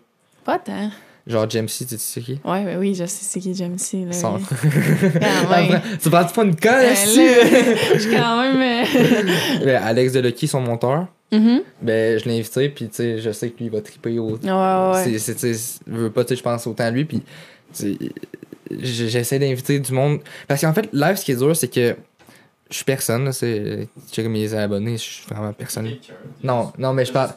Pas 0.46 0.60
tant. 0.60 0.90
Genre 1.28 1.48
JMC, 1.48 1.86
tu 1.88 1.98
sais 2.00 2.20
qui? 2.22 2.40
Ouais, 2.44 2.64
ben 2.66 2.80
oui, 2.80 2.96
je 2.96 3.06
sais 3.06 3.24
c'est 3.24 3.40
qui 3.40 3.54
Jamesy, 3.54 4.06
là. 4.06 4.12
Sans- 4.14 4.40
tu 6.02 6.10
prends 6.10 6.26
pas 6.26 6.44
une 6.44 6.56
est-ce 6.82 7.18
là, 7.18 7.76
Je 7.94 8.00
suis 8.00 8.12
quand 8.16 8.42
même. 8.42 8.60
euh, 8.60 9.66
Ben, 9.66 9.84
Alex 9.84 10.14
Delucky, 10.14 10.48
son 10.48 10.62
monteur, 10.62 11.08
Mhm. 11.32 11.62
ben, 11.82 12.18
je 12.20 12.26
l'ai 12.26 12.40
invité, 12.40 12.70
puis 12.70 12.88
tu 12.90 12.96
sais, 12.96 13.18
je 13.20 13.32
sais 13.32 13.50
que 13.52 13.58
lui, 13.60 13.66
il 13.66 13.72
va 13.72 13.82
triper 13.82 14.18
au. 14.20 14.32
Ouais, 14.38 14.50
ouais. 14.50 15.04
C'est, 15.20 15.20
veux 15.86 16.10
pas, 16.10 16.24
tu 16.24 16.30
sais, 16.30 16.36
je 16.38 16.44
pense 16.44 16.66
autant 16.66 16.86
à 16.86 16.92
lui, 16.92 17.06
puis 17.06 17.22
j'essaie 18.80 19.40
d'inviter 19.40 19.80
du 19.80 19.92
monde. 19.94 20.20
Parce 20.48 20.62
qu'en 20.62 20.74
fait, 20.74 20.90
live, 20.94 21.16
ce 21.16 21.26
qui 21.26 21.32
est 21.32 21.36
dur, 21.36 21.56
c'est 21.56 21.68
que 21.68 21.96
je 22.70 22.76
suis 22.76 22.86
personne, 22.86 23.32
c'est. 23.34 23.88
Check 24.12 24.28
mes 24.28 24.54
abonnés, 24.54 24.98
je 24.98 25.04
suis 25.04 25.26
vraiment 25.30 25.52
personne. 25.54 25.90
Non, 26.44 26.72
non, 26.78 26.94
mais 26.94 27.06
je 27.06 27.12
parle. 27.12 27.32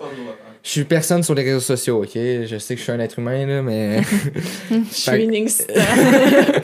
Je 0.65 0.71
suis 0.71 0.85
personne 0.85 1.23
sur 1.23 1.35
les 1.35 1.43
réseaux 1.43 1.61
sociaux, 1.61 2.03
ok? 2.03 2.13
Je 2.15 2.57
sais 2.59 2.75
que 2.75 2.79
je 2.79 2.85
suis 2.85 2.93
un 2.93 2.99
être 2.99 3.19
humain, 3.19 3.45
là, 3.47 3.61
mais. 3.61 4.01
Je 4.71 4.95
suis 4.95 5.23
inexistant. 5.25 5.75
fait 5.75 6.61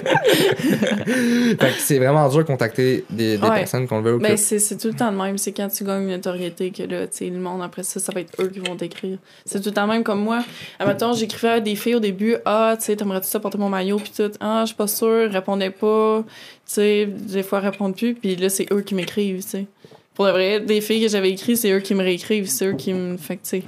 que 1.56 1.78
c'est 1.78 1.98
vraiment 1.98 2.26
dur 2.30 2.38
de 2.38 2.44
contacter 2.44 3.04
des, 3.10 3.36
des 3.36 3.42
Ouais. 3.46 3.58
personnes 3.58 3.86
qu'on 3.86 4.00
veut 4.00 4.14
ou 4.14 4.18
Ben, 4.18 4.30
que- 4.34 4.40
c'est 4.40 4.58
c'est 4.58 4.78
tout 4.78 4.88
le 4.88 4.94
temps 4.94 5.12
de 5.12 5.18
même. 5.18 5.36
C'est 5.36 5.52
quand 5.52 5.68
tu 5.68 5.84
gagnes 5.84 6.04
une 6.04 6.08
notoriété 6.10 6.70
que 6.70 6.82
là, 6.84 7.06
tu 7.08 7.18
sais, 7.18 7.26
le 7.26 7.38
monde 7.38 7.60
après 7.62 7.82
ça, 7.82 8.00
ça 8.00 8.10
va 8.12 8.20
être 8.22 8.32
eux 8.40 8.48
qui 8.48 8.60
vont 8.60 8.74
t'écrire. 8.74 9.18
C'est 9.44 9.60
tout 9.60 9.68
le 9.68 9.74
temps 9.74 9.86
même 9.86 10.02
comme 10.02 10.22
moi. 10.22 10.42
Admettons, 10.78 11.12
j'écrivais 11.12 11.52
à 11.54 11.60
des 11.60 11.76
filles 11.76 11.96
au 11.96 12.00
début, 12.00 12.36
ah, 12.46 12.76
tu 12.78 12.86
sais, 12.86 12.96
t'aimerais-tu 12.96 13.26
ça 13.28 13.38
porter 13.38 13.58
mon 13.58 13.68
maillot, 13.68 13.98
puis 13.98 14.12
tout. 14.16 14.30
Ah, 14.40 14.62
je 14.62 14.68
suis 14.68 14.76
pas 14.76 14.86
sûre, 14.86 15.30
répondais 15.30 15.70
pas. 15.70 16.24
Tu 16.26 16.74
sais, 16.74 17.06
des 17.06 17.42
fois, 17.42 17.60
répondent 17.60 17.94
plus, 17.96 18.14
puis 18.14 18.34
là, 18.36 18.48
c'est 18.48 18.66
eux 18.72 18.80
qui 18.80 18.94
m'écrivent, 18.94 19.42
tu 19.42 19.48
sais. 19.48 19.66
Pour 20.14 20.24
de 20.26 20.30
vrai, 20.30 20.60
des 20.60 20.80
filles 20.80 21.02
que 21.02 21.08
j'avais 21.08 21.30
écrites, 21.30 21.58
c'est 21.58 21.70
eux 21.70 21.80
qui 21.80 21.94
me 21.94 22.02
réécrivent, 22.02 22.48
c'est 22.48 22.66
eux 22.66 22.74
qui 22.74 22.94
me. 22.94 23.16
Fait 23.18 23.36
que, 23.36 23.42
tu 23.42 23.48
sais. 23.50 23.62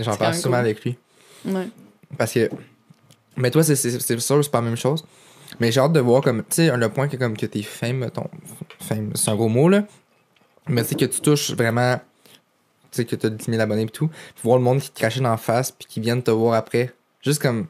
J'en 0.00 0.16
parle 0.16 0.34
souvent 0.34 0.56
cool. 0.56 0.60
avec 0.60 0.84
lui. 0.84 0.96
Ouais. 1.44 1.68
Parce 2.18 2.32
que. 2.32 2.50
Mais 3.36 3.50
toi, 3.50 3.62
c'est 3.62 3.76
sûr, 3.76 4.00
c'est 4.00 4.50
pas 4.50 4.58
la 4.58 4.66
même 4.66 4.76
chose. 4.76 5.04
Mais 5.58 5.72
j'ai 5.72 5.80
hâte 5.80 5.92
de 5.92 6.00
voir 6.00 6.22
comme. 6.22 6.42
Tu 6.42 6.56
sais, 6.56 6.76
le 6.76 6.88
point 6.88 7.08
que 7.08 7.16
comme 7.16 7.36
que 7.36 7.46
t'es 7.46 7.62
fame, 7.62 7.98
mettons. 7.98 8.28
Fame, 8.80 9.12
c'est 9.14 9.30
un 9.30 9.36
gros 9.36 9.48
mot, 9.48 9.68
là. 9.68 9.84
Mais 10.68 10.82
tu 10.82 10.90
sais 10.90 10.94
que 10.94 11.04
tu 11.04 11.20
touches 11.20 11.52
vraiment. 11.52 12.00
Tu 12.90 12.96
sais, 12.96 13.04
que 13.04 13.16
t'as 13.16 13.30
10 13.30 13.44
000 13.44 13.60
abonnés 13.60 13.82
et 13.82 13.86
tout. 13.86 14.08
Puis 14.08 14.42
voir 14.42 14.58
le 14.58 14.64
monde 14.64 14.80
qui 14.80 14.90
te 14.90 14.98
crachait 14.98 15.20
dans 15.20 15.30
la 15.30 15.36
face, 15.36 15.70
puis 15.70 15.86
qui 15.88 16.00
viennent 16.00 16.22
te 16.22 16.30
voir 16.30 16.54
après. 16.54 16.92
Juste 17.22 17.40
comme. 17.40 17.66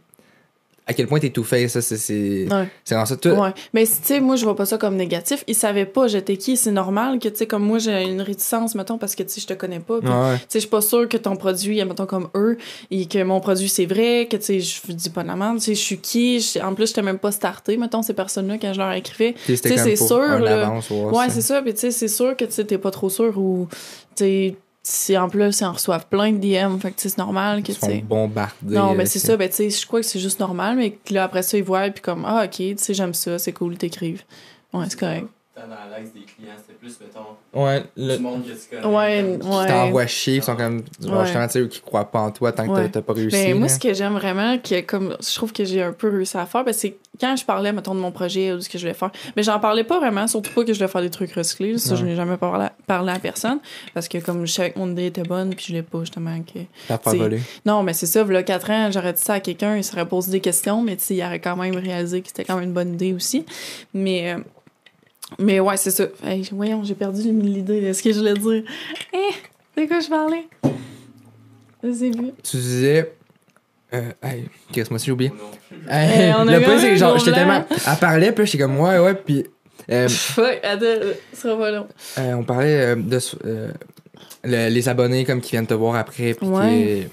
À 0.91 0.93
quel 0.93 1.07
point 1.07 1.21
t'es 1.21 1.31
tout 1.31 1.45
fait, 1.45 1.69
ça, 1.69 1.81
c'est. 1.81 1.97
C'est, 1.97 2.49
Ouais. 2.51 2.67
ça. 2.85 3.05
Tu- 3.17 3.31
Ouais. 3.31 3.51
Mais 3.73 3.87
tu 3.87 3.93
sais, 4.03 4.19
moi, 4.19 4.35
je 4.35 4.43
vois 4.45 4.57
pas 4.57 4.67
ça 4.67 4.77
comme 4.77 4.97
négatif. 4.97 5.45
Ils 5.47 5.55
savaient 5.55 5.87
pas 5.87 6.09
j'étais 6.09 6.37
qui. 6.37 6.57
C'est 6.57 6.73
normal 6.73 7.21
que, 7.21 7.29
tu 7.29 7.37
sais, 7.37 7.47
comme 7.47 7.63
moi, 7.63 7.79
j'ai 7.79 8.03
une 8.03 8.21
réticence, 8.23 8.75
mettons, 8.75 8.99
parce 8.99 9.15
que, 9.15 9.23
tu 9.23 9.29
sais, 9.31 9.41
je 9.41 9.47
te 9.47 9.53
connais 9.55 9.79
pas. 9.79 10.01
puis 10.01 10.09
Ouais. 10.09 10.35
Tu 10.39 10.41
sais, 10.41 10.47
je 10.55 10.59
suis 10.61 10.69
pas 10.69 10.81
sûre 10.81 11.09
que 11.09 11.17
ton 11.17 11.37
produit, 11.37 11.85
mettons 11.85 12.07
comme 12.07 12.29
eux, 12.35 12.59
et 12.91 13.07
que 13.07 13.23
mon 13.23 13.39
produit 13.39 13.69
c'est 13.69 13.87
vrai, 13.87 14.27
que 14.29 14.37
tu 14.37 14.43
sais, 14.43 14.61
je 14.61 14.93
dis 14.93 15.11
pas 15.11 15.23
de 15.23 15.29
la 15.29 15.37
merde, 15.37 15.59
tu 15.59 15.65
sais, 15.67 15.75
je 15.77 15.81
suis 15.81 15.99
qui, 15.99 16.45
en 16.61 16.75
plus, 16.75 16.89
j'étais 16.89 17.03
même 17.03 17.19
pas 17.21 17.31
starté, 17.31 17.77
mettons, 17.77 18.03
ces 18.03 18.15
personnes-là, 18.15 18.57
quand 18.61 18.73
je 18.73 18.79
leur 18.81 18.93
écrivais. 18.93 19.35
Tu 19.47 19.57
sais, 19.57 19.77
c'est 19.77 19.95
sûr, 19.97 20.19
là. 20.41 20.67
avance, 20.67 20.91
Ouais, 20.91 21.27
c'est 21.29 21.41
ça, 21.41 21.63
puis 21.63 21.73
tu 21.73 21.81
sais, 21.81 21.91
c'est 21.93 22.09
sûr 22.09 22.37
que 22.37 22.45
tu 22.47 22.53
sais, 22.53 22.65
t'es 22.65 22.79
pas 22.79 22.91
trop 22.91 23.11
sûr 23.11 23.39
ou, 23.39 23.69
tu 24.17 24.55
sais, 24.83 25.13
si 25.13 25.19
en 25.19 25.29
plus, 25.29 25.61
ils 25.61 25.65
en 25.65 25.73
reçoivent 25.73 26.07
plein 26.07 26.33
de 26.33 26.39
DM, 26.39 26.79
fait 26.79 26.91
que 26.91 27.01
c'est 27.01 27.19
normal 27.19 27.63
que, 27.63 27.73
tu 27.73 27.81
sais. 27.81 28.05
Non, 28.63 28.95
mais 28.95 29.07
c'est 29.07 29.19
ça, 29.19 29.37
ben, 29.37 29.49
tu 29.49 29.57
sais, 29.57 29.71
je 29.71 29.87
crois 29.87 30.01
que 30.01 30.07
c'est 30.07 30.21
juste 30.21 30.41
normal, 30.41 30.77
mais 30.77 30.93
que 30.93 31.15
là, 31.15 31.25
après 31.25 31.43
ça, 31.43 31.57
ils 31.59 31.65
voient, 31.65 31.89
puis 31.91 32.01
comme, 32.03 32.25
ah, 32.27 32.45
ok, 32.45 32.51
tu 32.57 32.75
sais, 32.79 32.95
j'aime 32.95 33.15
ça, 33.15 33.39
c'est 33.39 33.53
cool, 33.53 33.77
t'écrives. 33.77 34.23
Ouais, 34.73 34.87
c'est 34.89 34.99
correct. 34.99 35.27
Dans 35.69 35.91
l'axe 35.91 36.13
des 36.13 36.21
clients, 36.21 36.55
c'était 36.57 36.79
plus, 36.79 36.99
mettons, 37.01 37.61
Ouais, 37.65 37.85
le, 37.97 38.19
monde 38.19 38.43
que 38.45 38.51
tu 38.53 38.77
connais. 38.81 38.95
Ouais, 38.97 39.39
qui 39.41 39.47
ouais. 39.47 39.67
t'envoient 39.67 40.07
chier, 40.07 40.39
qui 40.41 40.45
sont 40.47 40.57
comme. 40.57 40.83
Genre, 41.03 41.19
Ouais. 41.19 41.25
justement, 41.25 41.47
tu 41.47 41.63
sais, 41.63 41.69
qui 41.69 41.81
croient 41.81 42.11
pas 42.11 42.21
en 42.21 42.31
toi 42.31 42.53
tant 42.53 42.67
que 42.67 42.71
Ouais. 42.73 42.89
t'as- 42.89 43.03
pas 43.03 43.13
réussi. 43.13 43.31
Ben, 43.37 43.55
moi, 43.59 43.69
là. 43.69 43.75
ce 43.75 43.79
que 43.79 43.93
j'aime 43.95 44.15
vraiment, 44.15 44.59
que 44.59 44.81
comme 44.81 45.17
je 45.21 45.35
trouve 45.35 45.53
que 45.53 45.65
j'ai 45.65 45.83
un 45.83 45.93
peu 45.93 46.09
réussi 46.11 46.37
à 46.37 46.47
faire, 46.47 46.65
ben, 46.65 46.73
c'est 46.73 46.97
quand 47.21 47.37
je 47.37 47.45
parlais, 47.45 47.73
mettons, 47.73 47.95
de 47.95 48.01
mon 48.01 48.11
projet 48.13 48.53
ou 48.53 48.57
de 48.57 48.61
ce 48.61 48.69
que 48.69 48.79
je 48.79 48.85
voulais 48.85 48.95
faire. 48.95 49.11
Mais 49.37 49.43
j'en 49.43 49.59
parlais 49.61 49.85
pas 49.85 49.99
vraiment, 49.99 50.27
surtout 50.27 50.53
pas 50.55 50.65
que 50.65 50.73
je 50.73 50.79
voulais 50.79 50.89
faire 50.91 51.03
des 51.03 51.11
trucs 51.11 51.33
recyclés. 51.33 51.77
Ça, 51.79 51.95
je 51.95 52.05
n'ai 52.05 52.17
jamais 52.17 52.37
parlé 52.39 52.65
à, 52.67 52.73
parlé 52.87 53.13
à 53.13 53.19
personne. 53.19 53.59
Parce 53.95 54.09
que 54.09 54.19
comme 54.19 54.47
je 54.47 54.53
savais 54.53 54.71
que 54.71 54.79
mon 54.79 54.91
idée 54.91 55.07
était 55.07 55.23
bonne, 55.23 55.55
puis 55.55 55.67
je 55.69 55.73
l'ai 55.75 55.83
pas, 55.83 56.01
justement. 56.01 56.39
Que... 56.41 56.61
T'as 56.89 56.99
pas 56.99 57.11
c'est- 57.11 57.17
volé. 57.19 57.41
Non, 57.67 57.83
mais 57.83 57.93
c'est 57.93 58.07
ça, 58.07 58.25
là, 58.25 58.43
4 58.43 58.71
ans, 58.71 58.91
j'aurais 58.91 59.13
dit 59.13 59.21
ça 59.21 59.35
à 59.35 59.41
quelqu'un, 59.41 59.77
il 59.77 59.85
serait 59.85 60.07
posé 60.07 60.31
des 60.33 60.41
questions, 60.41 60.83
mais 60.83 60.97
tu 60.97 61.05
sais, 61.05 61.15
il 61.17 61.23
aurait 61.23 61.41
quand 61.41 61.57
même 61.57 61.77
réalisé 61.77 62.23
que 62.23 62.29
c'était 62.29 62.45
quand 62.45 62.55
même 62.57 62.65
une 62.65 62.73
bonne 62.75 62.95
idée 62.95 63.13
aussi. 63.13 63.45
Mais. 63.93 64.33
euh, 64.35 64.39
mais 65.39 65.61
ouais, 65.61 65.77
c'est 65.77 65.91
ça. 65.91 66.05
Hey, 66.25 66.49
voyons, 66.53 66.83
j'ai 66.85 66.95
perdu 66.95 67.23
l'idée 67.33 67.81
de 67.81 67.93
ce 67.93 68.03
que 68.03 68.13
je 68.13 68.19
voulais 68.19 68.35
dire. 68.35 68.63
Eh, 69.13 69.81
de 69.81 69.87
quoi 69.87 70.01
je 70.01 70.09
parlais? 70.09 70.47
Je 71.83 71.93
sais 71.93 72.11
plus. 72.11 72.33
Tu 72.43 72.57
disais. 72.57 73.13
Euh, 73.93 74.13
hey, 74.23 74.49
qu'est-ce 74.73 74.89
que 74.89 74.95
moi 74.95 74.99
si 74.99 75.07
j'ai 75.07 75.13
oublié? 75.13 75.31
Non. 75.31 75.91
Hey, 75.93 76.29
Eh, 76.31 76.35
on 76.39 76.47
a 76.47 76.59
le 76.59 76.65
point, 76.65 76.79
c'est 76.79 76.91
que 76.91 76.97
genre, 76.97 77.19
j'étais 77.19 77.33
tellement. 77.33 77.65
Elle 77.71 77.97
parlait, 77.99 78.33
puis 78.33 78.41
là, 78.41 78.45
j'étais 78.45 78.59
comme, 78.63 78.79
ouais, 78.79 78.99
ouais, 78.99 79.15
puis. 79.15 79.45
euh, 79.91 80.09
Fuck, 80.09 80.61
attends, 80.63 80.85
ce 81.33 81.41
sera 81.41 81.57
pas 81.59 81.71
long. 81.73 81.87
euh, 82.19 82.35
on 82.35 82.45
parlait 82.45 82.81
euh, 82.81 82.97
de. 82.97 83.19
euh, 83.47 83.73
le- 84.45 84.69
les 84.69 84.89
abonnés, 84.89 85.25
comme 85.25 85.41
qui 85.41 85.53
viennent 85.53 85.67
te 85.67 85.75
voir 85.75 85.97
après, 85.97 86.35
puis 86.35 86.47
Ouais. 86.47 87.09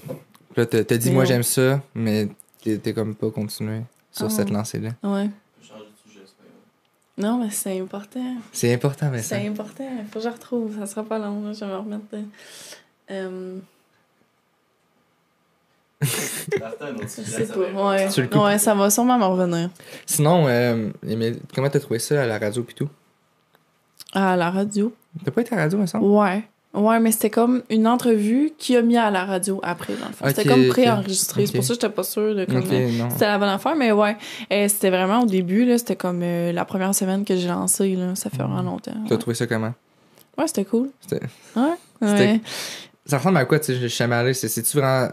là, 0.56 0.66
t'as 0.66 0.96
dit, 0.96 1.10
moi, 1.10 1.24
j'aime 1.24 1.42
ça, 1.42 1.80
mais 1.94 2.28
t'es 2.62 2.76
t'es 2.78 2.92
comme 2.92 3.14
pas 3.14 3.30
continué 3.30 3.80
sur 4.12 4.26
Ah. 4.26 4.30
cette 4.30 4.50
lancée-là. 4.50 4.90
Ouais. 5.02 5.28
Changer 5.62 5.84
de 5.84 6.10
sujet, 6.10 6.22
c'est 6.24 6.36
pas 6.36 6.44
grave. 6.44 6.60
Non, 7.18 7.38
mais 7.38 7.50
c'est 7.50 7.80
important. 7.80 8.36
C'est 8.52 8.72
important, 8.72 9.10
mais 9.10 9.22
ça. 9.22 9.36
C'est 9.36 9.46
important. 9.48 9.84
Faut 10.10 10.20
que 10.20 10.24
je 10.24 10.30
retrouve. 10.30 10.78
Ça 10.78 10.86
sera 10.86 11.02
pas 11.04 11.18
long. 11.18 11.44
là. 11.44 11.52
Je 11.52 11.60
vais 11.60 11.66
me 11.66 11.76
remettre. 11.76 12.04
de- 12.12 12.24
Euh, 13.10 13.58
va 16.60 16.70
Ouais. 17.90 18.06
Le 18.06 18.38
ouais, 18.38 18.58
ça 18.58 18.74
va 18.74 18.90
sûrement 18.90 19.18
me 19.18 19.24
revenir. 19.24 19.70
Sinon, 20.06 20.46
euh, 20.46 20.90
comment 21.54 21.68
t'as 21.68 21.80
trouvé 21.80 21.98
ça 21.98 22.22
à 22.22 22.26
la 22.26 22.38
radio, 22.38 22.62
puis 22.62 22.74
tout? 22.74 22.88
À 24.12 24.36
la 24.36 24.50
radio. 24.50 24.94
T'as 25.24 25.30
pas 25.30 25.40
été 25.40 25.52
à 25.54 25.56
la 25.56 25.62
radio, 25.64 25.78
me 25.78 25.86
semble? 25.86 26.04
Ouais. 26.04 26.48
Ouais, 26.74 27.00
mais 27.00 27.12
c'était 27.12 27.30
comme 27.30 27.62
une 27.70 27.86
entrevue 27.88 28.52
qui 28.58 28.76
a 28.76 28.82
mis 28.82 28.96
à 28.96 29.10
la 29.10 29.24
radio 29.24 29.58
après, 29.62 29.94
dans 29.94 30.06
le 30.06 30.12
fond. 30.12 30.26
C'était 30.28 30.44
comme 30.48 30.68
pré-enregistré. 30.68 31.46
C'est 31.46 31.52
pour 31.54 31.62
ça 31.64 31.68
que 31.74 31.80
j'étais 31.80 31.88
pas 31.94 32.02
sûre 32.02 32.34
de 32.34 32.44
comme, 32.44 32.58
Ok, 32.58 32.70
non. 32.70 33.10
C'était 33.10 33.26
la 33.26 33.38
bonne 33.38 33.48
affaire, 33.48 33.74
mais 33.74 33.90
ouais. 33.90 34.16
Euh, 34.52 34.68
c'était 34.68 34.90
vraiment 34.90 35.22
au 35.22 35.26
début, 35.26 35.64
là. 35.64 35.78
C'était 35.78 35.96
comme 35.96 36.20
euh, 36.22 36.52
la 36.52 36.64
première 36.66 36.94
semaine 36.94 37.24
que 37.24 37.34
j'ai 37.36 37.48
lancé, 37.48 37.96
là. 37.96 38.14
Ça 38.14 38.28
fait 38.30 38.42
vraiment 38.42 38.62
longtemps. 38.62 38.92
T'as 39.08 39.14
Ouais, 39.14 39.18
trouvé 39.20 39.34
ça 39.34 39.46
comment? 39.46 39.72
Ouais, 40.36 40.46
c'était 40.46 40.66
cool. 40.66 40.90
C'était- 41.00 41.26
Ouais. 41.56 41.62
Ouais. 42.00 42.40
Ça 43.08 43.16
ressemble 43.18 43.38
à 43.38 43.46
quoi, 43.46 43.58
tu 43.58 43.66
sais, 43.72 43.74
je 43.76 43.86
suis 43.86 44.04
allé. 44.04 44.34
C'est- 44.34 44.48
C'est-tu 44.48 44.76
vraiment. 44.78 45.08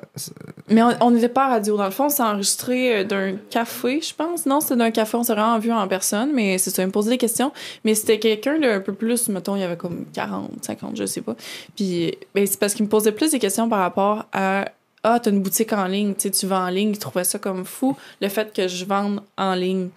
Mais 0.69 0.83
on- 0.83 0.97
on 0.99 1.11
n'était 1.11 1.29
pas 1.29 1.45
à 1.45 1.49
radio. 1.49 1.77
Dans 1.77 1.85
le 1.85 1.91
fond, 1.91 2.05
on 2.05 2.09
s'est 2.09 2.21
enregistré 2.23 2.97
euh, 2.99 3.03
d'un 3.05 3.35
café, 3.49 4.01
je 4.01 4.13
pense. 4.13 4.45
Non, 4.45 4.59
c'était 4.59 4.75
d'un 4.75 4.91
café. 4.91 5.15
On 5.15 5.23
s'est 5.23 5.33
vraiment 5.33 5.57
vu 5.59 5.71
en 5.71 5.87
personne, 5.87 6.31
mais 6.33 6.57
c'est 6.57 6.71
ça, 6.71 6.81
il 6.83 6.87
me 6.87 6.91
posait 6.91 7.11
des 7.11 7.17
questions. 7.17 7.53
Mais 7.85 7.95
c'était 7.95 8.19
quelqu'un 8.19 8.59
d'un 8.59 8.81
peu 8.81 8.93
plus, 8.93 9.29
mettons, 9.29 9.55
il 9.55 9.61
y 9.61 9.63
avait 9.63 9.77
comme 9.77 10.05
40, 10.13 10.51
50, 10.61 10.97
je 10.97 11.05
sais 11.05 11.21
pas. 11.21 11.35
Puis, 11.75 12.13
ben, 12.33 12.45
c'est 12.45 12.59
parce 12.59 12.73
qu'il 12.73 12.83
me 12.85 12.89
posait 12.89 13.13
plus 13.13 13.31
des 13.31 13.39
questions 13.39 13.69
par 13.69 13.79
rapport 13.79 14.25
à 14.33 14.65
Ah, 15.07 15.19
t'as 15.19 15.29
une 15.29 15.41
boutique 15.41 15.71
en 15.73 15.85
ligne, 15.85 16.13
tu 16.15 16.21
sais, 16.23 16.31
tu 16.31 16.47
vends 16.47 16.65
en 16.65 16.69
ligne. 16.69 16.89
Il 16.89 16.97
trouvait 16.97 17.23
ça 17.23 17.37
comme 17.37 17.63
fou, 17.63 17.95
le 18.21 18.27
fait 18.27 18.51
que 18.53 18.67
je 18.67 18.85
vende 18.85 19.21
en 19.37 19.53
ligne. 19.53 19.89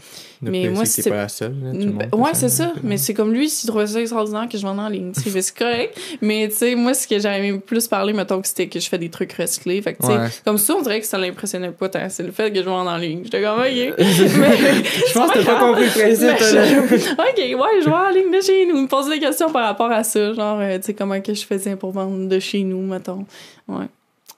Mais 0.43 0.69
moi, 0.69 0.85
c'est- 0.85 1.09
pas 1.09 1.17
la 1.17 1.29
seule. 1.29 1.55
là, 1.63 1.73
tout 1.73 1.79
le 1.79 1.87
monde 1.93 2.09
Ouais, 2.13 2.31
c'est 2.35 2.49
ça. 2.49 2.73
Mais 2.83 2.97
c'est 2.99 3.15
comme 3.15 3.33
lui, 3.33 3.49
s'il 3.49 3.69
trouvait 3.69 3.87
ça 3.87 4.01
extraordinaire 4.01 4.49
que 4.51 4.57
je 4.59 4.63
vende 4.63 4.79
en 4.81 4.89
ligne. 4.89 5.13
tu 5.13 5.23
sais, 5.31 5.41
C'est 5.41 5.57
correct. 5.57 5.99
Mais 6.21 6.49
tu 6.49 6.57
sais, 6.57 6.75
moi, 6.75 6.93
ce 6.95 7.09
que 7.09 7.15
aimé 7.27 7.59
plus 7.59 7.89
parler, 7.89 8.13
mettons, 8.13 8.41
que 8.41 8.47
c'était 8.47 8.69
que 8.69 8.79
je 8.79 8.89
fais 8.89 8.99
des 8.99 9.09
trucs 9.09 9.33
recyclés. 9.33 9.81
Fait 9.83 9.95
que, 9.95 10.03
tu 10.03 10.07
sais, 10.09 10.17
Ouais. 10.19 10.29
comme 10.45 10.59
ça, 10.59 10.75
on 10.77 10.83
dirait 10.83 11.01
que 11.01 11.07
ça 11.07 11.17
l'impressionnait 11.19 11.71
pas 11.71 11.89
tant. 11.89 12.07
C'est 12.11 12.23
le 12.23 12.31
fait 12.33 12.53
que 12.53 12.59
je 12.59 12.69
vende 12.69 12.87
en 12.87 12.97
ligne. 12.99 13.23
J'étais 13.25 13.43
comme, 13.43 13.59
OK. 13.59 13.65
Mais- 13.67 13.95
Je 13.99 15.13
pense 15.15 15.31
que 15.33 15.39
t'as 15.39 15.45
pas 15.55 15.59
compris 15.61 15.85
le 15.87 15.91
principe. 15.91 16.39
Je- 16.39 17.13
OK, 17.13 17.61
ouais, 17.61 17.83
je 17.83 17.89
vends 17.89 18.07
en 18.07 18.11
ligne 18.11 18.31
de 18.31 18.41
chez 18.41 18.67
nous. 18.67 18.77
Il 18.77 18.83
me 18.83 18.89
posait 18.89 19.11
des 19.15 19.21
questions 19.21 19.51
par 19.51 19.65
rapport 19.65 19.91
à 19.91 20.05
ça. 20.05 20.33
Genre, 20.35 20.59
euh, 20.61 20.77
tu 20.79 20.85
sais, 20.85 20.95
comment 20.95 21.21
que 21.21 21.33
je 21.35 21.45
faisais 21.47 21.77
pour 21.77 21.93
vendre 21.93 22.29
de 22.29 22.39
chez 22.39 22.63
nous, 22.63 22.81
mettons. 22.83 23.25
Ouais. 23.67 23.87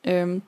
Euh, 0.06 0.38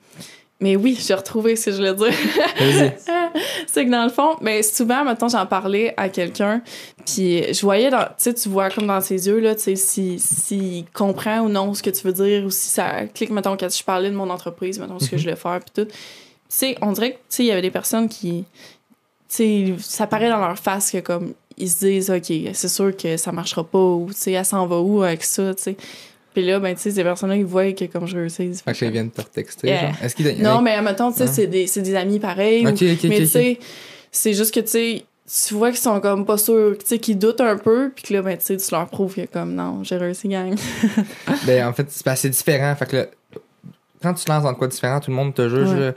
mais 0.63 0.77
oui, 0.77 0.97
j'ai 0.97 1.13
retrouvé 1.13 1.57
ce 1.57 1.65
que 1.65 1.71
je 1.71 1.75
voulais 1.75 1.93
dire. 1.93 2.13
C'est 3.67 3.85
que 3.85 3.91
dans 3.91 4.05
le 4.05 4.09
fond, 4.09 4.37
ben 4.41 4.63
souvent, 4.63 5.03
mettons, 5.03 5.27
j'en 5.27 5.45
parlais 5.45 5.93
à 5.97 6.07
quelqu'un, 6.07 6.61
puis 7.05 7.53
je 7.53 7.61
voyais 7.61 7.89
dans, 7.89 8.05
tu 8.05 8.13
sais, 8.17 8.33
tu 8.33 8.47
vois 8.47 8.69
comme 8.69 8.87
dans 8.87 9.01
ses 9.01 9.27
yeux, 9.27 9.39
là, 9.39 9.55
tu 9.55 9.63
sais, 9.63 9.75
si, 9.75 10.19
s'il 10.19 10.85
comprend 10.93 11.41
ou 11.41 11.49
non 11.49 11.73
ce 11.73 11.83
que 11.83 11.89
tu 11.89 12.07
veux 12.07 12.13
dire, 12.13 12.45
ou 12.45 12.49
si 12.49 12.69
ça 12.69 13.05
clique, 13.07 13.31
mettons, 13.31 13.57
quand 13.57 13.75
je 13.75 13.83
parlais 13.83 14.09
de 14.09 14.15
mon 14.15 14.29
entreprise, 14.29 14.79
mettons, 14.79 14.99
ce 14.99 15.09
que 15.09 15.17
je 15.17 15.23
voulais 15.23 15.35
faire, 15.35 15.59
puis 15.59 15.83
tout. 15.83 15.91
Tu 15.91 15.95
sais, 16.47 16.77
on 16.81 16.93
dirait 16.93 17.11
que, 17.11 17.17
tu 17.17 17.23
sais, 17.29 17.43
il 17.43 17.47
y 17.47 17.51
avait 17.51 17.61
des 17.61 17.71
personnes 17.71 18.07
qui, 18.07 18.45
tu 19.27 19.35
sais, 19.35 19.73
ça 19.79 20.07
paraît 20.07 20.29
dans 20.29 20.39
leur 20.39 20.57
face 20.57 20.91
que, 20.91 20.99
comme, 20.99 21.33
ils 21.57 21.69
se 21.69 21.79
disent, 21.79 22.09
OK, 22.09 22.31
c'est 22.53 22.69
sûr 22.69 22.95
que 22.95 23.17
ça 23.17 23.33
marchera 23.33 23.65
pas, 23.65 23.79
ou, 23.79 24.07
tu 24.09 24.17
sais, 24.17 24.31
elle 24.31 24.45
s'en 24.45 24.65
va 24.65 24.79
où 24.79 25.03
avec 25.03 25.25
ça, 25.25 25.53
tu 25.55 25.63
sais. 25.63 25.77
Puis 26.33 26.45
là, 26.45 26.59
ben, 26.59 26.73
tu 26.75 26.81
sais, 26.81 26.91
ces 26.91 27.03
personnes-là, 27.03 27.35
ils 27.35 27.45
voient 27.45 27.71
que, 27.73 27.85
comme 27.85 28.07
je 28.07 28.15
réussis. 28.17 28.53
Fait 28.65 28.73
que 28.73 28.85
là, 28.85 28.87
ils 28.89 28.91
viennent 28.93 29.11
te. 29.11 29.21
Yeah. 29.65 29.81
genre. 29.81 29.91
Est-ce 30.03 30.15
qu'il 30.15 30.25
y 30.25 30.29
a- 30.29 30.35
Non, 30.43 30.61
mais 30.61 30.81
mettons, 30.81 31.11
tu 31.11 31.17
sais, 31.19 31.23
Ouais. 31.25 31.29
c'est 31.31 31.47
des, 31.47 31.65
des 31.65 31.95
amis 31.95 32.19
pareils. 32.19 32.65
ou- 32.65 32.69
Ok, 32.69 32.81
ok, 32.81 33.03
mais 33.03 33.15
ok, 33.17 33.21
tu 33.21 33.27
sais, 33.27 33.59
c'est 34.11 34.33
juste 34.33 34.53
que, 34.53 34.59
tu 34.61 34.67
sais, 34.67 35.05
tu 35.47 35.53
vois 35.53 35.69
qu'ils 35.69 35.79
sont 35.79 35.99
comme 36.01 36.25
pas 36.25 36.37
sûrs, 36.37 36.75
tu 36.79 36.85
sais, 36.85 36.97
qu'ils 36.99 37.17
doutent 37.17 37.41
un 37.41 37.57
peu, 37.57 37.91
puis 37.95 38.03
que 38.05 38.13
là, 38.13 38.21
ben, 38.21 38.37
tu 38.37 38.45
sais, 38.45 38.57
tu 38.57 38.71
leur 38.71 38.87
prouves 38.87 39.15
que, 39.15 39.25
comme, 39.25 39.53
non, 39.55 39.83
j'ai 39.83 39.97
réussi, 39.97 40.27
gang. 40.27 40.55
Ben, 41.45 41.67
en 41.67 41.73
fait, 41.73 41.85
c'est 41.89 42.15
c'est 42.15 42.29
différent. 42.29 42.75
Fait 42.75 42.85
que 42.89 42.95
là, 42.97 43.05
quand 44.01 44.13
tu 44.13 44.25
te 44.25 44.31
lances 44.31 44.43
dans 44.43 44.53
quoi 44.55 44.67
différent, 44.67 44.99
tout 44.99 45.11
le 45.11 45.15
monde 45.15 45.33
te 45.33 45.47
juge 45.47 45.69
Ouais. 45.69 45.93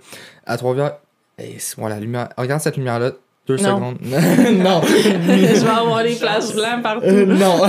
à 0.46 0.56
Trois-Rivières. 0.56 0.98
Hey, 1.38 1.56
c'est 1.58 1.76
bon, 1.78 1.86
la 1.88 1.98
lumière. 2.00 2.28
Regarde 2.38 2.60
cette 2.62 2.76
lumière-là. 2.76 3.12
Deux 3.46 3.56
Non. 3.56 3.76
secondes. 3.76 3.98
non. 4.02 4.80
je 4.86 5.64
vais 5.64 5.68
avoir 5.70 6.02
des 6.02 6.14
flashs 6.16 6.52
blancs 6.54 6.82
partout. 6.82 7.06
Euh, 7.06 7.26
non. 7.26 7.62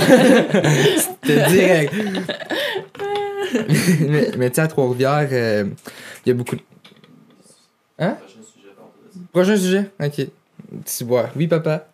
C'était 0.98 1.48
direct. 1.50 1.94
mais 4.00 4.30
mais 4.36 4.50
tu 4.50 4.56
sais, 4.56 4.60
à 4.62 4.66
Trois-Rivières, 4.68 5.28
euh, 5.30 5.64
il 6.24 6.28
y 6.28 6.32
a 6.32 6.34
beaucoup 6.34 6.56
de. 6.56 6.62
Hein? 7.98 8.16
Prochain 9.32 9.56
sujet? 9.56 9.90
Ok. 10.02 10.26
Tu 10.84 11.04
bois. 11.04 11.30
Oui, 11.36 11.46
papa. 11.46 11.86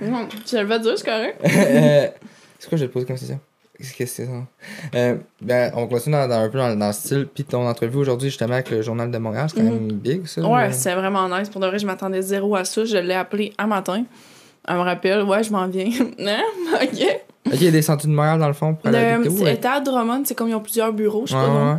Non, 0.00 0.28
je 0.46 0.56
le 0.56 0.64
vais 0.64 0.78
dire, 0.78 0.92
c'est 0.96 1.04
correct. 1.04 1.40
Euh, 1.44 2.08
c'est 2.58 2.68
quoi 2.68 2.78
je 2.78 2.84
vais 2.84 2.88
te 2.88 2.92
poser 2.92 3.06
comme 3.06 3.16
question? 3.16 3.40
Qu'est-ce 3.76 3.94
que 3.94 4.06
c'est 4.06 4.26
ça? 4.26 4.32
Euh, 4.94 5.16
ben, 5.40 5.72
on 5.74 5.86
continue 5.88 6.14
dans, 6.14 6.28
dans 6.28 6.38
un 6.40 6.48
peu 6.48 6.58
dans, 6.58 6.76
dans 6.78 6.86
le 6.86 6.92
style. 6.92 7.26
Puis 7.34 7.44
ton 7.44 7.66
entrevue 7.66 7.98
aujourd'hui, 7.98 8.28
justement, 8.30 8.54
avec 8.54 8.70
le 8.70 8.82
Journal 8.82 9.10
de 9.10 9.18
Montréal, 9.18 9.46
c'est 9.48 9.56
quand 9.56 9.64
même 9.64 9.90
big, 9.92 10.26
ça. 10.26 10.42
Ouais, 10.42 10.72
c'est 10.72 10.94
vraiment 10.94 11.28
nice. 11.28 11.48
Pour 11.48 11.60
de 11.60 11.66
vrai, 11.66 11.78
je 11.78 11.86
m'attendais 11.86 12.22
zéro 12.22 12.54
à 12.54 12.64
ça. 12.64 12.84
Je 12.84 12.96
l'ai 12.96 13.14
appelé 13.14 13.52
un 13.58 13.66
matin. 13.66 14.04
Elle 14.68 14.76
me 14.76 14.80
rappelle, 14.80 15.22
ouais, 15.24 15.42
je 15.42 15.50
m'en 15.52 15.66
viens. 15.66 15.86
hein? 16.20 16.42
OK. 16.82 17.20
Ok, 17.46 17.52
il 17.54 17.64
y 17.64 17.68
a 17.68 17.70
des 17.70 17.82
sentiers 17.82 18.08
de 18.08 18.14
Montréal 18.14 18.38
dans 18.38 18.46
le 18.48 18.54
fond 18.54 18.74
pour 18.74 18.86
aller 18.86 18.98
Le, 19.18 19.66
à 19.66 19.80
Drummond, 19.80 20.22
c'est 20.24 20.34
comme 20.34 20.48
ils 20.48 20.54
ont 20.54 20.60
plusieurs 20.60 20.92
bureaux, 20.92 21.26
je 21.26 21.32
sais 21.32 21.36
Ouais, 21.36 21.46
pas. 21.46 21.72
ouais, 21.74 21.78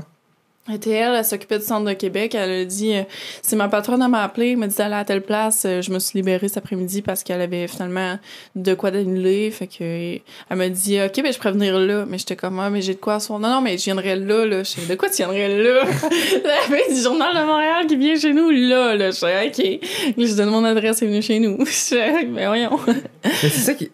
était 0.73 0.91
elle, 0.91 1.13
elle 1.15 1.25
s'occupait 1.25 1.59
du 1.59 1.65
centre 1.65 1.85
de 1.85 1.93
Québec. 1.93 2.33
Elle 2.33 2.61
a 2.61 2.65
dit, 2.65 2.95
euh, 2.95 3.03
c'est 3.41 3.55
ma 3.55 3.67
patronne 3.67 4.05
m'a 4.07 4.23
appelé, 4.23 4.51
elle 4.51 4.57
m'a 4.57 4.67
dit 4.67 4.75
d'aller 4.75 4.95
à 4.95 5.05
telle 5.05 5.21
place. 5.21 5.63
Euh, 5.65 5.81
Je 5.81 5.91
me 5.91 5.99
suis 5.99 6.17
libérée 6.17 6.47
cet 6.47 6.57
après-midi 6.57 7.01
parce 7.01 7.23
qu'elle 7.23 7.41
avait 7.41 7.67
finalement 7.67 8.17
de 8.55 8.73
quoi 8.73 8.89
d'annuler. 8.89 9.51
Fait 9.51 9.67
que 9.67 9.75
euh, 9.81 10.17
elle 10.49 10.57
m'a 10.57 10.69
dit, 10.69 10.99
ok, 10.99 11.21
ben 11.21 11.31
je 11.31 11.37
pourrais 11.37 11.51
venir 11.51 11.77
là. 11.77 12.05
Mais 12.07 12.17
j'étais 12.17 12.35
comme, 12.35 12.59
ah, 12.59 12.69
mais 12.69 12.81
j'ai 12.81 12.95
de 12.95 12.99
quoi 12.99 13.15
à. 13.15 13.19
Non, 13.29 13.39
non, 13.39 13.61
mais 13.61 13.77
je 13.77 13.83
viendrais 13.83 14.15
là, 14.15 14.45
là. 14.45 14.63
Je 14.63 14.69
sais, 14.69 14.85
de 14.87 14.95
quoi 14.95 15.09
tu 15.09 15.17
viendrais 15.17 15.47
là? 15.47 15.83
Elle 16.43 16.73
avait 16.73 16.93
du 16.93 16.99
journal 16.99 17.35
de 17.35 17.45
Montréal 17.45 17.85
qui 17.87 17.95
vient 17.95 18.17
chez 18.17 18.33
nous 18.33 18.49
là, 18.49 18.95
là. 18.95 19.11
Je 19.11 19.15
suis 19.15 19.25
ok. 19.25 20.15
Je 20.17 20.35
donne 20.35 20.49
mon 20.49 20.63
adresse, 20.63 21.01
elle 21.01 21.09
est 21.09 21.11
venue 21.11 21.21
chez 21.21 21.39
nous. 21.39 21.57
Je 21.65 22.25
mais 22.25 22.47
voyons. 22.47 22.79
C'est 23.23 23.49
ça 23.49 23.73
qui. 23.73 23.91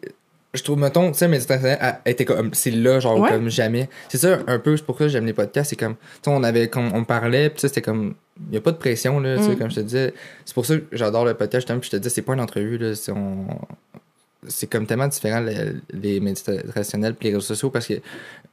Je 0.53 0.63
trouve, 0.63 0.77
mettons, 0.79 1.11
tu 1.11 1.17
sais, 1.17 1.27
méditation, 1.29 1.65
elle 1.79 1.95
était 2.11 2.25
comme. 2.25 2.53
C'est 2.53 2.71
là, 2.71 2.99
genre, 2.99 3.17
Ouais. 3.19 3.29
comme 3.29 3.49
jamais. 3.49 3.87
C'est 4.09 4.17
ça, 4.17 4.39
un 4.47 4.59
peu, 4.59 4.75
c'est 4.75 4.83
pourquoi 4.85 5.07
j'aime 5.07 5.25
les 5.25 5.31
podcasts. 5.33 5.69
C'est 5.69 5.75
comme. 5.77 5.95
Tu 5.95 6.01
sais, 6.23 6.29
on 6.31 6.43
avait. 6.43 6.69
On 6.75 7.05
parlait, 7.05 7.49
puis 7.49 7.61
sais, 7.61 7.67
c'était 7.69 7.81
comme. 7.81 8.15
Il 8.47 8.51
n'y 8.51 8.57
a 8.57 8.61
pas 8.61 8.71
de 8.71 8.77
pression, 8.77 9.19
là, 9.21 9.37
tu 9.37 9.43
sais, 9.43 9.49
Mm. 9.51 9.57
comme 9.57 9.69
je 9.69 9.75
te 9.75 9.79
disais. 9.81 10.13
C'est 10.43 10.53
pour 10.53 10.65
ça 10.65 10.75
que 10.75 10.83
j'adore 10.91 11.23
le 11.23 11.35
podcast, 11.35 11.61
justement, 11.61 11.79
puis 11.79 11.89
je 11.91 11.97
te 11.97 12.01
dis, 12.01 12.09
c'est 12.09 12.21
pas 12.21 12.33
une 12.33 12.41
entrevue, 12.41 12.77
là. 12.77 12.95
C'est 12.95 13.11
on- 13.13 13.47
c'est 14.47 14.67
comme 14.67 14.87
tellement 14.87 15.07
différent, 15.07 15.39
les, 15.39 15.55
les 15.93 16.19
médias 16.19 16.43
traditionnels 16.67 17.13
puis 17.13 17.27
les 17.29 17.35
réseaux 17.35 17.45
sociaux, 17.45 17.69
parce 17.69 17.85
que 17.87 17.93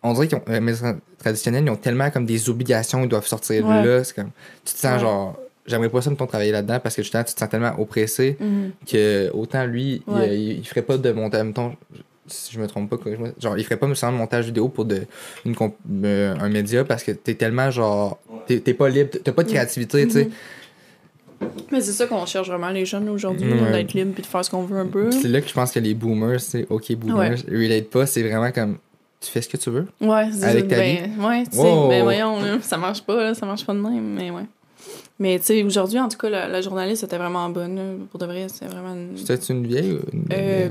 on 0.03 0.13
dirait 0.13 0.33
ont. 0.35 0.43
Les 0.47 0.61
médias 0.61 0.95
traditionnels, 1.19 1.65
ils 1.65 1.71
ont 1.71 1.77
tellement 1.77 2.11
comme 2.11 2.27
des 2.27 2.49
obligations, 2.51 3.03
ils 3.03 3.09
doivent 3.09 3.27
sortir 3.27 3.65
de 3.65 3.69
Ouais. 3.69 3.85
là. 3.85 4.05
C'est 4.05 4.15
comme. 4.15 4.31
Tu 4.65 4.75
te 4.75 4.79
sens 4.79 4.93
Ouais. 4.95 5.01
genre. 5.01 5.37
J'aimerais 5.69 5.89
pas 5.91 6.01
ça, 6.03 6.11
mettons, 6.11 6.27
travailler 6.27 6.51
là-dedans, 6.53 6.81
parce 6.83 6.97
que 6.97 7.03
justement, 7.03 7.23
tu 7.25 7.35
te 7.35 7.39
sens 7.39 7.49
tellement 7.49 7.79
oppressé 7.79 8.37
Mhm. 8.41 8.71
que 8.91 9.31
autant 9.33 9.65
lui, 9.67 10.03
il- 10.09 10.13
Ouais. 10.15 10.37
il, 10.37 10.59
il 10.59 10.67
ferait 10.67 10.83
pas 10.83 10.97
de 10.99 11.13
montage, 11.13 11.45
mettons, 11.45 11.77
si 12.27 12.53
je 12.53 12.61
me 12.61 12.67
trompe 12.67 12.91
pas, 12.91 12.97
genre 13.41 13.57
il 13.57 13.65
ferait 13.65 13.77
pas 13.79 13.87
nécessairement 13.87 14.17
de 14.19 14.23
montage 14.23 14.47
vidéo 14.47 14.69
pour 14.69 14.85
de, 14.85 15.03
une, 15.47 15.55
euh, 16.05 16.35
un 16.39 16.49
média 16.49 16.85
parce 16.85 17.03
que 17.03 17.13
t'es 17.13 17.35
tellement 17.35 17.71
genre, 17.71 18.19
t'es 18.47 18.61
pas 18.75 18.89
libre, 18.89 19.11
t'as 19.23 19.33
pas 19.33 19.45
de 19.45 19.49
créativité, 19.49 20.07
tu 20.07 20.13
sais. 20.13 20.25
Mhm. 20.25 20.31
Mais 21.71 21.81
c'est 21.81 21.93
ça 21.93 22.07
qu'on 22.07 22.27
cherche 22.27 22.49
vraiment 22.49 22.71
les 22.71 22.85
jeunes 22.85 23.09
aujourd'hui, 23.09 23.51
Ouais. 23.53 23.71
d'être 23.73 23.93
libre 23.95 24.13
puis 24.13 24.23
de 24.23 24.27
faire 24.27 24.45
ce 24.45 24.51
qu'on 24.51 24.63
veut 24.63 24.79
un 24.79 24.87
peu. 24.87 25.11
C'est 25.13 25.29
là 25.29 25.41
que 25.41 25.49
je 25.49 25.55
pense 25.55 25.71
que 25.73 25.79
les 25.79 25.95
boomers, 25.95 26.41
c'est 26.41 26.67
ok 26.69 26.93
boomers, 26.97 27.37
relate 27.49 27.89
pas, 27.91 28.07
c'est 28.07 28.23
vraiment 28.23 28.51
comme 28.51 28.77
tu 29.21 29.31
fais 29.31 29.41
ce 29.43 29.49
que 29.49 29.57
tu 29.57 29.71
veux. 29.71 29.87
Ouais, 30.01 30.31
c'est 30.33 30.45
Avec 30.45 30.69
ta 30.69 30.77
ben, 30.77 31.11
ouais, 31.21 31.45
tu 31.45 31.57
sais, 31.57 31.63
ben 31.89 32.03
voyons, 32.03 32.39
ça 32.63 32.77
marche 32.77 33.03
pas, 33.03 33.23
là, 33.23 33.35
ça 33.35 33.47
marche 33.47 33.65
pas 33.65 33.75
de 33.75 33.81
même, 33.81 34.15
mais 34.15 34.31
ouais. 34.31 34.43
Mais 35.21 35.39
tu 35.39 35.47
sais, 35.47 35.63
aujourd'hui, 35.65 35.99
en 35.99 36.09
tout 36.09 36.17
cas, 36.19 36.29
la, 36.31 36.47
la 36.49 36.61
journaliste 36.61 37.03
était 37.03 37.19
vraiment 37.19 37.49
bonne, 37.51 38.07
pour 38.11 38.21
de 38.21 38.27
vrai, 38.27 38.49
c'était 38.49 38.67
vraiment... 38.67 38.95
une- 38.95 39.17
C'était 39.17 39.35
une 39.53 39.67
vieille 39.67 39.93
ou 39.93 40.01
une 40.13 40.25
Euh, 40.33 40.69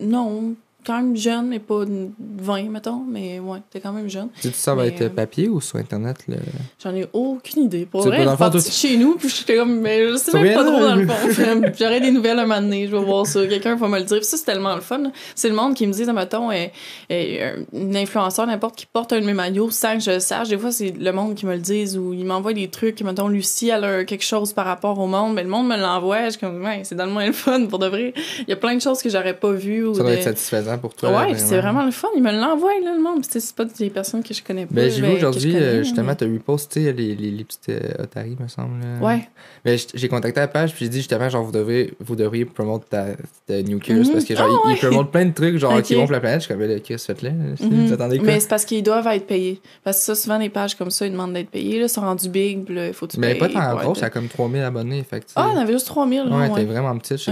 Non, 0.00 0.54
quand 0.84 0.96
même 0.96 1.16
jeune, 1.16 1.48
mais 1.48 1.58
pas 1.58 1.82
une 1.82 2.12
20, 2.38 2.64
mettons, 2.70 3.02
mais 3.08 3.38
ouais, 3.38 3.58
t'es 3.70 3.80
quand 3.80 3.92
même 3.92 4.08
jeune. 4.08 4.28
Tu 4.40 4.48
dis 4.48 4.54
ça 4.54 4.74
va 4.74 4.86
être 4.86 5.02
euh, 5.02 5.08
papier 5.08 5.48
ou 5.48 5.60
sur 5.60 5.78
internet 5.78 6.16
le... 6.28 6.36
J'en 6.82 6.94
ai 6.94 7.06
aucune 7.12 7.64
idée. 7.64 7.86
Pour 7.86 8.02
vrai, 8.02 8.24
toi, 8.24 8.50
de 8.50 8.60
chez 8.60 8.96
nous, 8.96 9.16
puis 9.16 9.28
j'étais 9.28 9.56
comme, 9.56 9.80
mais 9.80 10.08
je 10.08 10.16
sais 10.16 10.32
même 10.40 10.54
pas 10.54 10.64
trop 10.64 10.80
dans 10.80 10.94
le 10.96 11.06
fond. 11.06 11.62
J'aurais 11.78 12.00
des 12.00 12.10
nouvelles 12.10 12.38
un 12.38 12.46
moment 12.46 12.60
donné, 12.60 12.86
je 12.86 12.96
vais 12.96 13.02
voir 13.04 13.26
ça. 13.26 13.46
Quelqu'un 13.46 13.76
va 13.76 13.88
me 13.88 13.98
le 13.98 14.04
dire. 14.04 14.18
Puis 14.18 14.26
ça, 14.26 14.36
c'est 14.36 14.44
tellement 14.44 14.74
le 14.74 14.80
fun. 14.80 15.02
C'est 15.34 15.48
le 15.48 15.54
monde 15.54 15.74
qui 15.74 15.86
me 15.86 15.92
dit, 15.92 16.04
mettons, 16.12 16.50
euh, 16.50 16.66
euh, 17.10 17.56
une 17.72 17.96
influenceur, 17.96 18.46
n'importe 18.46 18.76
qui 18.76 18.86
porte 18.86 19.12
un 19.12 19.20
de 19.20 19.26
mes 19.26 19.34
maillots 19.34 19.70
sans 19.70 19.94
que 19.94 20.00
je 20.04 20.10
le 20.12 20.20
sache. 20.20 20.48
Des 20.48 20.58
fois, 20.58 20.72
c'est 20.72 20.90
le 20.96 21.12
monde 21.12 21.34
qui 21.34 21.46
me 21.46 21.52
le 21.54 21.60
dise 21.60 21.96
ou 21.98 22.12
il 22.12 22.24
m'envoie 22.24 22.52
des 22.52 22.68
trucs. 22.68 23.00
Mettons, 23.02 23.28
Lucie, 23.28 23.68
elle 23.68 23.84
a 23.84 24.04
quelque 24.04 24.24
chose 24.24 24.52
par 24.52 24.66
rapport 24.66 24.98
au 24.98 25.06
monde, 25.06 25.34
mais 25.34 25.42
le 25.42 25.48
monde 25.48 25.68
me 25.68 25.76
l'envoie. 25.76 26.24
Je 26.26 26.30
suis 26.30 26.40
comme, 26.40 26.62
ouais, 26.64 26.80
c'est 26.84 26.94
dans 26.94 27.06
le 27.06 27.12
moins 27.12 27.26
le 27.26 27.32
fun 27.32 27.66
pour 27.66 27.78
de 27.78 27.86
vrai. 27.86 28.14
Il 28.40 28.48
y 28.48 28.52
a 28.52 28.56
plein 28.56 28.74
de 28.74 28.80
choses 28.80 29.02
que 29.02 29.08
j'aurais 29.08 29.34
pas 29.34 29.52
vues. 29.52 29.86
Ou 29.86 29.94
Ça 29.94 30.02
doit 30.02 30.10
de- 30.12 30.16
être 30.16 30.22
satisfaisant 30.24 30.69
pour 30.78 30.94
toi. 30.94 31.10
Ouais, 31.10 31.32
puis 31.32 31.40
c'est 31.40 31.58
vraiment 31.60 31.84
le 31.84 31.90
fun. 31.90 32.08
Ils 32.16 32.22
me 32.22 32.32
l'envoient, 32.32 32.72
là, 32.84 32.94
le 32.94 33.02
monde. 33.02 33.24
C'est 33.28 33.54
pas 33.54 33.64
des 33.64 33.90
personnes 33.90 34.22
que 34.22 34.32
je 34.34 34.42
connais 34.42 34.66
pas. 34.66 34.74
Ben, 34.74 34.90
j'ai 34.90 34.96
vu 35.00 35.08
ben, 35.08 35.16
aujourd'hui, 35.16 35.56
euh, 35.56 35.82
justement, 35.82 36.08
mais- 36.08 36.16
t'as 36.16 36.26
reposté 36.26 36.92
les, 36.92 37.14
les, 37.14 37.30
les 37.30 37.44
petites 37.44 37.68
euh, 37.70 38.02
otaries, 38.02 38.36
me 38.38 38.48
semble. 38.48 38.80
Ouais. 39.00 39.28
Ben, 39.64 39.78
j'ai 39.94 40.08
contacté 40.08 40.40
la 40.40 40.48
page, 40.48 40.74
puis 40.74 40.84
j'ai 40.84 40.88
dit 40.90 40.98
justement, 40.98 41.28
genre, 41.28 41.44
vous 41.44 41.52
devez, 41.52 41.94
vous 42.00 42.16
devriez 42.16 42.44
promouvoir 42.44 42.80
ta, 42.88 43.06
ta 43.46 43.62
New 43.62 43.78
Mhm. 43.78 44.12
parce 44.12 44.24
que, 44.24 44.34
genre, 44.36 44.46
Ah, 44.48 44.60
ils, 44.66 44.68
ouais. 44.70 44.76
ils 44.76 44.86
promotent 44.86 45.10
plein 45.10 45.26
de 45.26 45.32
trucs, 45.34 45.56
genre, 45.58 45.74
Ok. 45.74 45.82
qui 45.82 45.94
vont 45.94 46.02
pour 46.04 46.12
la 46.12 46.20
planète. 46.20 46.40
Je 46.40 46.44
suis 46.46 46.54
comme, 46.54 46.66
ben, 46.66 46.80
Chris, 46.80 46.98
faites-le. 46.98 47.30
Mhm. 47.30 47.86
Vous 47.86 47.92
attendez 47.92 48.18
quoi? 48.18 48.26
Mais 48.26 48.40
c'est 48.40 48.48
parce 48.48 48.64
qu'ils 48.64 48.82
doivent 48.82 49.06
être 49.08 49.26
payés. 49.26 49.60
Parce 49.84 49.98
que 49.98 50.02
ça, 50.04 50.14
souvent, 50.14 50.38
les 50.38 50.48
pages 50.50 50.74
comme 50.76 50.90
ça, 50.90 51.06
ils 51.06 51.12
demandent 51.12 51.32
d'être 51.34 51.50
payés. 51.50 51.78
Là, 51.78 51.86
ils 51.86 51.88
sont 51.88 52.00
rendus 52.02 52.28
big, 52.28 52.68
là, 52.70 52.88
il 52.88 52.92
faut 52.94 53.06
que 53.06 53.12
tu 53.12 53.20
Mais 53.20 53.34
pas 53.34 53.48
tant 53.48 53.60
être- 53.78 53.92
elle 53.98 54.04
a 54.04 54.10
comme 54.10 54.28
3000 54.28 54.62
abonnés, 54.62 55.04
tu 55.08 55.16
sais. 55.16 55.22
Ah, 55.36 55.50
on 55.54 55.58
avait 55.58 55.72
juste 55.72 55.86
3000, 55.86 56.24
là. 56.24 56.36
Ouais, 56.36 56.50
t'es 56.54 56.64
vraiment 56.64 56.96
petite, 56.98 57.18
je 57.18 57.30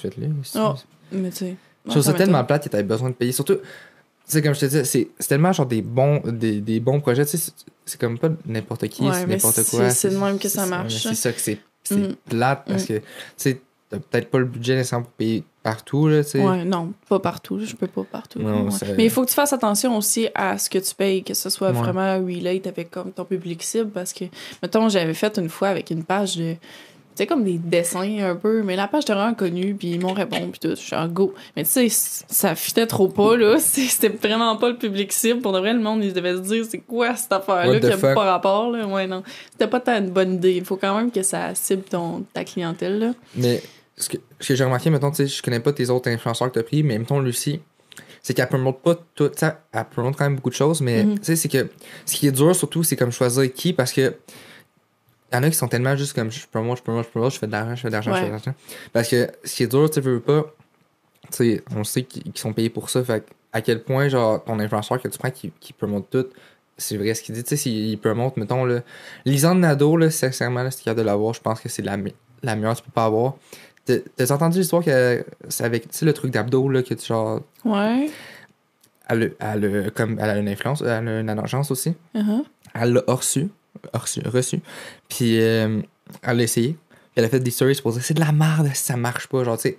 faites-le. 0.00 0.28
Ah, 0.54 0.74
Mais 1.12 1.30
tu 1.30 1.36
sais. 1.36 1.56
Je 1.88 1.92
trouve 1.92 2.02
ça 2.02 2.12
tellement 2.14 2.44
plate 2.44 2.64
que 2.64 2.68
t'avais 2.68 2.82
besoin 2.84 3.10
de 3.10 3.14
payer. 3.14 3.32
Surtout, 3.32 3.56
tu 3.56 3.60
sais, 4.26 4.42
comme 4.42 4.54
je 4.54 4.60
te 4.60 4.66
disais, 4.66 4.84
c'est 4.84 5.08
c'est 5.18 5.28
tellement 5.28 5.52
genre 5.52 5.66
des 5.66 5.82
bons, 5.82 6.20
des, 6.24 6.60
des 6.60 6.80
bons 6.80 7.00
projets. 7.00 7.24
Tu 7.26 7.36
c'est- 7.38 7.52
c'est 7.86 7.98
comme 8.00 8.18
pas 8.18 8.28
n'importe 8.46 8.86
qui, 8.88 9.02
Ouais, 9.02 9.12
c'est 9.14 9.26
n'importe 9.26 9.56
c'est- 9.62 9.76
quoi. 9.76 9.90
c'est 9.90 10.10
de 10.10 10.16
même 10.18 10.38
que 10.38 10.48
ça 10.48 10.64
c'est- 10.64 10.70
marche. 10.70 10.94
C'est 11.02 11.14
ça 11.14 11.32
que 11.32 11.40
c'est 11.40 11.58
c'est 11.84 11.96
Mm. 11.96 12.14
plate 12.28 12.64
parce 12.66 12.84
que, 12.84 12.98
tu 12.98 13.02
sais, 13.38 13.60
t'as 13.88 13.98
peut-être 13.98 14.30
pas 14.30 14.38
le 14.38 14.44
budget 14.44 14.74
nécessairement 14.76 15.04
pour 15.06 15.12
payer 15.14 15.42
partout, 15.62 16.06
là, 16.08 16.22
tu. 16.22 16.38
Ouais, 16.38 16.62
non, 16.66 16.92
pas 17.08 17.18
partout. 17.18 17.58
Je 17.64 17.74
peux 17.74 17.86
pas 17.86 18.04
partout. 18.04 18.40
Non, 18.40 18.64
Ouais. 18.66 18.70
c'est- 18.70 18.94
Mais 18.94 19.04
il 19.06 19.10
faut 19.10 19.22
que 19.24 19.28
tu 19.30 19.34
fasses 19.34 19.54
attention 19.54 19.96
aussi 19.96 20.28
à 20.34 20.58
ce 20.58 20.68
que 20.68 20.78
tu 20.78 20.94
payes, 20.94 21.22
que 21.24 21.32
ce 21.32 21.48
soit 21.48 21.68
Ouais. 21.68 21.72
vraiment 21.78 22.18
relate 22.18 22.66
avec 22.66 22.90
comme 22.90 23.12
ton 23.12 23.24
public 23.24 23.62
cible. 23.62 23.88
Parce 23.90 24.12
que, 24.12 24.24
mettons, 24.62 24.90
j'avais 24.90 25.14
fait 25.14 25.38
une 25.38 25.48
fois 25.48 25.68
avec 25.68 25.90
une 25.90 26.04
page 26.04 26.36
de. 26.36 26.56
Sais, 27.18 27.26
comme 27.26 27.42
des 27.44 27.58
dessins 27.58 28.18
un 28.20 28.36
peu, 28.36 28.62
mais 28.62 28.76
la 28.76 28.86
page 28.86 29.02
était 29.02 29.12
vraiment 29.12 29.34
connue, 29.34 29.74
puis 29.74 29.88
ils 29.92 30.00
m'ont 30.00 30.12
répondu, 30.12 30.50
puis 30.52 30.60
tout. 30.60 30.70
Je 30.70 30.74
suis 30.76 30.94
en 30.94 31.08
go. 31.08 31.34
Mais 31.56 31.64
tu 31.64 31.70
sais, 31.70 31.88
ça 31.90 32.54
fitait 32.54 32.86
trop 32.86 33.08
pas, 33.08 33.36
là. 33.36 33.58
C'était 33.60 34.08
vraiment 34.08 34.56
pas 34.56 34.68
le 34.70 34.76
public 34.76 35.12
cible. 35.12 35.40
Pour 35.40 35.52
de 35.52 35.58
vrai, 35.58 35.72
le 35.72 35.80
monde, 35.80 36.04
ils 36.04 36.12
devaient 36.12 36.36
se 36.36 36.42
dire, 36.42 36.64
c'est 36.68 36.78
quoi 36.78 37.16
cette 37.16 37.32
affaire-là 37.32 37.80
qui 37.80 37.86
a 37.86 37.96
pas 38.14 38.24
rapport, 38.24 38.70
là? 38.70 38.86
Ouais, 38.86 39.06
non. 39.06 39.22
C'était 39.50 39.66
pas 39.66 39.80
tant 39.80 39.98
une 39.98 40.10
bonne 40.10 40.34
idée. 40.34 40.52
Il 40.54 40.64
faut 40.64 40.76
quand 40.76 40.96
même 40.96 41.10
que 41.10 41.22
ça 41.22 41.54
cible 41.54 41.82
ton, 41.82 42.24
ta 42.32 42.44
clientèle, 42.44 42.98
là. 42.98 43.12
Mais 43.34 43.62
ce 43.96 44.08
que, 44.08 44.18
ce 44.38 44.48
que 44.48 44.54
j'ai 44.54 44.62
remarqué, 44.64 44.88
mettons, 44.90 45.10
tu 45.10 45.16
sais, 45.16 45.26
je 45.26 45.42
connais 45.42 45.60
pas 45.60 45.72
tes 45.72 45.90
autres 45.90 46.08
influenceurs 46.08 46.52
que 46.52 46.58
t'as 46.60 46.62
pris, 46.64 46.82
mais 46.84 46.98
mettons, 46.98 47.18
Lucie, 47.18 47.60
c'est 48.22 48.32
qu'elle 48.34 48.46
promote 48.46 48.80
pas 48.80 48.94
tout, 49.16 49.30
elle 49.42 49.84
promote 49.90 50.14
quand 50.16 50.24
même 50.24 50.36
beaucoup 50.36 50.50
de 50.50 50.54
choses, 50.54 50.80
mais 50.80 51.02
Mhm. 51.02 51.18
tu 51.18 51.24
sais, 51.24 51.36
c'est 51.36 51.48
que 51.48 51.68
ce 52.06 52.14
qui 52.14 52.28
est 52.28 52.32
dur 52.32 52.54
surtout, 52.54 52.84
c'est 52.84 52.94
comme 52.96 53.10
choisir 53.10 53.52
qui, 53.52 53.72
parce 53.72 53.92
que 53.92 54.14
il 55.32 55.36
y 55.36 55.38
en 55.38 55.42
a 55.42 55.50
qui 55.50 55.56
sont 55.56 55.68
tellement 55.68 55.94
juste 55.96 56.14
comme 56.14 56.30
je 56.30 56.46
promote, 56.46 56.78
je 56.78 56.82
promote, 56.82 57.04
je 57.04 57.10
promote, 57.10 57.32
je 57.32 57.38
fais 57.38 57.46
de 57.46 57.52
l'argent, 57.52 57.74
je 57.74 57.80
fais 57.82 57.88
de 57.88 57.92
l'argent, 57.92 58.12
je 58.14 58.20
fais 58.20 58.26
de 58.26 58.30
l'argent. 58.30 58.54
Parce 58.92 59.08
que 59.08 59.28
ce 59.44 59.54
qui 59.56 59.62
est 59.64 59.66
dur, 59.66 59.90
tu 59.90 60.00
veux 60.00 60.20
pas, 60.20 60.44
tu 61.30 61.36
sais, 61.36 61.62
on 61.76 61.84
sait 61.84 62.04
qu'ils 62.04 62.32
sont 62.36 62.52
payés 62.52 62.70
pour 62.70 62.88
ça, 62.90 63.04
fait 63.04 63.24
à 63.52 63.60
quel 63.60 63.82
point, 63.82 64.08
genre, 64.08 64.42
ton 64.44 64.58
influenceur 64.60 65.00
que 65.00 65.08
tu 65.08 65.18
prends 65.18 65.30
qui, 65.30 65.52
qui 65.60 65.72
promote 65.72 66.08
tout, 66.10 66.26
c'est 66.76 66.96
vrai 66.96 67.12
ce 67.14 67.22
qu'il 67.22 67.34
dit, 67.34 67.42
tu 67.42 67.50
sais, 67.50 67.56
s'il 67.56 67.98
promote, 67.98 68.36
mettons, 68.36 68.64
là, 68.64 68.80
Lisande 69.24 69.58
Nadeau, 69.60 69.96
là, 69.96 70.10
sincèrement, 70.10 70.62
là, 70.62 70.70
si 70.70 70.82
tu 70.84 70.94
de 70.94 71.02
l'avoir, 71.02 71.34
je 71.34 71.40
pense 71.40 71.60
que 71.60 71.68
c'est 71.68 71.82
la, 71.82 71.96
me- 71.96 72.10
la 72.42 72.56
meilleure 72.56 72.72
que 72.74 72.78
tu 72.78 72.84
peux 72.84 72.92
pas 72.92 73.04
avoir. 73.06 73.34
T'as- 73.84 74.34
entendu 74.34 74.58
l'histoire 74.58 74.84
que 74.84 75.24
c'est 75.48 75.64
avec, 75.64 75.90
tu 75.90 75.96
sais, 75.98 76.04
le 76.06 76.12
truc 76.12 76.30
d'abdos, 76.30 76.68
là, 76.68 76.82
que 76.82 76.94
tu, 76.94 77.06
genre, 77.06 77.40
Ouais. 77.64 78.10
elle, 79.08 79.34
a- 79.40 79.54
elle, 79.54 79.86
a- 79.86 79.90
comme, 79.90 80.18
elle 80.20 80.30
a 80.30 80.36
une 80.38 80.48
influence, 80.48 80.82
elle 80.82 81.08
a 81.08 81.20
une 81.20 81.30
agence 81.30 81.70
aussi. 81.70 81.94
Uh-huh. 82.14 82.44
Elle 82.74 82.92
l'a 82.92 83.02
reçu, 83.08 83.48
reçu, 83.94 84.20
reçu. 84.26 84.60
Puis 85.08 85.40
euh, 85.40 85.80
elle 86.22 86.36
l'a 86.36 86.42
essayé. 86.42 86.76
Elle 87.16 87.24
a 87.24 87.28
fait 87.28 87.40
des 87.40 87.50
stories 87.50 87.80
pour 87.82 87.92
dire 87.92 88.02
c'est 88.02 88.14
de 88.14 88.20
la 88.20 88.30
merde, 88.32 88.68
ça 88.74 88.96
marche 88.96 89.26
pas. 89.26 89.42
Genre, 89.42 89.58
tu 89.58 89.74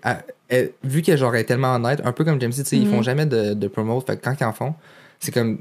sais, 0.50 0.74
vu 0.84 1.02
qu'elle 1.02 1.18
genre, 1.18 1.34
elle 1.34 1.42
est 1.42 1.46
tellement 1.46 1.76
honnête, 1.76 2.02
un 2.04 2.12
peu 2.12 2.26
comme 2.26 2.40
James, 2.42 2.52
tu 2.52 2.64
sais, 2.66 2.76
ils 2.78 2.86
Mhm. 2.86 2.92
font 2.96 3.02
jamais 3.02 3.26
de, 3.26 3.54
de 3.54 3.68
promote. 3.70 4.06
Fait 4.06 4.18
que 4.18 4.24
quand 4.24 4.36
ils 4.40 4.44
en 4.44 4.52
font, 4.54 4.76
c'est 5.20 5.32
comme. 5.32 5.60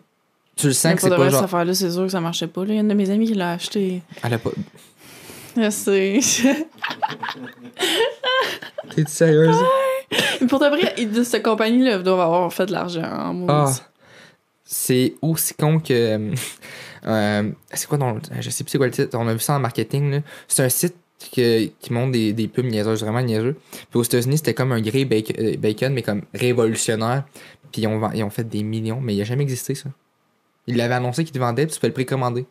Tu 0.57 0.67
le 0.67 0.73
sens 0.73 0.91
Mais 0.91 0.95
que 0.97 1.03
c'est 1.03 1.11
pas 1.11 1.29
genre. 1.31 1.45
affaire-là, 1.45 1.73
c'est 1.75 1.91
sûr 1.93 2.03
que 2.03 2.09
ça 2.09 2.21
marchait 2.21 2.49
pas. 2.49 2.63
là. 2.65 2.71
Il 2.71 2.75
y 2.75 2.79
a 2.79 2.81
une 2.81 2.89
de 2.89 2.95
mes 2.95 3.09
amies 3.11 3.27
qui 3.29 3.35
l'a 3.35 3.53
acheté. 3.53 4.03
Elle 4.25 4.35
a 4.35 4.39
pas. 4.39 4.51
Je 5.57 5.71
sais. 5.71 6.19
T'es 8.95 9.05
sérieuse? 9.07 9.57
Pour 10.49 10.59
de 10.61 10.67
vrai, 10.67 11.05
de 11.05 11.23
cette 11.23 11.43
compagnie-là 11.45 11.99
doivent 11.99 12.21
avoir 12.21 12.53
fait 12.53 12.67
de 12.67 12.73
l'argent. 12.73 13.45
Ah, 13.49 13.73
c'est 14.65 15.15
aussi 15.23 15.55
con 15.55 15.79
que. 15.81 16.33
Euh, 17.07 17.43
euh, 17.43 17.51
c'est 17.73 17.87
quoi 17.89 17.99
dans 17.99 18.13
le- 18.13 18.21
Je 18.41 18.51
sais 18.51 18.65
plus 18.65 18.71
c'est 18.71 18.79
quoi 18.79 18.87
le 18.87 18.93
titre. 18.93 19.17
On 19.19 19.27
a 19.29 19.33
vu 19.33 19.39
ça 19.41 19.55
en 19.55 19.61
marketing. 19.61 20.23
C'est 20.49 20.63
un 20.65 20.69
site 20.69 20.95
que- 21.35 21.67
qui 21.67 21.93
montre 21.93 22.13
des, 22.13 22.33
des 22.33 22.49
pubs 22.49 22.65
niaiseuses, 22.67 23.03
vraiment 23.03 23.23
niaiseux. 23.23 23.57
Puis 23.91 23.99
aux 23.99 24.03
États-Unis, 24.03 24.39
c'était 24.39 24.55
comme 24.55 24.73
un 24.73 24.81
grey 24.81 25.05
bacon, 25.05 25.37
euh, 25.39 25.57
bacon, 25.57 25.93
mais 25.93 26.03
comme 26.03 26.23
révolutionnaire. 26.35 27.25
Puis 27.73 27.83
ils 27.83 27.87
ont, 27.87 28.11
ils 28.13 28.23
ont 28.25 28.31
fait 28.31 28.45
des 28.49 28.63
millions, 28.63 29.01
mais 29.01 29.15
il 29.15 29.21
a 29.21 29.25
jamais 29.25 29.43
existé 29.43 29.75
ça. 29.75 29.89
Ils 30.67 30.77
l'avaient 30.77 30.95
annoncé 30.95 31.25
qu'ils 31.25 31.41
vendaient, 31.41 31.67
puis 31.67 31.75
tu 31.75 31.81
peux 31.81 31.87
le 31.87 31.93
précommander. 31.93 32.47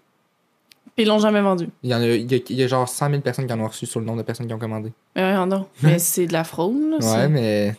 Puis 0.95 1.05
ils 1.05 1.07
l'ont 1.07 1.19
jamais 1.19 1.41
vendu. 1.41 1.69
Il 1.83 1.91
y, 1.91 1.93
en 1.95 2.01
a, 2.01 2.05
il, 2.07 2.31
y 2.31 2.35
a, 2.35 2.39
il 2.49 2.55
y 2.55 2.63
a 2.63 2.67
genre 2.67 2.87
100 2.89 3.09
000 3.11 3.21
personnes 3.21 3.45
qui 3.45 3.53
en 3.53 3.59
ont 3.59 3.67
reçu 3.67 3.85
sur 3.85 3.99
le 3.99 4.05
nombre 4.05 4.17
de 4.19 4.23
personnes 4.23 4.47
qui 4.47 4.53
ont 4.53 4.57
commandé. 4.59 4.91
Mais 5.15 5.23
rien 5.31 5.45
non. 5.45 5.67
Mais 5.83 5.99
c'est 5.99 6.25
de 6.25 6.33
la 6.33 6.43
fraude, 6.43 6.75
là. 6.89 6.97
Ouais, 7.17 7.27
mais. 7.29 7.75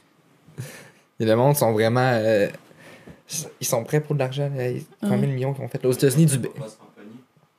Et 1.20 1.24
le 1.24 1.34
monde 1.34 1.56
sont 1.56 1.72
vraiment. 1.72 2.10
euh, 2.14 2.48
ils 3.60 3.66
sont 3.66 3.84
prêts 3.84 4.00
pour 4.00 4.14
de 4.14 4.20
l'argent. 4.20 4.50
Combien 5.00 5.18
de 5.28 5.32
millions 5.32 5.52
qu'ils 5.54 5.64
ont 5.64 5.68
fait? 5.68 5.82
là? 5.82 5.88
Aux 5.88 5.92
États-Unis, 5.92 6.26
du. 6.26 6.38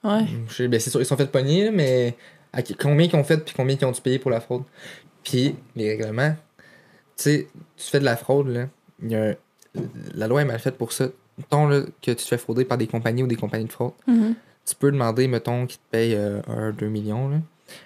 Ouais. 0.04 0.26
Je 0.48 0.54
sais, 0.54 0.68
ben 0.68 0.80
c'est 0.80 0.90
sûr, 0.90 1.02
ils 1.02 1.06
sont 1.06 1.18
fait 1.18 1.30
pogner, 1.32 1.72
mais 1.72 2.16
à 2.54 2.62
combien 2.64 3.08
qu'ils 3.08 3.20
ont 3.20 3.24
fait 3.24 3.38
puis 3.44 3.54
combien 3.56 3.76
qu'ils 3.76 3.86
ont 3.88 3.92
dû 3.92 4.02
payer 4.02 4.18
pour 4.20 4.32
la 4.32 4.40
fraude. 4.40 4.64
Puis 5.24 5.56
les 5.76 5.90
règlements, 5.90 6.36
tu 7.18 7.24
sais, 7.24 7.48
tu 7.76 7.84
fais 7.86 8.00
de 8.00 8.06
la 8.06 8.16
fraude, 8.16 8.48
là, 8.48 8.68
il 9.04 9.12
y 9.12 9.16
a 9.16 9.24
un- 9.32 9.36
la 10.16 10.28
loi 10.28 10.42
est 10.42 10.46
mal 10.46 10.60
faite 10.60 10.78
pour 10.78 10.94
ça. 10.94 11.08
Mettons 11.38 11.68
là, 11.68 11.82
que 12.02 12.12
tu 12.12 12.16
te 12.16 12.22
fais 12.22 12.38
frauder 12.38 12.66
par 12.66 12.78
des 12.78 12.88
compagnies 12.88 13.24
ou 13.24 13.28
des 13.28 13.36
compagnies 13.36 13.66
de 13.66 13.72
fraude, 13.72 13.92
Mhm. 14.08 14.36
tu 14.66 14.76
peux 14.76 14.92
demander, 14.92 15.28
mettons, 15.28 15.66
qu'ils 15.68 15.80
te 15.80 15.84
payent 15.92 16.16
1, 16.48 16.72
2 16.72 16.88
millions. 16.88 17.30
Là. 17.30 17.38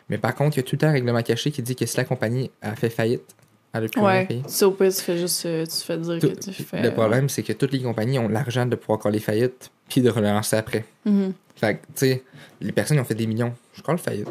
Mais 0.09 0.17
par 0.19 0.33
contre, 0.35 0.55
il 0.57 0.59
y 0.61 0.63
a 0.63 0.63
tout 0.63 0.75
le 0.75 0.79
temps 0.79 0.87
un 0.87 0.91
règlement 0.93 1.21
caché 1.23 1.51
qui 1.51 1.61
dit 1.63 1.75
que 1.75 1.85
si 1.85 1.97
la 1.97 2.05
compagnie 2.05 2.51
a 2.61 2.75
fait 2.75 2.89
faillite, 2.89 3.35
elle 3.73 3.85
a 3.85 3.87
plus 3.89 3.99
rien 4.01 4.07
Ouais. 4.21 4.27
Tu 4.27 4.41
sais, 4.47 4.65
au 4.65 4.71
pire, 4.71 4.93
tu 4.93 5.01
fais 5.01 5.17
juste. 5.17 5.45
euh, 5.45 5.65
Tu 5.65 5.77
fais 5.85 5.97
dire 5.97 6.19
Tout- 6.19 6.29
que 6.29 6.39
tu 6.39 6.51
fais. 6.63 6.81
Le 6.81 6.91
problème, 6.93 7.29
c'est 7.29 7.43
que 7.43 7.53
toutes 7.53 7.71
les 7.73 7.81
compagnies 7.81 8.19
ont 8.19 8.27
l'argent 8.29 8.65
de 8.65 8.75
pouvoir 8.75 8.99
coller 8.99 9.19
faillite 9.19 9.71
puis 9.89 10.01
de 10.01 10.09
relancer 10.09 10.55
après. 10.55 10.85
Mhm. 11.05 11.33
Fait 11.55 11.75
que, 11.75 11.79
tu 11.87 11.91
sais, 11.95 12.23
les 12.61 12.71
personnes 12.71 12.99
ont 12.99 13.03
fait 13.03 13.15
des 13.15 13.27
millions. 13.27 13.53
Je 13.73 13.81
colle 13.81 13.97
faillite. 13.97 14.27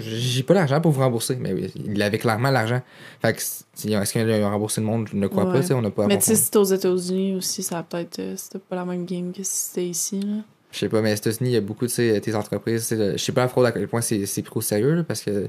J'ai 0.00 0.42
pas 0.42 0.54
l'argent 0.54 0.80
pour 0.80 0.90
vous 0.90 1.00
rembourser. 1.00 1.36
Mais 1.36 1.52
oui, 1.52 1.72
il 1.76 2.02
avait 2.02 2.18
clairement 2.18 2.50
l'argent. 2.50 2.82
Fait 3.22 3.32
que, 3.32 3.38
est-ce 3.38 4.12
qu'il 4.12 4.30
a 4.30 4.48
remboursé 4.50 4.80
le 4.80 4.86
monde? 4.88 5.08
Je 5.10 5.16
ne 5.16 5.26
crois 5.28 5.44
Ouais. 5.44 5.52
pas, 5.52 5.60
tu 5.60 5.66
sais, 5.68 5.74
on 5.74 5.82
n'a 5.82 5.90
pas 5.90 6.06
Mais 6.06 6.18
tu 6.18 6.24
sais, 6.24 6.34
si 6.34 6.42
c'était 6.44 6.58
aux 6.58 6.64
États-Unis 6.64 7.36
aussi, 7.36 7.62
ça 7.62 7.78
a 7.78 7.82
peut-être. 7.84 8.18
euh, 8.18 8.34
C'était 8.36 8.58
pas 8.58 8.74
la 8.76 8.84
même 8.84 9.04
game 9.06 9.32
que 9.32 9.42
si 9.44 9.66
c'était 9.68 9.86
ici, 9.86 10.20
là. 10.20 10.42
Je 10.72 10.78
sais 10.80 10.88
pas, 10.88 11.00
mais 11.00 11.12
aux 11.12 11.16
États-Unis, 11.16 11.50
il 11.50 11.52
y 11.52 11.56
a 11.56 11.60
beaucoup, 11.60 11.86
tu 11.86 11.92
sais, 11.94 12.20
tes 12.20 12.34
entreprises. 12.34 12.88
Je 12.90 13.16
sais 13.16 13.32
pas 13.32 13.42
la 13.42 13.48
fraude 13.48 13.66
à 13.66 13.72
quel 13.72 13.86
point 13.88 14.00
c'est 14.00 14.26
c'est 14.26 14.42
pris 14.42 14.58
au 14.58 14.60
sérieux, 14.60 14.94
là, 14.94 15.04
parce 15.04 15.22
que, 15.22 15.48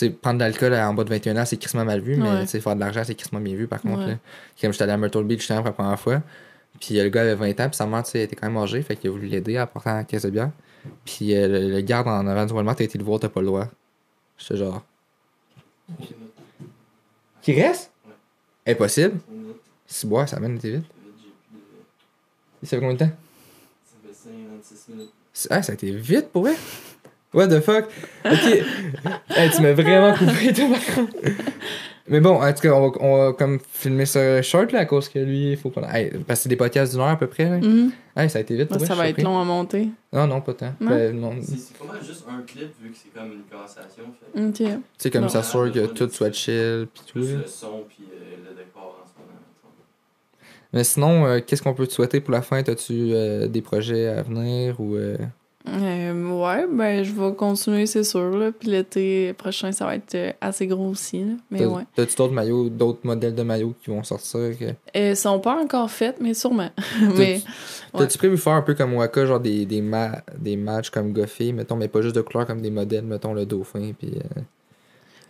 sais, 0.00 0.10
prendre 0.10 0.38
de 0.38 0.44
l'alcool 0.44 0.74
en 0.74 0.94
bas 0.94 1.04
de 1.04 1.10
21 1.10 1.36
ans, 1.36 1.44
c'est 1.44 1.56
crissement 1.56 1.84
mal 1.84 2.00
vu, 2.00 2.16
mais, 2.16 2.28
Ouais. 2.30 2.40
tu 2.42 2.48
sais, 2.48 2.60
faire 2.60 2.74
de 2.74 2.80
l'argent, 2.80 3.02
c'est 3.04 3.14
crissement 3.14 3.40
bien 3.40 3.54
vu, 3.54 3.66
par 3.68 3.80
contre, 3.80 4.00
Ouais. 4.00 4.06
là. 4.12 4.18
Comme 4.60 4.72
j'étais 4.72 4.84
allé 4.84 4.92
à 4.92 4.96
Myrtle 4.96 5.24
Beach, 5.24 5.46
pour 5.48 5.64
la 5.64 5.72
première 5.72 6.00
fois. 6.00 6.22
Puis 6.80 6.98
euh, 6.98 7.04
le 7.04 7.08
gars 7.10 7.20
avait 7.22 7.34
20 7.36 7.60
ans, 7.60 7.68
puis 7.68 7.76
sa 7.76 7.86
mère, 7.86 8.02
tu 8.02 8.10
sais, 8.10 8.22
était 8.22 8.34
quand 8.36 8.48
même 8.48 8.56
âgée, 8.56 8.82
fait 8.82 8.96
qu'il 8.96 9.08
a 9.08 9.12
voulu 9.12 9.26
l'aider 9.28 9.60
en 9.60 9.66
portant 9.66 9.94
la 9.94 10.04
caisse 10.04 10.22
de 10.22 10.30
bière. 10.30 10.50
Puis 11.04 11.34
euh, 11.36 11.46
le, 11.48 11.70
le 11.70 11.80
garde 11.82 12.08
en 12.08 12.26
avant 12.26 12.44
du 12.46 12.52
Walmart 12.52 12.76
a 12.78 12.82
été 12.82 12.98
le 12.98 13.04
voir, 13.04 13.20
t'as 13.20 13.28
pas 13.28 13.40
le 13.40 13.46
droit. 13.46 13.68
J'étais 14.38 14.56
genre. 14.56 14.84
Qui 17.42 17.52
reste? 17.60 17.90
Impossible. 18.66 19.18
Si 19.86 20.06
boire, 20.06 20.28
ça 20.28 20.40
mène, 20.40 20.58
t'es 20.58 20.70
vite. 20.70 20.84
Ça 22.62 22.70
fait 22.70 22.80
combien 22.80 22.94
de 22.94 22.98
temps? 22.98 23.10
C'est- 25.32 25.48
Ah, 25.52 25.62
ça 25.62 25.72
a 25.72 25.74
été 25.74 25.90
vite 25.92 26.28
pour 26.30 26.42
vrai? 26.42 26.54
What 27.34 27.48
the 27.48 27.60
fuck? 27.60 27.86
Ok. 28.24 28.64
Hey, 29.28 29.50
tu 29.50 29.60
m'as 29.62 29.72
vraiment 29.72 30.14
coupé, 30.14 30.52
toi, 30.52 30.66
par 30.70 30.94
contre. 30.94 31.12
Mais 32.06 32.20
bon, 32.20 32.40
en 32.40 32.52
tout 32.52 32.60
cas, 32.60 32.72
on 32.72 32.88
va, 32.88 32.96
on 33.00 33.18
va 33.18 33.32
comme 33.32 33.58
filmer 33.72 34.06
ça 34.06 34.40
short, 34.42 34.70
là, 34.72 34.80
à 34.80 34.84
cause 34.84 35.08
que 35.08 35.18
lui, 35.18 35.52
il 35.52 35.56
faut 35.56 35.70
qu'on. 35.70 35.82
Hey, 35.88 36.10
parce 36.26 36.40
que 36.40 36.42
c'est 36.44 36.48
des 36.50 36.56
podcasts 36.56 36.92
d'une 36.92 37.00
heure 37.00 37.08
à 37.08 37.16
peu 37.18 37.26
près, 37.26 37.44
là. 37.48 37.56
Mhm. 37.58 37.90
Hey, 38.16 38.30
ça 38.30 38.38
a 38.38 38.42
été 38.42 38.54
vite 38.56 38.68
pour 38.68 38.76
Ouais, 38.76 38.86
vrai, 38.86 38.94
ça 38.94 39.02
va 39.02 39.08
être 39.08 39.22
long 39.22 39.40
à 39.40 39.44
monter. 39.44 39.88
Non, 40.12 40.26
non, 40.26 40.40
pas 40.40 40.54
tant. 40.54 40.72
Ben. 40.80 41.18
C'est 41.42 41.76
pas 41.78 41.92
mal 41.92 42.04
juste 42.06 42.24
un 42.30 42.42
clip 42.42 42.70
vu 42.80 42.90
que 42.90 42.96
c'est 43.02 43.12
comme 43.18 43.32
une 43.32 43.42
conversation. 43.50 44.04
Fait. 44.34 44.66
Ok. 44.66 44.78
C'est 44.98 45.10
comme 45.10 45.22
Non. 45.22 45.28
ça, 45.28 45.42
sûr 45.42 45.72
que 45.72 45.86
tout 45.86 46.08
soit 46.10 46.32
chill, 46.32 46.86
pis 46.94 47.00
tout. 47.06 47.12
Plus 47.18 47.36
le 47.36 47.46
son 47.46 47.84
puis 47.88 48.04
euh, 48.12 48.36
le 48.50 48.54
décor 48.56 49.02
en 49.02 49.08
ce 49.08 49.18
moment. 49.18 49.40
Mais 50.72 50.84
sinon, 50.84 51.26
euh, 51.26 51.40
qu'est-ce 51.44 51.62
qu'on 51.62 51.74
peut 51.74 51.86
te 51.86 51.92
souhaiter 51.92 52.20
pour 52.20 52.32
la 52.32 52.42
fin? 52.42 52.62
T'as-tu 52.62 52.92
euh, 53.12 53.48
des 53.48 53.62
projets 53.62 54.06
à 54.08 54.22
venir 54.22 54.78
ou. 54.80 54.96
Euh, 55.68 56.12
Euh, 56.12 56.42
ouais, 56.42 56.66
ben, 56.70 57.02
je 57.02 57.12
vais 57.12 57.34
continuer, 57.34 57.86
c'est 57.86 58.04
sûr, 58.04 58.30
là. 58.36 58.52
Puis 58.52 58.68
l'été 58.68 59.32
prochain, 59.32 59.72
ça 59.72 59.86
va 59.86 59.96
être 59.96 60.14
euh, 60.14 60.30
assez 60.40 60.66
gros 60.66 60.88
aussi, 60.88 61.20
là. 61.20 61.32
Mais 61.50 61.60
t'as- 61.60 61.68
ouais. 61.68 61.82
T'as-tu 61.94 62.16
d'autres 62.16 62.32
maillots, 62.34 62.68
d'autres 62.68 63.00
modèles 63.04 63.34
de 63.34 63.42
maillots 63.42 63.74
qui 63.82 63.90
vont 63.90 64.02
sortir? 64.02 64.58
Que... 64.58 64.66
Elles 64.92 65.16
sont 65.16 65.40
pas 65.40 65.56
encore 65.62 65.90
faites, 65.90 66.20
mais 66.20 66.34
sûrement. 66.34 66.70
mais. 67.16 67.40
T'as-tu 67.96 68.18
prévu 68.18 68.36
faire 68.36 68.54
un 68.54 68.62
peu 68.62 68.74
comme 68.74 68.94
Waka, 68.94 69.24
genre 69.26 69.40
des, 69.40 69.64
des, 69.66 69.80
ma- 69.80 70.22
des 70.38 70.56
matchs 70.56 70.90
comme 70.90 71.12
Goffy, 71.12 71.52
mettons, 71.52 71.76
mais 71.76 71.88
pas 71.88 72.02
juste 72.02 72.16
de 72.16 72.20
couleurs 72.20 72.46
comme 72.46 72.60
des 72.60 72.70
modèles, 72.70 73.04
mettons 73.04 73.32
le 73.32 73.46
dauphin, 73.46 73.92
puis 73.98 74.12
euh, 74.16 74.40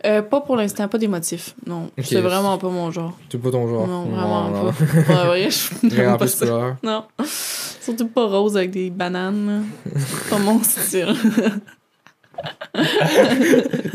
Euh, 0.05 0.21
pas 0.21 0.41
pour 0.41 0.55
l'instant, 0.55 0.87
pas 0.87 0.97
des 0.99 1.07
motifs. 1.07 1.55
Non. 1.65 1.89
C'est 2.01 2.21
vraiment 2.21 2.57
pas 2.57 2.69
mon 2.69 2.91
genre. 2.91 3.17
tout 3.29 3.39
pas 3.39 3.49
ton 3.51 3.67
genre. 3.67 3.87
Non, 3.87 4.03
vraiment 4.05 4.49
non. 4.49 4.65
pas. 4.65 4.73
Pour 5.05 5.15
vrai, 5.25 5.49
je 5.49 5.87
Vraiment 5.87 6.09
n'aime 6.11 6.17
pas 6.17 6.27
ça. 6.27 6.45
couleurs. 6.45 6.75
Non. 6.83 7.03
Surtout 7.25 8.07
pas 8.07 8.25
rose 8.27 8.55
avec 8.55 8.71
des 8.71 8.89
bananes. 8.91 9.65
C'est 9.95 10.29
pas 10.29 10.37
mon 10.37 10.61
style. 10.61 11.15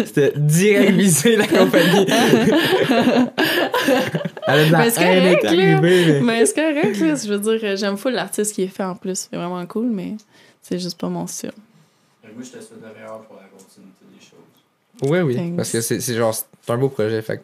C'était 0.05 0.33
direct 0.37 0.93
visé 0.93 1.37
la 1.37 1.47
compagnie. 1.47 2.07
Elle 4.47 4.59
a 4.59 4.67
de 4.67 4.73
la 4.73 4.79
Mais 4.79 4.91
c'est 4.91 5.03
haine 5.03 5.27
est 5.27 5.37
correct, 5.37 5.43
là. 5.45 5.51
arrivée, 5.51 5.81
mais... 5.81 6.21
mais 6.23 6.47
c'est 6.47 6.55
correct, 6.55 6.99
là. 6.99 7.15
Je 7.15 7.33
veux 7.33 7.39
dire, 7.39 7.77
j'aime 7.77 7.97
full 7.97 8.15
l'artiste 8.15 8.55
qui 8.55 8.63
est 8.63 8.69
fait 8.69 8.83
en 8.83 8.95
plus. 8.97 9.29
C'est 9.31 9.37
vraiment 9.37 9.65
cool, 9.67 9.91
mais 9.91 10.17
c'est 10.63 10.79
juste 10.79 10.99
pas 10.99 11.09
mon 11.09 11.27
style. 11.27 11.53
Moi, 12.23 12.43
je 12.43 12.59
te 12.59 12.65
souhaite 12.65 12.81
le 12.83 12.95
meilleur 12.95 13.21
pour 13.23 13.37
la 13.37 13.43
oui, 15.03 15.34
Thanks. 15.36 15.57
parce 15.57 15.70
que 15.70 15.80
c'est 15.80 16.01
c'est 16.01 16.14
genre, 16.14 16.34
c'est 16.34 16.72
un 16.72 16.76
beau 16.78 16.88
projet, 16.88 17.20
fait 17.22 17.38
que 17.38 17.42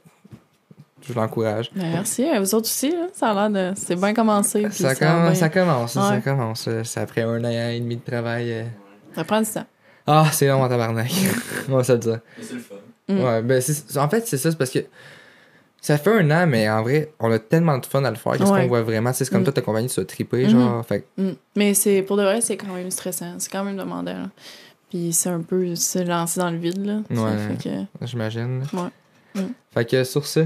je 1.09 1.13
l'encourage. 1.15 1.71
Ben, 1.75 1.91
merci. 1.93 2.25
À 2.25 2.41
vous 2.41 2.55
autres 2.55 2.67
aussi, 2.67 2.91
là. 2.91 3.07
Ça 3.13 3.29
a 3.31 3.49
l'air 3.49 3.73
de. 3.73 3.79
C'est 3.79 3.97
bien 3.97 4.13
commencé. 4.15 4.67
Ça, 4.71 4.95
commence, 4.95 5.23
bien. 5.31 5.35
ça 5.35 5.49
commence, 5.49 5.93
ça 5.93 6.21
commence. 6.23 6.69
C'est 6.85 7.01
après 7.01 7.23
un 7.23 7.45
an 7.45 7.49
et 7.71 7.79
demi 7.81 7.97
de 7.97 8.03
travail. 8.11 8.53
euh. 8.53 8.65
Ça 9.15 9.25
prend 9.25 9.41
du 9.41 9.49
temps. 9.51 9.67
Ah, 10.07 10.27
c'est 10.33 10.47
long 10.49 10.63
en 10.63 10.69
tabarnak. 10.69 11.11
On 11.69 11.77
va 11.77 11.85
se 11.85 11.93
le 11.93 11.99
dire. 11.99 12.21
Mais 12.39 12.45
c'est 12.45 12.55
le 12.55 12.61
fun. 12.61 12.75
Mm. 13.09 13.21
Ouais, 13.25 13.43
ben 13.43 13.63
en 13.97 14.09
fait, 14.09 14.27
c'est 14.27 14.37
ça, 14.37 14.51
c'est 14.51 14.57
parce 14.59 14.71
que 14.71 14.81
Ça 15.81 15.97
fait 15.99 16.11
un 16.19 16.29
an, 16.33 16.47
mais 16.49 16.69
en 16.69 16.83
vrai, 16.83 17.13
on 17.21 17.31
a 17.31 17.39
tellement 17.39 17.79
de 17.79 17.87
fun 17.87 18.03
à 18.03 18.11
le 18.11 18.17
faire. 18.17 18.33
Qu'est-ce 18.33 18.51
Ouais. 18.51 18.63
qu'on 18.63 18.67
voit 18.69 18.83
vraiment? 18.83 19.13
C'est 19.13 19.29
comme 19.31 19.43
Mm. 19.43 19.45
toi, 19.45 19.53
ta 19.53 19.61
compagnie, 19.63 19.89
tu 19.89 20.01
as 20.01 20.05
trippé, 20.05 20.49
genre. 20.49 20.85
Fait 20.85 21.03
que- 21.17 21.23
Mm. 21.23 21.35
Mais 21.55 21.75
c'est 21.75 22.03
pour 22.03 22.17
de 22.17 22.23
vrai, 22.25 22.41
c'est 22.41 22.57
quand 22.57 22.73
même 22.75 22.91
stressant. 22.91 23.35
C'est 23.39 23.51
quand 23.53 23.63
même 23.63 23.77
demandant. 23.77 24.13
là. 24.13 24.29
Puis 24.91 25.13
c'est 25.13 25.29
un 25.29 25.41
peu 25.41 25.75
se 25.75 25.99
lancer 25.99 26.41
dans 26.41 26.51
le 26.51 26.59
vide. 26.59 26.85
Là. 26.85 27.01
Ouais. 27.11 27.57
que- 27.63 28.07
j'imagine. 28.07 28.65
Ouais. 28.73 29.43
Mm. 29.43 29.49
Fait 29.75 29.85
que 29.85 30.05
sur 30.05 30.27
ce, 30.27 30.41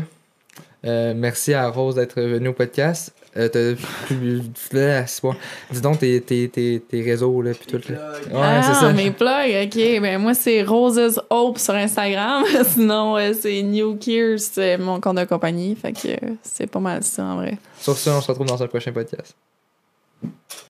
euh, 0.86 1.12
merci 1.14 1.54
à 1.54 1.68
Rose 1.68 1.94
d'être 1.94 2.20
venue 2.20 2.48
au 2.48 2.52
podcast. 2.52 3.14
Euh, 3.36 3.48
t'as-. 3.48 3.74
Dis 5.70 5.80
donc 5.80 6.00
tes, 6.00 6.20
tes, 6.20 6.48
tes, 6.48 6.80
tes 6.80 7.02
réseaux, 7.02 7.40
là, 7.42 7.52
puis 7.52 7.66
tout. 7.66 7.92
Là. 7.92 8.12
Ouais, 8.26 8.40
ah, 8.42 8.62
c'est 8.62 8.80
ça. 8.80 8.92
mes 8.92 9.10
plugs, 9.12 9.66
ok. 9.66 10.00
Ben, 10.02 10.18
moi, 10.18 10.34
c'est 10.34 10.62
Roses 10.62 11.22
Hope 11.30 11.58
sur 11.58 11.74
Instagram. 11.74 12.44
Sinon, 12.66 13.16
euh, 13.18 13.32
c'est 13.38 13.62
New 13.62 13.96
Gears, 14.00 14.40
c'est 14.40 14.78
mon 14.78 15.00
compte 15.00 15.18
de 15.18 15.24
compagnie. 15.24 15.76
Fait 15.76 15.92
que 15.92 16.08
euh, 16.08 16.34
c'est 16.42 16.66
pas 16.66 16.80
mal 16.80 17.04
ça, 17.04 17.24
en 17.24 17.36
vrai. 17.36 17.56
Sur 17.78 17.96
ce, 17.96 18.10
on 18.10 18.20
se 18.20 18.26
retrouve 18.28 18.46
dans 18.46 18.60
un 18.60 18.66
prochain 18.66 18.90
podcast. 18.92 19.34